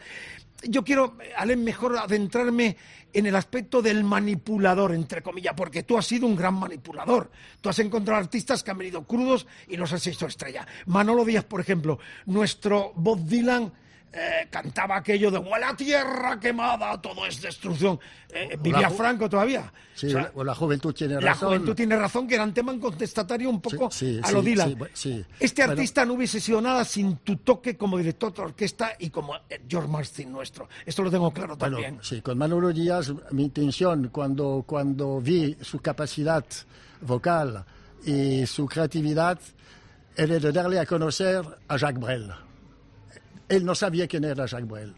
Yo 0.62 0.84
quiero, 0.84 1.16
Allen, 1.36 1.64
mejor 1.64 1.96
adentrarme 1.96 2.76
en 3.12 3.26
el 3.26 3.34
aspecto 3.34 3.82
del 3.82 4.04
manipulador, 4.04 4.92
entre 4.92 5.22
comillas, 5.22 5.54
porque 5.56 5.82
tú 5.82 5.96
has 5.96 6.06
sido 6.06 6.26
un 6.26 6.36
gran 6.36 6.54
manipulador. 6.54 7.30
Tú 7.60 7.68
has 7.68 7.78
encontrado 7.78 8.20
artistas 8.20 8.62
que 8.62 8.70
han 8.70 8.78
venido 8.78 9.04
crudos 9.04 9.46
y 9.68 9.76
los 9.76 9.92
has 9.92 10.06
hecho 10.06 10.26
estrella. 10.26 10.66
Manolo 10.86 11.24
Díaz, 11.24 11.44
por 11.44 11.60
ejemplo, 11.60 11.98
nuestro 12.26 12.92
Bob 12.94 13.24
Dylan. 13.24 13.72
Eh, 14.12 14.48
cantaba 14.50 14.96
aquello 14.96 15.30
de 15.30 15.38
"Huele 15.38 15.64
a 15.66 15.76
tierra 15.76 16.38
quemada, 16.40 17.00
todo 17.00 17.24
es 17.26 17.40
destrucción. 17.40 17.98
Eh, 18.28 18.56
¿Vivía 18.60 18.90
Franco 18.90 19.28
todavía? 19.28 19.72
Sí, 19.94 20.06
O 20.06 20.10
sea, 20.10 20.32
la, 20.36 20.44
la 20.44 20.54
juventud 20.54 20.92
tiene 20.94 21.14
la 21.14 21.20
razón. 21.20 21.48
juventud 21.48 21.74
tiene 21.74 21.96
razón, 21.96 22.26
que 22.28 22.34
era 22.36 22.44
un 22.44 22.54
tema 22.54 22.78
contestatario 22.80 23.50
un 23.50 23.60
poco 23.60 23.90
Sí, 23.90 24.18
a 24.22 24.28
sí, 24.28 24.34
lo 24.34 24.42
Dylan. 24.42 24.76
Este 24.94 25.62
Bueno, 25.62 25.72
artista 25.72 26.04
no 26.04 26.14
hubiese 26.14 26.40
sido 26.40 26.60
nada 26.60 26.84
sin 26.84 27.16
tu 27.18 27.36
toque 27.36 27.76
como 27.76 27.98
director 27.98 28.32
de 28.34 28.42
orquesta 28.42 28.92
y 28.98 29.10
como 29.10 29.36
eh, 29.48 29.60
George 29.68 29.88
Martin 29.88 30.32
nuestro. 30.32 30.68
Esto 30.86 31.02
lo 31.02 31.10
tengo 31.10 31.30
claro 31.32 31.56
Bueno, 31.56 31.76
también. 31.76 31.98
sí, 32.02 32.20
con 32.22 32.38
Manolo 32.38 32.72
Díaz 32.72 33.12
mi 33.32 33.44
intención 33.44 34.08
cuando, 34.08 34.64
cuando 34.66 35.20
vi 35.20 35.56
su 35.60 35.80
capacidad 35.80 36.44
vocal 37.00 37.64
y 38.04 38.46
su 38.46 38.66
creatividad 38.66 39.38
era 40.16 40.38
de 40.38 40.52
darle 40.52 40.78
a 40.80 40.86
conocer 40.86 41.42
a 41.68 41.76
Jacques 41.76 42.00
Brel. 42.00 42.30
Él 43.50 43.64
no 43.66 43.74
sabía 43.74 44.06
quién 44.06 44.24
era 44.24 44.46
Jacques 44.46 44.66
Brel. 44.68 44.94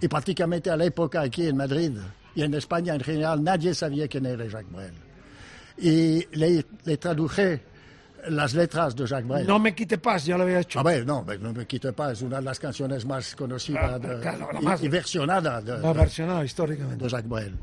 Y 0.00 0.08
prácticamente 0.08 0.70
a 0.70 0.76
la 0.76 0.84
época 0.86 1.20
aquí 1.20 1.46
en 1.48 1.56
Madrid 1.56 1.92
y 2.34 2.42
en 2.42 2.54
España 2.54 2.94
en 2.94 3.00
general 3.00 3.42
nadie 3.44 3.74
sabía 3.74 4.08
quién 4.08 4.24
era 4.26 4.46
Jacques 4.46 4.72
Brel. 4.72 4.94
Y 5.78 6.24
le, 6.36 6.64
le 6.84 6.96
traduje 6.96 7.62
las 8.28 8.54
letras 8.54 8.94
de 8.96 9.06
Jacques 9.06 9.26
Brel. 9.28 9.46
No 9.46 9.58
me 9.58 9.74
quite 9.74 9.98
paz, 9.98 10.24
ya 10.24 10.36
lo 10.36 10.42
había 10.44 10.60
hecho. 10.60 10.80
A 10.80 10.82
ver, 10.82 11.06
no, 11.06 11.24
no 11.40 11.52
me 11.52 11.66
quite 11.66 11.92
pas, 11.92 12.12
es 12.12 12.22
una 12.22 12.36
de 12.38 12.42
las 12.42 12.58
canciones 12.58 13.04
más 13.04 13.34
conocidas 13.36 13.92
Ah, 13.94 13.98
de- 13.98 14.20
claro, 14.20 14.48
la 14.52 14.60
y, 14.60 14.64
más- 14.64 14.82
y 14.82 14.88
versionada 14.88 15.60
de, 15.60 15.78
La 15.78 15.92
de- 15.92 15.98
versionada 15.98 16.44
históricamente. 16.44 17.04
de 17.04 17.10
Jacques 17.10 17.28
Brel. 17.28 17.54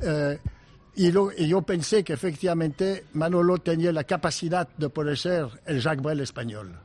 Eh, 0.00 0.38
y, 0.96 1.10
lo- 1.10 1.32
y 1.36 1.48
yo 1.48 1.62
pensé 1.62 2.04
que 2.04 2.12
efectivamente 2.12 3.04
Manolo 3.14 3.58
tenía 3.58 3.92
la 3.92 4.04
capacidad 4.04 4.68
de 4.76 4.88
poder 4.90 5.16
ser 5.18 5.46
el 5.66 5.80
Jacques 5.80 6.02
Brel 6.02 6.20
español. 6.20 6.78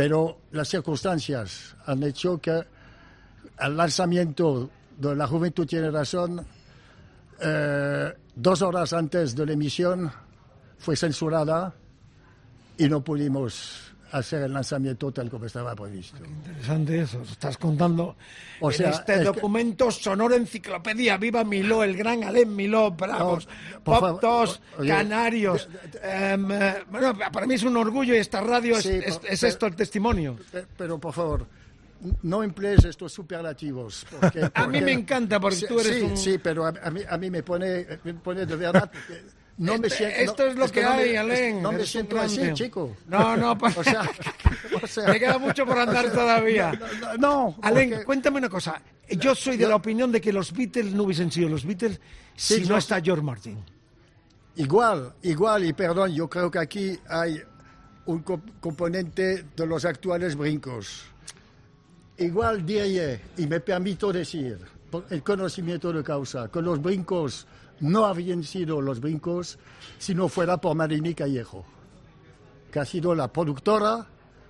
Pero 0.00 0.38
las 0.52 0.66
circunstancias 0.66 1.76
han 1.84 2.02
hecho 2.02 2.40
que 2.40 2.58
al 3.58 3.76
lanzamiento 3.76 4.70
de 4.96 5.14
La 5.14 5.26
Juventud 5.26 5.66
tiene 5.66 5.90
razón, 5.90 6.42
eh, 7.38 8.14
dos 8.34 8.62
horas 8.62 8.94
antes 8.94 9.36
de 9.36 9.44
la 9.44 9.52
emisión 9.52 10.10
fue 10.78 10.96
censurada 10.96 11.74
y 12.78 12.88
no 12.88 13.04
pudimos 13.04 13.89
hacer 14.12 14.42
el 14.42 14.52
lanzamiento 14.52 15.10
tal 15.12 15.30
como 15.30 15.46
estaba 15.46 15.74
previsto. 15.74 16.24
Interesante 16.24 17.00
eso, 17.00 17.22
estás 17.22 17.56
contando 17.56 18.16
O 18.60 18.70
en 18.70 18.76
sea, 18.76 18.90
este 18.90 19.12
es 19.14 19.18
que- 19.20 19.24
documento 19.24 19.90
sonoro 19.90 20.34
enciclopedia, 20.34 21.16
viva 21.16 21.44
Miló, 21.44 21.82
el 21.84 21.96
gran 21.96 22.24
Alem 22.24 22.54
Miló, 22.54 22.90
Bravos, 22.90 23.46
No, 23.46 23.80
favor, 23.92 24.10
Poptos, 24.20 24.60
oye, 24.78 24.88
Canarios. 24.90 25.68
em, 26.02 26.50
eh, 26.52 26.74
bueno, 26.90 27.16
para 27.32 27.46
mí 27.46 27.54
es 27.54 27.62
un 27.62 27.76
orgullo 27.76 28.14
y 28.14 28.18
esta 28.18 28.40
radio 28.40 28.76
es, 28.76 28.82
Sí, 28.82 28.88
es- 28.90 29.20
es 29.28 29.40
pero- 29.40 29.48
esto 29.52 29.66
el 29.66 29.76
testimonio. 29.76 30.36
Pe- 30.50 30.66
Pero 30.76 30.98
por 30.98 31.12
favor, 31.12 31.46
no 32.22 32.42
emplees 32.42 32.84
estos 32.86 33.12
superlativos. 33.12 34.06
Porque, 34.20 34.40
A 34.54 34.66
mí 34.66 34.78
porque- 34.78 34.80
me 34.82 34.92
encanta 34.92 35.38
porque 35.38 35.56
sí, 35.56 35.66
tú 35.68 35.78
eres 35.80 35.96
sí, 35.96 36.02
un- 36.02 36.16
Sí, 36.16 36.38
pero 36.38 36.64
a, 36.66 36.72
a 36.82 36.90
mí, 36.90 37.00
a 37.08 37.16
mí 37.18 37.30
me, 37.30 37.42
pone, 37.42 37.86
me 38.04 38.14
pone 38.14 38.46
de 38.46 38.56
verdad. 38.56 38.90
No 39.60 39.76
me 39.78 39.88
Este- 39.88 39.98
siento, 39.98 40.16
esto 40.32 40.46
es 40.46 40.56
lo 40.56 40.68
que 40.68 40.82
no 40.82 40.90
me- 40.96 41.02
hay, 41.02 41.16
Alén, 41.16 41.62
No 41.62 41.70
me 41.70 41.84
siento 41.84 42.18
así, 42.18 42.40
chico. 42.54 42.96
No, 43.06 43.36
no, 43.36 43.52
o 43.76 43.84
sea, 43.84 44.10
o 44.82 44.86
sea- 44.86 45.08
Me 45.08 45.18
queda 45.20 45.36
mucho 45.38 45.66
por 45.66 45.78
andar 45.78 46.06
o 46.06 46.08
sea, 46.08 46.18
todavía. 46.18 46.72
No, 46.72 47.16
no, 47.16 47.16
no, 47.18 47.56
Alén, 47.62 47.90
porque- 47.90 48.04
cuéntame 48.06 48.38
una 48.38 48.48
cosa. 48.48 48.80
Yo 49.10 49.34
soy 49.34 49.56
de 49.58 49.66
la 49.68 49.76
opinión 49.76 50.10
de 50.10 50.20
que 50.20 50.32
los 50.32 50.52
Beatles 50.52 50.94
no 50.94 51.02
hubiesen 51.02 51.30
sido 51.30 51.48
los 51.50 51.64
Beatles 51.66 52.00
Sí, 52.36 52.54
si 52.54 52.62
yo- 52.62 52.68
no 52.70 52.76
está 52.78 53.00
George 53.02 53.22
Martin. 53.22 53.58
Igual, 54.56 55.12
igual, 55.22 55.64
y 55.64 55.72
perdón, 55.74 56.12
yo 56.14 56.28
creo 56.28 56.50
que 56.50 56.58
aquí 56.58 56.98
hay 57.08 57.40
un 58.06 58.22
co- 58.22 58.40
componente 58.60 59.44
de 59.56 59.66
los 59.66 59.84
actuales 59.84 60.36
brincos. 60.36 61.04
Igual 62.18 62.64
diría, 62.66 63.20
y 63.36 63.46
me 63.46 63.60
permito 63.60 64.12
decir, 64.12 64.58
por 64.90 65.06
el 65.10 65.22
conocimiento 65.22 65.92
de 65.92 66.02
causa, 66.02 66.48
que 66.48 66.60
los 66.60 66.80
brincos 66.82 67.46
no 67.80 68.04
habrían 68.06 68.44
sido 68.44 68.80
los 68.80 69.00
brincos 69.00 69.58
si 69.98 70.14
no 70.14 70.28
fuera 70.28 70.58
por 70.58 70.74
Marini 70.76 71.14
Callejo, 71.14 71.64
que 72.70 72.78
ha 72.80 72.84
sido 72.84 73.14
la 73.14 73.28
productora 73.32 74.06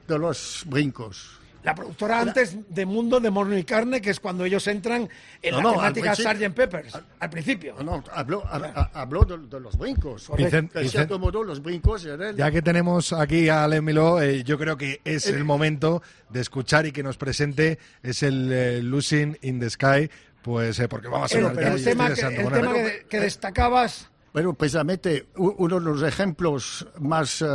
de 0.07 0.19
los 0.19 0.65
brincos. 0.67 1.37
La 1.63 1.75
productora 1.75 2.21
antes 2.23 2.57
de 2.71 2.87
Mundo 2.87 3.21
de 3.21 3.29
Morno 3.29 3.55
y 3.57 3.65
Carne, 3.65 4.01
que 4.01 4.09
es 4.09 4.19
cuando 4.19 4.47
ellos 4.47 4.67
entran 4.67 5.07
en 5.43 5.51
No, 5.51 5.59
la 5.59 5.63
no, 5.63 5.71
temática 5.93 6.15
Sgt. 6.17 6.55
Peppers, 6.55 6.99
al 7.19 7.29
principio. 7.29 7.75
No, 7.85 8.03
habló, 8.15 8.43
ha- 8.47 8.57
ha- 8.95 9.01
habló 9.03 9.25
de, 9.27 9.37
de 9.47 9.61
los 9.61 9.77
brincos. 9.77 10.31
Vicen- 10.31 10.73
de 10.73 10.89
cierto 10.89 11.19
modo, 11.19 11.45
los 11.45 11.61
brincos 11.63 12.07
eran... 12.07 12.35
Ya 12.35 12.51
que 12.51 12.63
tenemos 12.63 13.13
aquí 13.13 13.51
a 13.51 13.65
Alain 13.65 13.85
Miló, 13.85 14.23
eh, 14.23 14.43
yo 14.43 14.57
creo 14.57 14.79
que 14.79 15.03
es 15.05 15.27
el 15.27 15.45
momento 15.45 16.01
de 16.31 16.41
escuchar 16.41 16.87
y 16.87 16.93
que 16.93 17.03
nos 17.03 17.19
presente 17.19 17.79
es 18.03 18.23
el 18.23 18.51
eh, 18.51 18.83
Losing 18.83 19.37
in 19.43 19.61
the 19.61 19.69
Sky, 19.69 20.09
pues 20.43 20.79
eh, 20.81 20.89
porque 20.89 21.09
vamos 21.09 21.33
a 21.33 21.37
hablar 21.37 21.55
pero 21.55 21.75
el 21.75 21.85
tema, 21.85 22.13
que, 22.13 22.21
el 22.21 22.37
tema 22.37 22.73
que, 22.73 23.07
que 23.09 23.21
destacabas, 23.21 24.11
Bueno, 24.33 24.55
precisamente 24.55 25.27
uno 25.37 25.81
de 25.81 25.85
los 25.85 26.03
ejemplos 26.03 26.87
más, 27.01 27.43
eh, 27.43 27.47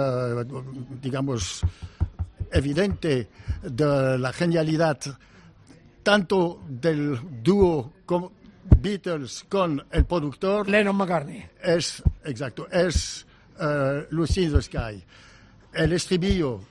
digamos, 1.02 1.62
evidente 2.52 3.30
de 3.64 4.18
la 4.18 4.32
genialidad 4.34 5.00
tanto 6.04 6.62
del 6.68 7.20
dúo 7.42 7.94
Beatles 8.82 9.46
con 9.50 9.84
el 9.92 10.06
productor 10.06 10.70
Lennon 10.70 10.96
McCartney. 10.96 11.46
es 11.64 12.04
exacto 12.24 12.68
es 12.72 13.26
eh, 13.60 14.08
Lucy 14.10 14.44
in 14.44 14.54
the 14.54 14.62
Sky. 14.62 15.04
El 15.74 15.94
estribillo 15.94 16.62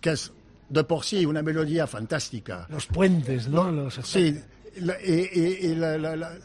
que 0.00 0.10
es 0.10 0.32
de 0.68 0.84
por 0.84 1.04
sí 1.04 1.24
una 1.26 1.42
melodía 1.42 1.86
fantástica. 1.86 2.66
Los 2.68 2.86
puentes, 2.86 3.48
¿no? 3.48 3.70
Los 3.70 3.94
Sí, 3.94 4.38
la- 4.80 5.00
y, 5.02 5.30
y- 5.32 5.66
y 5.70 5.74
la, 5.74 5.96
la- 5.98 6.16
la- 6.16 6.36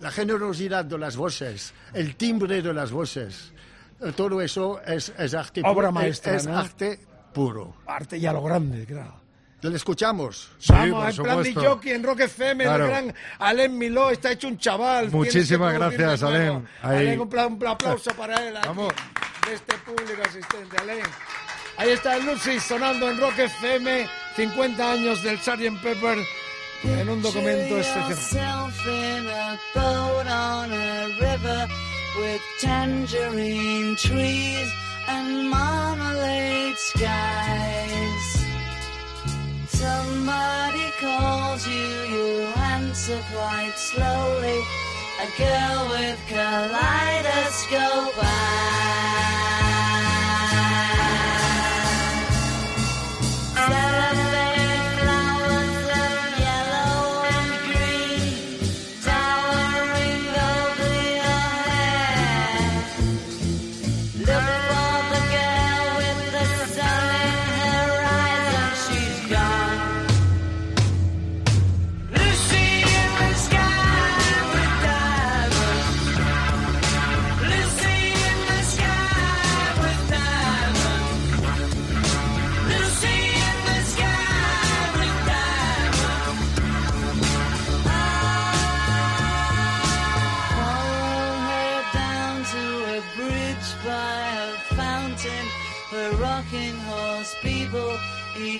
la 0.00 0.10
generosidad 0.10 0.84
de 0.84 0.98
las 0.98 1.16
voces, 1.16 1.72
el 1.92 2.16
timbre 2.16 2.60
de 2.60 2.74
las 2.74 2.90
voces, 2.90 3.52
eh, 4.00 4.12
todo 4.14 4.40
eso 4.42 4.80
es, 4.86 5.12
es 5.18 5.34
arte 5.34 5.62
Obra 5.64 5.88
pu- 5.90 5.92
maestra, 5.92 6.36
es 6.36 6.46
¿no? 6.46 6.58
arte 6.58 6.98
puro. 7.32 7.76
arte 7.86 8.18
ya 8.20 8.32
lo 8.32 8.42
grande, 8.42 8.84
claro. 8.84 9.22
¿Le 9.62 9.76
escuchamos? 9.76 10.50
Vamos, 10.68 11.16
en 11.16 11.24
plan 11.24 11.42
de 11.42 11.54
jockey 11.54 11.92
en 11.92 12.02
Rock 12.02 12.20
FM, 12.20 12.64
Claro. 12.64 12.84
el 12.84 12.90
gran 12.90 13.14
Alain 13.38 13.78
Miló 13.78 14.10
está 14.10 14.30
hecho 14.32 14.46
un 14.48 14.58
chaval. 14.58 15.10
Muchísimas 15.10 15.72
gracias. 15.72 16.22
Ahí. 16.22 16.50
Alain, 16.82 17.18
un, 17.18 17.28
un 17.34 17.66
aplauso 17.66 18.10
para 18.16 18.46
él. 18.46 18.54
aquí, 18.58 18.68
De 19.48 19.54
este 19.54 19.74
público 19.78 20.20
asistente, 20.22 20.76
Alain. 20.82 21.00
Ahí 21.78 21.90
está 21.92 22.14
el 22.18 22.26
Lucy 22.26 22.60
sonando 22.60 23.10
en 23.10 23.18
Rock 23.18 23.38
FM, 23.38 24.06
50 24.36 24.92
años 24.92 25.22
del 25.22 25.38
Sgt. 25.38 25.82
Pepper, 25.82 26.18
en 26.84 27.08
un 27.08 27.22
documento 27.22 27.78
excepcional. 27.78 28.10
yourself 28.10 28.86
in 28.86 29.26
a 29.26 29.58
boat 29.74 30.26
on 30.26 30.72
a 30.72 31.08
river 31.20 31.68
with 32.18 32.40
tangerine 32.60 33.96
trees 33.96 34.70
and 35.08 35.48
marmalade 35.50 36.76
skies. 36.76 38.44
Somebody 39.68 40.86
calls 41.00 41.66
you, 41.66 41.88
you 42.14 42.46
answer 42.74 43.20
quite 43.32 43.76
slowly. 43.76 44.60
A 45.20 45.28
girl 45.38 45.88
with 45.90 46.18
kaleidoscope 46.28 48.18
eyes. 48.22 49.53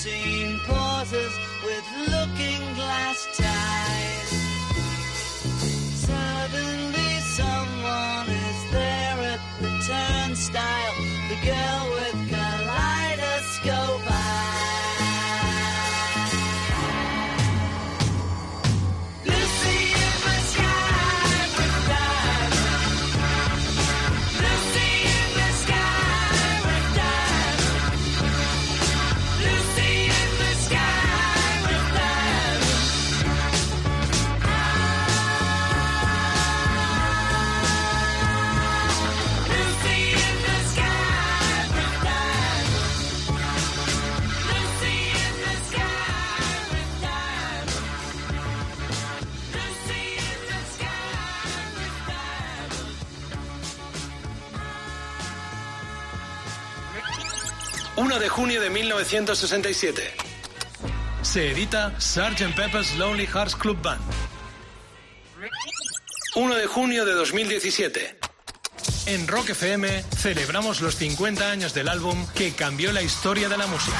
seen. 0.00 0.79
De 58.70 58.74
junio 58.74 58.96
de 58.96 59.04
1967. 59.04 60.02
Se 61.22 61.50
edita 61.50 61.92
Sgt. 61.98 62.54
Pepper's 62.54 62.96
Lonely 62.96 63.26
Hearts 63.26 63.56
Club 63.56 63.80
Band. 63.82 64.00
1 66.36 66.54
de 66.54 66.66
junio 66.66 67.04
de 67.04 67.12
2017. 67.12 68.18
En 69.06 69.26
Rock 69.26 69.50
FM 69.50 70.04
celebramos 70.16 70.80
los 70.80 70.94
50 70.96 71.50
años 71.50 71.74
del 71.74 71.88
álbum 71.88 72.26
que 72.34 72.52
cambió 72.52 72.92
la 72.92 73.02
historia 73.02 73.48
de 73.48 73.56
la 73.56 73.66
música. 73.66 73.98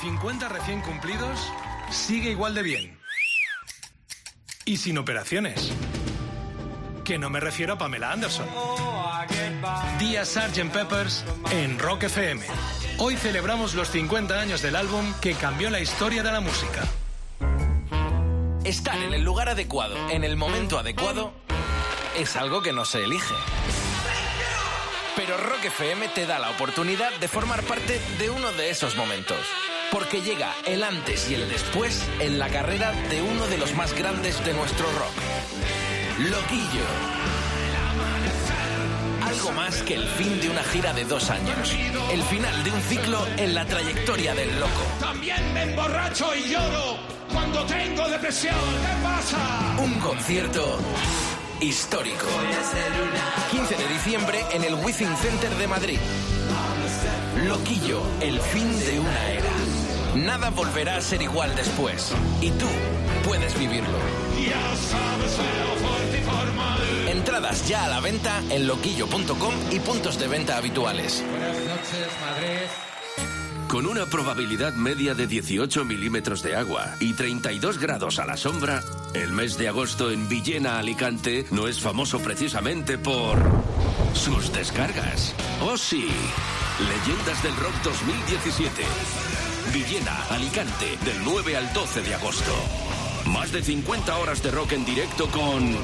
50 0.00 0.48
recién 0.48 0.80
cumplidos, 0.80 1.38
sigue 1.90 2.30
igual 2.30 2.54
de 2.54 2.62
bien. 2.62 2.98
Y 4.64 4.78
sin 4.78 4.96
operaciones. 4.96 5.72
Que 7.04 7.18
no 7.18 7.28
me 7.28 7.38
refiero 7.38 7.74
a 7.74 7.78
Pamela 7.78 8.10
Anderson. 8.10 8.46
Día 9.98 10.24
Sgt. 10.24 10.70
Peppers 10.72 11.22
en 11.50 11.78
Rock 11.78 12.04
FM. 12.04 12.46
Hoy 12.96 13.16
celebramos 13.16 13.74
los 13.74 13.90
50 13.90 14.40
años 14.40 14.62
del 14.62 14.76
álbum 14.76 15.04
que 15.20 15.34
cambió 15.34 15.68
la 15.68 15.80
historia 15.80 16.22
de 16.22 16.32
la 16.32 16.40
música. 16.40 16.82
Estar 18.64 18.96
en 18.96 19.12
el 19.12 19.22
lugar 19.22 19.50
adecuado, 19.50 19.96
en 20.08 20.24
el 20.24 20.36
momento 20.36 20.78
adecuado, 20.78 21.34
es 22.16 22.36
algo 22.36 22.62
que 22.62 22.72
no 22.72 22.86
se 22.86 23.04
elige. 23.04 23.34
Pero 25.14 25.36
Rock 25.36 25.66
FM 25.66 26.08
te 26.08 26.24
da 26.24 26.38
la 26.38 26.50
oportunidad 26.50 27.12
de 27.20 27.28
formar 27.28 27.62
parte 27.64 28.00
de 28.18 28.30
uno 28.30 28.50
de 28.52 28.70
esos 28.70 28.96
momentos. 28.96 29.38
Porque 29.90 30.22
llega 30.22 30.54
el 30.66 30.82
antes 30.82 31.30
y 31.30 31.34
el 31.34 31.48
después 31.48 32.02
en 32.20 32.38
la 32.38 32.48
carrera 32.48 32.92
de 33.10 33.22
uno 33.22 33.46
de 33.48 33.58
los 33.58 33.74
más 33.74 33.92
grandes 33.92 34.42
de 34.44 34.54
nuestro 34.54 34.86
rock. 34.92 35.14
Loquillo. 36.18 36.84
Algo 39.22 39.52
más 39.52 39.82
que 39.82 39.94
el 39.94 40.06
fin 40.06 40.40
de 40.40 40.50
una 40.50 40.62
gira 40.64 40.92
de 40.92 41.04
dos 41.04 41.30
años. 41.30 41.74
El 42.12 42.22
final 42.24 42.64
de 42.64 42.70
un 42.70 42.80
ciclo 42.82 43.26
en 43.36 43.54
la 43.54 43.64
trayectoria 43.64 44.34
del 44.34 44.58
loco. 44.60 44.82
También 45.00 45.54
me 45.54 45.62
emborracho 45.62 46.34
y 46.36 46.50
lloro 46.50 46.96
cuando 47.32 47.64
tengo 47.66 48.08
depresión. 48.08 48.54
¿Qué 48.54 49.02
pasa? 49.02 49.76
Un 49.78 49.94
concierto 50.00 50.78
histórico. 51.60 52.26
15 53.50 53.76
de 53.76 53.88
diciembre 53.88 54.44
en 54.52 54.64
el 54.64 54.74
Within 54.74 55.16
Center 55.16 55.50
de 55.50 55.66
Madrid. 55.66 55.98
Loquillo, 57.46 58.02
el 58.20 58.40
fin 58.40 58.78
de 58.80 59.00
una 59.00 59.30
era. 59.30 59.69
Nada 60.14 60.50
volverá 60.50 60.96
a 60.96 61.00
ser 61.00 61.22
igual 61.22 61.54
después. 61.54 62.12
Y 62.40 62.50
tú 62.50 62.66
puedes 63.24 63.56
vivirlo. 63.58 63.98
Ya 64.44 64.76
sabes, 64.76 65.38
Leo, 65.38 65.88
fuerte 65.88 66.18
y 66.18 66.22
formal. 66.22 67.08
Entradas 67.08 67.68
ya 67.68 67.84
a 67.84 67.88
la 67.88 68.00
venta 68.00 68.42
en 68.50 68.66
loquillo.com 68.66 69.54
y 69.70 69.78
puntos 69.80 70.18
de 70.18 70.28
venta 70.28 70.56
habituales. 70.56 71.24
Buenas 71.30 71.56
noches, 71.56 72.08
Madrid. 72.20 72.90
Con 73.68 73.86
una 73.86 74.06
probabilidad 74.06 74.72
media 74.74 75.14
de 75.14 75.28
18 75.28 75.84
milímetros 75.84 76.42
de 76.42 76.56
agua 76.56 76.96
y 76.98 77.12
32 77.12 77.78
grados 77.78 78.18
a 78.18 78.26
la 78.26 78.36
sombra, 78.36 78.82
el 79.14 79.32
mes 79.32 79.58
de 79.58 79.68
agosto 79.68 80.10
en 80.10 80.28
Villena, 80.28 80.80
Alicante, 80.80 81.46
no 81.52 81.68
es 81.68 81.80
famoso 81.80 82.18
precisamente 82.18 82.98
por 82.98 83.38
sus 84.12 84.52
descargas. 84.52 85.36
Oh 85.62 85.76
sí, 85.76 86.08
Leyendas 86.80 87.42
del 87.44 87.54
Rock 87.54 87.74
2017. 87.84 88.82
Villena, 89.72 90.24
Alicante, 90.30 90.96
del 91.04 91.22
9 91.24 91.56
al 91.56 91.72
12 91.72 92.02
de 92.02 92.14
agosto. 92.14 92.52
Más 93.26 93.52
de 93.52 93.62
50 93.62 94.16
horas 94.18 94.42
de 94.42 94.50
rock 94.50 94.72
en 94.72 94.84
directo 94.84 95.30
con 95.30 95.76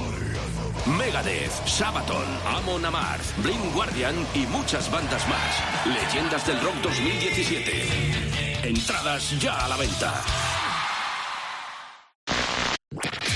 Megadeth, 0.99 1.67
Sabaton, 1.67 2.25
Amon 2.47 2.85
Amarth, 2.85 3.37
Blind 3.39 3.73
Guardian 3.75 4.15
y 4.35 4.41
muchas 4.47 4.91
bandas 4.91 5.27
más. 5.29 5.87
Leyendas 5.87 6.47
del 6.47 6.61
Rock 6.61 6.75
2017. 6.83 8.69
Entradas 8.69 9.39
ya 9.41 9.65
a 9.65 9.69
la 9.69 9.77
venta. 9.77 10.23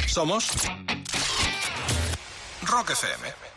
Somos 0.07 0.49
Rock 2.63 2.91
FM. 2.91 3.50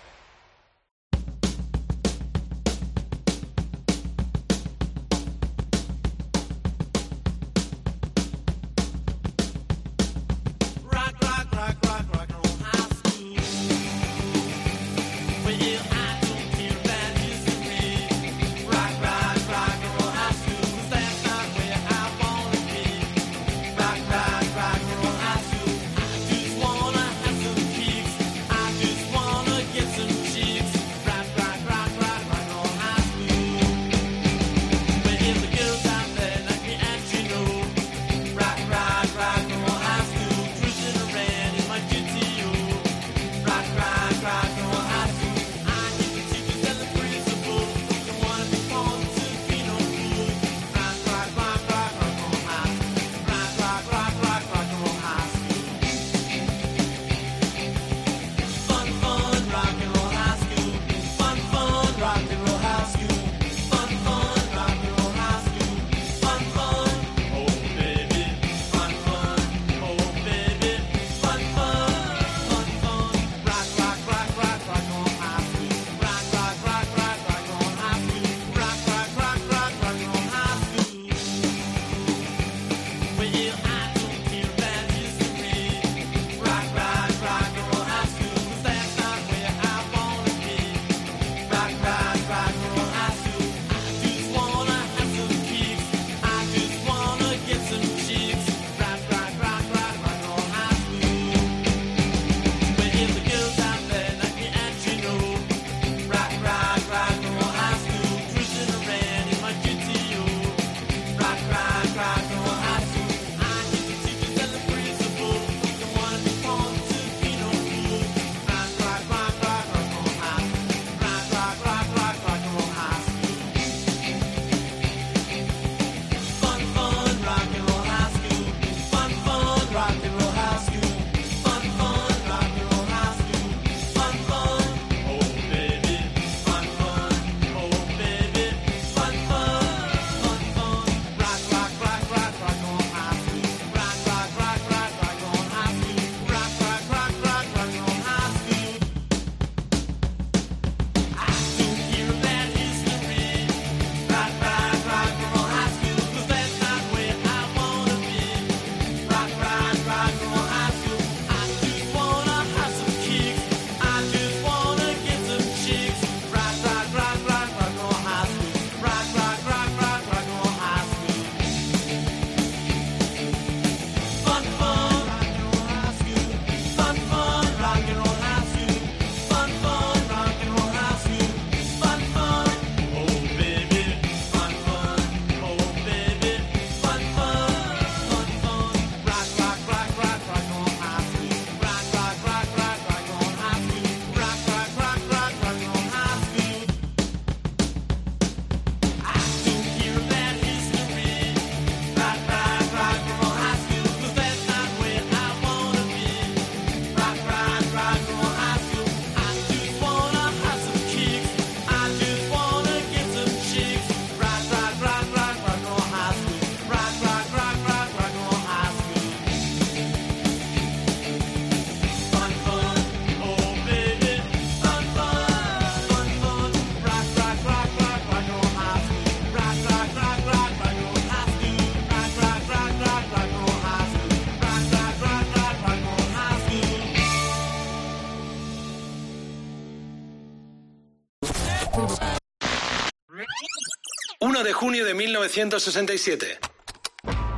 De 244.94 244.99
junio 244.99 245.22
de 245.22 245.30
1967. 245.30 246.40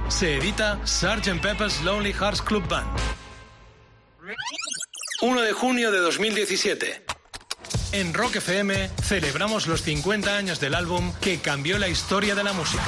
Se 0.10 0.38
edita 0.38 0.80
Sgt. 0.86 1.41
Pepper's 1.41 1.82
Lonely 1.84 2.14
Hearts 2.14 2.41
Club 2.41 2.68
Band. 2.68 2.88
1 5.22 5.41
de 5.41 5.53
junio 5.53 5.91
de 5.91 5.99
2017. 5.99 7.06
En 7.94 8.14
Rock 8.14 8.38
FM 8.38 8.90
celebramos 9.02 9.68
los 9.68 9.82
50 9.84 10.38
años 10.38 10.60
del 10.60 10.76
álbum 10.76 11.14
que 11.22 11.40
cambió 11.40 11.77
la 11.77 11.88
historia 11.88 12.36
de 12.36 12.44
la 12.44 12.53
música. 12.53 12.84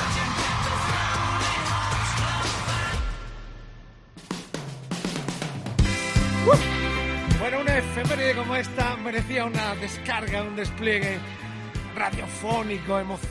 Bueno, 7.39 7.61
una 7.61 7.77
efeméride 7.77 8.35
como 8.35 8.56
esta 8.56 8.98
merecía 8.98 9.45
una 9.45 9.76
descarga, 9.76 10.44
un 10.44 10.56
despliegue 10.56 11.19
radiofónico, 11.98 12.99
emocional, 12.99 13.26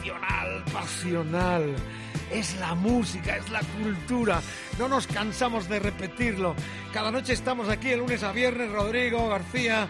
Es 2.30 2.56
la 2.58 2.74
música, 2.74 3.36
es 3.36 3.50
la 3.50 3.60
cultura. 3.60 4.40
No 4.78 4.88
nos 4.88 5.06
cansamos 5.06 5.68
de 5.68 5.78
repetirlo. 5.78 6.54
Cada 6.92 7.10
noche 7.10 7.32
estamos 7.32 7.68
aquí, 7.68 7.90
el 7.90 8.00
lunes 8.00 8.22
a 8.22 8.32
viernes, 8.32 8.70
Rodrigo, 8.70 9.28
García, 9.28 9.88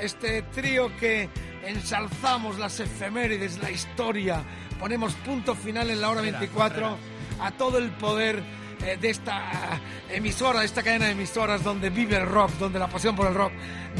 este 0.00 0.42
trío 0.42 0.94
que 0.96 1.28
ensalzamos 1.64 2.58
las 2.58 2.80
efemérides, 2.80 3.58
la 3.58 3.70
historia. 3.70 4.42
Ponemos 4.80 5.14
punto 5.14 5.54
final 5.54 5.90
en 5.90 6.00
la 6.00 6.10
hora 6.10 6.20
24 6.22 6.96
a 7.40 7.50
todo 7.52 7.78
el 7.78 7.90
poder 7.90 8.42
eh, 8.84 8.98
de 9.00 9.10
esta 9.10 9.80
emisora, 10.10 10.60
de 10.60 10.66
esta 10.66 10.82
cadena 10.82 11.06
de 11.06 11.12
emisoras 11.12 11.62
donde 11.62 11.90
vive 11.90 12.16
el 12.16 12.26
rock, 12.26 12.50
donde 12.58 12.78
la 12.78 12.88
pasión 12.88 13.16
por 13.16 13.26
el 13.26 13.34
rock 13.34 13.52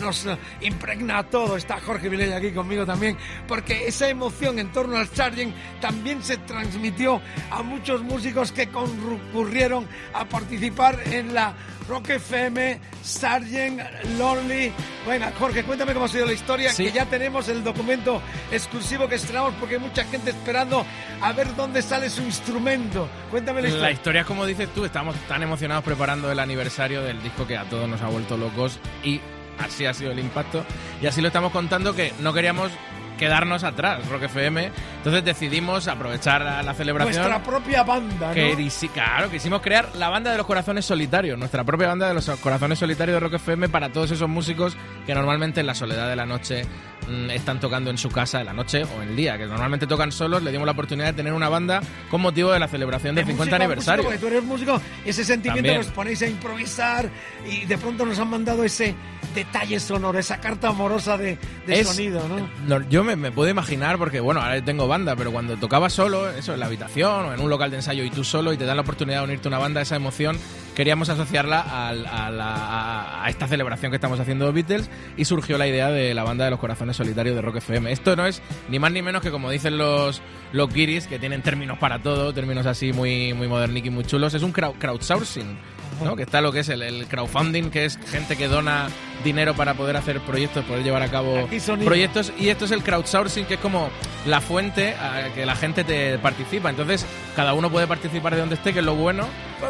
nos 0.06 0.24
eh, 0.26 0.36
impregna 0.60 1.18
a 1.18 1.22
todo. 1.24 1.56
Está 1.56 1.80
Jorge 1.80 2.08
Vilella 2.08 2.36
aquí 2.36 2.52
conmigo 2.52 2.86
también, 2.86 3.16
porque 3.48 3.86
esa 3.88 4.08
emoción 4.08 4.58
en 4.58 4.70
torno 4.72 4.96
al 4.96 5.08
Sargent 5.08 5.54
también 5.80 6.22
se 6.22 6.36
transmitió 6.38 7.20
a 7.50 7.62
muchos 7.62 8.02
músicos 8.02 8.52
que 8.52 8.68
concurrieron 8.68 9.86
a 10.14 10.24
participar 10.24 10.98
en 11.06 11.34
la 11.34 11.54
Rock 11.88 12.10
FM 12.10 12.80
Sargent 13.02 13.80
Lonely. 14.18 14.72
Venga, 15.06 15.32
Jorge, 15.38 15.62
cuéntame 15.62 15.92
cómo 15.92 16.06
ha 16.06 16.08
sido 16.08 16.26
la 16.26 16.32
historia, 16.32 16.70
Sí. 16.72 16.84
que 16.86 16.92
ya 16.92 17.04
tenemos 17.06 17.48
el 17.48 17.62
documento 17.62 18.20
exclusivo 18.50 19.06
que 19.08 19.14
estrenamos 19.16 19.54
porque 19.60 19.76
hay 19.76 19.80
mucha 19.80 20.04
gente 20.04 20.30
esperando 20.30 20.84
a 21.20 21.32
ver 21.32 21.54
dónde 21.54 21.82
sale 21.82 22.10
su 22.10 22.22
instrumento. 22.22 23.08
Cuéntame 23.30 23.60
la 23.62 23.68
La 23.68 23.74
historia. 23.74 23.90
historia 23.92 24.20
es 24.22 24.26
como 24.26 24.46
dices 24.46 24.68
tú, 24.74 24.84
estamos 24.84 25.14
tan 25.28 25.42
emocionados 25.44 25.84
preparando 25.84 26.30
el 26.32 26.38
aniversario 26.40 27.02
del 27.02 27.22
disco 27.22 27.46
que 27.46 27.56
a 27.56 27.64
todos 27.64 27.88
nos 27.88 28.00
ha 28.02 28.08
vuelto 28.08 28.36
locos 28.36 28.80
y 29.04 29.20
así 29.58 29.86
ha 29.86 29.94
sido 29.94 30.12
el 30.12 30.18
impacto. 30.18 30.64
Y 31.02 31.06
así 31.06 31.20
lo 31.20 31.28
estamos 31.28 31.52
contando 31.52 31.94
que 31.94 32.12
no 32.20 32.32
queríamos 32.32 32.70
quedarnos 33.18 33.64
atrás, 33.64 34.06
Rock 34.08 34.24
FM. 34.24 34.70
Entonces 35.06 35.24
decidimos 35.24 35.86
aprovechar 35.86 36.42
la, 36.42 36.64
la 36.64 36.74
celebración. 36.74 37.14
Nuestra 37.14 37.40
propia 37.40 37.84
banda, 37.84 38.26
¿no? 38.28 38.34
que 38.34 38.68
claro, 38.92 39.30
quisimos 39.30 39.62
crear 39.62 39.94
la 39.94 40.08
banda 40.08 40.32
de 40.32 40.36
los 40.36 40.46
corazones 40.46 40.84
solitarios, 40.84 41.38
nuestra 41.38 41.62
propia 41.62 41.86
banda 41.86 42.08
de 42.08 42.14
los 42.14 42.28
corazones 42.40 42.80
solitarios 42.80 43.14
de 43.14 43.20
Rock 43.20 43.34
FM 43.34 43.68
para 43.68 43.92
todos 43.92 44.10
esos 44.10 44.28
músicos 44.28 44.76
que 45.06 45.14
normalmente 45.14 45.60
en 45.60 45.66
la 45.68 45.76
soledad 45.76 46.08
de 46.08 46.16
la 46.16 46.26
noche 46.26 46.64
mm, 47.08 47.30
están 47.30 47.60
tocando 47.60 47.90
en 47.90 47.98
su 47.98 48.08
casa 48.08 48.40
en 48.40 48.46
la 48.46 48.52
noche 48.52 48.82
o 48.82 49.00
en 49.00 49.10
el 49.10 49.14
día, 49.16 49.38
que 49.38 49.46
normalmente 49.46 49.86
tocan 49.86 50.10
solos, 50.10 50.42
le 50.42 50.50
dimos 50.50 50.66
la 50.66 50.72
oportunidad 50.72 51.06
de 51.06 51.12
tener 51.12 51.32
una 51.34 51.48
banda 51.48 51.80
con 52.10 52.20
motivo 52.20 52.50
de 52.50 52.58
la 52.58 52.66
celebración 52.66 53.14
del 53.14 53.26
50 53.26 53.44
músico 53.44 53.54
aniversario. 53.62 54.02
músico, 54.02 54.20
porque 54.20 54.28
tú 54.28 54.36
eres 54.36 54.44
músico, 54.48 54.82
ese 55.04 55.24
sentimiento 55.24 55.68
También. 55.68 55.82
que 55.82 55.86
os 55.88 55.94
ponéis 55.94 56.20
a 56.22 56.26
improvisar 56.26 57.08
y 57.48 57.64
de 57.64 57.78
pronto 57.78 58.04
nos 58.04 58.18
han 58.18 58.28
mandado 58.28 58.64
ese 58.64 58.96
detalle 59.36 59.78
sonoro, 59.78 60.18
esa 60.18 60.40
carta 60.40 60.68
amorosa 60.68 61.16
de, 61.16 61.38
de 61.66 61.80
Es- 61.80 61.86
sonido, 61.88 62.26
¿no? 62.28 62.48
No, 62.66 62.88
yo 62.88 63.04
me, 63.04 63.14
me 63.14 63.30
puedo 63.30 63.48
imaginar, 63.50 63.98
porque 63.98 64.18
bueno, 64.18 64.40
ahora 64.40 64.60
tengo 64.64 64.88
pero 65.16 65.30
cuando 65.32 65.56
tocaba 65.56 65.90
solo, 65.90 66.30
eso, 66.30 66.54
en 66.54 66.60
la 66.60 66.66
habitación 66.66 67.26
o 67.26 67.34
en 67.34 67.40
un 67.40 67.50
local 67.50 67.70
de 67.70 67.76
ensayo 67.76 68.02
y 68.04 68.10
tú 68.10 68.24
solo 68.24 68.52
y 68.52 68.56
te 68.56 68.64
dan 68.64 68.76
la 68.76 68.82
oportunidad 68.82 69.18
de 69.18 69.24
unirte 69.24 69.48
a 69.48 69.50
una 69.50 69.58
banda, 69.58 69.80
esa 69.82 69.96
emoción, 69.96 70.38
queríamos 70.74 71.08
asociarla 71.08 71.64
a, 71.68 73.28
esta 73.28 73.46
celebración 73.48 73.90
que 73.90 73.96
estamos 73.96 74.18
haciendo 74.20 74.46
de 74.46 74.52
Beatles 74.52 74.90
y 75.16 75.24
surgió 75.24 75.58
la 75.58 75.66
idea 75.66 75.90
de 75.90 76.14
la 76.14 76.22
banda 76.24 76.44
de 76.44 76.50
los 76.50 76.60
corazones 76.60 76.96
solitarios 76.96 77.34
de 77.36 77.42
Rock 77.42 77.56
FM. 77.56 77.90
Esto 77.92 78.16
no 78.16 78.26
es 78.26 78.40
ni 78.68 78.78
más 78.78 78.92
ni 78.92 79.02
menos 79.02 79.22
que 79.22 79.30
como 79.30 79.50
dicen 79.50 79.78
los, 79.78 80.22
los 80.52 80.72
guiris, 80.72 81.06
que 81.06 81.18
tienen 81.18 81.42
términos 81.42 81.78
para 81.78 82.00
todo, 82.02 82.32
términos 82.32 82.66
así 82.66 82.92
muy, 82.92 83.34
muy 83.34 83.48
modernic 83.48 83.86
y 83.86 83.90
muy 83.90 84.04
chulos, 84.04 84.34
es 84.34 84.42
un 84.42 84.52
crowd- 84.52 84.76
crowdsourcing. 84.78 85.58
¿No? 86.04 86.16
Que 86.16 86.22
está 86.24 86.40
lo 86.40 86.52
que 86.52 86.60
es 86.60 86.68
el, 86.68 86.82
el 86.82 87.06
crowdfunding, 87.06 87.70
que 87.70 87.84
es 87.84 87.98
gente 88.10 88.36
que 88.36 88.48
dona 88.48 88.88
dinero 89.24 89.54
para 89.54 89.74
poder 89.74 89.96
hacer 89.96 90.20
proyectos, 90.20 90.64
poder 90.66 90.84
llevar 90.84 91.02
a 91.02 91.08
cabo 91.10 91.48
proyectos. 91.84 92.32
Y 92.38 92.48
esto 92.50 92.64
es 92.66 92.70
el 92.70 92.82
crowdsourcing, 92.82 93.46
que 93.46 93.54
es 93.54 93.60
como 93.60 93.88
la 94.26 94.40
fuente 94.40 94.94
a 94.94 95.30
que 95.34 95.46
la 95.46 95.56
gente 95.56 95.84
te 95.84 96.18
participa. 96.18 96.70
Entonces, 96.70 97.06
cada 97.34 97.54
uno 97.54 97.70
puede 97.70 97.86
participar 97.86 98.34
de 98.34 98.40
donde 98.40 98.54
esté, 98.56 98.72
que 98.72 98.80
es 98.80 98.84
lo 98.84 98.94
bueno. 98.94 99.26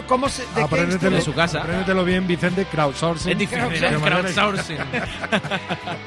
¿Cómo 0.08 0.28
se, 0.28 0.42
de 0.54 0.62
Apréndetelo, 0.62 1.16
de 1.16 1.22
su 1.22 1.32
casa. 1.32 1.60
apréndetelo 1.60 2.04
bien, 2.04 2.26
Vicente, 2.26 2.64
crowdsourcing. 2.64 3.32
Es 3.32 3.38
difícil, 3.38 3.62
crowdsourcing. 4.02 4.78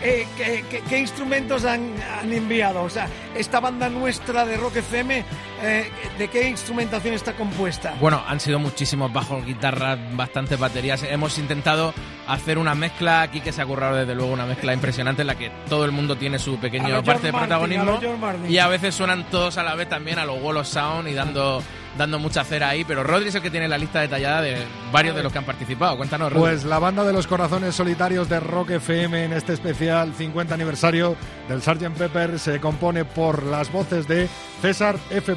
Eh, 0.02 0.26
¿qué, 0.38 0.64
qué- 0.70 0.82
qué 0.88 1.00
instrumentos 1.00 1.66
han, 1.66 1.94
han 2.22 2.32
enviado? 2.32 2.84
O 2.84 2.90
sea, 2.90 3.08
esta 3.36 3.60
banda 3.60 3.90
nuestra 3.90 4.46
de 4.46 4.56
Rock 4.58 4.78
FM, 4.78 5.26
eh, 5.62 5.92
¿de 6.18 6.28
qué 6.30 6.48
instrumentación 6.48 7.14
está 7.14 7.34
compuesta? 7.34 7.94
Bueno, 8.00 8.24
han 8.28 8.40
sido 8.40 8.60
muchísimos 8.60 9.12
bajos, 9.12 9.46
guitarras, 9.46 9.99
bastantes 10.14 10.60
baterías. 10.60 11.04
Hemos 11.04 11.38
intentado 11.38 11.94
hacer 12.28 12.58
una 12.58 12.76
mezcla 12.76 13.22
aquí 13.22 13.42
que 13.42 13.52
se 13.52 13.62
ha 13.62 13.66
currado 13.66 13.96
desde 13.96 14.16
luego 14.16 14.32
una 14.32 14.46
mezcla 14.46 14.74
impresionante 14.74 15.22
en 15.22 15.28
la 15.28 15.36
que 15.36 15.52
todo 15.68 15.86
el 15.86 15.92
mundo 15.92 16.16
tiene 16.16 16.40
su 16.40 16.56
A 16.56 16.62
pequeño 16.62 17.04
parte 17.04 17.28
de 17.28 17.32
George 17.32 17.48
Martin, 17.48 17.80
a 17.80 17.86
protagonismo 17.86 18.48
y 18.48 18.58
a 18.58 18.68
veces 18.68 18.96
suenan 18.96 19.26
todos 19.30 19.58
a 19.58 19.64
la 19.64 19.76
vez 19.76 19.90
también 19.90 20.20
a 20.20 20.26
los 20.26 20.42
Wall 20.42 20.58
of 20.58 20.68
Sound 20.68 21.08
y 21.08 21.14
dando 21.14 21.64
dando 21.98 22.20
mucha 22.20 22.44
cera 22.44 22.70
ahí, 22.70 22.86
pero 22.86 23.04
Rodri 23.04 23.30
es 23.30 23.36
el 23.36 23.42
que 23.42 23.50
tiene 23.50 23.68
la 23.68 23.78
lista 23.78 24.00
detallada 24.00 24.42
de 24.42 24.58
varios 24.92 25.16
de 25.16 25.24
los 25.24 25.32
que 25.32 25.40
han 25.40 25.46
participado. 25.46 25.98
Cuéntanos, 25.98 26.32
Rodri. 26.32 26.40
Pues 26.40 26.64
la 26.64 26.80
banda 26.80 27.04
de 27.04 27.12
los 27.12 27.28
corazones 27.28 27.76
solitarios 27.76 28.30
de 28.30 28.40
Rock 28.40 28.72
FM 28.72 29.26
en 29.26 29.34
este 29.34 29.54
especial 29.54 30.14
50 30.14 30.54
aniversario 30.54 31.16
del 31.48 31.62
Sgt. 31.62 31.98
Pepper 31.98 32.40
se 32.40 32.60
compone 32.60 33.06
por 33.06 33.44
las 33.44 33.72
voces 33.72 34.08
de 34.08 34.30
César 34.62 34.98
F. 35.10 35.36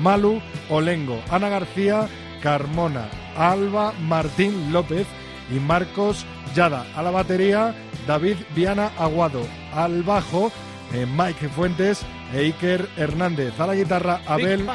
Malu 0.00 0.40
Olengo, 0.68 1.20
Ana 1.30 1.48
García, 1.48 2.08
Carmona, 2.42 3.08
Alba 3.36 3.92
Martín 4.00 4.72
López 4.72 5.06
y 5.50 5.58
Marcos 5.60 6.26
Yada. 6.54 6.86
A 6.96 7.02
la 7.02 7.10
batería, 7.10 7.74
David 8.06 8.36
Viana 8.54 8.90
Aguado. 8.98 9.42
Al 9.74 10.02
bajo, 10.02 10.50
eh, 10.92 11.06
Mike 11.06 11.48
Fuentes 11.48 12.02
e 12.34 12.40
Iker 12.40 12.88
Hernández. 12.96 13.58
A 13.60 13.66
la 13.66 13.74
guitarra, 13.74 14.20
Abel. 14.26 14.66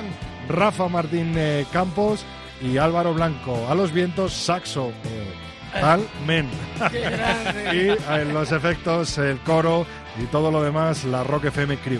Rafa 0.48 0.88
Martín 0.88 1.34
eh, 1.35 1.66
Campos 1.72 2.26
y 2.61 2.77
Álvaro 2.77 3.14
Blanco. 3.14 3.68
A 3.69 3.76
los 3.76 3.92
vientos, 3.92 4.34
saxo. 4.34 4.92
eh, 5.06 5.34
tal, 5.80 6.08
men. 6.26 6.50
¡Qué 6.92 7.02
grande! 7.02 7.98
y 8.10 8.14
en 8.14 8.34
los 8.34 8.52
efectos, 8.52 9.18
el 9.18 9.40
coro 9.40 9.85
y 10.22 10.26
todo 10.27 10.52
lo 10.52 10.64
demás, 10.64 11.03
la 11.03 11.24
Rock 11.24 11.45
FM 11.45 11.77
Crew. 11.77 12.00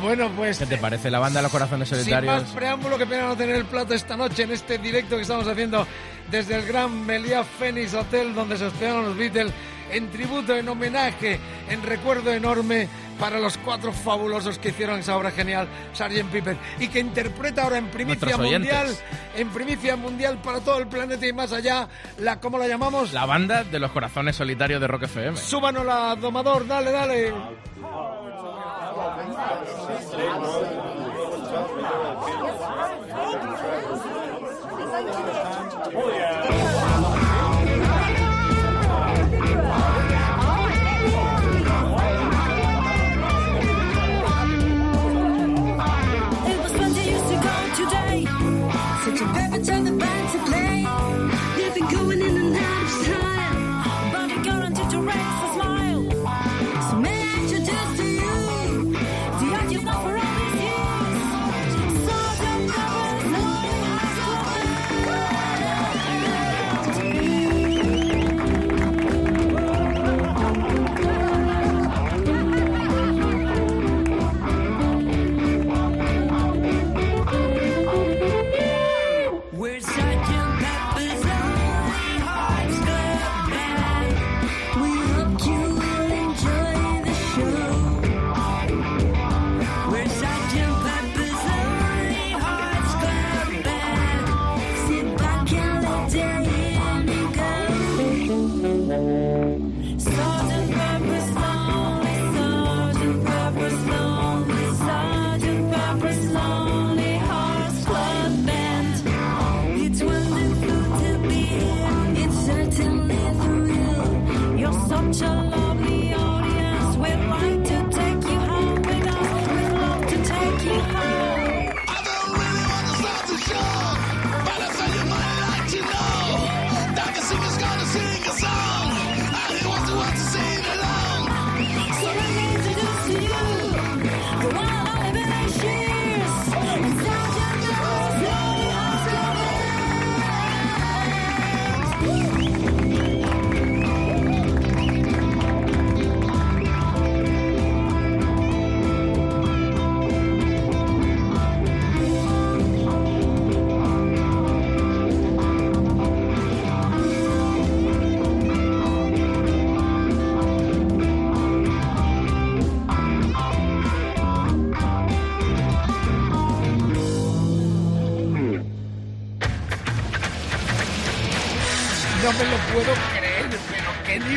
Bueno, 0.00 0.30
pues 0.36 0.58
¿Qué 0.58 0.66
te 0.66 0.78
parece? 0.78 1.10
La 1.10 1.18
banda 1.18 1.38
de 1.38 1.44
los 1.44 1.52
corazones 1.52 1.88
sin 1.88 1.98
solitarios. 1.98 2.42
más 2.42 2.52
preámbulo, 2.52 2.98
que 2.98 3.06
pena 3.06 3.28
no 3.28 3.36
tener 3.36 3.56
el 3.56 3.64
plato 3.64 3.94
esta 3.94 4.16
noche 4.16 4.42
en 4.44 4.52
este 4.52 4.78
directo 4.78 5.16
que 5.16 5.22
estamos 5.22 5.46
haciendo 5.46 5.86
desde 6.30 6.56
el 6.56 6.66
Gran 6.66 7.06
Meliá 7.06 7.44
Phoenix 7.44 7.94
Hotel, 7.94 8.34
donde 8.34 8.56
se 8.56 8.66
hospedaron 8.66 9.06
los 9.06 9.16
Beatles, 9.16 9.52
en 9.90 10.10
tributo, 10.10 10.54
en 10.54 10.68
homenaje, 10.68 11.40
en 11.68 11.82
recuerdo 11.82 12.32
enorme 12.32 12.88
para 13.18 13.40
los 13.40 13.58
cuatro 13.58 13.92
fabulosos 13.92 14.58
que 14.58 14.68
hicieron 14.68 15.00
esa 15.00 15.16
obra 15.16 15.30
genial, 15.30 15.66
Sgt. 15.92 16.30
Piper, 16.30 16.56
y 16.78 16.88
que 16.88 17.00
interpreta 17.00 17.64
ahora 17.64 17.78
en 17.78 17.88
primicia 17.88 18.36
mundial, 18.36 18.86
en 19.36 19.48
primicia 19.48 19.96
mundial 19.96 20.38
para 20.42 20.60
todo 20.60 20.78
el 20.78 20.86
planeta 20.86 21.26
y 21.26 21.32
más 21.32 21.52
allá, 21.52 21.88
la 22.18 22.38
¿cómo 22.38 22.58
la 22.58 22.68
llamamos? 22.68 23.12
La 23.12 23.26
banda 23.26 23.64
de 23.64 23.78
los 23.78 23.90
corazones 23.90 24.36
solitarios 24.36 24.80
de 24.80 24.86
Rock 24.86 25.04
FM. 25.04 25.36
Súbanos 25.36 25.84
la 25.84 26.14
domador, 26.14 26.66
dale, 26.66 26.92
dale. 26.92 27.34
Oh, 35.90 36.12
yeah. 36.14 36.67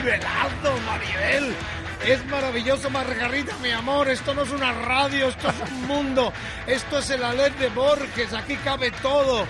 Nivelazo, 0.01 0.77
Maribel! 0.85 1.55
Es 2.05 2.25
maravilloso, 2.25 2.89
Margarita, 2.89 3.55
mi 3.61 3.71
amor. 3.71 4.09
Esto 4.09 4.33
no 4.33 4.43
es 4.43 4.49
una 4.49 4.73
radio, 4.73 5.27
esto 5.27 5.49
es 5.49 5.71
un 5.71 5.88
mundo. 5.88 6.33
Esto 6.65 6.99
es 6.99 7.09
el 7.11 7.23
Alet 7.23 7.55
de 7.57 7.69
Borges, 7.69 8.33
aquí 8.33 8.55
cabe 8.57 8.91
todo. 9.03 9.45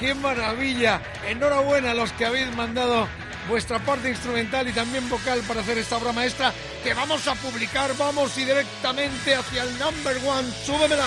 ¡Qué 0.00 0.14
maravilla! 0.14 1.00
Enhorabuena 1.28 1.92
a 1.92 1.94
los 1.94 2.12
que 2.12 2.26
habéis 2.26 2.54
mandado 2.56 3.06
vuestra 3.48 3.78
parte 3.78 4.08
instrumental 4.08 4.68
y 4.68 4.72
también 4.72 5.08
vocal 5.08 5.40
para 5.46 5.60
hacer 5.60 5.78
esta 5.78 5.96
obra 5.96 6.12
maestra 6.12 6.52
que 6.82 6.94
vamos 6.94 7.26
a 7.28 7.34
publicar. 7.36 7.96
Vamos 7.96 8.36
y 8.38 8.44
directamente 8.44 9.36
hacia 9.36 9.62
el 9.62 9.78
number 9.78 10.16
one. 10.26 10.50
¡Súbemela! 10.64 11.06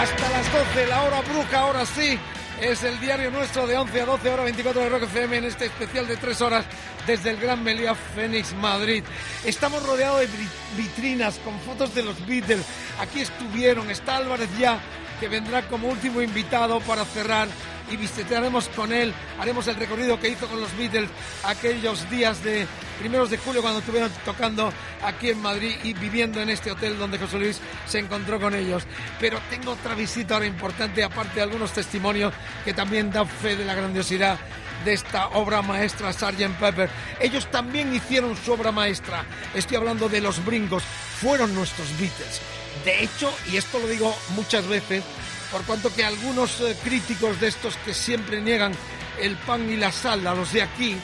Hasta 0.00 0.30
las 0.30 0.52
12, 0.52 0.86
la 0.86 1.02
hora 1.02 1.20
bruja, 1.22 1.58
ahora 1.58 1.84
sí. 1.84 2.18
Es 2.60 2.82
el 2.82 2.98
diario 2.98 3.30
nuestro 3.30 3.66
de 3.68 3.76
11 3.76 4.00
a 4.00 4.04
12, 4.04 4.30
hora 4.30 4.42
24 4.42 4.82
de 4.82 4.88
Rock 4.88 5.02
FM 5.04 5.36
en 5.38 5.44
este 5.44 5.66
especial 5.66 6.08
de 6.08 6.16
3 6.16 6.40
horas 6.40 6.64
desde 7.06 7.30
el 7.30 7.36
Gran 7.36 7.62
Meliá 7.62 7.94
Fénix, 7.94 8.52
Madrid. 8.54 9.04
Estamos 9.44 9.84
rodeados 9.86 10.20
de 10.20 10.26
vi- 10.26 10.48
vitrinas 10.82 11.38
con 11.44 11.58
fotos 11.60 11.94
de 11.94 12.02
los 12.02 12.26
Beatles. 12.26 12.64
Aquí 13.00 13.20
estuvieron, 13.20 13.88
está 13.90 14.16
Álvarez 14.16 14.48
ya, 14.58 14.80
que 15.20 15.28
vendrá 15.28 15.62
como 15.68 15.88
último 15.88 16.20
invitado 16.20 16.80
para 16.80 17.04
cerrar 17.04 17.46
y 17.90 17.96
visitaremos 17.96 18.68
con 18.68 18.92
él, 18.92 19.12
haremos 19.38 19.66
el 19.68 19.76
recorrido 19.76 20.18
que 20.18 20.28
hizo 20.28 20.46
con 20.46 20.60
los 20.60 20.76
Beatles 20.76 21.10
aquellos 21.44 22.08
días 22.10 22.42
de 22.42 22.66
primeros 22.98 23.30
de 23.30 23.38
julio 23.38 23.62
cuando 23.62 23.80
estuvieron 23.80 24.10
tocando 24.24 24.72
aquí 25.04 25.30
en 25.30 25.40
Madrid 25.40 25.76
y 25.84 25.94
viviendo 25.94 26.40
en 26.40 26.50
este 26.50 26.70
hotel 26.70 26.98
donde 26.98 27.18
José 27.18 27.38
Luis 27.38 27.60
se 27.86 27.98
encontró 27.98 28.40
con 28.40 28.54
ellos. 28.54 28.84
Pero 29.20 29.38
tengo 29.50 29.72
otra 29.72 29.94
visita 29.94 30.34
ahora 30.34 30.46
importante, 30.46 31.02
aparte 31.02 31.36
de 31.36 31.42
algunos 31.42 31.72
testimonios 31.72 32.34
que 32.64 32.74
también 32.74 33.10
dan 33.10 33.28
fe 33.28 33.56
de 33.56 33.64
la 33.64 33.74
grandiosidad 33.74 34.38
de 34.84 34.92
esta 34.92 35.28
obra 35.28 35.62
maestra 35.62 36.12
Sgt. 36.12 36.58
Pepper. 36.58 36.90
Ellos 37.20 37.50
también 37.50 37.94
hicieron 37.94 38.36
su 38.36 38.52
obra 38.52 38.72
maestra. 38.72 39.24
Estoy 39.54 39.76
hablando 39.76 40.08
de 40.08 40.20
los 40.20 40.44
brincos. 40.44 40.82
Fueron 41.20 41.54
nuestros 41.54 41.88
Beatles. 41.98 42.40
De 42.84 43.02
hecho, 43.02 43.32
y 43.50 43.56
esto 43.56 43.78
lo 43.78 43.88
digo 43.88 44.14
muchas 44.34 44.66
veces, 44.68 45.02
por 45.50 45.62
cuanto 45.64 45.92
que 45.94 46.04
algunos 46.04 46.60
eh, 46.60 46.76
críticos 46.82 47.40
de 47.40 47.48
estos 47.48 47.76
que 47.76 47.94
siempre 47.94 48.40
niegan 48.40 48.72
el 49.20 49.36
pan 49.36 49.68
y 49.70 49.76
la 49.76 49.90
sal 49.92 50.26
a 50.26 50.34
los 50.34 50.52
de 50.52 50.62
aquí, 50.62 50.96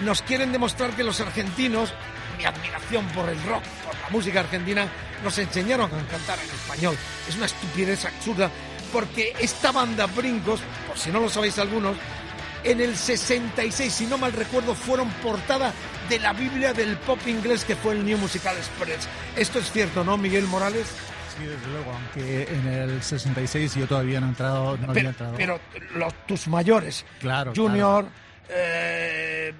nos 0.00 0.22
quieren 0.22 0.52
demostrar 0.52 0.90
que 0.90 1.04
los 1.04 1.20
argentinos, 1.20 1.92
mi 2.36 2.44
admiración 2.44 3.06
por 3.08 3.28
el 3.28 3.42
rock, 3.44 3.62
por 3.84 3.94
la 3.94 4.10
música 4.10 4.40
argentina, 4.40 4.88
nos 5.24 5.38
enseñaron 5.38 5.86
a 5.86 6.06
cantar 6.06 6.38
en 6.38 6.50
español. 6.50 6.96
Es 7.28 7.36
una 7.36 7.46
estupidez 7.46 8.04
absurda, 8.04 8.50
porque 8.92 9.34
esta 9.40 9.72
banda 9.72 10.06
Brincos, 10.06 10.60
por 10.86 10.98
si 10.98 11.10
no 11.10 11.20
lo 11.20 11.28
sabéis 11.28 11.58
algunos, 11.58 11.96
en 12.64 12.80
el 12.80 12.96
66, 12.96 13.92
si 13.92 14.06
no 14.06 14.18
mal 14.18 14.32
recuerdo, 14.32 14.74
fueron 14.74 15.08
portada 15.22 15.72
de 16.08 16.18
la 16.18 16.32
Biblia 16.32 16.72
del 16.72 16.96
pop 16.96 17.18
inglés 17.26 17.64
que 17.64 17.76
fue 17.76 17.94
el 17.94 18.04
New 18.04 18.18
Musical 18.18 18.56
Express. 18.56 19.08
Esto 19.36 19.60
es 19.60 19.70
cierto, 19.70 20.04
¿no, 20.04 20.16
Miguel 20.16 20.44
Morales? 20.44 20.86
Sí, 21.38 21.44
desde 21.44 21.66
luego, 21.68 21.92
aunque 21.92 22.42
en 22.52 22.66
el 22.68 23.02
66 23.02 23.74
yo 23.74 23.86
todavía 23.86 24.20
no 24.20 24.26
he 24.26 24.28
entrado, 24.30 24.76
no 24.78 24.84
había 24.90 24.94
Pero, 24.94 25.08
entrado. 25.10 25.34
pero 25.36 25.60
los, 25.96 26.14
tus 26.26 26.48
mayores, 26.48 27.04
Claro, 27.20 27.52
Junior, 27.54 28.06
eh, 28.48 29.52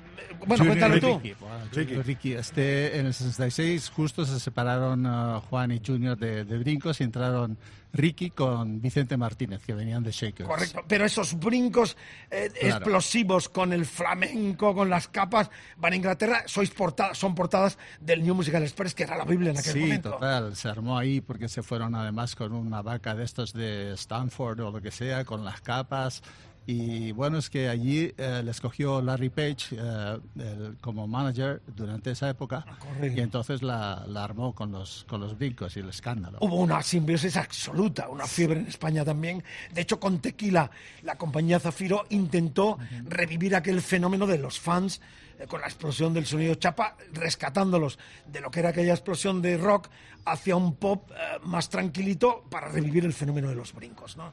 bueno, 0.46 0.64
cuéntalo 0.66 1.00
tú. 1.00 1.18
Ricky, 1.22 1.34
bueno, 1.40 1.56
Junior 1.72 1.90
y 1.98 2.02
Ricky. 2.02 2.32
Este, 2.34 2.98
en 2.98 3.06
el 3.06 3.14
66 3.14 3.90
justo 3.90 4.24
se 4.26 4.40
separaron 4.40 5.06
uh, 5.06 5.40
Juan 5.42 5.72
y 5.72 5.80
Junior 5.84 6.16
de, 6.16 6.44
de 6.44 6.58
Brincos 6.58 7.00
y 7.00 7.04
entraron 7.04 7.56
Ricky 7.92 8.30
con 8.30 8.80
Vicente 8.82 9.16
Martínez, 9.16 9.62
que 9.64 9.72
venían 9.72 10.02
de 10.02 10.10
Shakers. 10.12 10.46
Correcto, 10.48 10.82
pero 10.86 11.06
esos 11.06 11.38
brincos 11.38 11.96
eh, 12.30 12.50
Claro. 12.60 12.76
explosivos 12.76 13.48
con 13.48 13.72
el 13.72 13.86
flamenco, 13.86 14.74
con 14.74 14.90
las 14.90 15.08
capas, 15.08 15.48
van 15.78 15.94
a 15.94 15.96
Inglaterra, 15.96 16.42
sois 16.46 16.68
portadas, 16.70 17.16
son 17.16 17.34
portadas 17.34 17.78
del 18.00 18.22
New 18.22 18.34
Musical 18.34 18.62
Express, 18.62 18.94
que 18.94 19.04
era 19.04 19.16
la 19.16 19.24
Biblia 19.24 19.50
en 19.52 19.58
aquel 19.58 19.72
Sí, 19.72 19.80
momento. 19.80 20.10
total, 20.10 20.54
se 20.56 20.68
armó 20.68 20.98
ahí 20.98 21.22
porque 21.22 21.48
se 21.48 21.62
fueron 21.62 21.94
además 21.94 22.34
con 22.36 22.52
una 22.52 22.82
vaca 22.82 23.14
de 23.14 23.24
estos 23.24 23.54
de 23.54 23.92
Stanford 23.94 24.60
o 24.60 24.70
lo 24.72 24.82
que 24.82 24.90
sea, 24.90 25.24
con 25.24 25.42
las 25.44 25.62
capas. 25.62 26.22
Y 26.68 27.12
bueno, 27.12 27.38
es 27.38 27.48
que 27.48 27.68
allí 27.68 28.12
eh, 28.18 28.42
le 28.44 28.50
escogió 28.50 29.00
Larry 29.00 29.28
Page 29.28 29.56
eh, 29.72 30.18
el- 30.36 30.76
como 30.80 31.06
manager 31.06 31.62
durante 31.76 32.10
esa 32.10 32.28
época 32.28 32.64
Ah, 32.68 32.76
y 33.06 33.20
entonces 33.20 33.62
la, 33.62 34.04
la 34.08 34.24
armó 34.24 34.52
con 34.54 34.72
los, 34.72 35.04
con 35.08 35.20
los 35.20 35.38
brincos 35.38 35.76
y 35.76 35.80
el 35.80 35.88
escándalo. 35.90 36.38
Hubo 36.40 36.56
una 36.56 36.82
simbiosis 36.82 37.36
absoluta, 37.36 38.08
una 38.08 38.26
fiebre 38.26 38.58
en 38.60 38.66
España 38.66 39.04
también. 39.04 39.44
De 39.72 39.80
hecho, 39.82 40.00
con 40.00 40.18
Tequila, 40.18 40.70
la 41.02 41.16
compañía 41.16 41.60
Zafiro 41.60 42.04
intentó 42.10 42.78
revivir 43.04 43.54
aquel 43.54 43.80
fenómeno 43.80 44.26
de 44.26 44.38
los 44.38 44.58
fans 44.58 45.00
eh, 45.38 45.46
con 45.46 45.60
la 45.60 45.66
explosión 45.68 46.14
del 46.14 46.26
sonido 46.26 46.56
chapa, 46.56 46.96
rescatándolos 47.12 47.98
de 48.26 48.40
lo 48.40 48.50
que 48.50 48.58
era 48.60 48.70
aquella 48.70 48.92
explosión 48.94 49.40
de 49.40 49.56
rock 49.56 49.88
hacia 50.24 50.56
un 50.56 50.74
pop 50.74 51.10
eh, 51.12 51.38
más 51.44 51.68
tranquilito 51.68 52.44
para 52.50 52.66
revivir 52.68 53.04
el 53.04 53.12
fenómeno 53.12 53.48
de 53.50 53.54
los 53.54 53.72
brincos, 53.72 54.16
¿no? 54.16 54.32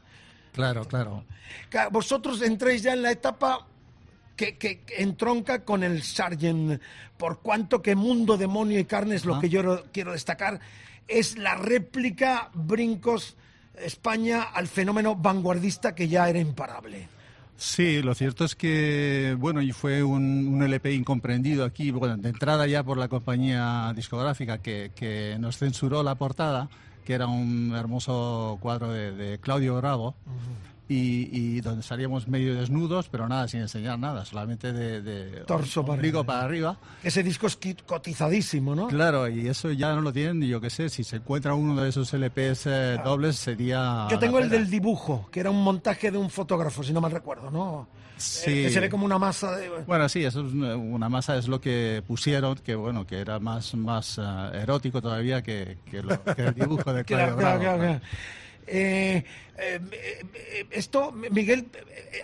Claro, 0.54 0.86
claro. 0.86 1.24
Vosotros 1.92 2.42
entréis 2.42 2.84
ya 2.84 2.94
en 2.94 3.02
la 3.02 3.12
etapa 3.12 3.66
que, 4.36 4.58
que 4.58 4.82
entronca 4.98 5.64
con 5.64 5.84
el 5.84 6.02
Sargent, 6.04 6.82
por 7.18 7.40
cuanto 7.42 7.82
que 7.82 7.96
Mundo, 7.96 8.38
Demonio 8.38 8.80
y 8.80 8.86
Carne 8.86 9.16
es 9.16 9.26
lo 9.26 9.40
que 9.40 9.50
yo 9.50 9.62
ro- 9.62 9.84
quiero 9.92 10.12
destacar, 10.14 10.60
es 11.08 11.38
la 11.38 11.56
réplica 11.56 12.50
Brincos 12.54 13.36
España 13.78 14.44
al 14.44 14.68
fenómeno 14.68 15.16
vanguardista 15.16 15.94
que 15.96 16.08
ya 16.08 16.30
era 16.30 16.40
imparable. 16.40 17.08
Sí, 17.56 18.02
lo 18.02 18.14
cierto 18.16 18.46
es 18.46 18.56
que, 18.56 19.36
bueno, 19.40 19.62
y 19.62 19.72
fue 19.72 20.04
un, 20.04 20.48
un 20.48 20.64
LP 20.64 20.94
incomprendido 20.94 21.64
aquí, 21.66 21.92
bueno, 21.92 22.18
de 22.18 22.30
entrada 22.30 22.66
ya 22.68 22.84
por 22.84 22.98
la 22.98 23.08
compañía 23.08 23.94
discográfica 23.96 24.58
que, 24.58 24.92
que 24.96 25.38
nos 25.40 25.58
censuró 25.60 26.02
la 26.04 26.16
portada, 26.16 26.68
que 27.04 27.14
era 27.14 27.28
un 27.28 27.74
hermoso 27.76 28.58
cuadro 28.62 28.92
de, 28.92 29.12
de 29.12 29.40
Claudio 29.40 29.76
Bravo, 29.78 30.16
y, 30.90 31.30
y 31.32 31.62
donde 31.62 31.82
salíamos 31.82 32.28
medio 32.28 32.56
desnudos, 32.56 33.08
pero 33.10 33.28
nada, 33.28 33.48
sin 33.48 33.62
enseñar 33.62 33.98
nada, 33.98 34.26
solamente 34.26 34.74
de, 34.74 35.02
de 35.02 35.42
Torso 35.42 35.86
para 35.86 36.00
arriba. 36.00 36.24
para 36.24 36.44
arriba. 36.44 36.78
Ese 37.04 37.24
disco 37.24 37.48
es 37.48 37.58
cotizadísimo, 37.86 38.76
¿no? 38.76 38.88
Claro, 38.88 39.28
y 39.28 39.48
eso 39.48 39.72
ya 39.72 39.94
no 39.94 40.02
lo 40.02 40.12
tienen, 40.12 40.44
y 40.44 40.50
yo 40.50 40.60
qué 40.60 40.70
sé, 40.70 40.90
si 40.90 41.04
se 41.04 41.18
encuentra 41.18 41.54
uno 41.54 41.82
de 41.82 41.90
esos 41.90 42.14
LPs 42.14 42.68
eh, 42.68 43.00
dobles 43.04 43.38
sería... 43.38 44.08
Yo 44.10 44.20
tengo 44.20 44.40
el 44.40 44.50
pena. 44.50 44.62
del 44.62 44.70
dibujo, 44.70 45.30
que 45.32 45.40
era 45.40 45.50
un 45.50 45.64
montaje 45.64 46.12
de 46.12 46.18
un 46.18 46.30
fotógrafo, 46.30 46.84
si 46.84 46.92
no 46.94 47.02
mal 47.02 47.12
recuerdo, 47.12 47.50
¿no? 47.50 47.88
Sí. 48.18 48.52
Eh, 48.52 48.64
que 48.64 48.70
se 48.70 48.80
ve 48.80 48.90
como 48.90 49.06
una 49.06 49.18
masa 49.18 49.56
de... 49.58 49.70
Bueno, 49.70 50.08
sí, 50.08 50.24
eso 50.24 50.46
es 50.46 50.54
una 50.54 50.76
una 50.76 51.10
masa, 51.10 51.38
es 51.38 51.48
lo 51.48 51.60
que 51.60 52.04
pusieron, 52.08 52.56
que 52.56 52.76
bueno, 52.76 53.06
que 53.06 53.20
era 53.20 53.40
más, 53.40 53.74
más 53.76 54.18
eh, 54.18 54.22
erótico 54.62 55.02
todavía 55.02 55.42
que, 55.42 55.78
que, 55.90 56.02
lo- 56.04 56.24
que 56.24 56.42
el 56.44 56.54
dibujo 56.54 56.94
de 56.94 57.04
Claudio 57.06 57.36
Claro, 57.36 57.38
claro, 57.38 57.60
Bravo, 57.60 57.80
claro. 57.80 58.02
Eh, 58.66 59.26
eh, 59.58 59.80
eh, 59.94 60.66
esto, 60.72 61.12
Miguel, 61.12 61.68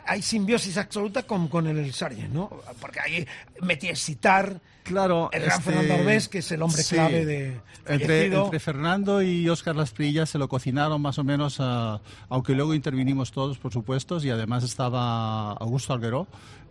hay 0.05 0.21
simbiosis 0.21 0.77
absoluta 0.77 1.23
con, 1.23 1.47
con 1.49 1.67
el 1.67 1.91
Sargent, 1.93 2.31
¿no? 2.33 2.49
Porque 2.79 2.99
ahí 3.01 3.27
metí 3.61 3.89
a 3.89 3.95
citar 3.95 4.59
Claro, 4.89 5.29
el 5.31 5.43
gran 5.43 5.59
este, 5.59 5.71
Fernando 5.71 5.93
Arbés, 5.93 6.27
que 6.27 6.39
es 6.39 6.51
el 6.51 6.63
hombre 6.63 6.81
sí. 6.81 6.95
clave 6.95 7.23
de 7.23 7.61
Entre, 7.85 8.25
entre 8.25 8.59
Fernando 8.59 9.21
y 9.21 9.47
Óscar 9.47 9.75
Lasprilla 9.75 10.25
se 10.25 10.39
lo 10.39 10.49
cocinaron 10.49 10.99
más 10.99 11.19
o 11.19 11.23
menos, 11.23 11.57
ah, 11.59 12.01
aunque 12.27 12.53
luego 12.53 12.73
intervinimos 12.73 13.31
todos, 13.31 13.59
por 13.59 13.71
supuesto, 13.71 14.17
y 14.23 14.31
además 14.31 14.63
estaba 14.63 15.51
Augusto 15.51 15.93
Alguero, 15.93 16.27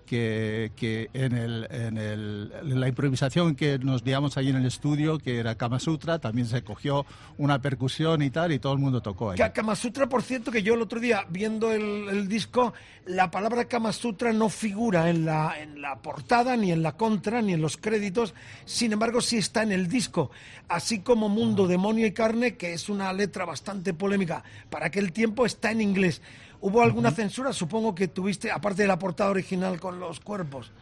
que, 0.08 0.72
que 0.74 1.10
en, 1.12 1.32
el, 1.36 1.66
en, 1.70 1.98
el, 1.98 2.52
en 2.62 2.80
la 2.80 2.88
improvisación 2.88 3.54
que 3.54 3.78
nos 3.78 4.02
digamos 4.02 4.36
ahí 4.36 4.48
en 4.48 4.56
el 4.56 4.64
estudio, 4.66 5.18
que 5.18 5.38
era 5.38 5.54
Kama 5.56 5.78
Sutra, 5.78 6.18
también 6.18 6.46
se 6.46 6.62
cogió 6.62 7.04
una 7.36 7.60
percusión 7.60 8.22
y 8.22 8.30
tal, 8.30 8.52
y 8.52 8.58
todo 8.58 8.72
el 8.72 8.78
mundo 8.78 9.00
tocó 9.02 9.30
ahí. 9.32 9.38
Ka- 9.38 9.52
Kama 9.52 9.76
Sutra, 9.76 10.08
por 10.08 10.22
cierto, 10.22 10.50
que 10.50 10.62
yo 10.62 10.74
el 10.74 10.82
otro 10.82 10.98
día, 10.98 11.26
viendo 11.28 11.70
el, 11.72 12.08
el 12.08 12.28
disco, 12.28 12.72
la 13.06 13.30
palabra 13.30 13.66
Kama 13.66 13.92
Sutra 13.92 14.32
no 14.32 14.48
figura 14.48 15.10
en 15.10 15.24
la, 15.26 15.54
en 15.60 15.80
la 15.82 15.96
portada, 16.00 16.56
ni 16.56 16.72
en 16.72 16.82
la 16.82 16.96
contra, 16.96 17.42
ni 17.42 17.52
en 17.52 17.60
los 17.60 17.76
créditos. 17.76 18.34
Sin 18.64 18.92
embargo, 18.92 19.20
sí 19.20 19.36
está 19.36 19.62
en 19.62 19.72
el 19.72 19.88
disco. 19.88 20.30
Así 20.68 21.00
como 21.00 21.28
Mundo, 21.28 21.66
Demonio 21.66 22.06
y 22.06 22.12
Carne, 22.12 22.56
que 22.56 22.72
es 22.72 22.88
una 22.88 23.12
letra 23.12 23.44
bastante 23.44 23.94
polémica 23.94 24.42
para 24.70 24.86
aquel 24.86 25.12
tiempo, 25.12 25.44
está 25.46 25.70
en 25.70 25.80
inglés. 25.80 26.20
¿Hubo 26.60 26.82
alguna 26.82 27.10
censura? 27.10 27.52
Supongo 27.52 27.94
que 27.94 28.08
tuviste, 28.08 28.50
aparte 28.50 28.82
de 28.82 28.88
la 28.88 28.98
portada 28.98 29.30
original 29.30 29.78
con 29.80 30.00
los 30.00 30.20
cuerpos. 30.20 30.72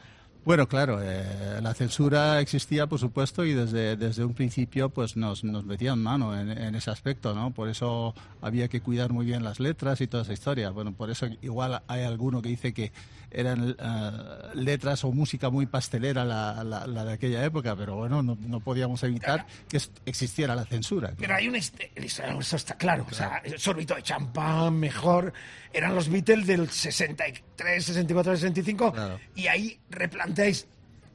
Bueno, 0.46 0.68
claro, 0.68 1.00
eh, 1.02 1.58
la 1.60 1.74
censura 1.74 2.40
existía, 2.40 2.86
por 2.86 3.00
supuesto, 3.00 3.44
y 3.44 3.52
desde, 3.52 3.96
desde 3.96 4.24
un 4.24 4.32
principio 4.32 4.90
pues 4.90 5.16
nos, 5.16 5.42
nos 5.42 5.64
metían 5.64 6.00
mano 6.00 6.38
en, 6.38 6.50
en 6.50 6.76
ese 6.76 6.88
aspecto, 6.88 7.34
¿no? 7.34 7.50
Por 7.50 7.68
eso 7.68 8.14
había 8.40 8.68
que 8.68 8.80
cuidar 8.80 9.12
muy 9.12 9.26
bien 9.26 9.42
las 9.42 9.58
letras 9.58 10.00
y 10.00 10.06
toda 10.06 10.22
esa 10.22 10.32
historia. 10.32 10.70
Bueno, 10.70 10.92
por 10.92 11.10
eso 11.10 11.26
igual 11.42 11.82
hay 11.88 12.05
alguno 12.05 12.42
que 12.42 12.48
dice 12.50 12.72
que 12.72 12.92
eran 13.39 13.76
eh, 13.78 14.10
letras 14.55 15.05
o 15.05 15.12
música 15.12 15.50
muy 15.50 15.66
pastelera 15.66 16.24
la, 16.24 16.65
la- 16.65 16.86
la 16.86 17.05
de 17.05 17.12
aquella 17.12 17.44
época, 17.44 17.76
pero 17.76 17.97
bueno, 17.97 18.23
no, 18.23 18.36
no 18.40 18.60
podíamos 18.60 19.02
evitar 19.02 19.47
que 19.68 19.78
existiera 20.06 20.55
la 20.55 20.65
censura. 20.65 21.12
Pero 21.18 21.34
hay 21.34 21.48
un... 21.48 21.56
este- 21.56 21.90
Eso 21.97 22.56
está 22.56 22.74
claro. 22.76 23.06
O 23.10 23.15
sea, 23.15 23.42
sorbito 23.56 23.94
de 23.94 24.02
champán, 24.02 24.78
mejor. 24.78 25.32
Eran 25.73 25.94
los 25.94 26.08
Beatles 26.08 26.47
del 26.47 26.68
63, 26.70 27.84
64, 27.84 28.36
65. 28.36 28.94
Y 29.34 29.47
ahí 29.47 29.78
replanteáis 29.90 30.66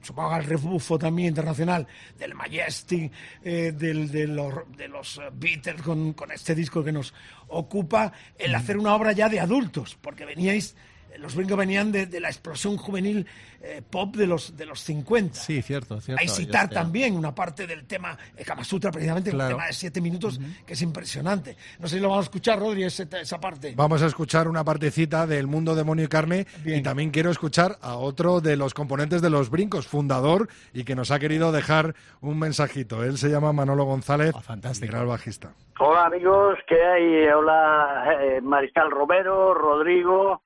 supongo 0.04 0.36
el 0.36 0.44
rebufo 0.46 0.98
también 0.98 1.28
internacional 1.30 1.86
del 2.18 2.34
Majestic, 2.34 3.12
eh, 3.44 3.72
del, 3.72 4.10
de 4.10 4.26
los, 4.28 4.54
de 4.76 4.88
los 4.88 5.18
eh, 5.18 5.30
Beatles 5.32 5.80
con, 5.84 6.14
con 6.14 6.32
este 6.32 6.56
disco 6.56 6.84
que 6.84 6.92
nos 6.92 7.14
ocupa, 7.50 8.12
el 8.40 8.56
hacer 8.56 8.78
una 8.80 8.96
obra 8.96 9.12
ya 9.12 9.30
de 9.30 9.40
adultos, 9.40 9.96
porque 10.02 10.26
veníais, 10.26 10.76
los 11.20 11.36
brincos 11.36 11.58
venían 11.58 11.92
de, 11.92 12.06
de 12.06 12.20
la 12.20 12.30
explosión 12.30 12.78
juvenil 12.78 13.26
eh, 13.62 13.82
pop 13.88 14.16
de 14.16 14.26
los, 14.28 14.58
de 14.58 14.66
los 14.66 14.80
50. 14.82 15.36
Sí, 15.36 15.62
cierto, 15.62 16.02
cierto. 16.02 16.22
Hay 16.22 16.28
citar 16.28 16.70
también 16.70 17.16
una 17.16 17.34
parte 17.36 17.68
del 17.68 17.86
tema 17.86 18.18
de 18.36 18.44
Kama 18.44 18.64
Sutra, 18.64 18.92
precisamente 18.92 19.30
Claro. 19.32 19.50
un 19.56 19.58
tema 19.60 19.68
de 19.68 19.74
siete 19.74 20.02
minutos 20.02 20.40
que 20.66 20.74
es 20.74 20.82
impresionante. 20.82 21.56
No 21.80 21.88
sé 21.88 21.96
si 21.98 22.02
lo 22.02 22.10
vamos 22.10 22.24
a 22.24 22.28
escuchar, 22.28 22.60
Rodri, 22.60 22.84
ese- 22.84 23.08
esa 23.22 23.40
parte. 23.40 23.74
Vamos 23.76 24.02
a 24.02 24.08
escuchar 24.08 24.48
una 24.48 24.64
partecita 24.64 25.28
del 25.28 25.48
mundo 25.48 25.76
demonio 25.76 26.06
y 26.06 26.08
carne 26.08 26.48
y 26.66 26.82
también 26.82 27.12
quiero 27.12 27.30
escuchar 27.30 27.78
a 27.82 27.96
otro 27.98 28.42
de 28.42 28.58
los 28.58 28.74
componentes 28.74 29.22
de 29.22 29.30
los 29.30 29.50
brincos, 29.50 29.88
fundador 29.88 30.48
y 30.74 30.84
que 30.84 30.96
nos 30.96 31.12
ha 31.12 31.20
querido 31.20 31.52
dejar 31.52 31.94
un 32.22 32.40
mensajito. 32.40 33.04
Él 33.04 33.18
se 33.18 33.30
llama 33.30 33.54
Manolo 33.54 33.84
González, 33.86 34.34
fantástico. 34.42 34.92
gran 34.94 35.08
bajista. 35.08 35.54
Hola 35.80 36.06
amigos, 36.06 36.58
¿qué 36.68 36.76
hay? 36.84 37.28
Hola 37.30 38.06
eh, 38.22 38.42
Mariscal 38.42 38.90
Romero, 38.92 39.54
Rodrigo 39.54 40.42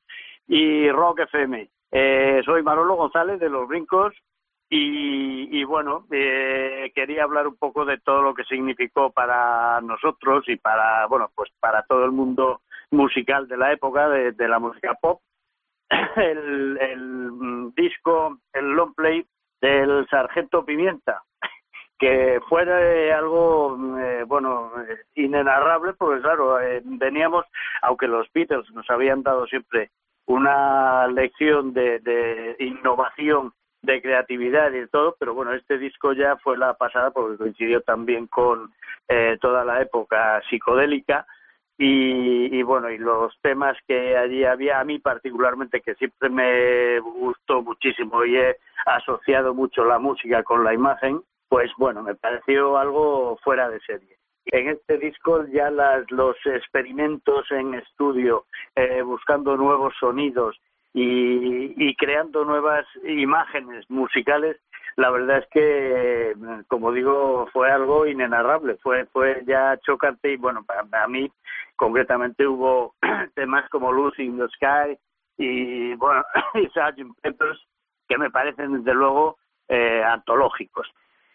y 0.48 0.90
Rock 0.92 1.22
FM. 1.22 1.70
Eh, 1.92 2.42
soy 2.46 2.64
Manolo 2.64 2.96
González 2.96 3.40
de 3.40 3.50
Los 3.50 3.68
Brincos 3.68 4.14
y, 4.70 5.64
bueno, 5.64 6.06
eh, 6.12 6.92
quería 6.94 7.24
hablar 7.24 7.48
un 7.48 7.56
poco 7.56 7.86
de 7.86 8.00
todo 8.00 8.22
lo 8.22 8.34
que 8.34 8.44
significó 8.44 9.12
para 9.12 9.80
nosotros 9.82 10.44
y 10.48 10.58
para, 10.58 11.06
bueno, 11.08 11.30
pues 11.36 11.50
para 11.60 11.84
todo 11.84 12.04
el 12.04 12.12
mundo 12.12 12.62
musical 12.92 13.48
de 13.48 13.58
la 13.58 13.72
época, 13.72 14.10
de, 14.10 14.48
la 14.48 14.60
música 14.60 14.96
pop. 14.96 15.22
El, 16.16 16.78
el 16.82 17.32
mm, 17.32 17.74
disco, 17.76 18.40
el 18.54 18.72
long 18.72 18.96
play 18.96 19.26
del 19.62 20.08
Sargento 20.10 20.66
Pimienta, 20.66 21.24
que 21.98 22.40
fue 22.50 22.64
algo, 23.14 23.78
eh, 24.00 24.24
bueno, 24.28 24.72
eh, 24.88 24.98
inenarrable, 25.16 25.94
porque 25.94 26.22
claro, 26.22 26.60
eh, 26.60 26.82
veníamos, 26.84 27.46
aunque 27.82 28.08
los 28.08 28.32
Beatles 28.34 28.70
nos 28.72 28.90
habían 28.90 29.24
dado 29.24 29.48
siempre 29.48 29.92
una 30.28 31.08
lección 31.08 31.74
de, 31.74 32.00
de 32.00 32.56
innovación, 32.60 33.54
de 33.82 34.02
creatividad 34.02 34.72
y 34.72 34.80
de 34.80 34.88
todo, 34.88 35.16
pero 35.20 35.34
bueno, 35.34 35.54
este 35.54 35.78
disco 35.78 36.14
ya 36.14 36.38
fue 36.38 36.58
la 36.58 36.74
pasada 36.74 37.12
porque 37.12 37.38
coincidió 37.38 37.82
también 37.82 38.28
con 38.28 38.74
eh, 39.08 39.38
toda 39.40 39.64
la 39.64 39.82
época 39.82 40.42
psicodélica 40.50 41.26
y, 41.78 42.58
y 42.58 42.64
bueno, 42.64 42.90
y 42.90 42.98
los 42.98 43.34
temas 43.42 43.78
que 43.88 44.18
allí 44.18 44.44
había, 44.44 44.80
a 44.80 44.84
mí 44.84 45.00
particularmente, 45.00 45.82
que 45.82 45.94
siempre 45.96 46.30
me 46.30 47.00
gustó 47.00 47.62
muchísimo 47.62 48.24
y 48.26 48.38
he 48.38 48.58
asociado 48.86 49.54
mucho 49.54 49.86
la 49.86 50.00
música 50.00 50.42
con 50.44 50.64
la 50.64 50.74
imagen, 50.74 51.22
pues 51.50 51.72
bueno, 51.78 52.02
me 52.02 52.16
pareció 52.16 52.78
algo 52.78 53.38
fuera 53.44 53.70
de 53.70 53.80
serie. 53.82 54.18
En 54.48 54.70
este 54.70 54.98
disco 54.98 55.46
ya 55.48 55.70
las, 55.72 56.10
los 56.12 56.36
experimentos 56.46 57.50
en 57.52 57.74
estudio, 57.76 58.46
eh, 58.76 59.02
buscando 59.02 59.58
nuevos 59.58 59.94
sonidos 60.00 60.56
y, 60.94 61.74
y 61.78 61.96
creando 61.96 62.46
nuevas 62.46 62.86
imágenes 63.04 63.90
musicales, 63.90 64.58
la 64.98 65.10
verdad 65.10 65.40
es 65.40 65.48
que, 65.52 66.32
eh, 66.32 66.36
como 66.68 66.92
digo, 66.92 67.48
fue 67.52 67.70
algo 67.70 68.08
inenarrable, 68.08 68.78
fue, 68.78 69.06
fue 69.08 69.44
ya 69.46 69.78
chocante 69.86 70.32
y 70.32 70.38
bueno, 70.38 70.64
para, 70.64 70.84
para 70.86 71.08
mí 71.08 71.30
concretamente 71.76 72.48
hubo 72.48 72.96
temas 73.36 73.70
como 73.70 73.92
Lucy 73.92 74.24
in 74.24 74.38
the 74.38 74.48
Sky 74.50 74.98
y 75.38 75.96
bueno, 75.96 76.24
y 76.54 76.68
Sgt. 76.68 77.22
Peppers 77.22 77.60
que 78.08 78.18
me 78.18 78.30
parecen 78.30 78.78
desde 78.78 78.94
luego 78.94 79.38
eh, 79.68 80.02
antológicos. 80.04 80.88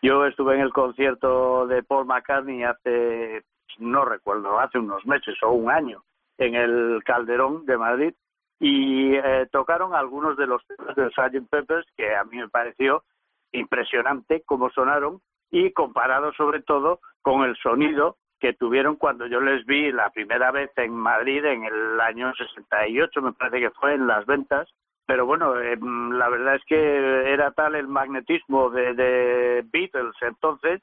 Yo 0.03 0.25
estuve 0.25 0.55
en 0.55 0.63
el 0.63 0.73
concierto 0.73 1.67
de 1.67 1.83
Paul 1.83 2.07
McCartney 2.07 2.65
hace, 2.65 3.43
no 3.79 4.05
recuerdo, 4.05 4.59
hace 4.59 4.79
unos 4.79 5.05
meses 5.05 5.37
o 5.43 5.53
un 5.53 5.71
año, 5.71 6.03
en 6.39 6.55
el 6.55 7.03
Calderón 7.05 7.67
de 7.67 7.77
Madrid, 7.77 8.15
y 8.59 9.15
eh, 9.15 9.47
tocaron 9.53 9.95
algunos 9.95 10.37
de 10.37 10.47
los 10.47 10.63
temas 10.67 10.97
de 10.97 11.11
Sgt. 11.11 11.49
Peppers 11.51 11.87
que 11.97 12.15
a 12.15 12.25
mí 12.25 12.39
me 12.39 12.49
pareció 12.49 13.05
impresionante 13.53 14.43
cómo 14.47 14.71
sonaron 14.71 15.21
y 15.51 15.73
comparado 15.73 16.33
sobre 16.35 16.63
todo 16.63 17.01
con 17.23 17.43
el 17.43 17.57
sonido 17.57 18.17
que 18.39 18.55
tuvieron 18.55 18.97
cuando 18.97 19.27
yo 19.27 19.41
les 19.41 19.67
vi 19.67 19.93
la 19.93 20.11
primera 20.11 20.51
vez 20.51 20.71
en 20.77 20.95
Madrid 20.95 21.45
en 21.45 21.65
el 21.65 22.01
año 22.01 22.33
68, 22.35 23.21
me 23.21 23.33
parece 23.33 23.61
que 23.61 23.71
fue 23.71 23.95
en 23.95 24.07
las 24.07 24.25
ventas. 24.25 24.69
Pero 25.11 25.27
bueno, 25.27 25.59
eh, 25.61 25.77
la 25.77 26.29
verdad 26.29 26.55
es 26.55 26.65
que 26.67 27.33
era 27.33 27.51
tal 27.51 27.75
el 27.75 27.89
magnetismo 27.89 28.71
de, 28.71 28.95
de 28.95 29.65
Beatles 29.73 30.15
entonces 30.21 30.81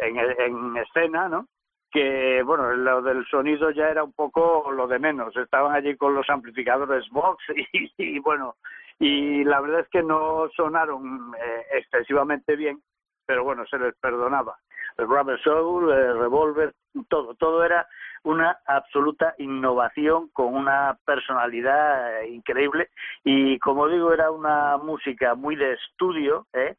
en, 0.00 0.16
en 0.18 0.76
escena, 0.78 1.28
¿no? 1.28 1.46
Que 1.88 2.42
bueno, 2.42 2.72
lo 2.72 3.02
del 3.02 3.24
sonido 3.26 3.70
ya 3.70 3.88
era 3.88 4.02
un 4.02 4.12
poco 4.14 4.72
lo 4.72 4.88
de 4.88 4.98
menos. 4.98 5.36
Estaban 5.36 5.76
allí 5.76 5.96
con 5.96 6.12
los 6.12 6.28
amplificadores 6.28 7.08
Vox 7.10 7.40
y, 7.72 7.92
y 7.98 8.18
bueno, 8.18 8.56
y 8.98 9.44
la 9.44 9.60
verdad 9.60 9.82
es 9.82 9.88
que 9.90 10.02
no 10.02 10.48
sonaron 10.56 11.32
eh, 11.40 11.66
excesivamente 11.74 12.56
bien, 12.56 12.82
pero 13.26 13.44
bueno, 13.44 13.64
se 13.66 13.78
les 13.78 13.94
perdonaba. 13.98 14.56
El 14.96 15.06
Rubber 15.06 15.40
Soul, 15.40 15.92
el 15.92 16.18
Revolver, 16.18 16.74
todo, 17.08 17.32
todo 17.36 17.62
era 17.62 17.86
una 18.24 18.58
absoluta 18.66 19.34
innovación 19.38 20.28
con 20.32 20.54
una 20.54 20.98
personalidad 21.04 22.22
eh, 22.22 22.28
increíble 22.28 22.88
y 23.24 23.58
como 23.58 23.88
digo 23.88 24.12
era 24.12 24.30
una 24.30 24.76
música 24.78 25.34
muy 25.34 25.56
de 25.56 25.74
estudio, 25.74 26.46
¿eh? 26.52 26.76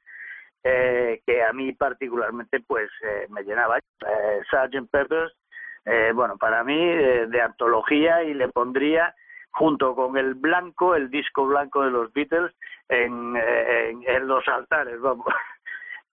Eh, 0.64 1.22
que 1.26 1.42
a 1.42 1.54
mí 1.54 1.72
particularmente 1.72 2.60
pues 2.60 2.90
eh, 3.02 3.28
me 3.30 3.44
llenaba. 3.44 3.78
Eh, 3.78 4.42
Sgt. 4.52 4.90
Peppers, 4.92 5.34
eh, 5.86 6.12
bueno, 6.14 6.38
para 6.38 6.64
mí 6.64 6.76
de 6.76 7.42
antología 7.42 8.24
y 8.24 8.34
le 8.34 8.50
pondría 8.50 9.16
junto 9.52 9.96
con 9.96 10.18
el 10.18 10.36
blanco, 10.36 10.96
el 10.96 11.10
disco 11.10 11.46
blanco 11.46 11.84
de 11.84 11.92
los 11.92 12.12
Beatles, 12.14 12.54
en, 12.90 13.36
en, 13.36 14.04
en 14.06 14.28
los 14.28 14.48
altares, 14.48 15.00
vamos. 15.00 15.26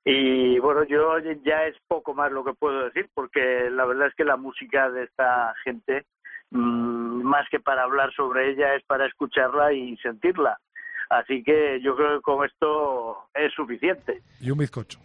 Y 0.09 0.61
bueno, 0.61 0.85
yo 0.85 1.19
ya 1.45 1.65
es 1.67 1.75
poco 1.89 2.15
más 2.15 2.31
lo 2.31 2.45
que 2.45 2.55
puedo 2.55 2.85
decir, 2.85 3.11
porque 3.13 3.69
la 3.73 3.85
verdad 3.85 4.07
es 4.07 4.15
que 4.15 4.23
la 4.25 4.37
música 4.37 4.89
de 4.89 5.03
esta 5.03 5.53
gente, 5.65 6.05
mmm, 6.51 7.23
más 7.25 7.45
que 7.51 7.59
para 7.59 7.83
hablar 7.83 8.13
sobre 8.15 8.53
ella, 8.53 8.77
es 8.77 8.85
para 8.85 9.07
escucharla 9.07 9.73
y 9.73 9.97
sentirla. 9.97 10.61
Así 11.11 11.43
que 11.43 11.81
yo 11.83 11.97
creo 11.97 12.17
que 12.19 12.23
con 12.23 12.45
esto 12.47 13.17
es 13.35 13.53
suficiente. 13.55 14.23
Y 14.41 14.51
un 14.51 14.59
bizcocho. 14.59 15.01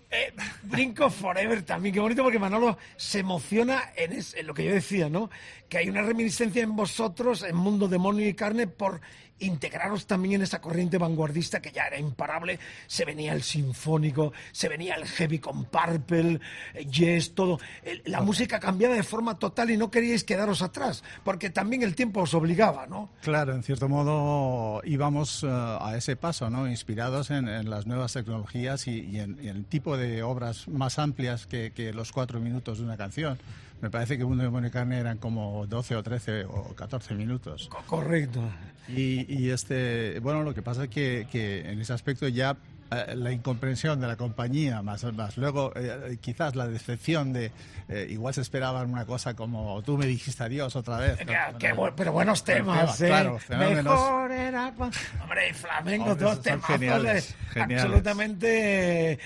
Brinco 0.64 1.10
Forever 1.10 1.64
también, 1.64 1.94
qué 1.96 2.00
bonito 2.00 2.22
porque 2.24 2.38
Manolo 2.40 2.78
se 2.96 3.20
emociona 3.20 3.82
en, 3.96 4.12
es- 4.12 4.36
en 4.36 4.46
lo 4.46 4.54
que 4.54 4.66
yo 4.66 4.72
decía, 4.72 5.10
¿no? 5.10 5.30
Que 5.68 5.80
hay 5.80 5.90
una 5.90 6.04
reminiscencia 6.04 6.62
en 6.64 6.76
vosotros, 6.76 7.44
en 7.44 7.56
Mundo 7.56 7.88
Demonio 7.88 8.28
y 8.28 8.36
Carne, 8.36 8.68
por 8.68 9.00
integraros 9.42 10.08
también 10.08 10.36
en 10.36 10.42
esa 10.44 10.62
corriente 10.62 10.98
vanguardista 10.98 11.62
que 11.62 11.72
ya 11.72 11.84
era 11.84 12.00
imparable. 12.00 12.60
Se 12.88 13.06
venía 13.06 13.34
el 13.34 13.44
sinfónico, 13.44 14.34
se 14.52 14.70
venía 14.70 14.96
el 14.96 15.06
heavy 15.06 15.40
con 15.40 15.66
Purple, 15.66 16.40
eh, 16.74 16.86
Yes, 16.86 17.36
todo. 17.36 17.60
La 18.06 18.22
música 18.22 18.60
cambiaba 18.60 18.96
de 18.96 19.04
forma 19.04 19.38
total 19.38 19.72
y 19.72 19.78
no 19.78 19.92
queríais 19.92 20.24
quedaros 20.24 20.62
atrás, 20.62 21.04
porque 21.24 21.50
también 21.50 21.84
el 21.84 21.96
tiempo 21.96 22.22
os 22.22 22.34
obligaba, 22.34 22.88
¿no? 22.88 23.10
Claro, 23.22 23.54
en 23.54 23.64
cierto 23.64 23.90
modo 23.90 24.82
íbamos 24.84 25.44
eh, 25.44 25.48
a 25.50 25.94
ese 25.96 26.16
paso, 26.16 26.50
¿no? 26.50 26.68
Inspirados 26.68 27.32
en, 27.32 27.48
en 27.48 27.70
las 27.70 27.88
nuevas 27.88 28.14
tecnologías 28.14 28.88
y, 28.88 29.02
y 29.02 29.20
en, 29.20 29.40
el 29.40 29.66
tipo 29.66 29.98
de 29.98 30.24
obras 30.24 30.68
más 30.68 31.00
amplias 31.00 31.48
que, 31.48 31.72
que 31.72 31.94
los 31.94 32.12
cuatro 32.12 32.40
minutos 32.40 32.78
de 32.80 32.84
una 32.86 32.98
canción. 32.98 33.40
Me 33.82 33.90
parece 33.90 34.18
que 34.18 34.24
Mundo 34.24 34.44
de 34.44 34.48
Demonio 34.48 34.70
y 34.70 34.72
Carne 34.72 35.00
eran 35.00 35.18
como 35.18 35.66
12 35.68 35.96
o 35.96 36.04
13 36.04 36.46
o 36.46 36.74
14 36.76 37.14
minutos. 37.16 37.70
Correcto. 37.88 38.42
Y, 38.88 39.26
y 39.34 39.50
este, 39.52 40.20
bueno, 40.20 40.44
lo 40.44 40.54
que 40.54 40.62
pasa 40.62 40.84
es 40.84 40.90
que, 40.90 41.28
que 41.32 41.62
en 41.70 41.80
ese 41.80 41.94
aspecto 41.94 42.28
ya 42.28 42.58
eh, 42.92 43.14
la 43.16 43.32
incomprensión 43.32 44.02
de 44.02 44.08
la 44.08 44.18
compañía, 44.18 44.82
más, 44.82 45.04
más 45.14 45.38
luego 45.38 45.72
eh, 45.76 46.18
quizás 46.20 46.56
la 46.56 46.68
decepción 46.68 47.32
de 47.32 47.52
eh, 47.88 48.08
igual 48.10 48.34
se 48.34 48.42
esperaban 48.42 48.90
una 48.92 49.06
cosa 49.06 49.34
como 49.34 49.82
tú 49.84 49.98
me 49.98 50.06
dijiste 50.08 50.44
adiós 50.44 50.76
otra 50.76 50.98
vez. 50.98 51.20
¿no? 51.26 51.26
Qué- 51.28 51.38
qué 51.68 51.74
bu- 51.74 51.94
pero 51.96 52.12
buenos 52.12 52.44
Bueno, 52.44 52.64
temas, 52.66 53.02
¿eh? 53.02 53.08
Claro. 53.08 53.40
Mejor 53.50 54.32
era 54.32 54.74
cuando- 54.76 54.98
Hombre, 55.24 55.50
y 55.50 55.54
flamenco, 55.54 56.20
son 56.20 56.42
temas 56.42 56.66
geniales, 56.66 57.36
geniales. 57.52 57.84
absolutamente 57.86 59.12
eh, 59.14 59.20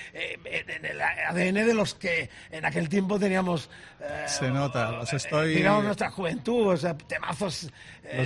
en 0.44 0.84
el 0.84 1.00
ADN 1.00 1.66
de 1.66 1.74
los 1.74 1.94
que 1.94 2.30
en 2.52 2.64
aquel 2.64 2.88
tiempo 2.88 3.18
teníamos, 3.18 3.68
eh, 4.00 4.24
Se 4.28 4.50
nota, 4.50 4.90
los 4.92 5.12
estoy... 5.12 5.54
digamos, 5.56 5.84
nuestra 5.84 6.10
juventud, 6.10 6.66
o 6.68 6.76
sea, 6.76 6.96
temazos. 6.96 7.64
Los 7.64 7.72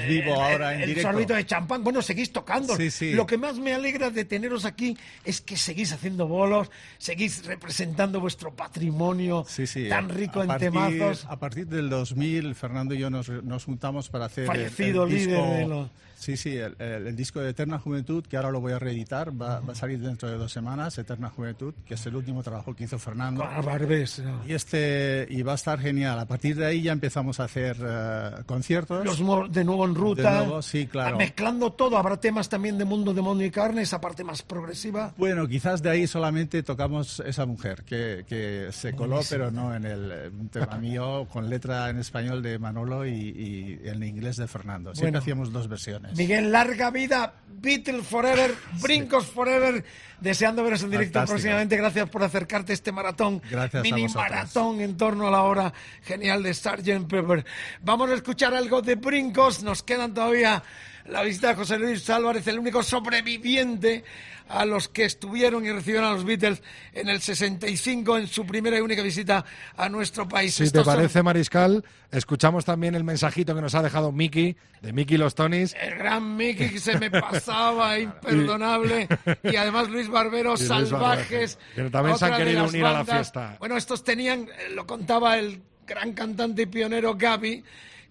eh, 0.03 0.07
vivo 0.09 0.35
el- 0.35 0.41
ahora 0.41 0.75
en 0.75 0.81
el, 0.83 0.89
directo. 0.89 1.11
sorbito 1.11 1.35
de 1.35 1.47
champán, 1.47 1.83
bueno, 1.83 2.03
seguís 2.03 2.33
tocando. 2.33 2.77
Sí, 2.77 2.91
sí. 2.91 3.13
Lo 3.13 3.27
que 3.27 3.39
más 3.39 3.59
me 3.59 3.73
alegra 3.73 4.11
de 4.11 4.25
teneros 4.25 4.65
aquí 4.65 4.97
es 5.25 5.41
que 5.41 5.57
seguís 5.57 5.93
haciendo 5.93 6.27
bolos, 6.27 6.71
seguís 6.99 7.47
representando 7.47 8.21
vuestro 8.21 8.53
patrimonio 8.55 9.45
Sí, 9.49 9.89
tan 9.89 10.11
a- 10.11 10.15
rico 10.15 10.41
a 10.41 10.43
en 10.43 10.49
partir- 10.49 10.71
temazos. 10.71 11.25
A 11.29 11.39
partir 11.39 11.67
del 11.67 11.89
2000, 11.89 12.55
Fernando 12.55 12.95
y 12.95 12.99
yo 12.99 13.09
nos, 13.11 13.29
nos 13.29 13.65
juntamos 13.65 14.09
para 14.11 14.27
hacer. 14.27 14.45
el- 14.45 14.49
Fallecido 14.49 15.05
el 15.05 15.11
líder 15.11 15.29
disco- 15.29 15.53
de 15.55 15.67
los- 15.67 15.91
Sí, 16.21 16.37
sí, 16.37 16.55
el, 16.57 16.77
el- 16.79 17.07
el 17.07 17.17
disco 17.17 17.41
de 17.41 17.49
Eterna 17.51 17.79
Juventud, 17.79 18.23
que 18.27 18.37
ahora 18.37 18.51
lo 18.51 18.61
voy 18.61 18.73
a 18.75 18.79
reeditar, 18.79 19.31
va, 19.33 19.61
va 19.61 19.73
a 19.73 19.75
salir 19.75 19.99
dentro 20.01 20.29
de 20.29 20.37
dos 20.37 20.53
semanas, 20.53 20.99
Eterna 20.99 21.31
Juventud, 21.31 21.73
que 21.87 21.95
es 21.95 22.05
el 22.07 22.15
último 22.15 22.43
trabajo 22.43 22.75
que 22.77 22.85
hizo 22.85 22.99
Fernando. 22.99 23.43
Ah, 23.43 23.63
Barbés, 23.63 24.19
¿no? 24.19 24.43
Y, 24.47 24.53
este, 24.53 25.27
y 25.31 25.41
va 25.43 25.53
a 25.53 25.55
estar 25.55 25.81
genial. 25.81 26.19
A 26.19 26.27
partir 26.27 26.57
de 26.57 26.67
ahí 26.67 26.83
ya 26.83 26.93
empezamos 26.93 27.41
a 27.41 27.45
hacer 27.45 27.77
eh, 27.83 28.31
conciertos. 28.45 29.05
Los 29.05 29.51
de 29.53 29.65
nuevo 29.65 29.87
en 29.87 29.95
ruta. 29.95 30.31
De 30.41 30.47
nuevo, 30.47 30.61
sí, 30.63 30.87
claro. 30.87 31.17
Mezclando 31.17 31.73
todo, 31.73 31.97
habrá 31.97 32.19
temas 32.19 32.51
también 32.51 32.77
de 32.77 32.85
mundo 32.85 33.15
de 33.15 33.23
mono 33.23 33.43
y 33.43 33.51
carne, 33.51 33.81
esa 33.81 33.99
parte 34.01 34.23
más 34.23 34.43
progresiva. 34.43 35.15
Bueno, 35.17 35.49
quizás 35.49 35.83
de 35.83 35.89
ahí 35.89 36.07
solamente 36.07 36.63
tocamos 36.63 37.21
esa 37.25 37.47
mujer 37.47 37.83
que, 37.85 38.27
que 38.29 38.69
se 38.73 38.93
coló, 38.93 39.17
Buenísimo. 39.17 39.39
pero 39.39 39.51
no 39.51 39.75
en 39.75 39.85
el 39.87 40.13
eh, 40.13 40.29
un 40.29 40.49
tema 40.51 40.77
mío 40.79 41.27
con 41.33 41.49
letra 41.49 41.89
en 41.89 41.99
español 41.99 42.43
de 42.43 42.59
Manolo 42.59 43.07
y, 43.07 43.13
y 43.15 43.89
en 43.89 44.03
inglés 44.03 44.37
de 44.37 44.47
Fernando. 44.47 44.91
Siempre 44.95 45.13
Bueno. 45.13 45.19
hacíamos 45.21 45.53
dos 45.53 45.67
versiones. 45.67 46.10
Miguel, 46.17 46.53
larga 46.53 46.91
vida, 46.91 47.35
Beatles 47.49 48.07
Forever, 48.07 48.55
Brincos 48.81 49.27
Forever. 49.27 49.85
Deseando 50.21 50.63
veros 50.63 50.83
en 50.83 50.91
directo 50.91 51.15
Fantástico. 51.15 51.35
próximamente. 51.37 51.77
Gracias 51.79 52.11
por 52.11 52.23
acercarte 52.23 52.73
a 52.73 52.75
este 52.75 52.93
maratón. 52.93 53.41
Gracias 53.51 53.83
mini 53.83 54.07
maratón 54.09 54.81
en 54.83 54.97
torno 54.97 55.29
a 55.29 55.31
la 55.31 55.43
hora 55.43 55.73
genial 56.03 56.43
de 56.43 56.53
Sgt. 56.53 57.09
Pepper. 57.09 57.45
Vamos 57.81 58.11
a 58.11 58.15
escuchar 58.15 58.55
algo 58.55 58.83
de 58.83 58.97
Brincos. 58.97 59.63
Nos 59.63 59.83
quedan 59.83 60.13
todavía 60.13 60.63
la 61.07 61.23
visita 61.23 61.49
de 61.49 61.55
José 61.55 61.79
Luis 61.79 62.09
Álvarez, 62.11 62.47
el 62.49 62.59
único 62.59 62.83
sobreviviente 62.83 64.05
a 64.51 64.65
los 64.65 64.89
que 64.89 65.05
estuvieron 65.05 65.65
y 65.65 65.71
recibieron 65.71 66.09
a 66.09 66.13
los 66.13 66.25
Beatles 66.25 66.61
en 66.93 67.09
el 67.09 67.21
65 67.21 68.19
en 68.19 68.27
su 68.27 68.45
primera 68.45 68.77
y 68.77 68.81
única 68.81 69.01
visita 69.03 69.45
a 69.77 69.89
nuestro 69.89 70.29
país. 70.29 70.55
Si 70.55 70.65
te 70.65 70.83
son 70.83 70.85
parece, 70.85 71.23
Mariscal, 71.23 71.85
escuchamos 72.11 72.65
también 72.65 72.97
el 72.97 73.05
mensajito 73.05 73.55
que 73.55 73.61
nos 73.61 73.75
ha 73.77 73.83
dejado 73.83 74.11
Miki, 74.11 74.57
de 74.83 74.93
Miki 74.93 75.17
Los 75.17 75.37
Tonis. 75.37 75.75
El 75.81 75.95
gran 75.97 76.37
Mickey 76.37 76.71
que 76.71 76.81
se 76.81 76.99
me 76.99 77.11
pasaba, 77.11 77.99
imperdonable. 77.99 79.09
Y 79.45 79.55
además 79.55 79.89
Luis 79.89 80.09
Barbero, 80.09 80.51
Luis 80.57 80.67
Salvajes. 80.67 81.59
Que 81.75 81.89
también 81.91 82.19
se 82.19 82.25
han 82.25 82.37
querido 82.37 82.65
unir 82.67 82.85
a 82.85 82.89
la 82.93 82.99
bandas. 82.99 83.17
fiesta. 83.17 83.57
Bueno, 83.61 83.77
estos 83.77 84.03
tenían, 84.03 84.43
eh, 84.43 84.71
lo 84.75 84.87
contaba 84.87 85.39
el 85.39 85.63
gran 85.87 86.13
cantante 86.13 86.63
y 86.63 86.67
pionero 86.67 87.15
Gaby, 87.17 87.63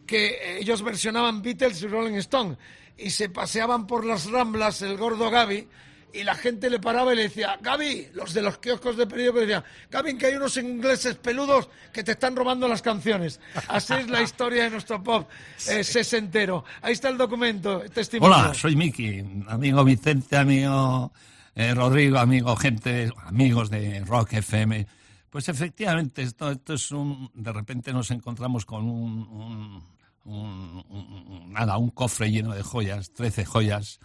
que 0.06 0.27
eh, 0.27 0.59
ellos 0.59 0.82
versionaban 0.84 1.42
Beatles 1.42 1.82
y 1.84 1.88
Rolling 1.88 2.16
Stone. 2.16 2.58
Y 2.98 3.09
se 3.09 3.30
paseaban 3.30 3.88
por 3.88 4.06
las 4.06 4.30
ramblas 4.32 4.82
el 4.82 4.95
gordo 4.98 5.30
Gaby. 5.30 5.68
Y 6.12 6.24
la 6.24 6.34
gente 6.34 6.70
le 6.72 6.80
paraba 6.80 7.14
y 7.14 7.18
le 7.18 7.24
decía, 7.24 7.58
Gaby, 7.62 8.10
los 8.14 8.34
de 8.34 8.42
los 8.42 8.58
kioscos 8.58 8.98
de 8.98 9.06
periódico 9.06 9.36
le 9.40 9.46
decían, 9.46 9.64
Gaby, 9.92 10.18
que 10.18 10.26
hay 10.26 10.36
unos 10.36 10.58
ingleses 10.58 11.16
peludos 11.18 11.70
que 11.94 12.04
te 12.04 12.14
están 12.14 12.36
robando 12.36 12.68
las 12.68 12.82
canciones. 12.82 13.40
Así 13.68 13.94
es 13.94 14.10
la 14.10 14.22
historia 14.22 14.64
de 14.64 14.70
nuestro 14.72 15.04
pop 15.04 15.30
eh, 15.70 15.84
sesentero. 15.84 16.66
Ahí 16.82 16.94
está 16.94 17.10
el 17.10 17.18
documento, 17.18 17.84
el 17.84 17.92
testimonio. 17.92 18.36
Hola, 18.36 18.54
soy 18.56 18.76
Miki, 18.76 19.24
amigo 19.48 19.84
Vicente, 19.84 20.36
amigo 20.38 21.12
eh, 21.56 21.74
Rodrigo, 21.76 22.18
amigo 22.18 22.56
gente, 22.56 23.12
amigos 23.26 23.70
de 23.70 24.00
Rock 24.06 24.34
FM. 24.34 24.88
Pues 25.30 25.48
efectivamente, 25.48 26.24
esto, 26.24 26.50
esto 26.50 26.74
es 26.74 26.92
un. 26.92 27.30
De 27.36 27.54
repente 27.54 27.94
nos 27.94 28.10
encontramos 28.10 28.66
con 28.66 28.84
un- 28.90 29.84
un- 30.26 30.84
un- 30.86 31.54
nada, 31.54 31.78
un 31.78 31.92
cofre 31.92 32.32
lleno 32.32 32.54
de 32.56 32.64
joyas, 32.64 33.12
13 33.14 33.46
joyas, 33.46 34.00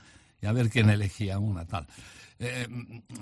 y 0.44 0.46
a 0.46 0.52
ver 0.52 0.68
quién 0.68 0.90
elegía 0.90 1.38
una 1.38 1.64
tal. 1.64 1.86
Eh, 2.38 2.68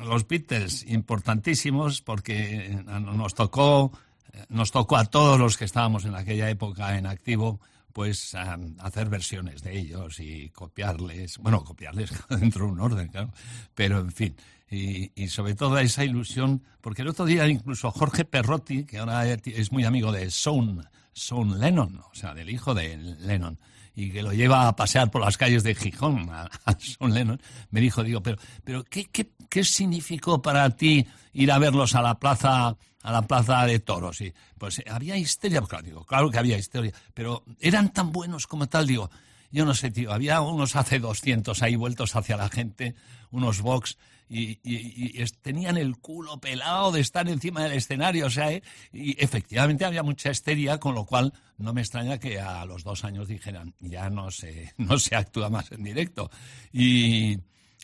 los 0.01 0.27
Beatles, 0.27 0.85
importantísimos, 0.89 2.03
porque 2.03 2.67
eh, 2.67 2.85
nos 2.85 3.35
tocó, 3.35 3.93
eh, 4.33 4.45
nos 4.49 4.73
tocó 4.73 4.97
a 4.97 5.05
todos 5.05 5.39
los 5.39 5.57
que 5.57 5.65
estábamos 5.65 6.05
en 6.05 6.17
aquella 6.17 6.51
época 6.51 6.99
en 6.99 7.07
activo, 7.07 7.61
pues 7.93 8.35
hacer 8.35 9.09
versiones 9.09 9.63
de 9.63 9.79
ellos 9.79 10.19
y 10.19 10.49
copiarles, 10.49 11.39
bueno, 11.39 11.63
copiarles 11.63 12.11
dentro 12.29 12.67
de 12.67 12.73
un 12.73 12.81
orden, 12.81 13.07
claro, 13.09 13.33
pero 13.75 14.01
en 14.01 14.11
fin. 14.11 14.35
Y, 14.69 15.13
y 15.15 15.29
sobre 15.29 15.55
todo 15.55 15.79
esa 15.79 16.05
ilusión, 16.05 16.65
porque 16.81 17.03
el 17.03 17.09
otro 17.09 17.25
día 17.25 17.47
incluso 17.47 17.93
Jorge 17.93 18.25
Perrotti, 18.25 18.85
que 18.85 18.99
ahora 18.99 19.31
es 19.31 19.71
muy 19.71 19.85
amigo 19.85 20.11
de 20.11 20.29
Sean, 20.31 20.89
Sean 21.13 21.59
Lennon, 21.59 21.99
o 21.99 22.15
sea, 22.15 22.35
del 22.35 22.51
hijo 22.51 22.75
de 22.75 22.97
Lennon, 22.97 23.59
y 23.95 24.11
que 24.11 24.23
lo 24.23 24.33
lleva 24.33 24.69
a 24.69 24.77
pasear 24.77 25.11
por 25.11 25.21
las 25.21 25.37
calles 25.37 25.63
de 25.63 25.75
Gijón, 25.75 26.29
a, 26.31 26.49
Sean 26.79 27.13
Lennon, 27.13 27.41
me 27.71 27.81
dijo, 27.81 28.03
digo, 28.03 28.23
pero, 28.23 28.39
pero 28.65 28.85
¿qué, 28.85 29.05
qué, 29.07 29.31
qué 29.49 29.65
significó 29.65 30.41
para 30.41 30.71
ti 30.71 31.07
ir 31.33 31.53
a 31.53 31.59
verlos 31.59 31.95
a 31.95 32.03
la 32.03 32.19
plaza 32.19 32.77
a 33.03 33.13
la 33.13 33.23
plaza 33.23 33.67
de 33.67 33.81
toros? 33.81 34.23
Pues 34.59 34.83
había 34.89 35.17
histeria, 35.17 35.61
pues, 35.61 35.71
claro, 35.71 35.85
digo, 35.85 36.05
claro 36.05 36.31
que 36.31 36.39
había 36.39 36.57
histeria, 36.57 36.93
pero 37.15 37.45
eran 37.61 37.93
tan 37.93 38.13
buenos 38.13 38.47
como 38.47 38.69
tal, 38.69 38.87
digo, 38.87 39.11
yo 39.51 39.67
no 39.67 39.75
sé, 39.75 39.91
tío, 39.91 40.13
había 40.13 40.41
unos 40.41 40.77
hace 40.77 40.99
200 40.99 41.63
ahí 41.63 41.77
vueltos 41.77 42.17
hacia 42.17 42.37
la 42.37 42.49
gente, 42.49 42.95
unos 43.31 43.61
Vox, 43.61 43.99
y, 44.35 44.59
y- 44.63 45.23
y 45.23 45.25
tenían 45.43 45.77
el 45.77 45.97
culo 45.99 46.39
pelado 46.41 46.91
de 46.93 47.01
estar 47.01 47.29
encima 47.29 47.63
del 47.65 47.73
escenario, 47.73 48.27
o 48.27 48.31
sea, 48.31 48.51
¿eh? 48.53 48.63
y 48.93 49.23
efectivamente 49.23 49.85
había 49.85 50.03
mucha 50.03 50.31
histeria, 50.31 50.79
con 50.79 50.95
lo 50.95 51.05
cual 51.05 51.33
no 51.59 51.73
me 51.75 51.83
extraña 51.83 52.19
que 52.19 52.41
a 52.41 52.65
los 52.65 52.83
dos 52.85 53.05
años 53.05 53.29
dijeran, 53.29 53.75
ya 53.81 54.09
no 54.11 54.31
se, 54.31 54.73
no 54.79 54.99
se 54.99 55.17
actúa 55.17 55.51
más 55.51 55.71
en 55.73 55.85
directo. 55.85 56.31
Y, 56.73 57.39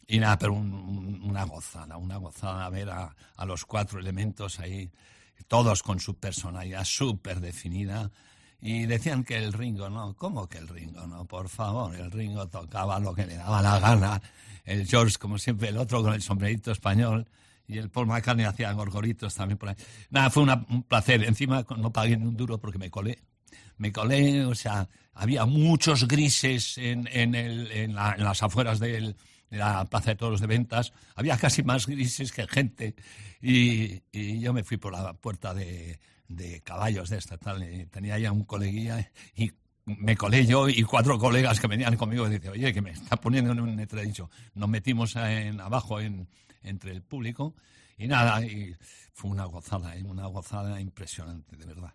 y 0.07 0.19
nada, 0.19 0.39
pero 0.39 0.55
un- 0.55 0.73
un- 0.73 1.21
una 1.23 1.45
gozada, 1.45 1.97
una 1.99 2.17
gozada 2.17 2.69
ver 2.71 2.89
a, 2.91 3.15
a 3.37 3.45
los 3.45 3.65
cuatro 3.67 4.01
elementos 4.01 4.59
ahí, 4.59 4.91
todos 5.49 5.83
con 5.83 6.01
su 6.01 6.15
personalidad 6.15 6.85
súper 6.85 7.41
definida. 7.41 8.11
Y 8.61 8.87
decían 8.87 9.23
que 9.23 9.37
el 9.37 9.53
Ringo, 9.53 9.89
no, 9.89 10.17
¿cómo 10.17 10.49
que 10.49 10.59
el 10.59 10.67
Ringo? 10.67 11.07
No, 11.07 11.25
por 11.27 11.49
favor, 11.49 11.95
el 11.95 12.11
Ringo 12.11 12.49
tocaba 12.49 12.99
lo 12.99 13.15
que 13.15 13.25
le 13.27 13.37
daba 13.37 13.63
la 13.63 13.79
gana. 13.79 14.21
El 14.69 14.87
George, 14.87 15.17
como 15.19 15.39
siempre, 15.39 15.69
el 15.69 15.77
otro 15.79 16.03
con 16.03 16.15
el 16.15 16.23
sombrerito 16.23 16.71
español. 16.73 17.29
Y 17.67 17.77
el 17.79 17.91
Paul 17.91 18.07
McCartney 18.07 18.47
hacía 18.47 18.73
gorgoritos 18.73 19.35
también 19.35 19.59
por 19.59 19.69
ahí. 19.69 19.75
Nada, 20.11 20.31
fue 20.31 20.43
una- 20.43 20.65
un 20.71 20.83
placer. 20.85 21.23
Encima 21.25 21.67
no 21.77 21.93
pagué 21.93 22.17
ni 22.17 22.27
un 22.27 22.37
duro 22.37 22.59
porque 22.59 22.79
me 22.79 22.91
colé. 22.91 23.19
Me 23.77 23.93
colé, 23.93 24.45
o 24.47 24.55
sea, 24.55 24.89
había 25.15 25.45
muchos 25.45 26.09
grises 26.09 26.79
en, 26.79 27.07
en, 27.13 27.35
el- 27.35 27.71
en 27.73 27.95
la- 27.95 28.15
en 28.17 28.25
las 28.25 28.43
afueras 28.43 28.79
del- 28.79 29.17
de 29.51 29.57
la 29.59 29.85
Plaza 29.85 30.11
de 30.11 30.17
Toros 30.17 30.41
de 30.41 30.47
Ventas. 30.47 30.93
Había 31.15 31.37
casi 31.37 31.63
más 31.63 31.87
grises 31.87 32.33
que 32.33 32.47
gente. 32.49 32.95
Y, 33.43 34.03
y 34.13 34.41
yo 34.41 34.53
me 34.53 34.65
fui 34.65 34.77
por 34.79 34.93
la 34.93 35.13
puerta 35.15 35.53
de, 35.55 35.99
de 36.29 36.61
caballos 36.63 37.11
de 37.11 37.19
esta 37.19 37.37
tal. 37.39 37.89
tenía 37.91 38.19
ya 38.19 38.33
un 38.33 38.45
coleguilla 38.45 39.11
y 39.37 39.53
me 39.99 40.17
colé 40.17 40.47
yo 40.47 40.69
y 40.69 40.83
cuatro 40.83 41.19
colegas 41.19 41.59
que 41.61 41.67
venían 41.67 41.97
conmigo 41.97 42.27
y 42.31 42.49
oye, 42.49 42.73
que 42.73 42.83
me 42.83 42.91
está 42.91 43.17
poniendo 43.17 43.53
en 43.53 43.61
un 43.61 43.81
entredicho. 43.81 44.31
Nos 44.55 44.69
metimos 44.69 45.17
abajo 45.17 46.01
en, 46.01 46.29
entre 46.63 46.93
el 46.93 47.03
público 47.03 47.55
y 47.97 48.07
nada, 48.07 48.41
fue 49.13 49.31
una 49.31 49.45
gozada, 49.47 49.97
¿eh? 49.97 50.03
una 50.05 50.27
gozada 50.27 50.81
impresionante, 50.81 51.57
de 51.57 51.67
verdad. 51.67 51.93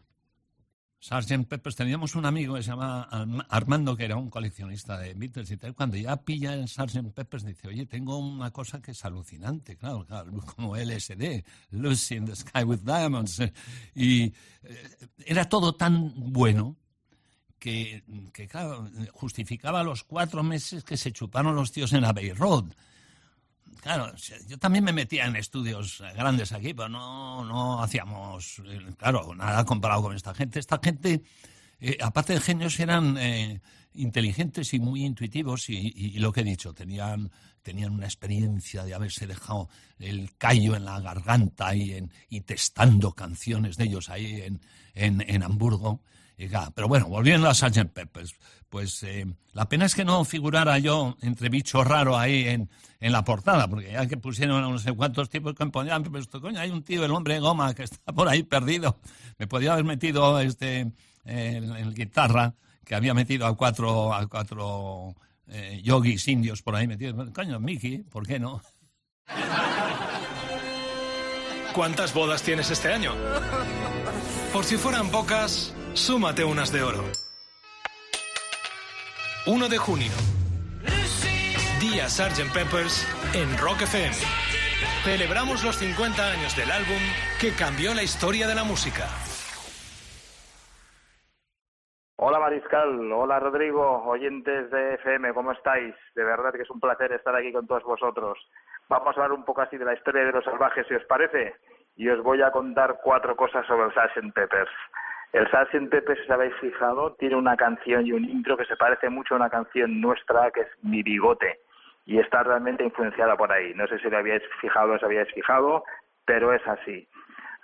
Sgt. 0.99 1.47
Peppers, 1.49 1.75
teníamos 1.75 2.15
un 2.15 2.25
amigo 2.25 2.55
que 2.55 2.63
se 2.63 2.69
llama 2.69 3.03
Arm- 3.11 3.45
Armando, 3.49 3.97
que 3.97 4.05
era 4.05 4.15
un 4.15 4.29
coleccionista 4.29 4.97
de 4.97 5.13
Beatles 5.13 5.51
y 5.51 5.57
tal. 5.57 5.75
Cuando 5.75 5.97
ya 5.97 6.15
pilla 6.15 6.53
el 6.53 6.69
Sgt. 6.69 7.11
Peppers, 7.13 7.43
dice, 7.43 7.67
oye, 7.67 7.85
tengo 7.85 8.17
una 8.17 8.51
cosa 8.51 8.81
que 8.81 8.91
es 8.91 9.03
alucinante, 9.03 9.75
claro, 9.75 10.05
claro 10.05 10.31
como 10.55 10.77
LSD, 10.77 11.43
Lucy 11.71 12.15
in 12.15 12.25
the 12.25 12.35
Sky 12.37 12.63
with 12.63 12.79
Diamonds. 12.85 13.41
eh, 13.41 13.51
Y 13.95 14.23
eh, 14.23 14.33
era 15.25 15.49
todo 15.49 15.75
tan 15.75 16.13
bueno 16.15 16.77
que, 17.63 18.47
claro, 18.49 18.89
justificaba 19.13 19.83
los 19.83 20.03
cuatro 20.03 20.43
meses 20.43 20.83
que 20.83 20.97
se 20.97 21.13
chuparon 21.13 21.55
los 21.55 21.71
tíos 21.71 21.93
en 21.93 22.03
Abbey 22.03 22.33
Road. 22.33 22.65
Claro, 23.81 24.13
yo 24.47 24.57
también 24.59 24.83
me 24.83 24.91
metía 24.91 25.25
en 25.25 25.37
estudios 25.37 26.03
grandes 26.13 26.51
aquí, 26.51 26.73
pero 26.73 26.89
no, 26.89 27.45
no 27.45 27.81
hacíamos, 27.81 28.59
eh, 28.65 28.81
claro, 28.97 29.33
nada 29.33 29.63
comparado 29.63 30.03
con 30.03 30.15
esta 30.15 30.33
gente. 30.33 30.59
Esta 30.59 30.79
gente, 30.83 31.23
eh, 31.79 31.97
aparte 32.01 32.33
de 32.33 32.41
genios, 32.41 32.77
eran 32.81 33.17
eh, 33.17 33.61
inteligentes 33.93 34.73
y 34.73 34.79
muy 34.79 35.05
intuitivos 35.05 35.69
y, 35.69 36.19
lo 36.19 36.33
que 36.33 36.41
he 36.41 36.45
dicho, 36.45 36.73
tenían, 36.73 37.31
tenían 37.61 37.93
una 37.93 38.05
experiencia 38.05 38.83
de 38.83 38.93
haberse 38.93 39.25
dejado 39.25 39.69
el 39.99 40.35
callo 40.37 40.75
en 40.75 40.83
la 40.83 40.99
garganta 40.99 41.73
y, 41.75 42.09
y 42.29 42.41
testando 42.41 43.13
canciones 43.13 43.77
de 43.77 43.85
ellos 43.85 44.09
ahí 44.09 44.41
en, 44.41 44.61
en, 44.95 45.21
en 45.29 45.43
Hamburgo. 45.43 46.01
Pero 46.75 46.87
bueno, 46.87 47.07
volviendo 47.07 47.47
a 47.47 47.53
Sgt. 47.53 47.89
Peppers, 47.93 48.35
pues 48.69 49.03
eh, 49.03 49.25
la 49.53 49.69
pena 49.69 49.85
es 49.85 49.95
que 49.95 50.03
no 50.03 50.25
figurara 50.25 50.79
yo 50.79 51.15
entre 51.21 51.49
bicho 51.49 51.83
raro 51.83 52.17
ahí 52.17 52.47
en, 52.47 52.69
en 52.99 53.11
la 53.11 53.23
portada, 53.23 53.67
porque 53.67 53.91
ya 53.91 54.07
que 54.07 54.17
pusieron 54.17 54.63
a 54.63 54.67
no 54.67 54.79
sé 54.79 54.91
cuántos 54.93 55.29
tipos 55.29 55.53
que 55.53 55.65
ponían, 55.67 56.03
pero 56.03 56.19
esto, 56.19 56.41
coño, 56.41 56.59
hay 56.59 56.71
un 56.71 56.83
tío, 56.83 57.05
el 57.05 57.11
hombre 57.11 57.35
de 57.35 57.39
goma, 57.39 57.73
que 57.73 57.83
está 57.83 58.11
por 58.11 58.27
ahí 58.27 58.43
perdido. 58.43 58.99
Me 59.37 59.47
podía 59.47 59.73
haber 59.73 59.85
metido 59.85 60.39
este 60.39 60.91
eh, 61.25 61.61
en 61.63 61.93
guitarra, 61.93 62.55
que 62.83 62.95
había 62.95 63.13
metido 63.13 63.45
a 63.45 63.55
cuatro, 63.55 64.13
a 64.13 64.27
cuatro 64.27 65.15
eh, 65.47 65.81
yogis 65.83 66.27
indios 66.27 66.61
por 66.61 66.75
ahí 66.75 66.87
metidos. 66.87 67.29
Coño, 67.31 67.59
Mickey, 67.59 67.99
¿por 67.99 68.25
qué 68.25 68.39
no? 68.39 68.61
¿Cuántas 71.73 72.13
bodas 72.13 72.43
tienes 72.43 72.69
este 72.69 72.91
año? 72.91 73.13
Por 74.51 74.63
si 74.63 74.77
fueran 74.77 75.09
pocas, 75.09 75.73
súmate 75.93 76.43
unas 76.43 76.71
de 76.71 76.83
oro. 76.83 77.03
1 79.45 79.69
de 79.69 79.77
junio. 79.77 80.11
Día 81.79 82.07
Sgt. 82.07 82.53
Peppers 82.53 83.05
en 83.35 83.57
Rock 83.57 83.81
FM. 83.81 84.15
Celebramos 85.03 85.63
los 85.63 85.75
50 85.77 86.31
años 86.31 86.55
del 86.55 86.71
álbum 86.71 87.01
que 87.39 87.51
cambió 87.53 87.93
la 87.93 88.03
historia 88.03 88.47
de 88.47 88.55
la 88.55 88.63
música. 88.63 89.05
Hola 92.15 92.39
Mariscal, 92.39 93.11
hola 93.11 93.37
Rodrigo, 93.39 94.03
oyentes 94.05 94.71
de 94.71 94.93
FM, 94.93 95.33
¿cómo 95.33 95.51
estáis? 95.51 95.93
De 96.15 96.23
verdad 96.23 96.53
que 96.53 96.61
es 96.61 96.69
un 96.69 96.79
placer 96.79 97.11
estar 97.11 97.35
aquí 97.35 97.51
con 97.51 97.67
todos 97.67 97.83
vosotros. 97.83 98.39
Vamos 98.87 99.07
a 99.07 99.09
hablar 99.09 99.33
un 99.33 99.43
poco 99.43 99.61
así 99.61 99.75
de 99.77 99.83
la 99.83 99.93
historia 99.93 100.23
de 100.23 100.31
los 100.31 100.45
salvajes, 100.45 100.87
si 100.87 100.93
os 100.93 101.03
parece, 101.03 101.55
y 101.97 102.07
os 102.07 102.23
voy 102.23 102.41
a 102.41 102.51
contar 102.51 102.99
cuatro 103.03 103.35
cosas 103.35 103.67
sobre 103.67 103.87
el 103.87 103.91
Sgt. 103.91 104.33
Peppers. 104.33 104.71
El. 105.33 105.47
Peppers, 105.89 106.19
si 106.19 106.25
os 106.25 106.31
habéis 106.31 106.53
fijado, 106.55 107.15
tiene 107.15 107.35
una 107.35 107.57
canción 107.57 108.05
y 108.05 108.11
un 108.11 108.23
intro 108.23 108.55
que 108.55 108.65
se 108.65 108.77
parece 108.77 109.09
mucho 109.09 109.33
a 109.33 109.37
una 109.37 109.49
canción 109.49 109.99
nuestra 109.99 110.51
que 110.51 110.61
es 110.61 110.67
Mi 110.83 111.01
Bigote, 111.01 111.59
y 112.05 112.19
está 112.19 112.43
realmente 112.43 112.83
influenciada 112.83 113.35
por 113.35 113.51
ahí. 113.51 113.73
No 113.73 113.87
sé 113.87 113.97
si 113.97 114.09
lo 114.09 114.17
habíais 114.17 114.43
fijado 114.61 114.91
o 114.91 114.95
os 114.95 115.03
habíais 115.03 115.31
fijado, 115.33 115.83
pero 116.25 116.53
es 116.53 116.65
así. 116.67 117.07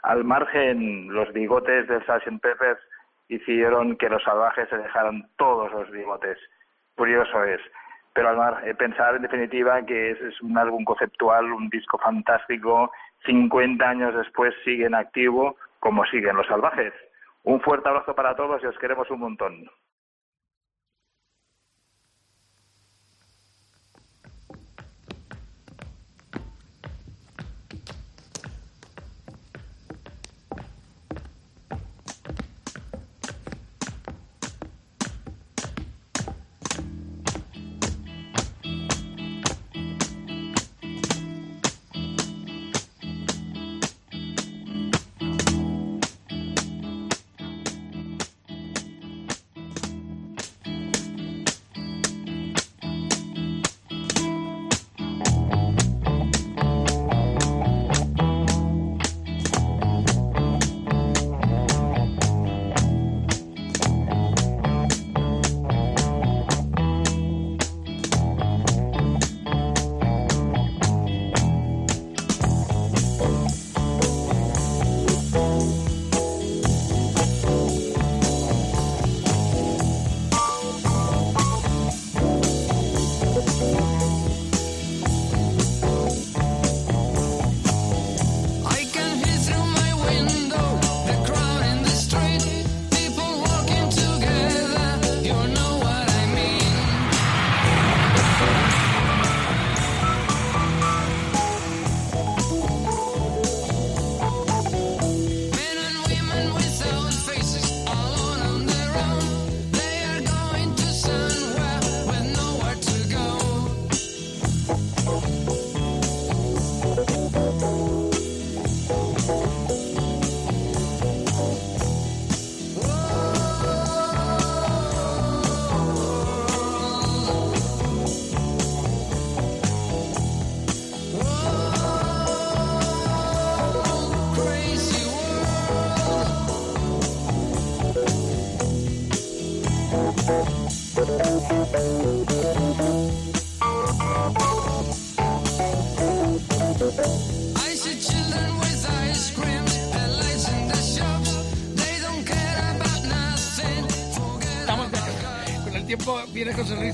Al 0.02 0.24
margen, 0.24 1.14
los 1.14 1.32
bigotes 1.32 1.88
del 1.88 2.02
Sgt. 2.02 2.42
Peppers 2.42 2.80
hicieron 3.28 3.98
que 3.98 4.10
los 4.10 4.24
salvajes 4.24 4.68
se 4.70 4.78
dejaran 4.78 5.30
todos 5.38 5.72
los 5.72 5.92
bigotes. 5.92 6.40
Curioso 6.96 7.44
es. 7.44 7.62
Pero 8.14 8.30
al 8.30 8.38
mar, 8.38 8.62
eh, 8.66 8.74
pensar 8.74 9.16
en 9.16 9.22
definitiva 9.22 9.86
que 9.86 10.12
es, 10.12 10.22
es 10.22 10.42
un 10.42 10.58
álbum 10.58 10.84
conceptual, 10.84 11.52
un 11.52 11.70
disco 11.70 12.00
fantástico, 12.00 12.92
50 13.26 13.88
años 13.88 14.16
después 14.16 14.56
sigue 14.64 14.86
en 14.86 14.96
activo 14.96 15.56
como 15.80 16.04
siguen 16.06 16.36
los 16.36 16.48
salvajes. 16.48 16.94
Un 17.44 17.62
fuerte 17.62 17.90
abrazo 17.90 18.14
para 18.14 18.36
todos 18.36 18.62
y 18.64 18.66
os 18.66 18.78
queremos 18.78 19.10
un 19.10 19.20
montón. 19.20 19.70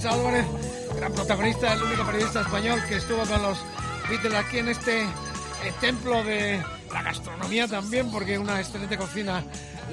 Álvarez, 0.07 0.45
gran 0.95 1.11
protagonista, 1.13 1.73
el 1.73 1.81
único 1.81 2.05
periodista 2.05 2.41
español 2.41 2.79
que 2.87 2.97
estuvo 2.97 3.23
con 3.23 3.41
los 3.41 3.57
Beatles 4.09 4.33
aquí 4.33 4.59
en 4.59 4.69
este 4.69 5.01
eh, 5.03 5.07
templo 5.81 6.23
de 6.23 6.61
la 6.93 7.01
gastronomía 7.01 7.67
también, 7.67 8.11
porque 8.11 8.37
una 8.37 8.59
excelente 8.59 8.97
cocina, 8.97 9.43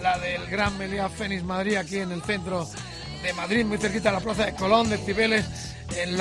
la 0.02 0.18
del 0.18 0.46
Gran 0.48 0.76
Meliá 0.76 1.08
Fénix 1.08 1.42
Madrid, 1.42 1.76
aquí 1.76 1.98
en 1.98 2.12
el 2.12 2.22
centro 2.22 2.68
de 3.22 3.32
Madrid, 3.32 3.64
muy 3.64 3.78
cerquita 3.78 4.10
de 4.10 4.16
la 4.16 4.20
plaza 4.20 4.46
de 4.46 4.54
Colón, 4.54 4.90
de 4.90 4.98
Cibeles, 4.98 5.44
en, 5.96 6.16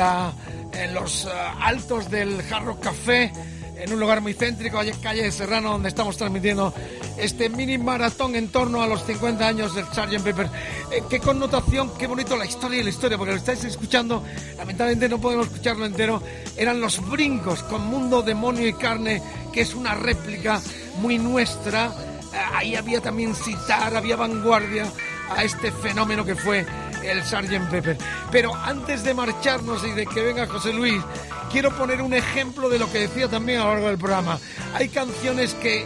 los 0.93 1.25
ah, 1.25 1.57
altos 1.61 2.09
del 2.09 2.41
Jarro 2.43 2.79
Café, 2.79 3.31
en 3.75 3.91
un 3.91 3.99
lugar 3.99 4.21
muy 4.21 4.33
céntrico, 4.33 4.79
calle 5.01 5.31
Serrano, 5.31 5.71
donde 5.71 5.89
estamos 5.89 6.17
transmitiendo 6.17 6.73
este 7.21 7.49
mini 7.49 7.77
maratón 7.77 8.35
en 8.35 8.49
torno 8.49 8.81
a 8.81 8.87
los 8.87 9.05
50 9.05 9.47
años 9.47 9.75
del 9.75 9.85
Sgt. 9.85 10.23
Pepper. 10.23 10.49
Eh, 10.91 11.03
qué 11.09 11.19
connotación, 11.19 11.91
qué 11.97 12.07
bonito 12.07 12.35
la 12.35 12.45
historia 12.45 12.79
y 12.79 12.83
la 12.83 12.89
historia, 12.89 13.17
porque 13.17 13.33
lo 13.33 13.37
estáis 13.37 13.63
escuchando, 13.63 14.23
lamentablemente 14.57 15.07
no 15.07 15.21
podemos 15.21 15.47
escucharlo 15.47 15.85
entero, 15.85 16.21
eran 16.57 16.81
los 16.81 17.07
brincos 17.09 17.61
con 17.63 17.85
Mundo, 17.85 18.23
Demonio 18.23 18.67
y 18.67 18.73
Carne, 18.73 19.21
que 19.53 19.61
es 19.61 19.75
una 19.75 19.93
réplica 19.93 20.59
muy 20.99 21.19
nuestra. 21.19 21.85
Eh, 22.33 22.37
Ahí 22.53 22.75
había 22.75 23.01
también 23.01 23.35
citar, 23.35 23.95
había 23.95 24.15
vanguardia 24.15 24.85
a 25.29 25.43
este 25.43 25.71
fenómeno 25.71 26.25
que 26.25 26.35
fue 26.35 26.65
el 27.03 27.23
Sgt. 27.23 27.69
Pepper. 27.69 27.97
Pero 28.31 28.55
antes 28.55 29.03
de 29.03 29.13
marcharnos 29.13 29.83
y 29.85 29.91
de 29.91 30.07
que 30.07 30.21
venga 30.21 30.47
José 30.47 30.73
Luis, 30.73 31.01
quiero 31.51 31.75
poner 31.77 32.01
un 32.01 32.13
ejemplo 32.13 32.67
de 32.67 32.79
lo 32.79 32.91
que 32.91 32.99
decía 32.99 33.27
también 33.27 33.59
a 33.59 33.65
lo 33.65 33.73
largo 33.73 33.87
del 33.87 33.97
programa. 33.97 34.39
Hay 34.73 34.89
canciones 34.89 35.53
que 35.55 35.85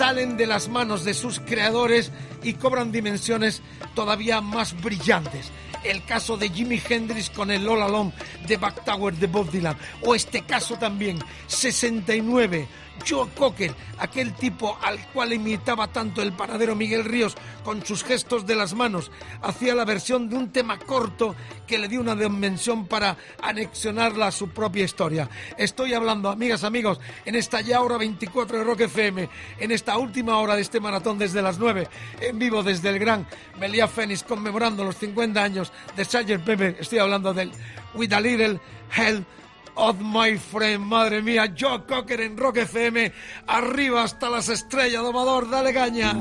salen 0.00 0.38
de 0.38 0.46
las 0.46 0.70
manos 0.70 1.04
de 1.04 1.12
sus 1.12 1.40
creadores 1.40 2.10
y 2.42 2.54
cobran 2.54 2.90
dimensiones 2.90 3.60
todavía 3.94 4.40
más 4.40 4.72
brillantes. 4.80 5.52
El 5.84 6.02
caso 6.06 6.38
de 6.38 6.48
Jimi 6.48 6.80
Hendrix 6.88 7.28
con 7.28 7.50
el 7.50 7.68
All 7.68 7.82
Alone 7.82 8.14
de 8.48 8.56
Back 8.56 8.82
Tower 8.86 9.12
de 9.12 9.26
Bob 9.26 9.50
Dylan. 9.50 9.76
O 10.00 10.14
este 10.14 10.40
caso 10.40 10.76
también, 10.76 11.18
69, 11.48 12.66
Joe 13.08 13.28
Cocker, 13.36 13.74
aquel 13.98 14.34
tipo 14.34 14.78
al 14.82 14.98
cual 15.08 15.32
imitaba 15.32 15.88
tanto 15.88 16.22
el 16.22 16.32
panadero 16.32 16.74
Miguel 16.74 17.04
Ríos 17.04 17.36
con 17.64 17.84
sus 17.84 18.04
gestos 18.04 18.46
de 18.46 18.54
las 18.54 18.74
manos, 18.74 19.10
hacía 19.42 19.74
la 19.74 19.84
versión 19.84 20.28
de 20.28 20.36
un 20.36 20.50
tema 20.50 20.78
corto 20.78 21.34
que 21.66 21.78
le 21.78 21.88
dio 21.88 22.00
una 22.00 22.14
dimensión 22.14 22.86
para 22.86 23.16
anexionarla 23.42 24.28
a 24.28 24.32
su 24.32 24.48
propia 24.48 24.84
historia. 24.84 25.28
Estoy 25.56 25.94
hablando, 25.94 26.30
amigas, 26.30 26.64
amigos, 26.64 27.00
en 27.24 27.34
esta 27.34 27.60
ya 27.60 27.80
hora 27.80 27.98
24 27.98 28.58
de 28.58 28.64
Rock 28.64 28.80
FM, 28.82 29.28
en 29.58 29.70
esta 29.70 29.98
última 29.98 30.38
hora 30.38 30.56
de 30.56 30.62
este 30.62 30.80
maratón 30.80 31.18
desde 31.18 31.42
las 31.42 31.58
9, 31.58 31.88
en 32.20 32.38
vivo 32.38 32.62
desde 32.62 32.88
el 32.88 32.98
Gran 32.98 33.26
Meliá 33.58 33.88
Fénix, 33.88 34.22
conmemorando 34.22 34.84
los 34.84 34.96
50 34.96 35.42
años 35.42 35.72
de 35.96 36.04
Sgt. 36.04 36.44
Pepper. 36.44 36.76
Estoy 36.78 36.98
hablando 36.98 37.34
del 37.34 37.52
With 37.94 38.12
a 38.12 38.20
Little 38.20 38.60
Help 38.96 39.26
of 39.76 40.00
my 40.00 40.36
friend. 40.38 40.84
Madre 40.84 41.22
mía, 41.22 41.54
Joe 41.58 41.84
Cocker 41.86 42.20
en 42.20 42.36
Rock 42.36 42.58
FM. 42.58 43.12
Arriba 43.46 44.02
hasta 44.02 44.28
las 44.28 44.48
estrellas, 44.48 45.02
domador, 45.02 45.48
dale 45.50 45.72
caña. 45.72 46.14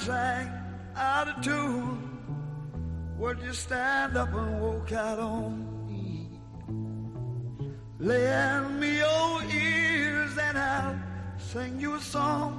sang 0.00 0.50
out 0.96 1.28
of 1.28 1.44
tune. 1.44 1.98
Would 3.18 3.38
you 3.42 3.52
stand 3.52 4.16
up 4.16 4.32
and 4.32 4.60
walk 4.60 4.92
out 4.92 5.18
on 5.18 5.52
me? 5.86 6.40
Lay 7.98 8.32
on 8.32 8.80
me 8.80 8.96
your 8.96 9.42
ears 9.42 10.38
and 10.38 10.56
I'll 10.58 10.98
sing 11.38 11.78
you 11.78 11.94
a 11.96 12.00
song. 12.00 12.52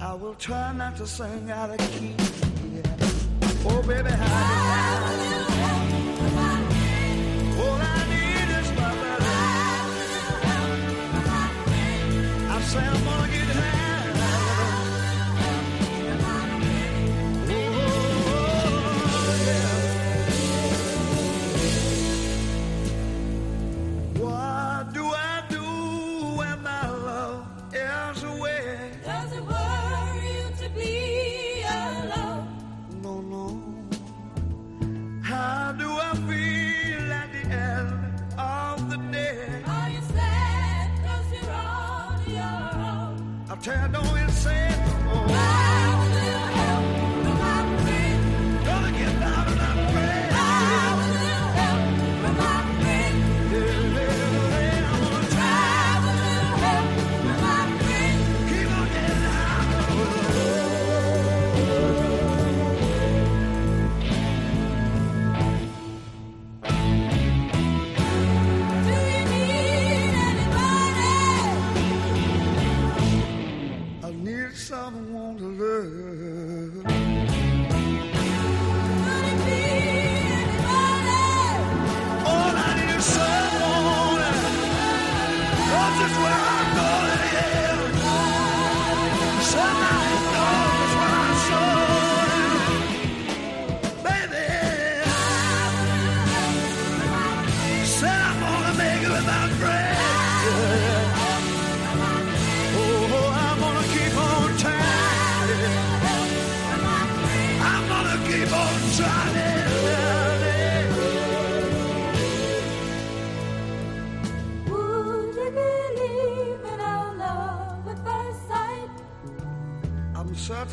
I 0.00 0.12
will 0.12 0.34
try 0.34 0.72
not 0.74 0.96
to 0.98 1.06
sing 1.06 1.50
out 1.50 1.70
of 1.70 1.78
key. 1.78 2.14
Yeah. 2.74 3.70
Oh, 3.70 3.82
baby, 3.86 4.10
how 4.10 5.08
do 5.08 5.24
you? 5.30 5.44
I'm 12.54 12.62
Selma. 12.62 13.23
tear 43.64 43.88
down 43.88 44.23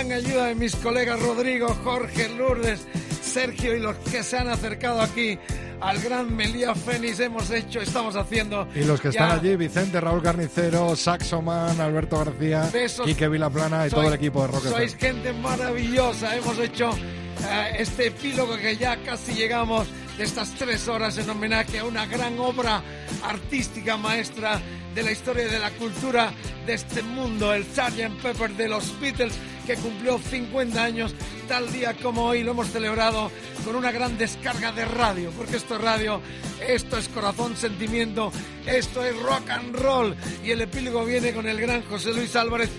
gran 0.00 0.12
ayuda 0.12 0.46
de 0.46 0.54
mis 0.54 0.74
colegas 0.76 1.20
Rodrigo, 1.20 1.68
Jorge, 1.84 2.30
Lourdes, 2.30 2.86
Sergio 3.22 3.76
y 3.76 3.80
los 3.80 3.96
que 3.96 4.22
se 4.22 4.38
han 4.38 4.48
acercado 4.48 5.02
aquí 5.02 5.38
al 5.78 6.00
gran 6.00 6.34
Melía 6.34 6.74
Fénix 6.74 7.20
hemos 7.20 7.50
hecho, 7.50 7.80
estamos 7.80 8.16
haciendo. 8.16 8.66
Y 8.74 8.84
los 8.84 8.98
que 8.98 9.10
ya... 9.10 9.20
están 9.20 9.38
allí, 9.38 9.56
Vicente, 9.56 10.00
Raúl 10.00 10.22
Carnicero, 10.22 10.96
Saxoman, 10.96 11.78
Alberto 11.80 12.18
García, 12.18 12.70
Besos. 12.72 13.06
Quique 13.06 13.28
Vilaplana 13.28 13.86
y 13.86 13.90
sois, 13.90 14.00
todo 14.00 14.08
el 14.08 14.14
equipo 14.14 14.40
de 14.42 14.48
Roque. 14.48 14.68
Sois 14.70 14.96
gente 14.96 15.34
maravillosa, 15.34 16.34
hemos 16.34 16.58
hecho 16.58 16.90
eh, 16.92 17.76
este 17.78 18.06
epílogo 18.06 18.56
que 18.56 18.76
ya 18.78 18.96
casi 19.02 19.34
llegamos 19.34 19.86
de 20.16 20.24
estas 20.24 20.54
tres 20.54 20.88
horas 20.88 21.18
en 21.18 21.28
homenaje 21.28 21.78
a 21.78 21.84
una 21.84 22.06
gran 22.06 22.38
obra 22.38 22.82
artística 23.22 23.98
maestra 23.98 24.60
de 24.94 25.02
la 25.02 25.12
historia 25.12 25.46
y 25.46 25.50
de 25.50 25.58
la 25.58 25.70
cultura 25.72 26.32
de 26.66 26.72
este 26.72 27.02
mundo, 27.02 27.52
el 27.52 27.64
Sgt. 27.64 28.22
Pepper 28.22 28.50
de 28.52 28.68
los 28.68 28.98
Beatles 28.98 29.34
que 29.66 29.76
cumplió 29.76 30.18
50 30.18 30.82
años 30.82 31.14
tal 31.48 31.70
día 31.72 31.94
como 31.94 32.24
hoy. 32.26 32.42
Lo 32.42 32.52
hemos 32.52 32.68
celebrado 32.68 33.30
con 33.64 33.76
una 33.76 33.90
gran 33.92 34.16
descarga 34.18 34.72
de 34.72 34.84
radio, 34.84 35.30
porque 35.36 35.56
esto 35.56 35.76
es 35.76 35.80
radio, 35.80 36.20
esto 36.66 36.96
es 36.96 37.08
corazón, 37.08 37.56
sentimiento, 37.56 38.32
esto 38.66 39.04
es 39.04 39.16
rock 39.20 39.50
and 39.50 39.74
roll. 39.76 40.16
Y 40.44 40.50
el 40.50 40.62
epílogo 40.62 41.04
viene 41.04 41.32
con 41.32 41.46
el 41.46 41.60
gran 41.60 41.82
José 41.82 42.12
Luis 42.12 42.34
Álvarez. 42.36 42.70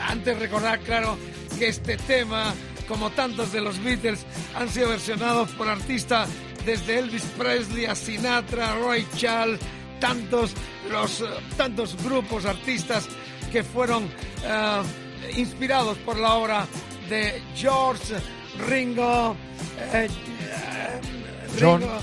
Antes 0.00 0.38
recordar, 0.38 0.80
claro, 0.80 1.16
que 1.58 1.68
este 1.68 1.96
tema, 1.96 2.54
como 2.88 3.10
tantos 3.10 3.52
de 3.52 3.60
los 3.60 3.82
Beatles, 3.82 4.24
han 4.54 4.68
sido 4.68 4.88
versionados 4.88 5.50
por 5.50 5.68
artistas 5.68 6.28
desde 6.64 6.98
Elvis 6.98 7.24
Presley 7.36 7.86
a 7.86 7.94
Sinatra, 7.94 8.76
Roy 8.76 9.06
Charles, 9.16 9.60
tantos, 9.98 10.54
los, 10.90 11.20
eh, 11.20 11.24
tantos 11.56 11.96
grupos, 12.02 12.44
artistas 12.44 13.08
que 13.52 13.62
fueron 13.62 14.04
eh, 14.44 14.82
inspirados 15.36 15.96
por 15.98 16.18
la 16.18 16.34
obra 16.34 16.66
de 17.08 17.42
George 17.54 18.14
Ringo, 18.68 19.36
eh, 19.92 20.06
eh, 20.08 21.00
John. 21.60 21.80
Ringo, 21.80 21.98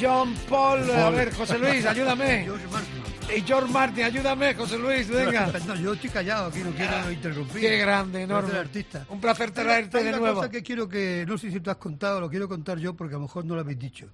John 0.00 0.34
Paul, 0.48 0.90
a 0.90 1.10
ver, 1.10 1.32
José 1.34 1.58
Luis, 1.58 1.84
ayúdame. 1.86 2.42
George 2.44 2.66
Martin. 2.68 3.02
Y 3.36 3.40
George 3.42 3.72
Martin, 3.72 4.04
ayúdame, 4.04 4.54
José 4.54 4.76
Luis, 4.78 5.08
venga. 5.08 5.50
No, 5.66 5.74
yo 5.76 5.94
estoy 5.94 6.10
callado 6.10 6.46
aquí, 6.48 6.58
no 6.58 6.70
quiero 6.72 7.10
interrumpir. 7.10 7.60
Qué 7.62 7.78
grande, 7.78 8.22
enorme. 8.22 8.58
artista. 8.58 9.06
Un 9.08 9.20
placer 9.20 9.52
traerte 9.52 9.98
Hay 9.98 10.04
de 10.04 10.10
una 10.10 10.18
nuevo. 10.18 10.36
cosa 10.36 10.50
que 10.50 10.62
quiero 10.62 10.86
que, 10.88 11.24
no 11.26 11.38
sé 11.38 11.50
si 11.50 11.60
tú 11.60 11.70
has 11.70 11.76
contado, 11.78 12.20
lo 12.20 12.28
quiero 12.28 12.46
contar 12.48 12.78
yo 12.78 12.94
porque 12.94 13.14
a 13.14 13.18
lo 13.18 13.22
mejor 13.22 13.44
no 13.46 13.54
lo 13.54 13.60
habéis 13.60 13.78
dicho. 13.78 14.08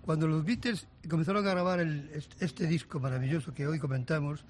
Cuando 0.00 0.26
los 0.26 0.44
Beatles 0.44 0.86
comenzaron 1.08 1.46
a 1.46 1.50
grabar 1.50 1.78
el- 1.80 2.10
este, 2.14 2.44
este 2.44 2.66
disco 2.66 2.98
maravilloso 2.98 3.52
que 3.54 3.64
hoy 3.66 3.78
comentamos, 3.78 4.44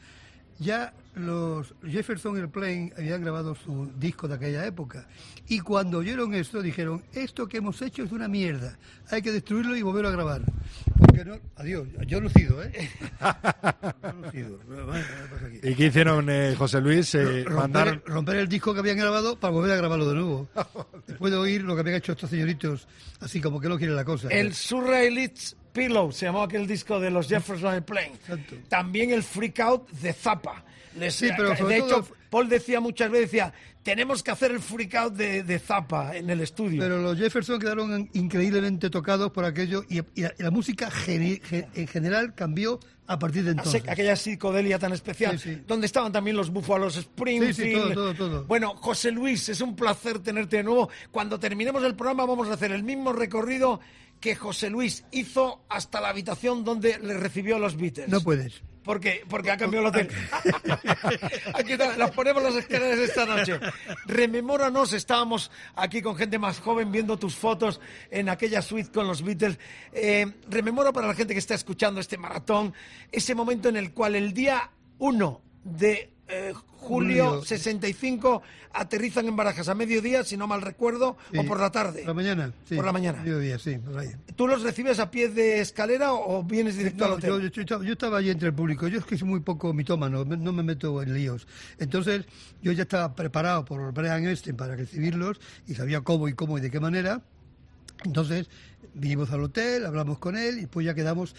ya 0.59 0.93
los 1.15 1.75
Jefferson 1.87 2.37
Airplane 2.37 2.93
habían 2.97 3.23
grabado 3.23 3.55
su 3.55 3.91
disco 3.97 4.27
de 4.27 4.35
aquella 4.35 4.67
época. 4.67 5.07
Y 5.47 5.61
cuando 5.61 5.99
oyeron 5.99 6.35
esto, 6.35 6.63
dijeron, 6.63 7.03
esto 7.13 7.47
que 7.47 7.59
hemos 7.59 7.81
hecho 7.83 8.03
es 8.03 8.13
una 8.13 8.29
mierda, 8.29 8.77
hay 9.11 9.23
que 9.23 9.31
destruirlo 9.31 9.77
y 9.77 9.83
volverlo 9.83 10.09
a 10.09 10.13
grabar. 10.13 10.43
Porque 10.99 11.25
no, 11.25 11.39
adiós, 11.57 11.87
yo 12.07 12.21
lucido, 12.21 12.63
¿eh? 12.63 12.91
Yo 14.03 14.13
lucido. 14.13 14.59
¿Y 15.63 15.75
qué 15.75 15.87
hicieron, 15.87 16.29
eh, 16.29 16.55
José 16.57 16.81
Luis? 16.81 17.15
Eh, 17.15 17.45
romper, 17.45 17.53
mandaron... 17.53 18.03
romper 18.07 18.37
el 18.37 18.49
disco 18.49 18.75
que 18.75 18.81
habían 18.81 18.97
grabado 18.97 19.39
para 19.39 19.53
volver 19.53 19.73
a 19.73 19.77
grabarlo 19.77 20.09
de 20.09 20.15
nuevo. 20.15 20.49
Después 21.07 21.33
de 21.33 21.39
oír 21.39 21.63
lo 21.63 21.75
que 21.75 21.81
habían 21.81 21.97
hecho 21.97 22.13
estos 22.13 22.31
señoritos, 22.31 22.89
así 23.21 23.41
como 23.41 23.61
que 23.61 23.69
no 23.69 23.77
quieren 23.77 23.95
la 23.97 24.05
cosa. 24.05 24.29
El 24.29 24.55
Surrealist 24.55 25.55
Pillow 25.75 26.13
se 26.13 26.25
llamó 26.27 26.43
aquel 26.45 26.67
disco 26.67 26.99
de 27.01 27.11
los 27.11 27.29
Jefferson 27.29 27.75
Airplane. 27.75 28.13
También 28.69 29.11
el 29.11 29.23
Freak 29.23 29.61
Out 29.61 29.91
de 29.91 30.13
Zappa. 30.13 30.65
Les- 30.99 31.15
Sí, 31.15 31.29
pero 31.37 31.51
de 31.51 31.57
todo- 31.57 31.71
hecho, 31.73 32.09
Paul 32.31 32.49
decía 32.49 32.79
muchas 32.81 33.11
veces, 33.11 33.33
decía, 33.33 33.53
tenemos 33.83 34.23
que 34.23 34.31
hacer 34.31 34.53
el 34.53 34.61
Freak 34.61 34.95
Out 34.95 35.15
de, 35.15 35.43
de 35.43 35.59
Zappa 35.59 36.17
en 36.17 36.31
el 36.31 36.41
estudio. 36.41 36.81
Pero 36.81 36.99
los 37.03 37.19
Jefferson 37.19 37.59
quedaron 37.59 38.09
increíblemente 38.13 38.89
tocados 38.91 39.33
por 39.33 39.45
aquello 39.45 39.85
y, 39.89 39.99
y 40.15 40.23
la, 40.23 40.33
y 40.39 40.43
la 40.45 40.51
música 40.53 40.89
gene- 40.91 41.41
ge- 41.45 41.67
en 41.75 41.89
general 41.89 42.35
cambió 42.37 42.79
a 43.09 43.19
partir 43.19 43.43
de 43.45 43.51
entonces. 43.51 43.83
Aqu- 43.85 43.91
aquella 43.91 44.15
psicodelia 44.15 44.79
tan 44.79 44.93
especial, 44.93 45.39
Sí, 45.41 45.55
sí. 45.57 45.63
donde 45.67 45.87
estaban 45.87 46.13
también 46.13 46.37
los 46.37 46.51
Búfalos 46.51 46.97
Springfield. 46.97 47.55
Sí, 47.57 47.63
sí, 47.65 47.73
todo, 47.73 47.93
todo, 47.93 48.15
todo. 48.15 48.45
Bueno, 48.45 48.77
José 48.77 49.11
Luis, 49.11 49.49
es 49.49 49.61
un 49.61 49.75
placer 49.75 50.21
tenerte 50.21 50.59
de 50.59 50.63
nuevo. 50.63 50.89
Cuando 51.11 51.41
terminemos 51.41 51.83
el 51.83 51.97
programa 51.97 52.25
vamos 52.25 52.49
a 52.49 52.53
hacer 52.55 52.71
el 52.71 52.85
mismo 52.85 53.13
recorrido 53.13 53.81
que 54.21 54.35
José 54.35 54.71
Luis 54.71 55.05
hizo 55.11 55.65
hasta 55.69 56.01
la 56.01 56.09
habitación 56.09 56.65
donde 56.65 56.99
le 56.99 57.15
recibió 57.15 57.59
los 57.59 57.77
Beatles. 57.77 58.09
No 58.09 58.21
puedes. 58.21 58.63
Porque, 58.85 59.25
porque 59.29 59.51
ha 59.51 59.57
cambiado 59.57 59.89
el 59.89 59.95
hotel. 59.95 60.09
Aquí 61.55 61.73
está, 61.73 61.97
las 61.97 62.11
ponemos 62.11 62.43
las 62.43 62.55
escaleras 62.55 62.99
esta 62.99 63.25
noche. 63.25 63.59
Rememóranos, 64.05 64.93
estábamos 64.93 65.51
aquí 65.75 66.03
con 66.03 66.17
gente 66.17 66.39
más 66.39 66.61
joven 66.61 66.93
viendo 66.93 67.19
tus 67.19 67.35
fotos 67.35 67.81
en 68.11 68.29
aquella 68.29 68.61
suite 68.61 68.93
con 68.93 69.07
los 69.07 69.23
Beatles. 69.23 69.59
Eh, 69.93 70.27
rememora 70.51 70.93
para 70.93 71.07
la 71.07 71.15
gente 71.15 71.33
que 71.33 71.39
está 71.39 71.55
escuchando 71.55 71.99
este 71.99 72.19
maratón 72.19 72.75
ese 73.11 73.35
momento 73.35 73.71
en 73.71 73.77
el 73.77 73.93
cual 73.93 74.17
el 74.17 74.35
día 74.35 74.71
1 74.99 75.41
de 75.65 76.14
eh, 76.29 76.53
julio 76.55 77.31
Julio. 77.31 77.45
65 77.45 78.43
aterrizan 78.73 79.27
en 79.27 79.37
Barajas 79.37 79.69
a 79.69 79.75
mediodía, 79.75 80.23
si 80.25 80.37
no 80.37 80.47
mal 80.47 80.61
recuerdo, 80.63 81.17
Sí. 81.33 81.39
o 81.39 81.45
por 81.47 81.59
la 81.61 81.71
tarde. 81.71 82.01
Por 82.01 82.09
la 82.09 82.15
mañana. 82.15 82.53
sí. 82.69 82.77
Por 82.77 82.85
la 82.85 82.93
mañana. 82.93 83.23
Mediodía, 83.23 83.59
sí, 83.59 83.79
por 83.79 83.99
ahí. 83.99 84.09
¿Tú 84.37 84.47
los 84.49 84.63
recibes 84.63 84.99
a 84.99 85.11
pie 85.11 85.29
de 85.29 85.61
escalera 85.61 86.13
o 86.13 86.43
vienes 86.43 86.77
directo 86.77 87.05
al 87.07 87.13
hotel? 87.13 87.31
yo, 87.31 87.39
yo 87.49 87.61
estaba- 87.63 87.85
yo 87.85 87.93
estaba 87.93 88.19
allí 88.19 88.31
entre 88.31 88.49
el 88.49 88.55
público. 88.55 88.87
Yo 88.89 88.99
es 88.99 89.05
que 89.07 89.17
soy 89.17 89.29
muy 89.29 89.41
poco 89.41 89.73
mitómano, 89.73 90.25
no 90.25 90.53
me 90.53 90.63
meto 90.63 91.03
en 91.03 91.15
líos. 91.15 91.47
Entonces, 91.79 92.27
yo 92.63 92.73
ya 92.73 92.83
estaba 92.83 93.15
preparado 93.15 93.65
por 93.65 93.93
Brian 93.93 94.27
Epstein 94.27 94.57
para 94.57 94.77
recibirlos 94.77 95.41
y 95.67 95.75
sabía 95.75 96.01
cómo 96.03 96.29
y 96.29 96.35
cómo 96.35 96.59
y 96.59 96.61
de 96.61 96.71
qué 96.71 96.81
manera. 96.81 97.23
Entonces, 98.05 98.49
vinimos 98.93 99.31
al 99.31 99.43
hotel, 99.43 99.87
hablamos 99.87 100.19
con 100.19 100.37
él 100.37 100.59
y 100.59 100.67
pues 100.67 100.85
ya 100.85 100.95
quedamos. 100.95 101.35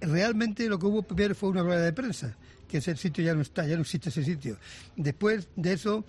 Realmente 0.00 0.68
lo 0.68 0.78
que 0.78 0.86
hubo 0.86 1.02
primero 1.02 1.34
fue 1.34 1.48
una 1.48 1.62
rueda 1.62 1.80
de 1.82 1.92
prensa, 1.92 2.36
que 2.68 2.78
ese 2.78 2.94
sitio 2.96 3.24
ya 3.24 3.34
no 3.34 3.40
está, 3.42 3.66
ya 3.66 3.74
no 3.76 3.82
existe 3.82 4.10
ese 4.10 4.22
sitio. 4.22 4.58
Después 4.96 5.48
de 5.56 5.72
eso, 5.72 6.04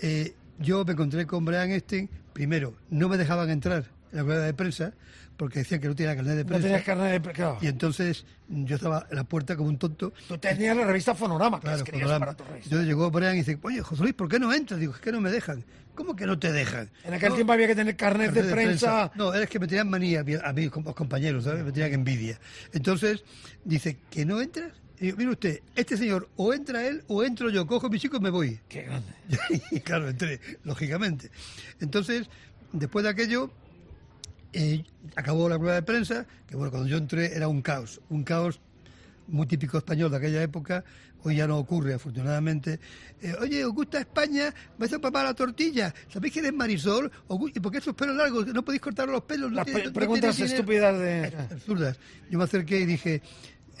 eh, 0.00 0.34
yo 0.58 0.84
me 0.84 0.92
encontré 0.92 1.26
con 1.26 1.44
Brian 1.44 1.70
Epstein. 1.70 2.08
Primero, 2.32 2.74
no 2.90 3.08
me 3.08 3.16
dejaban 3.16 3.50
entrar 3.50 3.84
en 4.12 4.16
la 4.18 4.22
rueda 4.22 4.44
de 4.44 4.54
prensa 4.54 4.92
porque 5.36 5.60
decían 5.60 5.80
que 5.80 5.88
no 5.88 5.94
tenía 5.96 6.14
carnet 6.14 6.36
de 6.36 6.42
No 6.44 6.48
prensa. 6.48 6.62
tenías 6.68 6.84
carnet 6.84 7.10
de 7.12 7.20
prensa. 7.20 7.36
claro. 7.42 7.58
Y 7.60 7.66
entonces 7.66 8.24
yo 8.48 8.76
estaba 8.76 9.06
en 9.10 9.16
la 9.16 9.24
puerta 9.24 9.56
como 9.56 9.68
un 9.68 9.78
tonto. 9.78 10.12
Tú 10.28 10.38
tenías 10.38 10.76
la 10.76 10.84
revista 10.84 11.14
Fonorama, 11.14 11.58
Claro, 11.60 11.84
Fonorama. 11.84 12.18
para 12.18 12.36
tu 12.36 12.44
revista. 12.44 12.64
Entonces 12.66 12.86
llegó 12.86 13.10
Brian 13.10 13.34
y 13.34 13.38
dice, 13.38 13.58
oye, 13.62 13.80
José 13.82 14.02
Luis, 14.02 14.14
¿por 14.14 14.28
qué 14.28 14.38
no 14.38 14.52
entras? 14.52 14.78
Digo, 14.78 14.94
es 14.94 15.00
que 15.00 15.10
no 15.10 15.20
me 15.20 15.30
dejan. 15.30 15.64
¿Cómo 15.96 16.14
que 16.16 16.26
no 16.26 16.38
te 16.38 16.52
dejan? 16.52 16.90
En 17.04 17.14
aquel 17.14 17.28
No, 17.30 17.34
tiempo 17.36 17.52
había 17.52 17.66
que 17.68 17.74
tener 17.76 17.96
carnet, 17.96 18.26
carnet 18.28 18.44
de, 18.46 18.52
prensa. 18.52 19.10
No, 19.14 19.32
es 19.34 19.48
que 19.48 19.58
me 19.60 19.66
tenían 19.68 19.88
manía 19.88 20.20
a 20.20 20.24
mí- 20.24 20.34
a 20.66 20.70
como 20.70 20.94
compañeros, 20.94 21.44
¿sabes? 21.44 21.64
Me 21.64 21.70
tenían 21.72 21.92
envidia. 21.94 22.38
Entonces, 22.72 23.22
dice, 23.64 23.98
¿que 24.10 24.24
no 24.24 24.40
entras? 24.40 24.72
Y 25.00 25.06
digo, 25.06 25.16
mire 25.18 25.30
usted, 25.30 25.60
este 25.74 25.96
señor, 25.96 26.28
o 26.36 26.54
entra 26.54 26.86
él 26.86 27.02
o 27.08 27.24
entro 27.24 27.50
yo, 27.50 27.66
cojo 27.66 27.86
a 27.88 27.90
mi 27.90 27.98
chico 27.98 28.16
y 28.16 28.20
me 28.20 28.30
voy. 28.30 28.60
Qué 28.68 28.82
grande. 28.82 29.12
y 29.70 29.80
claro, 29.80 30.08
entré, 30.08 30.40
lógicamente. 30.64 31.30
Entonces, 31.80 32.28
después 32.72 33.02
de 33.02 33.10
aquello, 33.10 33.50
eh, 34.52 34.84
acabó 35.16 35.48
la 35.48 35.58
rueda 35.58 35.74
de 35.74 35.82
prensa, 35.82 36.26
que 36.48 36.54
bueno, 36.56 36.70
cuando 36.70 36.88
yo 36.88 36.96
entré 36.96 37.34
era 37.34 37.48
un 37.48 37.60
caos, 37.60 38.00
un 38.08 38.22
caos 38.22 38.60
muy 39.26 39.46
típico 39.46 39.78
español 39.78 40.10
de 40.10 40.18
aquella 40.18 40.42
época, 40.42 40.84
hoy 41.24 41.36
ya 41.36 41.46
no 41.48 41.58
ocurre 41.58 41.94
afortunadamente. 41.94 42.78
Eh, 43.20 43.34
Oye, 43.40 43.64
¿os 43.64 43.72
gusta 43.72 43.98
España? 43.98 44.54
¿Vais 44.78 44.92
a 44.92 44.98
papar 45.00 45.24
la 45.24 45.34
tortilla? 45.34 45.92
¿Sabéis 46.12 46.34
quién 46.34 46.44
es 46.46 46.52
Marisol? 46.52 47.10
¿Os 47.26 47.38
gu- 47.38 47.50
¿Y 47.54 47.58
por 47.60 47.72
qué 47.72 47.78
esos 47.78 47.94
pelos 47.94 48.14
largos? 48.14 48.46
¿No 48.46 48.62
podéis 48.64 48.82
cortar 48.82 49.08
los 49.08 49.22
pelos? 49.22 49.50
¿No 49.50 49.56
Las 49.56 49.66
tiene- 49.66 49.84
no 49.86 49.92
preguntas 49.92 50.36
tiene 50.36 50.52
dinero? 50.52 50.62
estúpidas 50.62 51.00
de... 51.00 51.54
absurdas. 51.54 51.98
Yo 52.30 52.38
me 52.38 52.44
acerqué 52.44 52.80
y 52.80 52.86
dije, 52.86 53.22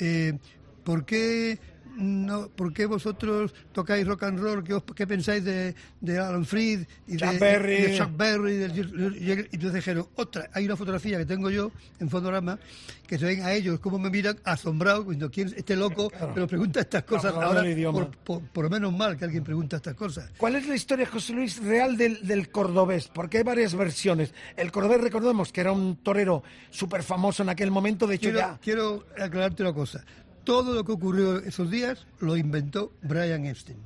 eh, 0.00 0.38
¿por 0.84 1.04
qué 1.04 1.58
no, 1.96 2.48
¿por 2.48 2.72
qué 2.72 2.86
vosotros 2.86 3.54
tocáis 3.72 4.04
rock 4.04 4.24
and 4.24 4.40
roll? 4.40 4.64
¿Qué, 4.64 4.74
os- 4.74 4.82
qué 4.96 5.06
pensáis 5.06 5.44
de, 5.44 5.76
de 6.00 6.18
Alan 6.18 6.44
Freed 6.44 6.86
y 7.06 7.16
Chuck 7.16 7.30
de, 7.30 7.38
Berry? 7.38 7.82
de 7.82 7.96
Chuck 7.96 8.16
Berry? 8.16 8.56
del- 8.56 9.16
y 9.22 9.30
entonces 9.30 9.74
dijeron, 9.74 10.08
otra, 10.16 10.50
hay 10.52 10.64
una 10.64 10.74
fotografía 10.74 11.18
que 11.18 11.24
tengo 11.24 11.50
yo 11.50 11.70
en 12.00 12.10
Fondorama 12.10 12.58
que 13.06 13.16
se 13.16 13.26
ven 13.26 13.42
a 13.42 13.52
ellos 13.52 13.78
cómo 13.78 14.00
me 14.00 14.10
miran 14.10 14.36
asombrados, 14.42 15.04
diciendo, 15.04 15.30
¿quién 15.30 15.46
es 15.48 15.52
este 15.52 15.76
loco 15.76 16.10
que 16.10 16.40
nos 16.40 16.48
pregunta 16.48 16.80
estas 16.80 17.04
cosas 17.04 17.32
ahora? 17.32 17.60
Por, 17.92 18.10
por- 18.18 18.42
por 18.50 18.64
lo 18.64 18.70
menos 18.70 18.92
mal 18.92 19.16
que 19.16 19.24
alguien 19.26 19.44
pregunta 19.44 19.76
estas 19.76 19.94
cosas. 19.94 20.32
¿Cuál 20.36 20.56
es 20.56 20.66
la 20.66 20.74
historia, 20.74 21.06
José 21.06 21.32
Luis, 21.32 21.62
real 21.62 21.96
del, 21.96 22.26
del 22.26 22.50
cordobés? 22.50 23.06
Porque 23.06 23.36
hay 23.38 23.44
varias 23.44 23.72
versiones. 23.76 24.34
El 24.56 24.72
cordobés, 24.72 25.00
recordemos 25.00 25.52
que 25.52 25.60
era 25.60 25.70
un 25.70 25.94
torero 26.02 26.42
súper 26.70 27.04
famoso 27.04 27.44
en 27.44 27.50
aquel 27.50 27.70
momento, 27.70 28.08
de 28.08 28.16
hecho 28.16 28.30
Quiero, 28.30 28.38
ya... 28.38 28.58
quiero 28.60 29.06
aclararte 29.16 29.62
una 29.62 29.72
cosa. 29.74 30.04
Todo 30.44 30.74
lo 30.74 30.84
que 30.84 30.92
ocurrió 30.92 31.38
esos 31.38 31.70
días 31.70 32.06
lo 32.20 32.36
inventó 32.36 32.92
Brian 33.02 33.44
Epstein. 33.46 33.78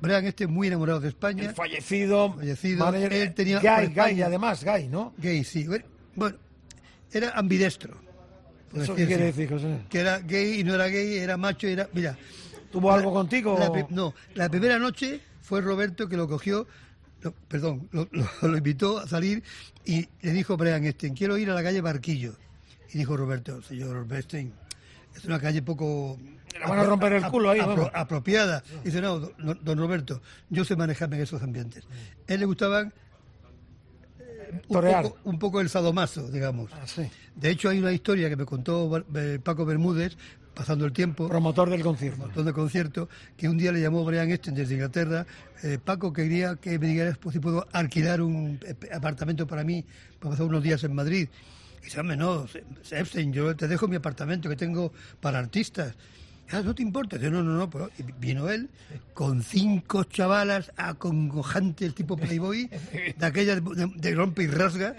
Brian 0.00 0.26
Epstein 0.26 0.50
muy 0.52 0.66
enamorado 0.68 1.00
de 1.00 1.08
España. 1.08 1.44
El 1.44 1.54
fallecido, 1.54 2.34
fallecido. 2.34 2.84
manager- 2.84 3.12
Él 3.12 3.34
tenía 3.34 3.60
Gay, 3.60 3.88
Gay, 3.88 4.22
además, 4.22 4.62
Gay, 4.62 4.88
¿no? 4.88 5.14
Gay, 5.18 5.42
sí. 5.44 5.66
Bueno, 6.14 6.36
era 7.12 7.30
ambidestro. 7.30 7.96
por 8.70 8.82
¿Eso 8.82 8.92
así 8.92 9.02
qué 9.02 9.06
quiere 9.08 9.24
decir, 9.26 9.48
José? 9.48 9.78
Que 9.88 10.00
era 10.00 10.18
gay 10.18 10.60
y 10.60 10.64
no 10.64 10.74
era 10.74 10.88
gay, 10.88 11.16
era 11.16 11.36
macho 11.36 11.66
y 11.68 11.72
era... 11.72 11.88
Mira. 11.92 12.16
¿Tuvo 12.70 12.92
algo 12.92 13.12
contigo 13.12 13.56
la 13.58 13.70
no, 13.90 14.12
la 14.34 14.48
primera 14.50 14.78
noche 14.78 15.20
fue 15.40 15.60
Roberto 15.62 16.08
que 16.08 16.16
lo 16.16 16.28
cogió, 16.28 16.66
perdón, 17.48 17.88
lo, 17.92 18.06
lo- 18.10 18.28
lo 18.42 18.56
invitó 18.56 18.98
a 18.98 19.06
salir 19.06 19.42
y 19.84 20.06
le 20.20 20.32
dijo 20.32 20.54
a 20.54 20.56
Brian 20.56 20.84
Epstein, 20.84 21.14
quiero 21.14 21.38
ir 21.38 21.48
a 21.48 21.54
la 21.54 21.62
calle 21.62 21.80
Barquillo. 21.80 22.34
Y 22.92 22.98
dijo 22.98 23.16
Roberto, 23.16 23.62
señor 23.62 24.06
Bernstein, 24.06 24.52
es 25.16 25.24
una 25.24 25.40
calle 25.40 25.62
poco... 25.62 26.18
Le 26.52 26.66
van 26.66 26.78
a 26.78 26.84
romper 26.84 27.12
el 27.12 27.24
culo 27.26 27.50
ahí, 27.50 27.60
apro- 27.60 27.90
apropiada. 27.92 28.62
Dice, 28.82 29.00
no, 29.02 29.18
don, 29.18 29.58
don 29.62 29.78
Roberto, 29.78 30.22
yo 30.48 30.64
sé 30.64 30.74
manejarme 30.76 31.16
en 31.16 31.22
esos 31.22 31.42
ambientes. 31.42 31.84
A 32.28 32.32
él 32.32 32.40
le 32.40 32.46
gustaban 32.46 32.94
eh, 34.18 34.60
un 34.68 34.80
poco, 35.02 35.18
un 35.24 35.38
poco 35.38 35.60
el 35.60 35.68
sadomaso, 35.68 36.30
digamos. 36.30 36.70
Ah, 36.72 36.86
sí. 36.86 37.02
De 37.34 37.50
hecho, 37.50 37.68
hay 37.68 37.78
una 37.78 37.92
historia 37.92 38.28
que 38.30 38.36
me 38.36 38.46
contó 38.46 39.04
eh, 39.14 39.38
Paco 39.42 39.66
Bermúdez, 39.66 40.16
pasando 40.54 40.86
el 40.86 40.92
tiempo. 40.92 41.28
Promotor 41.28 41.68
del 41.68 41.82
concierto. 41.82 42.16
Promotor 42.20 42.44
del 42.44 42.54
concierto, 42.54 43.08
que 43.36 43.48
un 43.50 43.58
día 43.58 43.70
le 43.72 43.80
llamó 43.82 44.02
Brian 44.06 44.30
Esten 44.30 44.54
desde 44.54 44.74
Inglaterra. 44.74 45.26
eh, 45.62 45.78
Paco 45.84 46.10
quería 46.12 46.56
que 46.56 46.78
me 46.78 46.86
dijeras 46.86 47.18
pues, 47.18 47.34
si 47.34 47.40
puedo 47.40 47.66
alquilar 47.72 48.22
un 48.22 48.58
apartamento 48.94 49.46
para 49.46 49.62
mí 49.62 49.84
para 50.18 50.30
pasar 50.30 50.46
unos 50.46 50.62
días 50.62 50.82
en 50.84 50.94
Madrid. 50.94 51.28
Dice, 51.86 52.00
hombre, 52.00 52.16
no, 52.16 52.46
Epstein, 52.90 53.32
yo 53.32 53.54
te 53.54 53.68
dejo 53.68 53.86
mi 53.86 53.94
apartamento 53.94 54.48
que 54.48 54.56
tengo 54.56 54.92
para 55.20 55.38
artistas. 55.38 55.94
Ah, 56.50 56.60
no 56.60 56.74
te 56.74 56.82
importa. 56.82 57.16
Dice, 57.16 57.30
no, 57.30 57.44
no, 57.44 57.52
no. 57.52 57.90
Y 57.96 58.02
vino 58.18 58.48
él 58.48 58.68
con 59.14 59.44
cinco 59.44 60.02
chavalas 60.02 60.72
acongojantes 60.76 61.94
tipo 61.94 62.16
Playboy, 62.16 62.68
de 63.16 63.24
aquellas 63.24 63.62
de, 63.62 64.14
rompe 64.16 64.42
y 64.42 64.48
rasga, 64.48 64.96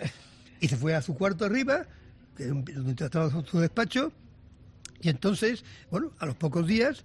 y 0.62 0.70
se 0.70 0.78
fue 0.78 0.96
a 0.96 1.02
su 1.02 1.14
cuarto 1.14 1.44
arriba, 1.44 1.88
donde 2.38 3.04
estaba 3.04 3.30
su, 3.30 3.60
despacho, 3.60 4.14
y 5.02 5.10
entonces, 5.10 5.66
bueno, 5.92 6.14
a 6.20 6.26
los 6.26 6.36
pocos 6.36 6.66
días, 6.66 7.04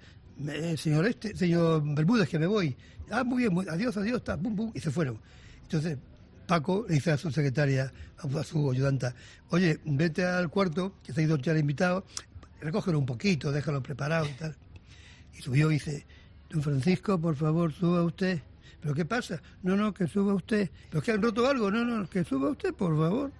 señor 0.77 1.07
este, 1.07 1.37
señor 1.37 1.83
Bermúdez, 1.85 2.29
que 2.29 2.39
me 2.39 2.47
voy. 2.47 2.77
Ah, 3.11 3.25
muy 3.25 3.49
bien, 3.49 3.69
adiós, 3.69 3.97
adiós, 3.97 4.19
está, 4.19 4.37
bum, 4.37 4.55
bum, 4.55 4.71
y 4.77 4.79
se 4.79 4.93
fueron. 4.93 5.19
Entonces, 5.65 5.99
Paco 6.47 6.85
le 6.89 6.95
dice 6.95 7.11
a 7.13 7.17
su 7.17 7.31
secretaria, 7.31 7.93
a, 8.19 8.43
su- 8.45 8.71
ayudanta, 8.71 9.15
oye, 9.51 9.81
vete 9.85 10.25
al 10.25 10.49
cuarto, 10.51 10.95
que 11.03 11.13
se 11.13 11.21
ha 11.21 11.25
ido 11.25 11.37
ya 11.39 11.53
el 11.53 11.59
invitado, 11.59 12.05
recógelo 12.61 12.99
un 12.99 13.07
poquito, 13.07 13.51
déjalo 13.53 13.83
preparado 13.83 14.27
y 14.27 14.33
tal. 14.33 14.57
Y 15.37 15.43
subió 15.43 15.71
y 15.71 15.75
dice, 15.75 16.07
don 16.51 16.63
Francisco, 16.63 17.19
por 17.21 17.37
favor, 17.37 17.73
suba 17.73 18.03
usted. 18.05 18.41
¿Pero 18.81 18.95
qué 18.95 19.05
pasa? 19.05 19.41
No, 19.63 19.77
no, 19.77 19.95
que 19.95 20.07
suba 20.09 20.35
usted. 20.35 20.69
¿Pero 20.91 21.03
que 21.03 21.13
han 21.13 21.23
roto 21.23 21.47
algo? 21.49 21.71
No, 21.71 21.85
no, 21.85 22.09
que 22.09 22.25
suba 22.25 22.51
usted, 22.51 22.75
por 22.75 22.97
favor. 22.99 23.33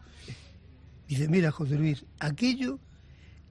Dice, 1.09 1.29
mira, 1.29 1.51
José 1.51 1.75
Luis, 1.77 2.05
aquello, 2.21 2.79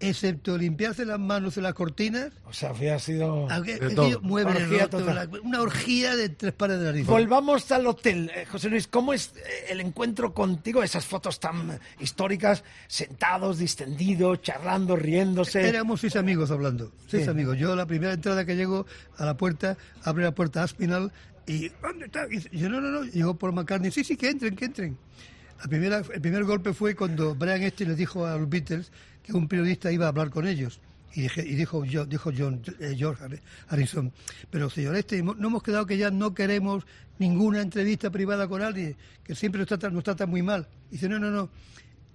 excepto 0.02 0.58
limpiarse 0.58 1.06
las 1.06 1.20
manos 1.20 1.56
en 1.58 1.64
las 1.64 1.74
cortinas, 1.74 2.32
O 2.46 2.54
sea, 2.54 2.70
había 2.70 2.98
sido... 3.00 3.48
aqu- 3.48 3.80
De 3.80 3.96
todo. 3.96 4.20
mueble 4.22 4.64
Orgía 4.64 4.84
roto, 4.84 5.00
la- 5.02 5.30
una 5.44 5.62
orgía 5.62 6.16
de 6.16 6.30
tres 6.30 6.54
pares 6.54 6.80
de 6.80 6.86
nariz. 6.86 7.06
Volvamos 7.08 7.72
al 7.72 7.86
hotel. 7.88 8.32
Eh, 8.36 8.46
José 8.52 8.70
Luis, 8.70 8.88
¿cómo 8.88 9.14
es 9.14 9.34
eh, 9.38 9.66
el 9.70 9.80
encuentro 9.82 10.34
contigo? 10.34 10.84
Esas 10.84 11.06
fotos 11.06 11.40
tan 11.40 11.80
históricas, 12.00 12.64
sentados, 12.88 13.58
distendidos, 13.58 14.42
charlando, 14.42 14.96
riéndose. 14.96 15.68
Éramos 15.68 16.02
seis 16.02 16.16
amigos 16.16 16.52
hablando, 16.52 16.92
seis 17.08 17.24
Sí. 17.26 17.30
amigos. 17.30 17.58
Yo 17.58 17.76
la 17.76 17.86
primera 17.86 18.14
entrada 18.14 18.46
que 18.46 18.56
llego 18.56 18.86
a 19.18 19.26
la 19.26 19.38
puerta, 19.38 19.78
abre 20.04 20.24
la 20.24 20.34
puerta 20.34 20.64
Aspinal 20.64 21.12
y 21.48 21.70
¿dónde 21.82 22.06
está? 22.06 22.26
Y 22.28 22.38
dice, 22.38 22.50
no, 22.70 22.82
no, 22.82 22.90
no, 22.92 23.04
llegó 23.04 23.36
por 23.36 23.52
McCartney, 23.52 23.92
sí, 23.92 24.04
sí, 24.04 24.18
que 24.18 24.30
entren, 24.30 24.56
que 24.56 24.66
entren. 24.66 24.98
La 25.62 25.68
primera, 25.68 26.02
el 26.14 26.22
primer 26.22 26.44
golpe 26.44 26.74
fue 26.74 26.96
cuando 26.96 27.36
Brian 27.36 27.62
Epstein 27.62 27.90
les 27.90 27.98
dijo 28.00 28.26
a 28.26 28.36
los 28.36 28.50
Beatles 28.50 28.92
que 29.24 29.34
un 29.34 29.48
periodista 29.48 29.92
iba 29.92 30.06
a 30.06 30.10
hablar 30.10 30.30
con 30.30 30.48
ellos. 30.48 30.80
Y, 31.14 31.22
dije- 31.24 31.46
y 31.46 31.56
dijo, 31.56 31.84
yo, 31.84 32.06
dijo 32.06 32.32
John, 32.36 32.62
eh, 32.80 32.96
George 32.98 33.22
Harri- 33.26 33.42
Harrison, 33.68 34.14
pero 34.50 34.70
señor 34.70 34.96
Epstein, 34.96 35.26
no 35.26 35.48
hemos 35.48 35.62
quedado 35.62 35.86
que 35.86 35.98
ya 35.98 36.10
no 36.10 36.34
queremos 36.34 36.86
ninguna 37.20 37.62
entrevista 37.62 38.10
privada 38.10 38.48
con 38.48 38.62
alguien, 38.62 38.96
que 39.24 39.36
siempre 39.36 39.60
nos 39.60 39.68
trata, 39.68 39.90
nos 39.90 40.04
trata 40.06 40.26
muy 40.26 40.42
mal. 40.42 40.68
Y 40.90 40.94
dice, 40.94 41.10
no, 41.10 41.20
no, 41.20 41.30
no, 41.30 41.50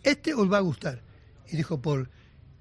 este 0.02 0.33
os 0.33 0.51
va 0.51 0.57
a 0.59 0.60
gustar. 0.60 1.02
Y 1.51 1.57
dijo 1.57 1.81
Paul, 1.81 2.09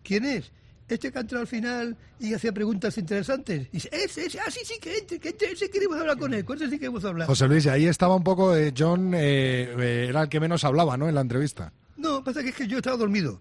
¿quién 0.03 0.25
es? 0.25 0.51
Este 0.89 1.09
que 1.11 1.17
ha 1.17 1.21
entrado 1.21 1.41
al 1.41 1.47
final 1.47 1.97
y 2.19 2.33
hacía 2.33 2.51
preguntas 2.51 2.95
interesantes. 2.97 3.67
Y 3.71 3.77
dice, 3.77 3.89
ese, 3.93 4.25
ese, 4.25 4.39
ah, 4.39 4.51
sí, 4.51 4.59
sí, 4.65 4.75
que 4.79 4.97
entre, 4.97 5.19
que 5.19 5.29
entre, 5.29 5.51
ese 5.53 5.69
queremos 5.69 5.97
hablar 5.99 6.17
con 6.17 6.33
él, 6.33 6.43
con 6.45 6.57
ese 6.57 6.69
sí 6.69 6.77
queremos 6.77 7.03
hablar. 7.05 7.27
José 7.27 7.47
Luis, 7.47 7.65
ahí 7.67 7.87
estaba 7.87 8.13
un 8.15 8.23
poco 8.23 8.55
eh, 8.55 8.71
John, 8.77 9.13
eh, 9.15 10.05
era 10.09 10.23
el 10.23 10.29
que 10.29 10.39
menos 10.41 10.63
hablaba, 10.65 10.97
¿no? 10.97 11.07
En 11.09 11.15
la 11.15 11.21
entrevista. 11.21 11.71
No, 11.97 12.23
pasa 12.23 12.43
que 12.43 12.49
es 12.49 12.55
que 12.55 12.67
yo 12.67 12.77
estaba 12.77 12.97
dormido. 12.97 13.39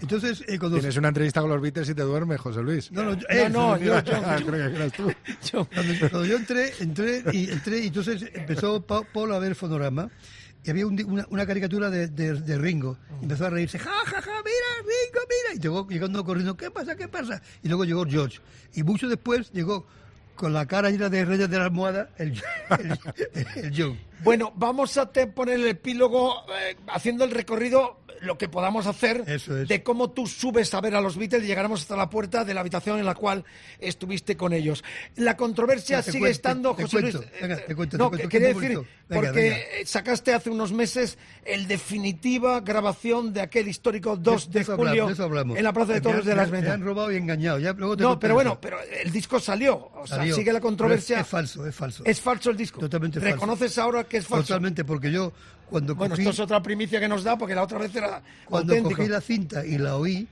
Entonces, 0.00 0.42
eh, 0.48 0.58
cuando... 0.58 0.78
Tienes 0.78 0.96
una 0.96 1.08
entrevista 1.08 1.40
con 1.40 1.50
los 1.50 1.60
Beatles 1.60 1.88
y 1.88 1.94
te 1.94 2.02
duermes, 2.02 2.40
José 2.40 2.60
Luis. 2.62 2.90
No, 2.92 3.02
no, 3.04 3.14
yo- 3.14 3.26
él 3.28 3.52
no, 3.52 3.76
yo- 3.78 4.00
yo- 4.02 4.46
Creo 4.46 4.70
que 4.70 4.76
eras 4.76 4.92
tú. 4.92 5.12
Cuando, 5.52 5.94
cuando 6.10 6.24
yo 6.24 6.36
entré, 6.36 6.72
entré 6.80 7.22
y 7.32 7.50
entré 7.50 7.78
y 7.80 7.86
entonces 7.88 8.24
empezó 8.34 8.80
Pa- 8.82 9.02
Paul 9.02 9.32
a 9.32 9.38
ver 9.38 9.50
el 9.50 9.54
fonorama 9.56 10.10
y 10.64 10.70
había 10.70 10.86
un 10.86 11.02
una, 11.04 11.26
una 11.30 11.46
caricatura 11.46 11.90
de, 11.90 12.08
de- 12.08 12.34
de 12.40 12.58
Ringo. 12.58 12.98
Y 13.20 13.24
empezó 13.24 13.46
a 13.46 13.50
reírse, 13.50 13.78
ja, 13.78 13.90
ja, 13.90 14.22
ja, 14.22 14.30
mira, 14.44 14.76
Ringo, 14.78 15.20
mira. 15.28 15.54
Y 15.56 15.60
llegó 15.60 15.88
llegando 15.88 16.24
corriendo, 16.24 16.56
¿qué 16.56 16.70
pasa, 16.70 16.96
qué 16.96 17.08
pasa? 17.08 17.40
Y 17.62 17.68
luego 17.68 17.84
llegó 17.84 18.04
George. 18.06 18.38
Y 18.74 18.82
mucho 18.82 19.08
después 19.08 19.50
llegó 19.52 19.86
con 20.36 20.52
la 20.54 20.64
cara 20.66 20.88
llena 20.90 21.08
de 21.10 21.24
rayas 21.24 21.50
de 21.50 21.58
la 21.58 21.64
almohada 21.64 22.10
el, 22.16 22.32
el, 22.80 23.46
el 23.64 23.72
John. 23.76 23.98
Bueno, 24.24 24.52
vamos 24.56 24.96
a 24.96 25.10
te 25.10 25.26
poner 25.26 25.56
el 25.56 25.66
epílogo 25.66 26.44
eh, 26.56 26.76
haciendo 26.88 27.24
el 27.24 27.32
recorrido, 27.32 28.00
lo 28.22 28.38
que 28.38 28.48
podamos 28.48 28.86
hacer, 28.86 29.24
de 29.24 29.82
cómo 29.82 30.10
tú 30.10 30.26
subes 30.26 30.72
a 30.74 30.80
ver 30.80 30.94
a 30.94 31.00
los 31.00 31.16
Beatles 31.16 31.44
y 31.44 31.46
llegaremos 31.46 31.82
hasta 31.82 31.96
la 31.96 32.08
puerta 32.08 32.44
de 32.44 32.54
la 32.54 32.60
habitación 32.60 32.98
en 32.98 33.04
la 33.04 33.14
cual 33.14 33.44
estuviste 33.78 34.36
con 34.36 34.52
ellos. 34.52 34.82
La 35.16 35.36
controversia 35.36 36.02
Te 36.02 36.12
sigue 36.12 36.20
cuento, 36.20 36.32
estando, 36.32 36.74
te 36.74 36.82
José 36.84 37.00
cuento, 37.00 37.18
Luis. 37.18 37.30
venga, 37.40 37.54
eh, 37.56 37.64
te 37.66 37.74
cuento, 37.74 37.98
no, 37.98 38.04
te 38.04 38.10
cuento, 38.10 38.28
que 38.28 38.38
quería 38.38 38.48
decir. 38.54 38.78
Venga, 38.78 38.86
porque 39.08 39.30
venga. 39.30 39.56
eh, 39.56 39.82
sacaste 39.86 40.32
hace 40.34 40.50
unos 40.50 40.72
meses 40.72 41.18
el 41.44 41.66
definitiva 41.68 42.60
grabación 42.60 43.32
de 43.32 43.40
aquel 43.42 43.68
histórico 43.68 44.16
2 44.16 44.50
de, 44.50 44.60
hablamos, 44.60 44.76
julio 44.88 45.06
de 45.14 45.22
hablamos. 45.22 45.58
en 45.58 45.64
la 45.64 45.72
Plaza 45.72 45.92
de 45.92 45.96
han- 45.98 46.02
Toros 46.02 46.24
de 46.24 46.34
las 46.34 46.44
han- 46.46 46.50
Me 46.52 46.56
Ventas. 46.58 46.74
han 46.74 46.82
robado 46.84 47.12
y 47.12 47.16
engañado. 47.16 47.58
Ya, 47.58 47.72
luego 47.72 47.96
te 47.96 48.02
No, 48.04 48.18
pero 48.18 48.34
bueno, 48.34 48.58
pero 48.60 48.78
el 49.02 49.10
disco 49.10 49.40
salió. 49.40 49.90
O 49.94 50.06
sea, 50.06 50.18
Salió. 50.18 50.34
sigue 50.34 50.52
la 50.52 50.60
controversia. 50.60 51.16
Es, 51.16 51.22
es 51.22 51.28
falso, 51.28 51.66
es 51.66 51.74
falso. 51.74 52.02
Es 52.06 52.20
falso 52.20 52.50
el 52.50 52.56
disco. 52.56 52.80
Totalmente 52.80 53.20
falso. 53.20 53.34
¿Reconoces 53.34 53.78
ahora 53.78 54.04
que 54.04 54.18
es 54.18 54.26
falso? 54.26 54.46
Totalmente, 54.48 54.84
porque 54.84 55.10
yo 55.10 55.32
cuando 55.72 55.94
Bueno, 55.96 56.12
cogí, 56.14 56.22
esto 56.22 56.30
es 56.32 56.40
otra 56.40 56.62
primicia 56.62 57.00
que 57.00 57.08
nos 57.08 57.24
da 57.24 57.36
porque 57.36 57.54
la 57.54 57.62
otra 57.62 57.78
vez 57.78 57.94
era 57.96 58.22
cuando 58.44 58.74
auténtico. 58.74 58.98
cogí 59.00 59.08
la 59.08 59.20
cinta 59.20 59.66
y 59.66 59.78
la 59.78 59.96
oí, 59.96 60.28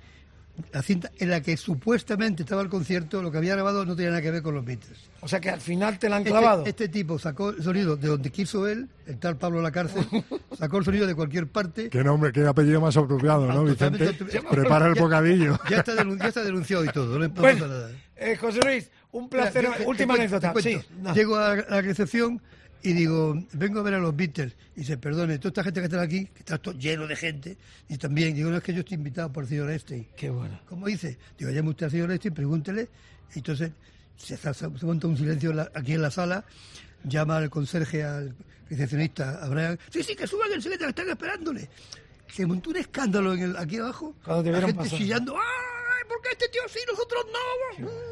la 0.72 0.82
cinta 0.82 1.10
en 1.18 1.30
la 1.30 1.40
que 1.40 1.56
supuestamente 1.56 2.42
estaba 2.42 2.60
el 2.60 2.68
concierto, 2.68 3.22
lo 3.22 3.32
que 3.32 3.38
había 3.38 3.54
grabado 3.54 3.86
no 3.86 3.96
tenía 3.96 4.10
nada 4.10 4.20
que 4.22 4.30
ver 4.30 4.42
con 4.42 4.54
los 4.54 4.64
Beatles. 4.64 4.98
O 5.22 5.28
sea 5.28 5.40
que 5.40 5.48
al 5.50 5.60
final 5.60 5.98
te 5.98 6.08
la 6.10 6.16
han 6.16 6.22
Este- 6.22 6.30
clavado. 6.30 6.66
Este, 6.66 6.88
tipo 6.88 7.18
sacó 7.18 7.50
el 7.50 7.62
sonido 7.62 7.96
de 7.96 8.08
donde 8.08 8.30
quiso 8.30 8.68
él, 8.68 8.88
el 9.06 9.18
tal 9.18 9.36
Pablo 9.38 9.62
la 9.62 9.70
cárcel, 9.72 10.04
sacó 10.58 10.78
el 10.78 10.84
sonido 10.84 11.06
de 11.06 11.14
cualquier 11.14 11.46
parte. 11.46 11.88
Qué 11.88 12.04
nombre, 12.04 12.30
qué 12.32 12.46
apellido 12.46 12.80
más 12.80 12.96
apropiado, 12.96 13.46
¿no, 13.50 13.64
Vicente? 13.64 14.12
Prepara 14.50 14.88
el 14.88 14.94
Ya- 14.94 15.00
bocadillo. 15.02 15.58
Ya 15.70 15.78
está, 15.78 15.94
denun- 15.94 16.18
ya 16.20 16.28
está 16.28 16.42
denunciado 16.44 16.84
y 16.84 16.88
todo, 16.88 17.18
no 17.18 17.26
no 17.26 17.34
Bueno, 17.34 17.66
nada. 17.66 17.90
eh, 18.16 18.36
José 18.36 18.60
Luis, 18.62 18.90
un 19.12 19.30
placer. 19.30 19.64
Mira, 19.66 19.78
yo 19.82 19.88
Última 19.88 20.14
te 20.14 20.20
anécdota. 20.20 20.52
te 20.52 20.62
Sí. 20.62 20.78
no. 21.00 21.14
Llego 21.14 21.36
a 21.36 21.56
la 21.56 21.80
recepción 21.80 22.40
y 22.82 22.92
digo, 22.92 23.34
vengo 23.52 23.80
a 23.80 23.82
ver 23.82 23.94
a 23.94 23.98
los 23.98 24.16
Beatles. 24.16 24.54
Y 24.76 24.80
dice, 24.80 24.96
perdone, 24.96 25.38
toda 25.38 25.50
esta 25.50 25.64
gente 25.64 25.80
que 25.80 25.86
está 25.86 26.00
aquí, 26.00 26.26
que 26.26 26.38
está 26.38 26.58
todo 26.58 26.74
lleno 26.74 27.06
de 27.06 27.16
gente, 27.16 27.56
y 27.88 27.98
también, 27.98 28.34
digo, 28.34 28.50
no 28.50 28.56
es 28.56 28.62
que 28.62 28.72
yo 28.72 28.80
estoy 28.80 28.96
invitado 28.96 29.32
por 29.32 29.44
el 29.44 29.48
señor 29.48 29.70
Einstein. 29.70 30.06
Qué 30.16 30.30
bueno. 30.30 30.60
¿Cómo 30.68 30.86
dice? 30.86 31.18
Digo, 31.38 31.50
llame 31.50 31.70
usted 31.70 31.86
al 31.86 31.90
señor 31.90 32.10
Einstein, 32.10 32.34
pregúntele. 32.34 32.88
Y 33.34 33.38
entonces 33.38 33.72
se, 34.16 34.38
monta 34.82 35.06
un 35.06 35.16
silencio 35.16 35.52
aquí 35.74 35.94
en 35.94 36.02
la 36.02 36.10
sala, 36.10 36.44
llama 37.04 37.36
al 37.36 37.50
conserje, 37.50 38.02
al 38.02 38.34
recepcionista, 38.68 39.44
a 39.44 39.48
Brian. 39.48 39.78
Sí, 39.90 40.02
sí, 40.02 40.16
que 40.16 40.26
suban 40.26 40.52
el 40.52 40.62
secretario, 40.62 40.90
están 40.90 41.08
esperándole. 41.08 41.68
Se 42.28 42.46
montó 42.46 42.70
un 42.70 42.76
escándalo 42.76 43.34
en 43.34 43.40
el, 43.40 43.56
aquí 43.56 43.78
abajo. 43.78 44.14
Cuando 44.24 44.44
te 44.44 44.52
la 44.52 44.60
gente 44.62 44.88
chillando, 44.88 45.36
¡ay, 45.36 45.79
por 46.10 46.20
qué 46.22 46.30
este 46.32 46.48
tío 46.48 46.62
sí, 46.68 46.80
nosotros 46.88 47.24
no! 47.32 48.10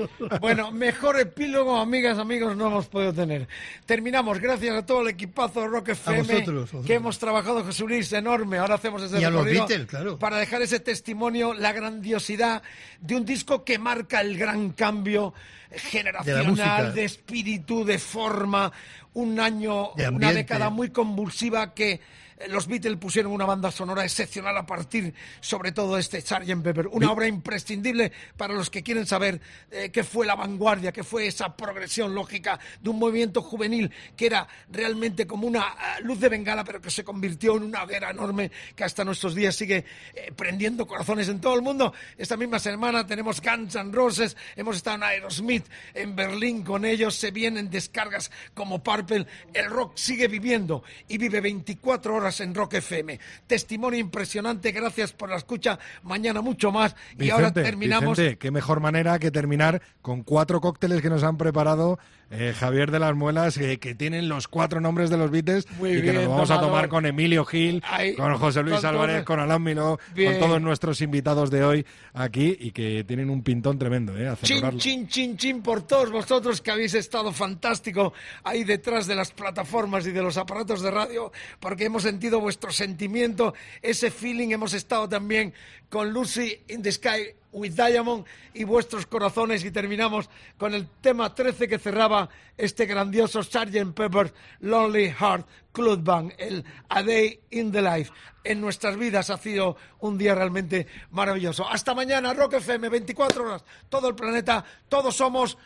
Bueno, 0.40 0.72
mejor 0.72 1.20
epílogo, 1.20 1.76
amigas, 1.76 2.18
amigos, 2.18 2.56
no 2.56 2.68
hemos 2.68 2.86
podido 2.86 3.12
tener. 3.12 3.46
Terminamos, 3.86 4.40
gracias 4.40 4.74
a 4.76 4.86
todo 4.86 5.02
el 5.02 5.08
equipazo 5.08 5.60
de 5.60 5.68
Rock 5.68 5.90
FM 5.90 6.22
vosotros, 6.22 6.60
vosotros. 6.62 6.86
que 6.86 6.94
hemos 6.94 7.18
trabajado, 7.18 7.64
Jesús 7.64 7.88
Luis, 7.88 8.12
enorme. 8.12 8.58
Ahora 8.58 8.76
hacemos 8.76 9.02
ese 9.02 9.20
Y 9.20 9.24
a 9.24 9.30
los 9.30 9.44
Beatles, 9.44 9.86
claro. 9.86 10.18
para 10.18 10.38
dejar 10.38 10.62
ese 10.62 10.80
testimonio, 10.80 11.54
la 11.54 11.72
grandiosidad 11.72 12.62
de 13.00 13.16
un 13.16 13.24
disco 13.24 13.62
que 13.64 13.78
marca 13.78 14.20
el 14.20 14.38
gran 14.38 14.70
cambio 14.70 15.34
generacional, 15.70 16.46
música. 16.46 16.90
de, 16.90 17.04
espíritu, 17.04 17.84
de 17.84 17.98
forma, 17.98 18.72
un 19.12 19.38
año, 19.38 19.90
De 19.96 20.08
una 20.08 20.32
década 20.32 20.70
muy 20.70 20.90
convulsiva 20.90 21.74
que 21.74 22.00
los 22.48 22.66
Beatles 22.66 22.98
pusieron 22.98 23.32
una 23.32 23.44
banda 23.44 23.70
sonora 23.70 24.04
excepcional 24.04 24.56
a 24.56 24.66
partir, 24.66 25.14
sobre 25.40 25.72
todo, 25.72 25.94
de 25.94 26.00
este 26.00 26.20
Sgt. 26.20 26.62
Pepper. 26.62 26.88
Una 26.88 27.10
obra 27.10 27.26
imprescindible 27.26 28.12
para 28.36 28.54
los 28.54 28.70
que 28.70 28.82
quieren 28.82 29.06
saber 29.06 29.40
eh, 29.70 29.90
qué 29.90 30.04
fue 30.04 30.26
la 30.26 30.34
vanguardia, 30.34 30.92
qué 30.92 31.04
fue 31.04 31.26
esa 31.26 31.56
progresión 31.56 32.14
lógica 32.14 32.58
de 32.80 32.90
un 32.90 32.98
movimiento 32.98 33.42
juvenil 33.42 33.90
que 34.16 34.26
era 34.26 34.48
realmente 34.70 35.26
como 35.26 35.46
una 35.46 35.62
ah, 35.62 36.00
luz 36.00 36.20
de 36.20 36.28
bengala, 36.28 36.64
pero 36.64 36.80
que 36.80 36.90
se 36.90 37.04
convirtió 37.04 37.56
en 37.56 37.64
una 37.64 37.84
hoguera 37.84 38.10
enorme 38.10 38.50
que 38.74 38.84
hasta 38.84 39.04
nuestros 39.04 39.34
días 39.34 39.54
sigue 39.54 39.84
eh, 40.14 40.32
prendiendo 40.34 40.86
corazones 40.86 41.28
en 41.28 41.40
todo 41.40 41.54
el 41.54 41.62
mundo. 41.62 41.92
Esta 42.18 42.36
misma 42.36 42.58
semana 42.58 43.06
tenemos 43.06 43.40
Guns 43.40 43.76
N' 43.76 43.92
Roses, 43.92 44.36
hemos 44.56 44.76
estado 44.76 44.96
en 44.96 45.02
Aerosmith, 45.04 45.66
en 45.94 46.16
Berlín 46.16 46.62
con 46.62 46.84
ellos, 46.84 47.14
se 47.14 47.30
vienen 47.30 47.70
descargas 47.70 48.30
como 48.54 48.82
Purple. 48.82 49.26
El 49.52 49.66
rock 49.66 49.92
sigue 49.96 50.28
viviendo 50.28 50.82
y 51.08 51.18
vive 51.18 51.40
24 51.40 52.14
horas 52.14 52.23
horas 52.24 52.40
en 52.40 52.54
Rock 52.54 52.74
FM. 52.74 53.20
Testimonio 53.46 54.00
impresionante, 54.00 54.72
gracias 54.72 55.12
por 55.12 55.28
la 55.28 55.36
escucha. 55.36 55.78
Mañana 56.02 56.40
mucho 56.40 56.72
más. 56.72 56.96
y 57.18 57.28
ahora 57.30 57.48
Vicente, 57.48 57.62
terminamos. 57.62 58.16
Vicente, 58.16 58.38
qué 58.38 58.50
mejor 58.50 58.80
manera 58.80 59.18
que 59.18 59.30
terminar 59.30 59.82
con 60.00 60.22
cuatro 60.22 60.60
cócteles 60.60 61.02
que 61.02 61.10
nos 61.10 61.22
han 61.22 61.36
preparado 61.36 61.98
eh, 62.30 62.54
Javier 62.58 62.90
de 62.90 62.98
las 62.98 63.14
Muelas, 63.14 63.58
eh, 63.58 63.78
que 63.78 63.94
tienen 63.94 64.28
los 64.30 64.48
cuatro 64.48 64.80
nombres 64.80 65.10
de 65.10 65.18
los 65.18 65.30
Beatles 65.30 65.66
Muy 65.78 65.92
y 65.98 66.02
que 66.02 66.12
nos 66.14 66.26
vamos 66.26 66.50
a 66.50 66.54
Domador. 66.54 66.70
tomar 66.70 66.88
con 66.88 67.06
Emilio 67.06 67.44
Gil, 67.44 67.82
Ahí, 67.86 68.14
con 68.16 68.34
José 68.38 68.62
Luis 68.62 68.76
con 68.76 68.86
Álvarez, 68.86 69.16
todos- 69.16 69.26
con 69.26 69.40
Alan 69.40 69.62
Miló, 69.62 69.98
Bien. 70.14 70.32
con 70.32 70.40
todos 70.40 70.62
nuestros 70.62 71.00
invitados 71.02 71.50
de 71.50 71.62
hoy 71.62 71.86
aquí 72.14 72.56
y 72.58 72.70
que 72.72 73.04
tienen 73.04 73.28
un 73.28 73.42
pintón 73.42 73.78
tremendo, 73.78 74.16
¿eh? 74.18 74.28
A 74.28 74.36
Chin, 74.36 74.78
chin, 74.78 75.06
chin, 75.06 75.36
chin 75.36 75.62
por 75.62 75.82
todos 75.86 76.10
vosotros 76.10 76.60
que 76.62 76.70
habéis 76.70 76.94
estado 76.94 77.30
fantástico 77.32 78.14
ahí 78.42 78.64
detrás 78.64 79.06
de 79.06 79.14
las 79.14 79.30
plataformas 79.30 80.06
y 80.06 80.10
de 80.10 80.22
los 80.22 80.36
aparatos 80.38 80.80
de 80.80 80.90
radio, 80.90 81.30
porque 81.60 81.84
hemos 81.84 82.04
sentido 82.14 82.38
vuestro 82.38 82.70
sentimiento, 82.70 83.54
ese 83.82 84.08
feeling. 84.08 84.50
Hemos 84.50 84.72
estado 84.72 85.08
también 85.08 85.52
con 85.88 86.12
Lucy 86.12 86.60
in 86.68 86.80
the 86.80 86.92
Sky 86.92 87.34
with 87.50 87.72
Diamond 87.72 88.24
y 88.52 88.62
vuestros 88.62 89.04
corazones 89.06 89.64
y 89.64 89.72
terminamos 89.72 90.30
con 90.56 90.74
el 90.74 90.86
tema 91.00 91.34
13 91.34 91.66
que 91.66 91.80
cerraba 91.80 92.28
este 92.56 92.86
grandioso 92.86 93.42
Sgt. 93.42 93.94
Pepper's 93.96 94.32
Lonely 94.60 95.10
Heart 95.10 95.44
Club 95.72 96.04
Band, 96.04 96.34
el 96.38 96.64
A 96.88 97.02
Day 97.02 97.40
in 97.50 97.72
the 97.72 97.82
Life. 97.82 98.12
En 98.44 98.60
nuestras 98.60 98.96
vidas 98.96 99.30
ha 99.30 99.36
sido 99.36 99.76
un 99.98 100.16
día 100.16 100.36
realmente 100.36 100.86
maravilloso. 101.10 101.68
Hasta 101.68 101.94
mañana, 101.94 102.32
Rock 102.32 102.54
FM, 102.54 102.90
24 102.90 103.44
horas, 103.44 103.64
todo 103.88 104.08
el 104.08 104.14
planeta, 104.14 104.64
todos 104.88 105.16
somos 105.16 105.58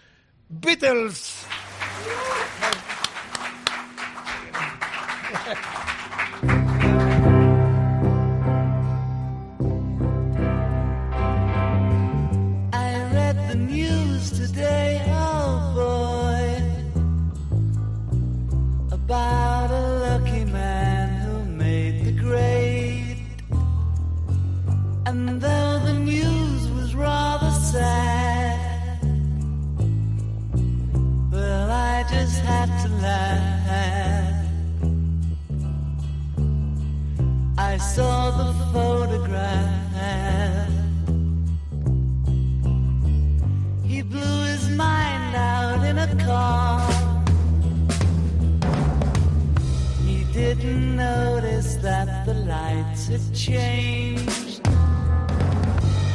Beatles. 0.49 1.44
today, 14.49 15.02
oh 15.09 15.73
boy, 15.75 16.47
about 18.91 19.70
a 19.70 19.83
lucky 20.07 20.44
man 20.44 21.09
who 21.23 21.44
made 21.44 22.05
the 22.05 22.12
grade. 22.12 23.27
And 25.07 25.41
though 25.41 25.81
the 25.85 25.94
news 25.94 26.68
was 26.70 26.94
rather 26.94 27.51
sad, 27.51 29.02
well, 31.31 31.70
I 31.70 32.05
just 32.10 32.41
had 32.41 32.68
to 32.85 32.89
laugh. 33.07 34.47
I 37.59 37.77
saw 37.77 38.31
the 38.31 38.52
photograph. 38.73 39.78
Mind 44.79 45.35
out 45.35 45.83
in 45.91 45.99
a 45.99 46.11
car. 46.25 46.79
He 50.07 50.19
didn't 50.33 50.97
notice 50.97 51.71
that 51.87 52.09
the 52.27 52.35
lights 52.55 53.09
had 53.09 53.25
changed. 53.35 54.61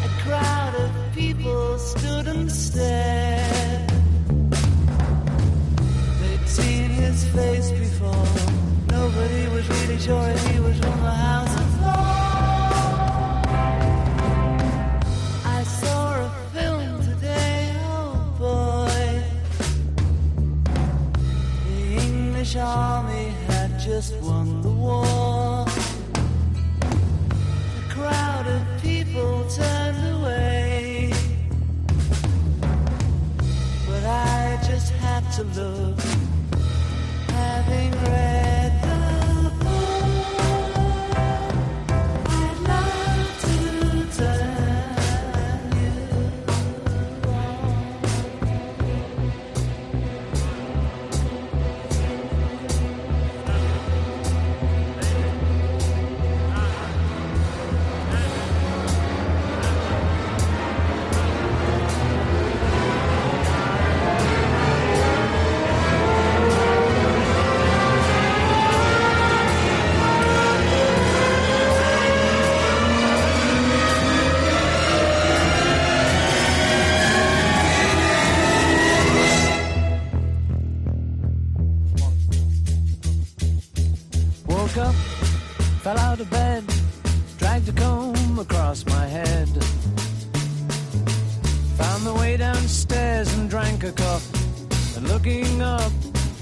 A 0.08 0.11
crowd 0.24 0.74
of 0.85 0.92
people 1.14 1.77
stood 1.77 2.25
and 2.33 2.50
stared. 2.50 3.90
They'd 6.19 6.48
seen 6.48 6.90
his 7.03 7.19
face 7.35 7.69
before. 7.83 8.30
Nobody 8.98 9.43
was 9.56 9.66
really 9.75 10.00
sure 10.08 10.30
he 10.48 10.59
was 10.67 10.77
from 10.83 10.98
the 11.08 11.16
House 11.27 11.52
English 22.53 22.69
army 22.69 23.30
had 23.48 23.80
just 23.80 24.14
won 24.22 24.61
the 24.61 24.69
war. 24.69 25.65
A 27.80 27.90
crowd 27.90 28.45
of 28.48 28.61
people 28.80 29.43
turned 29.49 30.15
away. 30.15 31.11
But 33.88 34.06
I 34.06 34.59
just 34.67 34.91
had 34.93 35.23
to 35.38 35.43
look, 35.59 35.99
having 37.30 37.91
read 38.03 38.52